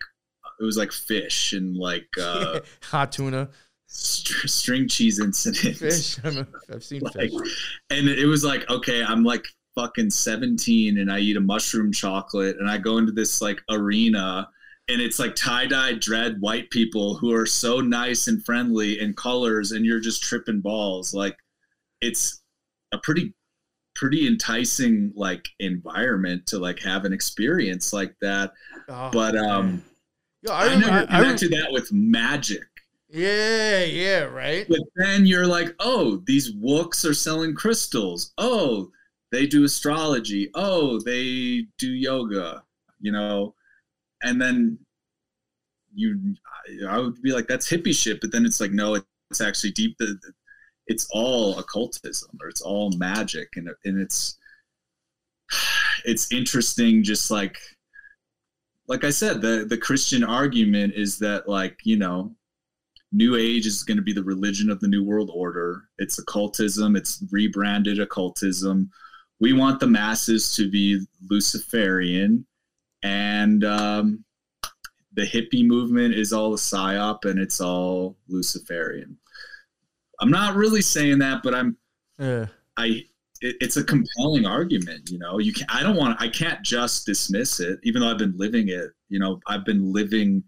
it 0.60 0.64
was 0.64 0.77
like 0.77 0.90
Phish 0.90 1.56
and 1.57 1.76
like 1.76 2.07
uh 2.22 2.60
Hot 2.84 3.11
tuna, 3.11 3.49
str- 3.88 4.48
string 4.48 4.88
cheese 4.88 5.19
incidents 5.19 6.18
Phish. 6.19 6.48
I 6.69 6.73
I've 6.73 6.84
seen 6.84 7.02
like, 7.15 7.15
Phish. 7.32 7.57
and 7.90 8.07
it 8.07 8.26
was 8.26 8.44
like 8.44 8.69
okay 8.69 9.03
i'm 9.03 9.23
like 9.23 9.45
fucking 9.76 10.10
17 10.10 10.98
and 10.98 11.11
i 11.11 11.19
eat 11.19 11.36
a 11.38 11.41
mushroom 11.41 11.91
chocolate 11.91 12.56
and 12.60 12.69
i 12.69 12.77
go 12.77 12.98
into 12.98 13.11
this 13.11 13.41
like 13.41 13.61
arena 13.69 14.48
and 14.88 15.02
it's 15.02 15.19
like 15.19 15.36
tie-dye 15.36 15.94
dread 15.94 16.40
white 16.40 16.69
people 16.69 17.18
who 17.18 17.34
are 17.34 17.45
so 17.45 17.80
nice 17.82 18.27
and 18.27 18.44
friendly 18.45 18.99
and 18.99 19.18
colors 19.18 19.72
and 19.73 19.86
you're 19.86 19.99
just 19.99 20.23
tripping 20.23 20.61
balls 20.61 21.14
like 21.14 21.36
it's 22.02 22.41
a 22.94 22.98
pretty 22.98 23.34
pretty 23.95 24.27
enticing 24.27 25.11
like 25.15 25.45
environment 25.60 26.45
to 26.48 26.57
like 26.60 26.80
have 26.80 27.03
an 27.06 27.14
experience 27.14 27.91
like 27.94 28.14
that 28.22 28.52
Oh, 28.88 29.10
but 29.11 29.36
um 29.38 29.65
man. 29.68 29.84
Yo, 30.46 30.52
i, 30.54 30.68
I, 30.68 30.76
never 30.76 30.92
I, 30.92 31.02
I, 31.04 31.06
connected 31.06 31.52
that 31.52 31.72
with 31.72 31.92
magic 31.92 32.64
yeah, 33.16 33.84
yeah, 33.84 34.24
right. 34.24 34.66
but 34.68 34.80
then 34.98 35.26
you're 35.26 35.48
like, 35.48 35.74
oh, 35.80 36.18
these 36.26 36.52
wooks 36.52 37.06
are 37.06 37.14
selling 37.14 37.56
crystals. 37.56 38.34
Oh, 38.38 38.92
they 39.32 39.46
do 39.48 39.64
astrology. 39.64 40.50
Oh, 40.54 41.00
they 41.00 41.68
do 41.78 41.92
yoga. 41.92 42.64
You 43.00 43.14
know, 43.14 43.54
and 44.22 44.42
then 44.42 44.80
you, 45.94 46.36
I- 46.90 46.96
I 46.96 46.98
would 46.98 47.22
be 47.22 47.32
like, 47.32 47.48
that's 47.48 47.70
hippie 47.70 47.96
shit. 47.96 48.20
But 48.20 48.34
then 48.34 48.46
it's 48.46 48.60
like, 48.60 48.72
no, 48.72 48.96
it's 49.30 49.40
actually 49.42 49.72
deep. 49.72 49.98
the- 49.98 50.20
It's 50.88 51.08
all 51.12 51.58
occultism 51.58 52.38
or 52.42 52.50
it's 52.50 52.62
all 52.62 52.92
magic, 52.98 53.50
and 53.56 53.70
and 53.86 54.02
it's 54.02 54.38
it's 56.06 56.34
interesting. 56.34 57.02
Just 57.02 57.32
like 57.32 57.58
like 58.88 59.03
I 59.03 59.10
said, 59.10 59.41
the 59.41 59.66
the 59.68 59.78
Christian 59.78 60.24
argument 60.24 60.94
is 60.95 61.20
that 61.20 61.48
like 61.48 61.80
you 61.84 61.98
know 61.98 62.36
New 63.12 63.36
Age 63.36 63.66
is 63.66 63.84
going 63.84 63.98
to 63.98 64.03
be 64.03 64.14
the 64.14 64.24
religion 64.24 64.70
of 64.70 64.80
the 64.80 64.88
New 64.88 65.03
World 65.03 65.32
Order. 65.34 65.84
It's 65.98 66.20
occultism. 66.20 66.95
It's 66.95 67.24
rebranded 67.32 67.99
occultism. 67.99 68.91
We 69.40 69.53
want 69.53 69.80
the 69.80 69.88
masses 69.88 70.56
to 70.56 70.70
be 70.70 71.06
Luciferian, 71.30 72.45
and 73.03 73.64
um, 73.64 74.24
the 75.14 75.24
hippie 75.24 75.66
movement 75.66 76.14
is 76.14 76.34
all 76.34 76.53
a 76.53 76.57
psyop, 76.57 77.26
and 77.26 77.40
it's 77.40 77.62
all 77.62 78.18
Luciferian. 78.28 79.18
I'm 80.22 80.32
not 80.32 80.56
really 80.56 80.82
saying 80.82 81.20
that, 81.20 81.41
but 81.44 81.53
I'm 81.56 81.78
Yeah. 82.20 82.48
I 82.78 83.06
it, 83.46 83.56
it's 83.62 83.78
a 83.78 83.84
compelling 83.84 84.46
argument. 84.46 85.10
You 85.10 85.20
know, 85.20 85.40
you 85.40 85.54
can 85.54 85.66
I 85.70 85.84
don't 85.84 85.96
want 85.96 86.22
I 86.22 86.28
can't 86.28 86.62
just 86.64 87.06
dismiss 87.06 87.60
it, 87.60 87.80
even 87.84 88.02
though 88.02 88.10
I've 88.12 88.18
been 88.18 88.36
living 88.38 88.70
it. 88.70 88.90
You 89.10 89.20
know, 89.20 89.40
I've 89.48 89.66
been 89.66 89.94
living 89.94 90.44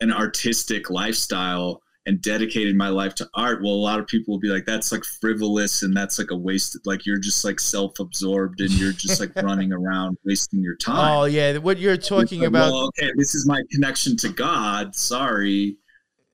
an 0.00 0.12
artistic 0.12 0.90
lifestyle 0.90 1.80
and 2.06 2.20
dedicated 2.20 2.74
my 2.74 2.88
life 2.88 3.14
to 3.14 3.28
art. 3.36 3.62
Well, 3.62 3.74
a 3.74 3.76
lot 3.76 4.00
of 4.00 4.08
people 4.08 4.34
will 4.34 4.40
be 4.40 4.48
like, 4.48 4.64
that's 4.66 4.90
like 4.90 5.04
frivolous 5.20 5.84
and 5.84 5.96
that's 5.96 6.18
like 6.18 6.32
a 6.32 6.36
waste. 6.36 6.76
Like 6.84 7.06
you're 7.06 7.20
just 7.20 7.44
like 7.44 7.60
self-absorbed 7.60 8.60
and 8.60 8.70
you're 8.72 8.90
just 8.92 9.20
like 9.20 9.30
running 9.42 9.72
around 9.72 10.16
wasting 10.24 10.60
your 10.60 10.74
time. 10.74 11.12
Oh 11.20 11.24
yeah, 11.26 11.58
what 11.58 11.78
you're 11.78 11.96
talking 11.96 12.40
Like, 12.40 12.48
about. 12.48 12.72
well, 12.72 12.86
okay, 12.98 13.12
this 13.16 13.36
is 13.36 13.46
my 13.46 13.62
connection 13.70 14.16
to 14.16 14.30
God. 14.30 14.96
Sorry. 14.96 15.76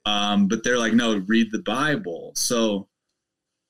Um, 0.07 0.49
but 0.49 0.65
they're 0.65 0.79
like, 0.79 0.95
no, 0.95 1.19
read 1.27 1.53
the 1.53 1.63
Bible. 1.63 2.33
So 2.35 2.89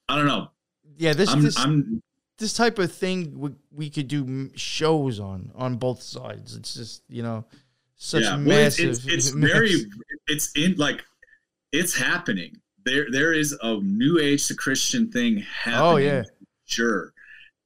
I 0.08 0.14
don't 0.14 0.26
know. 0.28 0.50
yeah, 0.98 1.14
this 1.14 1.30
I'm, 1.30 1.42
this 1.42 1.58
I'm 1.58 2.00
this 2.38 2.54
type 2.54 2.78
of 2.78 2.92
thing 2.92 3.38
we, 3.38 3.50
we 3.70 3.90
could 3.90 4.08
do 4.08 4.50
shows 4.56 5.20
on 5.20 5.50
on 5.54 5.76
both 5.76 6.02
sides. 6.02 6.56
It's 6.56 6.74
just 6.74 7.02
you 7.08 7.22
know 7.22 7.44
such 7.98 8.22
yeah, 8.22 8.36
well, 8.36 8.40
it's, 8.40 8.78
massive. 8.78 8.90
it's, 8.90 9.06
it's 9.06 9.28
very, 9.34 9.72
it's 10.28 10.52
in 10.52 10.76
like, 10.76 11.04
it's 11.72 11.94
happening. 11.94 12.56
There, 12.84 13.06
there 13.10 13.32
is 13.32 13.56
a 13.60 13.76
new 13.78 14.18
age 14.18 14.46
to 14.48 14.54
Christian 14.54 15.10
thing 15.10 15.38
happening. 15.38 15.82
Oh, 15.82 15.96
yeah. 15.96 16.22
sure. 16.64 17.12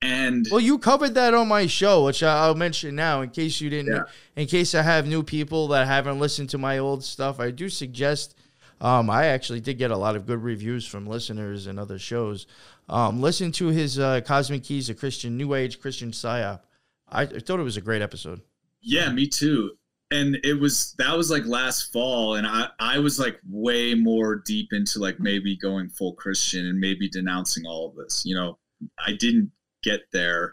And 0.01 0.49
Well, 0.51 0.59
you 0.59 0.79
covered 0.79 1.15
that 1.15 1.35
on 1.35 1.47
my 1.47 1.67
show, 1.67 2.07
which 2.07 2.25
I'll 2.25 2.57
mention 2.57 2.97
now 2.97 3.21
in 3.21 3.31
case 3.31 3.61
you 3.61 3.71
didn't. 3.71 3.95
Yeah. 3.95 4.03
In 4.35 4.49
case 4.49 4.75
I 4.75 4.83
have 4.83 5.07
new 5.07 5.23
people 5.23 5.69
that 5.69 5.87
haven't 5.87 6.19
listened 6.19 6.51
to 6.51 6.59
my 6.59 6.79
old 6.79 7.05
stuff, 7.05 7.39
I 7.39 7.53
do 7.53 7.69
suggest. 7.69 8.35
Um, 8.81 9.11
I 9.11 9.27
actually 9.27 9.61
did 9.61 9.79
get 9.79 9.93
a 9.93 9.97
lot 9.97 10.17
of 10.17 10.27
good 10.27 10.43
reviews 10.43 10.85
from 10.85 11.07
listeners 11.07 11.69
and 11.69 11.79
other 11.79 12.01
shows. 12.01 12.49
Um, 12.93 13.23
listen 13.23 13.51
to 13.53 13.69
his 13.69 13.99
uh, 13.99 14.21
Cosmic 14.21 14.65
Keys, 14.65 14.91
a 14.91 14.95
Christian 14.95 15.39
New 15.39 15.55
Age 15.55 15.81
Christian 15.81 16.11
psyop. 16.11 16.61
I, 17.09 17.23
I 17.23 17.27
thought 17.27 17.59
it 17.59 17.65
was 17.65 17.79
a 17.79 17.81
great 17.81 18.03
episode. 18.03 18.43
Yeah, 18.83 19.11
me 19.11 19.27
too. 19.27 19.73
And 20.11 20.37
it 20.45 20.61
was 20.61 20.95
that 20.99 21.17
was 21.17 21.31
like 21.31 21.47
last 21.47 21.91
fall, 21.91 22.35
and 22.35 22.47
I 22.47 22.69
I 22.79 22.99
was 22.99 23.19
like 23.19 23.41
way 23.49 23.95
more 23.95 24.37
deep 24.37 24.75
into 24.75 24.99
like 24.99 25.19
maybe 25.19 25.57
going 25.57 25.89
full 25.89 26.13
Christian 26.13 26.67
and 26.67 26.79
maybe 26.79 27.09
denouncing 27.09 27.65
all 27.65 27.89
of 27.89 27.97
this. 27.97 28.25
You 28.27 28.35
know, 28.35 28.59
I 28.99 29.13
didn't 29.13 29.51
get 29.83 30.03
there, 30.13 30.53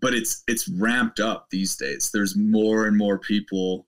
but 0.00 0.14
it's 0.14 0.42
it's 0.48 0.68
ramped 0.68 1.20
up 1.20 1.46
these 1.50 1.76
days. 1.76 2.10
There's 2.12 2.36
more 2.36 2.88
and 2.88 2.96
more 2.98 3.20
people 3.20 3.86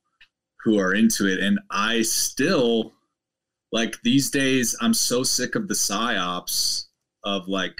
who 0.62 0.78
are 0.78 0.94
into 0.94 1.26
it, 1.26 1.40
and 1.40 1.58
I 1.72 2.02
still 2.02 2.92
like 3.72 4.00
these 4.04 4.30
days. 4.30 4.76
I'm 4.80 4.94
so 4.94 5.24
sick 5.24 5.56
of 5.56 5.66
the 5.66 5.74
psyops 5.74 6.84
of 7.24 7.48
like 7.48 7.76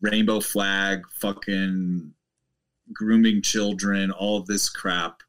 rainbow 0.00 0.40
flag, 0.40 1.02
fucking 1.20 2.12
grooming 2.92 3.42
children, 3.42 4.10
all 4.10 4.38
of 4.38 4.46
this 4.46 4.68
crap 4.68 5.22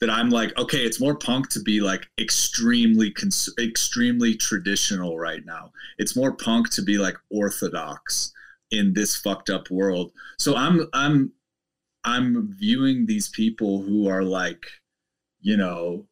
that 0.00 0.10
I'm 0.10 0.30
like, 0.30 0.56
okay, 0.58 0.84
it's 0.84 1.00
more 1.00 1.14
punk 1.14 1.48
to 1.50 1.60
be 1.60 1.80
like 1.80 2.08
extremely 2.18 3.10
cons- 3.10 3.54
extremely 3.58 4.34
traditional 4.34 5.18
right 5.18 5.44
now. 5.44 5.72
It's 5.98 6.16
more 6.16 6.32
punk 6.32 6.70
to 6.70 6.82
be 6.82 6.98
like 6.98 7.16
orthodox 7.30 8.32
in 8.72 8.94
this 8.94 9.14
fucked 9.16 9.50
up 9.50 9.70
world. 9.70 10.10
So 10.38 10.56
I'm 10.56 10.88
I'm 10.92 11.32
I'm 12.04 12.52
viewing 12.58 13.06
these 13.06 13.28
people 13.28 13.82
who 13.82 14.08
are 14.08 14.24
like, 14.24 14.64
you 15.40 15.56
know, 15.56 16.06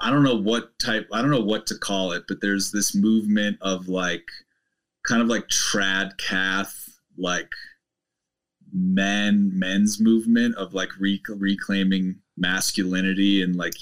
I 0.00 0.10
don't 0.10 0.22
know 0.22 0.36
what 0.36 0.78
type, 0.78 1.08
I 1.12 1.20
don't 1.20 1.32
know 1.32 1.40
what 1.42 1.66
to 1.66 1.78
call 1.78 2.12
it, 2.12 2.24
but 2.28 2.40
there's 2.40 2.70
this 2.70 2.94
movement 2.94 3.58
of 3.60 3.88
like 3.88 4.26
kind 5.08 5.22
of 5.22 5.28
like 5.28 5.48
trad 5.48 6.16
cath, 6.18 6.88
like 7.16 7.50
men 8.72 9.50
men's 9.54 9.98
movement 9.98 10.54
of 10.56 10.74
like 10.74 10.90
rec- 11.00 11.28
reclaiming 11.28 12.16
masculinity 12.36 13.42
and 13.42 13.56
like 13.56 13.74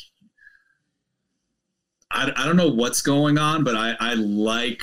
I, 2.12 2.30
I 2.36 2.46
don't 2.46 2.56
know 2.56 2.70
what's 2.70 3.02
going 3.02 3.36
on 3.36 3.64
but 3.64 3.74
I, 3.74 3.96
I 3.98 4.14
like 4.14 4.80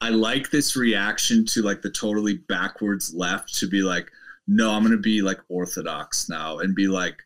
i 0.00 0.08
like 0.08 0.50
this 0.50 0.76
reaction 0.76 1.44
to 1.44 1.60
like 1.60 1.82
the 1.82 1.90
totally 1.90 2.38
backwards 2.48 3.12
left 3.12 3.54
to 3.58 3.68
be 3.68 3.82
like 3.82 4.10
no 4.46 4.70
i'm 4.70 4.82
gonna 4.82 4.96
be 4.96 5.20
like 5.20 5.40
orthodox 5.50 6.30
now 6.30 6.60
and 6.60 6.74
be 6.74 6.88
like 6.88 7.22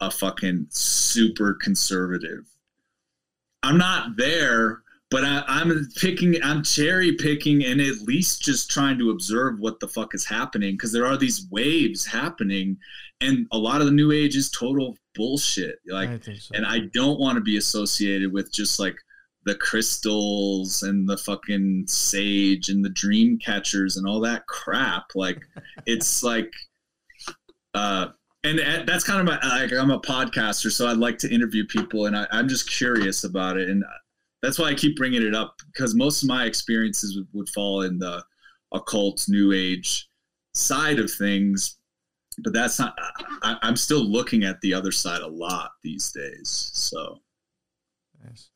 a 0.00 0.10
fucking 0.10 0.66
super 0.70 1.54
conservative. 1.54 2.46
I'm 3.62 3.78
not 3.78 4.16
there 4.16 4.82
but 5.10 5.24
I, 5.24 5.44
I'm 5.46 5.88
picking, 5.96 6.34
I'm 6.42 6.62
cherry 6.62 7.12
picking, 7.12 7.64
and 7.64 7.80
at 7.80 8.00
least 8.02 8.42
just 8.42 8.70
trying 8.70 8.98
to 8.98 9.10
observe 9.10 9.60
what 9.60 9.78
the 9.78 9.86
fuck 9.86 10.14
is 10.14 10.24
happening 10.24 10.74
because 10.74 10.92
there 10.92 11.06
are 11.06 11.16
these 11.16 11.46
waves 11.50 12.04
happening, 12.04 12.76
and 13.20 13.46
a 13.52 13.58
lot 13.58 13.80
of 13.80 13.86
the 13.86 13.92
new 13.92 14.10
age 14.10 14.34
is 14.34 14.50
total 14.50 14.96
bullshit. 15.14 15.78
Like, 15.86 16.08
I 16.08 16.34
so. 16.34 16.54
and 16.54 16.66
I 16.66 16.80
don't 16.92 17.20
want 17.20 17.36
to 17.36 17.40
be 17.40 17.56
associated 17.56 18.32
with 18.32 18.52
just 18.52 18.80
like 18.80 18.96
the 19.44 19.54
crystals 19.54 20.82
and 20.82 21.08
the 21.08 21.16
fucking 21.16 21.84
sage 21.86 22.68
and 22.68 22.84
the 22.84 22.90
dream 22.90 23.38
catchers 23.38 23.96
and 23.96 24.08
all 24.08 24.20
that 24.20 24.44
crap. 24.46 25.04
Like, 25.14 25.40
it's 25.86 26.24
like, 26.24 26.52
uh, 27.74 28.08
and 28.42 28.88
that's 28.88 29.04
kind 29.04 29.20
of 29.20 29.26
my 29.26 29.38
like 29.60 29.72
I'm 29.72 29.90
a 29.90 30.00
podcaster, 30.00 30.70
so 30.70 30.88
I'd 30.88 30.96
like 30.96 31.18
to 31.18 31.32
interview 31.32 31.64
people, 31.64 32.06
and 32.06 32.16
I, 32.16 32.26
I'm 32.32 32.48
just 32.48 32.68
curious 32.68 33.22
about 33.22 33.56
it, 33.56 33.68
and 33.68 33.84
that's 34.46 34.58
why 34.58 34.68
I 34.68 34.74
keep 34.74 34.96
bringing 34.96 35.22
it 35.22 35.34
up 35.34 35.56
because 35.72 35.94
most 35.94 36.22
of 36.22 36.28
my 36.28 36.44
experiences 36.44 37.18
would, 37.32 37.48
fall 37.48 37.82
in 37.82 37.98
the 37.98 38.22
occult, 38.72 39.24
new 39.28 39.52
age 39.52 40.08
side 40.54 41.00
of 41.00 41.10
things, 41.10 41.78
but 42.44 42.52
that's 42.52 42.78
not. 42.78 42.94
I, 43.42 43.56
I'm 43.62 43.76
still 43.76 44.04
looking 44.04 44.44
at 44.44 44.60
the 44.60 44.72
other 44.72 44.92
side 44.92 45.22
a 45.22 45.26
lot 45.26 45.70
these 45.82 46.12
days. 46.12 46.70
So 46.74 47.18
Nice. 48.24 48.50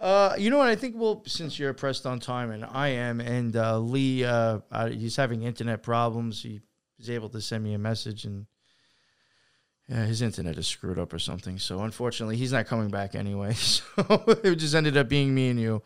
Uh, 0.00 0.34
you 0.36 0.50
know 0.50 0.58
what? 0.58 0.68
I 0.68 0.74
think 0.74 0.96
we'll 0.96 1.22
since 1.26 1.58
you're 1.58 1.72
pressed 1.72 2.06
on 2.06 2.18
time, 2.18 2.50
and 2.50 2.64
I 2.64 2.88
am, 2.88 3.20
and 3.20 3.54
uh, 3.56 3.78
Lee, 3.78 4.24
uh, 4.24 4.58
uh, 4.70 4.88
he's 4.88 5.16
having 5.16 5.44
internet 5.44 5.82
problems. 5.82 6.42
He 6.42 6.60
was 6.98 7.08
able 7.08 7.28
to 7.30 7.40
send 7.40 7.62
me 7.62 7.74
a 7.74 7.78
message, 7.78 8.24
and 8.24 8.46
yeah, 9.88 10.06
his 10.06 10.22
internet 10.22 10.56
is 10.56 10.66
screwed 10.66 10.98
up 10.98 11.12
or 11.12 11.18
something. 11.18 11.58
So 11.58 11.80
unfortunately, 11.82 12.36
he's 12.36 12.52
not 12.52 12.66
coming 12.66 12.88
back 12.90 13.14
anyway. 13.14 13.54
So 13.96 14.24
it 14.42 14.56
just 14.56 14.74
ended 14.74 14.96
up 14.96 15.08
being 15.08 15.34
me 15.34 15.48
and 15.50 15.60
you. 15.60 15.82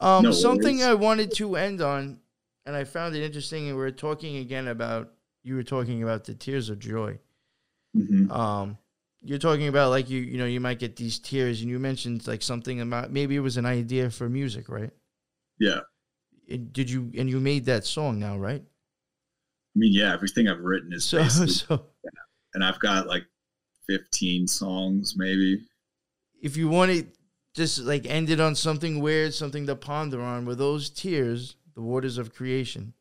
Um, 0.00 0.24
No 0.24 0.32
something. 0.32 0.82
I 0.82 0.94
wanted 0.94 1.32
to 1.34 1.56
end 1.56 1.80
on, 1.82 2.20
and 2.66 2.76
I 2.76 2.84
found 2.84 3.16
it 3.16 3.24
interesting. 3.24 3.68
And 3.68 3.76
we 3.78 3.84
are 3.84 3.90
talking 3.90 4.38
again 4.38 4.68
about 4.68 5.12
you 5.42 5.56
were 5.56 5.64
talking 5.64 6.02
about 6.02 6.24
the 6.24 6.34
tears 6.34 6.70
of 6.70 6.78
joy. 6.78 7.18
mhm. 7.94 8.30
Um, 8.30 8.78
you're 9.22 9.38
talking 9.38 9.68
about 9.68 9.90
like 9.90 10.08
you 10.08 10.20
you 10.20 10.38
know 10.38 10.46
you 10.46 10.60
might 10.60 10.78
get 10.78 10.96
these 10.96 11.18
tears, 11.18 11.60
and 11.60 11.70
you 11.70 11.78
mentioned 11.78 12.26
like 12.26 12.42
something 12.42 12.80
about 12.80 13.10
maybe 13.10 13.36
it 13.36 13.40
was 13.40 13.56
an 13.56 13.66
idea 13.66 14.10
for 14.10 14.28
music, 14.28 14.68
right? 14.68 14.90
yeah, 15.58 15.80
And 16.50 16.70
did 16.72 16.90
you 16.90 17.10
and 17.16 17.30
you 17.30 17.40
made 17.40 17.64
that 17.64 17.86
song 17.86 18.18
now, 18.18 18.36
right? 18.36 18.62
I 18.62 19.78
mean, 19.78 19.92
yeah, 19.92 20.12
everything 20.12 20.48
I've 20.48 20.60
written 20.60 20.92
is 20.92 21.04
So 21.04 21.22
so 21.28 21.86
and 22.54 22.64
I've 22.64 22.80
got 22.80 23.06
like 23.06 23.24
15 23.90 24.46
songs 24.46 25.14
maybe. 25.16 25.62
if 26.40 26.56
you 26.56 26.68
want 26.68 26.92
to 26.92 27.04
just 27.54 27.80
like 27.80 28.06
end 28.06 28.30
it 28.30 28.40
on 28.40 28.54
something 28.54 29.00
weird, 29.00 29.34
something 29.34 29.66
to 29.66 29.74
ponder 29.74 30.22
on, 30.22 30.46
were 30.46 30.54
those 30.54 30.88
tears 30.90 31.56
the 31.74 31.80
waters 31.82 32.16
of 32.18 32.32
creation 32.34 32.92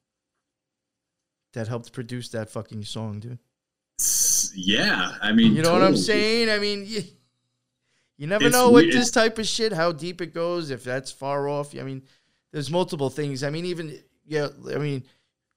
that 1.54 1.68
helped 1.68 1.94
produce 1.94 2.30
that 2.30 2.50
fucking 2.50 2.84
song, 2.84 3.20
dude? 3.20 3.38
Yeah, 4.56 5.12
I 5.22 5.32
mean, 5.32 5.56
You 5.56 5.62
know 5.62 5.74
what 5.74 5.84
I'm 5.84 5.98
saying? 5.98 6.50
I 6.50 6.58
mean, 6.58 6.86
you, 6.88 7.04
you 8.18 8.28
never 8.28 8.46
It's 8.46 8.56
know 8.56 8.72
with 8.72 8.92
this 8.92 9.12
type 9.12 9.38
of 9.38 9.46
shit 9.46 9.74
how 9.74 9.92
deep 9.92 10.22
it 10.22 10.34
goes. 10.34 10.72
If 10.72 10.84
that's 10.84 11.12
far 11.12 11.48
off, 11.48 11.78
I 11.78 11.84
mean, 11.84 12.02
there's 12.52 12.72
multiple 12.72 13.10
things. 13.10 13.44
I 13.44 13.50
mean, 13.50 13.66
even 13.66 14.00
yeah, 14.26 14.48
I 14.74 14.78
mean, 14.78 15.04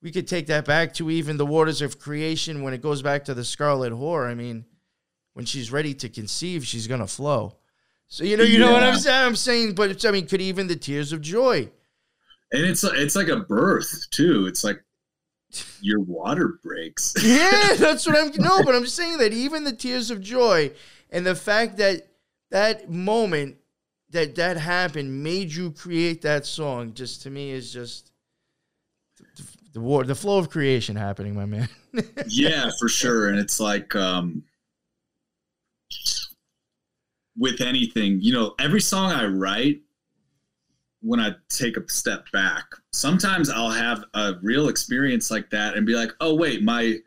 we 0.03 0.11
could 0.11 0.27
take 0.27 0.49
that 0.49 0.65
back 0.65 0.93
to 0.95 1.11
even 1.11 1.37
the 1.37 1.47
waters 1.47 1.81
of 1.81 1.99
creation 1.99 2.63
when 2.63 2.75
it 2.75 2.83
goes 2.83 3.01
back 3.01 3.25
to 3.27 3.35
the 3.35 3.45
scarlet 3.45 3.93
whore. 3.93 4.29
I 4.29 4.35
mean, 4.35 4.65
when 5.35 5.45
she's 5.45 5.73
ready 5.73 5.95
to 5.95 6.09
conceive, 6.09 6.67
she's 6.67 6.87
gonna 6.87 7.07
flow. 7.07 7.57
So 8.09 8.25
you 8.25 8.37
know, 8.37 8.45
you 8.45 8.59
know 8.59 8.73
what 8.73 8.83
I'm 8.83 8.97
saying. 8.97 9.27
I'm 9.27 9.37
saying, 9.37 9.75
but 9.75 9.91
it's, 9.91 10.05
I 10.05 10.11
mean, 10.11 10.27
could 10.27 10.43
even 10.43 10.67
the 10.67 10.77
tears 10.77 11.13
of 11.13 11.21
joy? 11.21 11.71
and 12.53 12.67
it's 12.67 12.85
it's 12.85 13.17
like 13.17 13.29
a 13.29 13.39
birth 13.39 14.07
too. 14.11 14.47
It's 14.47 14.63
like 14.63 14.83
your 15.81 16.01
water 16.01 16.59
breaks. 16.63 17.15
Yeah, 17.25 17.75
that's 17.79 18.07
what 18.07 18.17
I'm. 18.17 18.31
No, 18.41 18.63
but 18.63 18.75
I'm 18.75 18.87
saying 18.87 19.19
that 19.19 19.33
even 19.33 19.65
the 19.65 19.73
tears 19.73 20.11
of 20.11 20.21
joy 20.21 20.73
and 21.11 21.27
the 21.27 21.35
fact 21.35 21.79
that 21.79 22.09
that 22.51 22.91
moment 22.91 23.57
that 24.11 24.35
that 24.37 24.59
happened 24.59 25.23
made 25.23 25.53
you 25.53 25.71
create 25.71 26.23
that 26.23 26.45
song, 26.45 26.93
just 26.93 27.23
to 27.23 27.31
me 27.31 27.51
is 27.51 27.73
just 27.73 28.13
the, 29.37 29.45
the 29.73 29.81
war, 29.81 30.05
the 30.05 30.15
flow 30.15 30.39
of 30.39 30.51
creation 30.51 30.97
happening, 30.97 31.35
my 31.35 31.47
man. 31.47 31.69
yeah, 32.27 32.71
for 32.79 32.89
sure. 32.89 33.31
And 33.31 33.39
it's 33.39 33.59
like 33.59 33.95
um 33.97 34.45
with 37.36 37.60
anything, 37.60 38.19
you 38.20 38.32
know, 38.32 38.55
every 38.59 38.81
song 38.81 39.12
I 39.12 39.27
write 39.27 39.81
when 41.01 41.20
I 41.20 41.35
take 41.48 41.77
a 41.77 41.89
step 41.89 42.31
back. 42.32 42.64
Sometimes 42.93 43.51
I'll 43.51 43.70
have 43.70 44.05
a 44.14 44.35
real 44.43 44.69
experience 44.69 45.31
like 45.31 45.51
that 45.51 45.77
and 45.77 45.86
be 45.86 45.94
like, 45.94 46.12
"Oh 46.20 46.35
wait, 46.35 46.62
my 46.62 46.98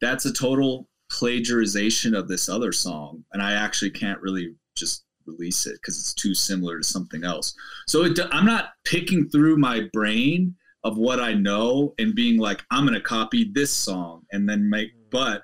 that's 0.00 0.24
a 0.24 0.32
total 0.32 0.88
plagiarization 1.12 2.16
of 2.16 2.28
this 2.28 2.48
other 2.48 2.72
song," 2.72 3.24
and 3.32 3.42
I 3.42 3.52
actually 3.52 3.90
can't 3.90 4.20
really 4.20 4.54
just 4.76 5.04
release 5.26 5.66
it 5.66 5.74
because 5.74 5.98
it's 5.98 6.14
too 6.14 6.34
similar 6.34 6.78
to 6.78 6.84
something 6.84 7.24
else. 7.24 7.54
So 7.86 8.04
it, 8.04 8.18
I'm 8.32 8.46
not 8.46 8.72
picking 8.84 9.28
through 9.28 9.56
my 9.56 9.88
brain 9.92 10.54
of 10.82 10.98
what 10.98 11.20
I 11.20 11.34
know 11.34 11.94
and 11.98 12.14
being 12.14 12.38
like, 12.38 12.64
"I'm 12.70 12.86
going 12.86 12.94
to 12.94 13.00
copy 13.00 13.50
this 13.52 13.72
song 13.72 14.22
and 14.32 14.48
then 14.48 14.68
make." 14.68 14.94
Mm. 14.94 15.10
But 15.10 15.42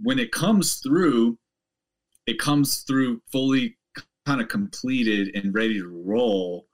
when 0.00 0.18
it 0.18 0.32
comes 0.32 0.76
through, 0.76 1.38
it 2.32 2.38
comes 2.38 2.78
through 2.78 3.20
fully 3.30 3.76
kind 4.24 4.40
of 4.40 4.48
completed 4.48 5.36
and 5.36 5.54
ready 5.54 5.78
to 5.78 5.86
roll 5.86 6.66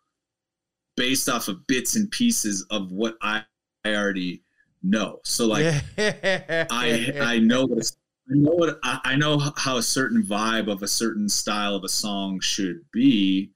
based 0.97 1.29
off 1.29 1.49
of 1.49 1.67
bits 1.67 1.97
and 1.97 2.09
pieces 2.13 2.65
of 2.71 2.93
what 2.93 3.17
I, 3.23 3.43
I 3.85 3.95
already 3.97 4.43
know. 4.85 5.19
So 5.25 5.47
like 5.47 5.83
I 5.99 7.13
I 7.21 7.39
know 7.43 7.67
what 7.67 7.91
I 8.31 8.35
know 8.35 8.53
what 8.53 8.79
I 8.85 9.01
I 9.05 9.17
know 9.17 9.37
how 9.57 9.79
a 9.79 9.83
certain 9.83 10.23
vibe 10.23 10.71
of 10.71 10.85
a 10.85 10.89
certain 10.89 11.29
style 11.29 11.75
of 11.75 11.83
a 11.83 11.89
song 11.89 12.39
should 12.39 12.81
be, 12.93 13.51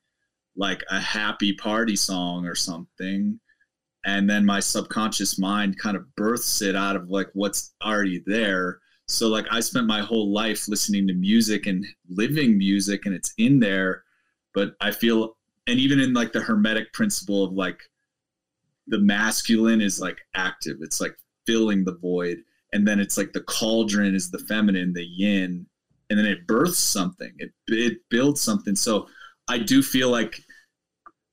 like 0.56 0.82
a 0.90 0.98
happy 0.98 1.52
party 1.52 1.94
song 1.94 2.46
or 2.46 2.56
something. 2.56 3.38
And 4.04 4.28
then 4.28 4.44
my 4.44 4.58
subconscious 4.58 5.38
mind 5.38 5.78
kind 5.78 5.96
of 5.96 6.12
births 6.16 6.62
it 6.62 6.74
out 6.74 6.96
of 6.96 7.10
like 7.10 7.28
what's 7.34 7.74
already 7.80 8.24
there. 8.26 8.80
So 9.12 9.28
like 9.28 9.46
I 9.50 9.60
spent 9.60 9.86
my 9.86 10.00
whole 10.00 10.32
life 10.32 10.68
listening 10.68 11.06
to 11.08 11.14
music 11.14 11.66
and 11.66 11.84
living 12.08 12.56
music 12.56 13.06
and 13.06 13.14
it's 13.14 13.34
in 13.38 13.60
there, 13.60 14.04
but 14.54 14.74
I 14.80 14.90
feel 14.90 15.36
and 15.66 15.78
even 15.78 16.00
in 16.00 16.12
like 16.12 16.32
the 16.32 16.40
hermetic 16.40 16.92
principle 16.92 17.44
of 17.44 17.52
like 17.52 17.80
the 18.86 18.98
masculine 18.98 19.80
is 19.80 20.00
like 20.00 20.18
active. 20.34 20.78
It's 20.80 21.00
like 21.00 21.16
filling 21.46 21.84
the 21.84 21.96
void 21.96 22.38
and 22.72 22.86
then 22.86 22.98
it's 22.98 23.18
like 23.18 23.32
the 23.32 23.42
cauldron 23.42 24.14
is 24.14 24.30
the 24.30 24.38
feminine 24.38 24.92
the 24.92 25.04
yin 25.04 25.66
and 26.08 26.18
then 26.18 26.26
it 26.26 26.46
births 26.46 26.78
something. 26.78 27.32
It, 27.38 27.52
it 27.68 27.98
builds 28.08 28.40
something. 28.40 28.76
So 28.76 29.06
i 29.48 29.58
do 29.58 29.82
feel 29.82 30.08
like 30.08 30.40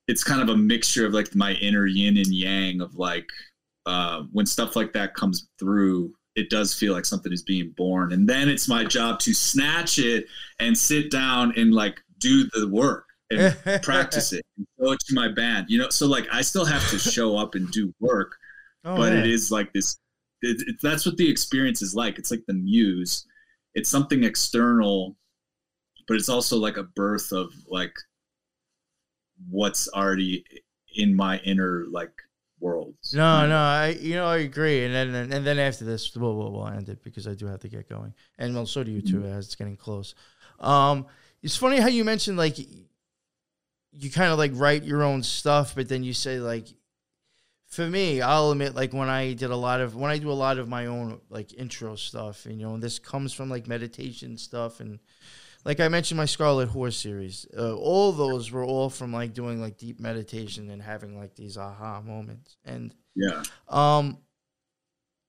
it's 0.07 0.23
kind 0.23 0.41
of 0.41 0.49
a 0.49 0.57
mixture 0.57 1.05
of 1.05 1.13
like 1.13 1.35
my 1.35 1.53
inner 1.53 1.85
yin 1.85 2.17
and 2.17 2.33
yang 2.33 2.81
of 2.81 2.95
like 2.95 3.27
uh, 3.85 4.23
when 4.31 4.45
stuff 4.45 4.75
like 4.75 4.91
that 4.93 5.13
comes 5.13 5.47
through 5.59 6.11
it 6.39 6.49
does 6.49 6.73
feel 6.73 6.93
like 6.93 7.05
something 7.05 7.31
is 7.31 7.43
being 7.43 7.71
born. 7.77 8.13
And 8.13 8.27
then 8.27 8.49
it's 8.49 8.67
my 8.67 8.83
job 8.83 9.19
to 9.21 9.33
snatch 9.33 9.99
it 9.99 10.27
and 10.59 10.77
sit 10.77 11.11
down 11.11 11.53
and 11.57 11.73
like 11.73 11.99
do 12.17 12.49
the 12.53 12.67
work 12.67 13.05
and 13.29 13.55
practice 13.83 14.33
it 14.33 14.45
and 14.57 14.67
show 14.79 14.91
it 14.91 14.99
to 15.01 15.13
my 15.13 15.27
band 15.27 15.67
you 15.69 15.77
know? 15.77 15.89
So 15.89 16.07
like 16.07 16.27
i 16.31 16.41
still 16.41 16.65
have 16.65 16.89
to 16.89 16.97
show 16.97 17.37
up 17.37 17.53
and 17.53 17.69
do 17.71 17.93
work 17.99 18.35
Oh, 18.85 18.95
but 18.95 19.11
yeah. 19.11 19.19
it 19.19 19.27
is 19.27 19.51
like 19.51 19.71
this 19.73 19.97
it, 20.41 20.63
it, 20.67 20.75
that's 20.81 21.05
what 21.05 21.17
the 21.17 21.29
experience 21.29 21.81
is 21.81 21.93
like. 21.93 22.17
It's 22.17 22.31
like 22.31 22.45
the 22.47 22.53
muse. 22.53 23.27
It's 23.75 23.89
something 23.89 24.23
external 24.23 25.17
but 26.09 26.15
it's 26.15 26.27
also 26.27 26.57
like 26.57 26.75
a 26.75 26.83
birth 26.83 27.31
of 27.31 27.53
like 27.67 27.93
what's 29.47 29.87
already 29.89 30.43
in 30.95 31.15
my 31.15 31.37
inner 31.39 31.85
like 31.91 32.11
world 32.59 32.93
No, 33.13 33.47
no, 33.47 33.55
I 33.57 33.97
you 33.99 34.15
know 34.15 34.25
I 34.25 34.37
agree, 34.37 34.85
and 34.85 34.93
then 34.93 35.31
and 35.31 35.45
then 35.45 35.59
after 35.59 35.85
this, 35.85 36.15
we'll 36.15 36.35
we'll, 36.35 36.51
we'll 36.51 36.67
end 36.67 36.89
it 36.89 37.03
because 37.03 37.27
I 37.27 37.33
do 37.33 37.45
have 37.47 37.59
to 37.61 37.69
get 37.69 37.89
going, 37.89 38.13
and 38.37 38.53
well, 38.53 38.65
so 38.65 38.83
do 38.83 38.91
you 38.91 39.01
too, 39.01 39.23
as 39.25 39.45
it's 39.45 39.55
getting 39.55 39.77
close. 39.77 40.15
Um, 40.59 41.05
it's 41.41 41.55
funny 41.55 41.79
how 41.79 41.87
you 41.87 42.03
mentioned 42.03 42.37
like 42.37 42.57
you 43.91 44.11
kind 44.11 44.31
of 44.31 44.37
like 44.37 44.51
write 44.53 44.83
your 44.83 45.03
own 45.03 45.23
stuff, 45.23 45.75
but 45.75 45.89
then 45.89 46.03
you 46.03 46.13
say 46.13 46.39
like, 46.39 46.67
for 47.67 47.87
me, 47.87 48.21
I'll 48.21 48.51
admit 48.51 48.75
like 48.75 48.93
when 48.93 49.09
I 49.09 49.33
did 49.33 49.51
a 49.51 49.55
lot 49.55 49.81
of 49.81 49.95
when 49.95 50.11
I 50.11 50.17
do 50.17 50.31
a 50.31 50.33
lot 50.33 50.57
of 50.57 50.67
my 50.67 50.87
own 50.87 51.21
like 51.29 51.53
intro 51.53 51.95
stuff, 51.95 52.45
and 52.45 52.59
you 52.59 52.67
know, 52.67 52.73
and 52.73 52.83
this 52.83 52.99
comes 52.99 53.33
from 53.33 53.49
like 53.49 53.67
meditation 53.67 54.37
stuff 54.37 54.79
and 54.79 54.99
like 55.65 55.79
I 55.79 55.87
mentioned 55.87 56.17
my 56.17 56.25
Scarlet 56.25 56.69
Horse 56.69 56.97
series. 56.97 57.45
Uh, 57.57 57.75
all 57.75 58.11
those 58.11 58.51
were 58.51 58.63
all 58.63 58.89
from 58.89 59.11
like 59.11 59.33
doing 59.33 59.61
like 59.61 59.77
deep 59.77 59.99
meditation 59.99 60.69
and 60.69 60.81
having 60.81 61.17
like 61.17 61.35
these 61.35 61.57
aha 61.57 62.01
moments. 62.01 62.57
And 62.65 62.93
yeah 63.15 63.43
um, 63.67 64.19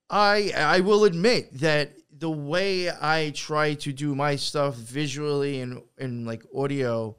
I 0.09 0.52
I 0.57 0.81
will 0.81 1.05
admit 1.05 1.59
that 1.61 1.93
the 2.12 2.31
way 2.31 2.90
I 2.90 3.32
try 3.35 3.74
to 3.74 3.93
do 3.93 4.15
my 4.15 4.36
stuff 4.36 4.74
visually 4.74 5.61
and 5.61 5.82
and 5.98 6.27
like 6.27 6.44
audio, 6.55 7.16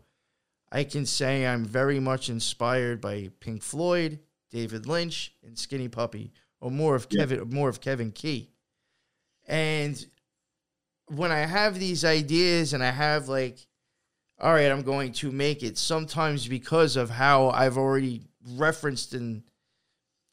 I 0.71 0.83
can 0.83 1.05
say 1.05 1.45
I'm 1.45 1.65
very 1.65 1.99
much 1.99 2.29
inspired 2.29 3.01
by 3.01 3.29
Pink 3.39 3.63
Floyd, 3.63 4.19
David 4.51 4.85
Lynch, 4.85 5.33
and 5.43 5.57
Skinny 5.57 5.88
Puppy, 5.88 6.31
or 6.59 6.71
more 6.71 6.95
of 6.95 7.07
Yeah. 7.09 7.21
Kevin 7.21 7.49
more 7.49 7.69
of 7.69 7.81
cEvin 7.81 8.13
Key. 8.13 8.51
And 9.47 10.05
when 11.15 11.31
I 11.31 11.39
have 11.39 11.79
these 11.79 12.05
ideas 12.05 12.73
and 12.73 12.83
I 12.83 12.91
have 12.91 13.27
like, 13.27 13.57
all 14.39 14.53
right, 14.53 14.71
I'm 14.71 14.81
going 14.81 15.11
to 15.13 15.31
make 15.31 15.61
it. 15.61 15.77
Sometimes 15.77 16.47
because 16.47 16.95
of 16.95 17.09
how 17.09 17.49
I've 17.49 17.77
already 17.77 18.21
referenced 18.55 19.13
and 19.13 19.43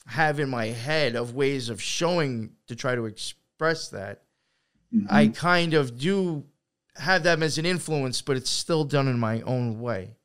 have 0.06 0.40
in 0.40 0.48
my 0.48 0.66
head 0.66 1.16
of 1.16 1.34
ways 1.34 1.68
of 1.68 1.82
showing 1.82 2.52
to 2.68 2.76
try 2.76 2.94
to 2.94 3.06
express 3.06 3.88
that, 3.88 4.22
I 5.10 5.26
mm-hmm. 5.26 5.32
kind 5.32 5.74
of 5.74 5.98
do 5.98 6.44
have 6.96 7.22
them 7.22 7.42
as 7.42 7.58
an 7.58 7.66
influence, 7.66 8.22
but 8.22 8.36
it's 8.36 8.50
still 8.50 8.84
done 8.84 9.08
in 9.08 9.18
my 9.18 9.42
own 9.42 9.80
way. 9.80 10.16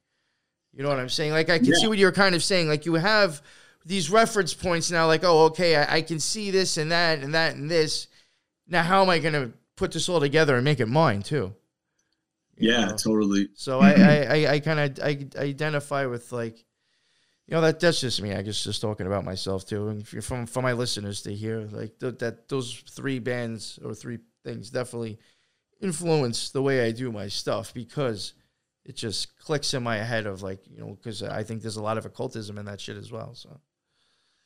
You 0.71 0.83
know 0.83 0.89
what 0.89 0.99
I'm 0.99 1.09
saying? 1.09 1.31
Like 1.31 1.49
I 1.49 1.57
can 1.57 1.67
Yeah. 1.67 1.75
see 1.75 1.87
what 1.87 1.97
you're 1.97 2.11
kind 2.11 2.35
of 2.35 2.43
saying. 2.43 2.67
Like 2.67 2.85
you 2.85 2.93
have 2.95 3.41
these 3.85 4.09
reference 4.09 4.53
points 4.53 4.89
now. 4.89 5.07
Like 5.07 5.23
oh, 5.23 5.45
okay, 5.45 5.75
I, 5.75 5.97
I 5.97 6.01
can 6.01 6.19
see 6.19 6.51
this 6.51 6.77
and 6.77 6.91
that 6.91 7.19
and 7.19 7.33
that 7.33 7.55
and 7.55 7.69
this. 7.69 8.07
Now 8.67 8.83
how 8.83 9.01
am 9.01 9.09
I 9.09 9.19
going 9.19 9.33
to 9.33 9.51
put 9.75 9.91
this 9.91 10.09
all 10.09 10.19
together 10.19 10.55
and 10.55 10.65
make 10.65 10.79
it 10.79 10.87
mine 10.87 11.21
too? 11.21 11.53
Yeah 12.57 12.85
know? 12.85 12.95
totally 12.95 13.49
So 13.55 13.79
I 13.79 13.91
I, 13.91 14.15
I, 14.15 14.51
I 14.53 14.59
kind 14.59 14.79
of 14.79 14.99
I 15.03 15.27
identify 15.37 16.05
with 16.05 16.31
like, 16.31 16.59
you 17.47 17.55
know 17.55 17.61
that 17.61 17.79
that's 17.79 18.01
just 18.01 18.21
me. 18.21 18.33
I 18.33 18.41
guess 18.41 18.63
just 18.63 18.81
talking 18.81 19.07
about 19.07 19.25
myself 19.25 19.65
too, 19.65 19.87
and 19.89 20.01
if 20.01 20.13
you're 20.13 20.21
from 20.21 20.45
for 20.45 20.61
my 20.61 20.73
listeners 20.73 21.21
to 21.23 21.33
hear 21.33 21.67
like 21.71 21.99
th- 21.99 22.19
that 22.19 22.47
those 22.49 22.83
three 22.91 23.19
bands 23.19 23.79
or 23.83 23.93
three 23.93 24.19
things 24.43 24.69
definitely 24.69 25.19
influence 25.81 26.51
the 26.51 26.61
way 26.61 26.85
I 26.85 26.91
do 26.91 27.11
my 27.11 27.27
stuff 27.27 27.73
because 27.73 28.33
it 28.85 28.95
just 28.95 29.37
clicks 29.39 29.73
in 29.73 29.83
my 29.83 29.97
head 29.97 30.25
of 30.25 30.41
like 30.41 30.61
you 30.69 30.79
know 30.79 30.95
because 30.95 31.23
I 31.23 31.43
think 31.43 31.61
there's 31.61 31.77
a 31.77 31.83
lot 31.83 31.97
of 31.97 32.05
occultism 32.05 32.57
in 32.57 32.65
that 32.65 32.81
shit 32.81 32.97
as 32.97 33.11
well. 33.11 33.33
So 33.35 33.59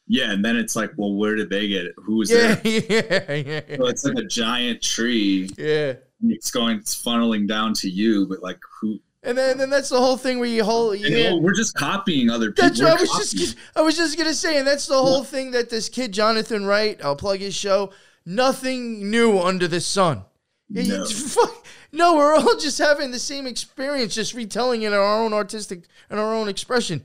yeah 0.07 0.31
and 0.31 0.43
then 0.43 0.55
it's 0.55 0.75
like 0.75 0.91
well 0.97 1.13
where 1.13 1.35
did 1.35 1.49
they 1.49 1.67
get 1.67 1.85
it 1.85 1.93
who 1.97 2.17
was 2.17 2.31
yeah, 2.31 2.55
there 2.55 2.61
yeah, 2.65 3.33
yeah, 3.69 3.77
so 3.77 3.87
it's 3.87 4.03
like 4.03 4.17
a 4.17 4.25
giant 4.25 4.81
tree 4.81 5.49
yeah. 5.57 5.93
it's 6.23 6.51
going 6.51 6.77
it's 6.77 7.01
funneling 7.01 7.47
down 7.47 7.73
to 7.73 7.89
you 7.89 8.25
but 8.27 8.41
like 8.41 8.59
who 8.79 8.99
And 9.23 9.37
then, 9.37 9.57
then 9.57 9.69
that's 9.69 9.89
the 9.89 9.99
whole 9.99 10.17
thing 10.17 10.39
where 10.39 10.47
you 10.47 10.63
whole 10.63 10.95
you 10.95 11.09
know, 11.09 11.37
we're 11.37 11.53
just 11.53 11.75
copying 11.75 12.29
other 12.29 12.51
people 12.51 12.69
That's 12.69 12.81
what 12.81 12.97
I 12.97 13.01
was 13.01 13.09
copying. 13.09 13.45
just 13.45 13.57
I 13.75 13.81
was 13.81 13.97
just 13.97 14.17
gonna 14.17 14.33
say, 14.33 14.57
and 14.57 14.65
that's 14.65 14.87
the 14.87 14.95
whole 14.95 15.23
thing 15.23 15.51
that 15.51 15.69
this 15.69 15.89
kid 15.89 16.13
Jonathan 16.13 16.65
Wright, 16.65 16.99
I'll 17.03 17.15
plug 17.15 17.39
his 17.39 17.55
show. 17.55 17.91
Nothing 18.25 19.09
new 19.09 19.39
under 19.39 19.67
the 19.67 19.81
sun. 19.81 20.23
Yeah, 20.69 20.97
No. 20.97 21.47
no, 21.91 22.15
we're 22.15 22.35
all 22.35 22.57
just 22.57 22.77
having 22.77 23.11
the 23.11 23.19
same 23.19 23.47
experience, 23.47 24.13
just 24.15 24.33
retelling 24.33 24.81
it 24.83 24.87
in 24.87 24.93
our 24.93 25.23
own 25.23 25.33
artistic 25.33 25.83
and 26.09 26.19
our 26.19 26.33
own 26.33 26.47
expression. 26.47 27.03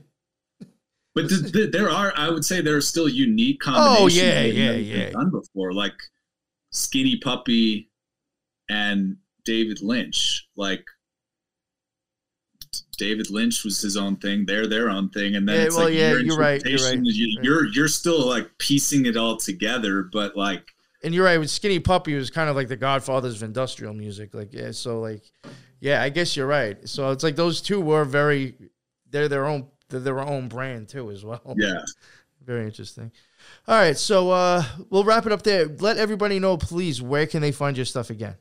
But 1.15 1.29
th- 1.29 1.51
th- 1.53 1.71
there 1.71 1.89
are, 1.89 2.11
I 2.17 2.29
would 2.29 2.43
say, 2.43 2.61
there 2.61 2.75
are 2.75 2.81
still 2.81 3.07
unique 3.07 3.61
Oh, 3.67 3.71
combinations. 3.71 4.15
yeah, 4.17 4.41
that 4.41 4.53
yeah, 4.53 4.71
been 4.71 4.85
yeah. 4.85 5.09
Done 5.11 5.29
before, 5.29 5.71
like 5.73 5.93
Skinny 6.71 7.17
Puppy 7.17 7.89
and 8.69 9.17
David 9.45 9.81
Lynch. 9.81 10.47
Like 10.55 10.83
David 12.97 13.29
Lynch 13.29 13.63
was 13.63 13.79
his 13.81 13.97
own 13.97 14.15
thing. 14.17 14.45
They're 14.45 14.67
their 14.67 14.89
own 14.89 15.09
thing, 15.09 15.35
and 15.35 15.47
then 15.47 15.55
Yeah, 15.57 15.63
it's 15.65 15.75
well, 15.75 15.85
like 15.85 15.93
yeah, 15.93 16.09
your 16.11 16.19
you're 16.21 16.37
right, 16.37 16.61
you're 16.65 16.79
right, 16.79 16.99
is 17.07 17.17
You, 17.17 17.37
right. 17.37 17.45
You're 17.45 17.65
you're 17.67 17.87
still 17.87 18.27
like 18.27 18.49
piecing 18.57 19.05
it 19.05 19.15
all 19.17 19.37
together, 19.37 20.03
but 20.11 20.35
like 20.35 20.63
And 21.03 21.13
you're 21.13 21.25
right, 21.25 21.37
with 21.37 21.49
Skinny 21.51 21.79
Puppy 21.79 22.15
was 22.15 22.29
kind 22.31 22.49
of 22.49 22.55
like 22.55 22.67
the 22.69 22.77
godfathers 22.77 23.35
of 23.35 23.43
industrial 23.43 23.93
music. 23.93 24.33
Like, 24.33 24.53
yeah, 24.53 24.71
so 24.71 24.99
like, 24.99 25.21
yeah, 25.79 26.01
I 26.01 26.09
guess 26.09 26.35
you're 26.35 26.47
right. 26.47 26.87
So 26.87 27.11
it's 27.11 27.23
like 27.23 27.35
those 27.35 27.61
two 27.61 27.81
were 27.81 28.05
very, 28.05 28.55
they're 29.11 29.27
their 29.27 29.45
own, 29.45 29.67
they're 29.93 30.01
their 30.01 30.19
own 30.19 30.47
brand 30.47 30.89
too, 30.89 31.11
as 31.11 31.23
well. 31.23 31.41
yeah. 31.57 31.83
Very 32.43 32.65
interesting. 32.65 33.11
All 33.67 33.77
right, 33.77 33.97
so 33.97 34.31
uh, 34.31 34.63
we'll 34.89 35.03
wrap 35.05 35.25
it 35.25 35.31
up 35.31 35.43
there. 35.43 35.67
Let 35.67 35.95
everybody 35.97 36.39
know, 36.39 36.57
please, 36.57 37.01
where 37.01 37.25
can 37.25 37.41
they 37.41 37.53
find 37.53 37.77
your 37.77 37.85
stuff 37.85 38.09
again? 38.09 38.35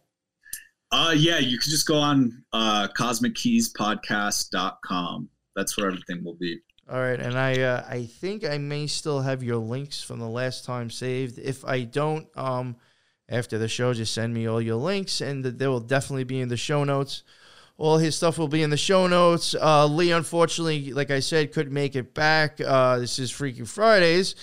Uh, 0.91 1.15
yeah, 1.17 1.39
you 1.39 1.57
can 1.59 1.71
just 1.71 1.87
go 1.87 1.97
on 1.97 2.43
uh, 2.53 2.89
cosmickeyspodcast.com. 2.99 5.29
That's 5.55 5.77
where 5.77 5.87
everything 5.87 6.25
will 6.25 6.35
be. 6.35 6.59
All 6.91 6.99
right, 6.99 7.21
and 7.21 7.39
I 7.39 7.61
uh, 7.61 7.85
I 7.89 8.07
think 8.07 8.45
I 8.45 8.59
may 8.59 8.89
still 8.89 9.21
have 9.21 9.41
your 9.43 9.57
links 9.57 10.03
from 10.03 10.19
the 10.19 10.29
last 10.29 10.65
time 10.65 10.91
saved. 10.91 11.39
If 11.39 11.65
I 11.65 11.85
don't, 11.85 12.27
um, 12.37 12.77
after 13.29 13.57
the 13.57 13.69
show, 13.69 13.95
just 13.95 14.13
send 14.13 14.35
me 14.35 14.47
all 14.47 14.61
your 14.61 14.77
links, 14.77 15.21
and 15.21 15.45
they 15.45 15.69
will 15.69 15.81
definitely 15.81 16.25
be 16.25 16.41
in 16.41 16.49
the 16.49 16.57
show 16.57 16.83
notes. 16.85 17.23
All 17.83 17.99
his 17.99 18.15
stuff 18.15 18.39
will 18.39 18.47
be 18.47 18.63
in 18.63 18.71
the 18.71 18.77
show 18.77 19.09
notes. 19.09 19.57
Uh, 19.61 19.87
Lee, 19.87 20.13
unfortunately, 20.13 20.93
like 20.93 21.11
I 21.11 21.19
said, 21.19 21.53
couldn't 21.53 21.75
make 21.75 21.97
it 21.97 22.15
back. 22.15 22.61
Uh, 22.65 23.01
this 23.01 23.19
is 23.19 23.33
Freaky 23.33 23.65
Fridays. 23.65 24.37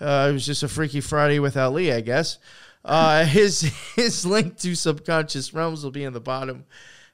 Uh, 0.00 0.28
it 0.30 0.32
was 0.32 0.46
just 0.46 0.62
a 0.62 0.68
Freaky 0.68 1.00
Friday 1.00 1.40
without 1.40 1.74
Lee, 1.74 1.90
I 1.90 2.02
guess. 2.02 2.38
Uh, 2.84 3.24
his 3.24 3.62
his 3.96 4.24
link 4.24 4.58
to 4.58 4.76
Subconscious 4.76 5.52
Realms 5.52 5.82
will 5.82 5.90
be 5.90 6.04
in 6.04 6.12
the 6.12 6.20
bottom, 6.20 6.66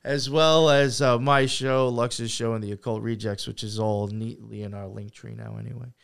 as 0.04 0.28
well 0.28 0.68
as 0.68 1.00
uh, 1.00 1.18
my 1.18 1.46
show, 1.46 1.88
Lux's 1.88 2.30
show, 2.30 2.52
and 2.52 2.62
the 2.62 2.72
Occult 2.72 3.00
Rejects, 3.00 3.46
which 3.46 3.64
is 3.64 3.78
all 3.78 4.06
neatly 4.08 4.64
in 4.64 4.74
our 4.74 4.86
link 4.86 5.12
tree 5.12 5.34
now, 5.34 5.56
anyway. 5.58 5.94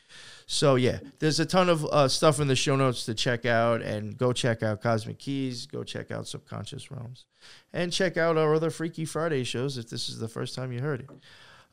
So 0.48 0.76
yeah, 0.76 1.00
there's 1.18 1.40
a 1.40 1.46
ton 1.46 1.68
of 1.68 1.84
uh, 1.86 2.06
stuff 2.06 2.38
in 2.38 2.46
the 2.46 2.54
show 2.54 2.76
notes 2.76 3.04
to 3.06 3.14
check 3.14 3.44
out, 3.44 3.82
and 3.82 4.16
go 4.16 4.32
check 4.32 4.62
out 4.62 4.80
Cosmic 4.80 5.18
Keys, 5.18 5.66
go 5.66 5.82
check 5.82 6.12
out 6.12 6.28
Subconscious 6.28 6.90
Realms, 6.90 7.24
and 7.72 7.92
check 7.92 8.16
out 8.16 8.36
our 8.36 8.54
other 8.54 8.70
Freaky 8.70 9.04
Friday 9.04 9.42
shows 9.42 9.76
if 9.76 9.90
this 9.90 10.08
is 10.08 10.18
the 10.18 10.28
first 10.28 10.54
time 10.54 10.70
you 10.70 10.80
heard 10.80 11.00
it. 11.00 11.10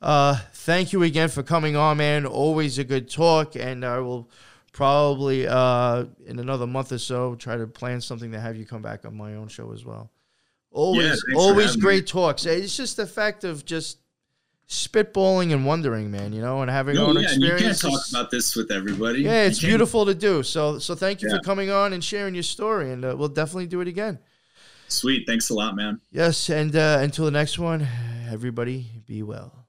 Uh, 0.02 0.38
thank 0.54 0.92
you 0.92 1.04
again 1.04 1.30
for 1.30 1.44
coming 1.44 1.76
on, 1.76 1.98
man. 1.98 2.26
Always 2.26 2.80
a 2.80 2.84
good 2.84 3.10
talk, 3.10 3.56
and 3.56 3.86
I 3.86 4.00
will 4.00 4.30
probably 4.72 5.48
uh, 5.48 6.06
in 6.26 6.40
another 6.40 6.66
month 6.66 6.92
or 6.92 6.98
so 6.98 7.36
try 7.36 7.56
to 7.56 7.68
plan 7.68 8.02
something 8.02 8.32
to 8.32 8.40
have 8.40 8.58
you 8.58 8.66
come 8.66 8.82
back 8.82 9.06
on 9.06 9.16
my 9.16 9.36
own 9.36 9.48
show 9.48 9.72
as 9.72 9.86
well. 9.86 10.10
Always, 10.72 11.22
for 11.22 11.38
always 11.38 11.76
great 11.76 12.08
talks. 12.08 12.48
It's 12.48 12.76
just 12.76 12.98
the 12.98 13.06
fact 13.06 13.44
of 13.44 13.64
just 13.64 14.00
spitballing 14.74 15.54
and 15.54 15.66
wondering, 15.66 16.10
man. 16.12 16.34
You 16.34 16.42
know, 16.42 16.62
and 16.62 16.70
having 16.72 16.96
No, 16.96 17.04
our 17.04 17.10
own 17.10 17.22
yeah, 17.22 17.32
you 17.32 17.56
can't 17.58 17.80
talk 17.80 18.02
about 18.10 18.32
this 18.32 18.56
with 18.56 18.72
everybody. 18.72 19.22
Yeah, 19.22 19.44
it's 19.44 19.60
beautiful 19.60 20.06
to 20.06 20.14
do. 20.16 20.44
So, 20.44 20.80
so 20.80 20.96
thank 20.96 21.22
you 21.22 21.30
Yeah. 21.30 21.38
for 21.38 21.42
coming 21.44 21.70
on 21.70 21.94
and 21.94 22.04
sharing 22.04 22.34
your 22.34 22.44
story, 22.44 22.92
and 22.92 23.06
uh, 23.06 23.16
we'll 23.18 23.30
definitely 23.30 23.68
do 23.68 23.82
it 23.82 23.88
again. 23.88 24.20
Sweet. 24.88 25.26
Thanks 25.26 25.50
a 25.50 25.54
lot, 25.54 25.76
man. 25.76 26.00
Yes, 26.12 26.50
and 26.50 26.76
uh, 26.76 27.00
until 27.02 27.26
the 27.26 27.32
next 27.32 27.58
one, 27.58 27.88
everybody 28.30 28.86
be 29.06 29.24
well. 29.24 29.63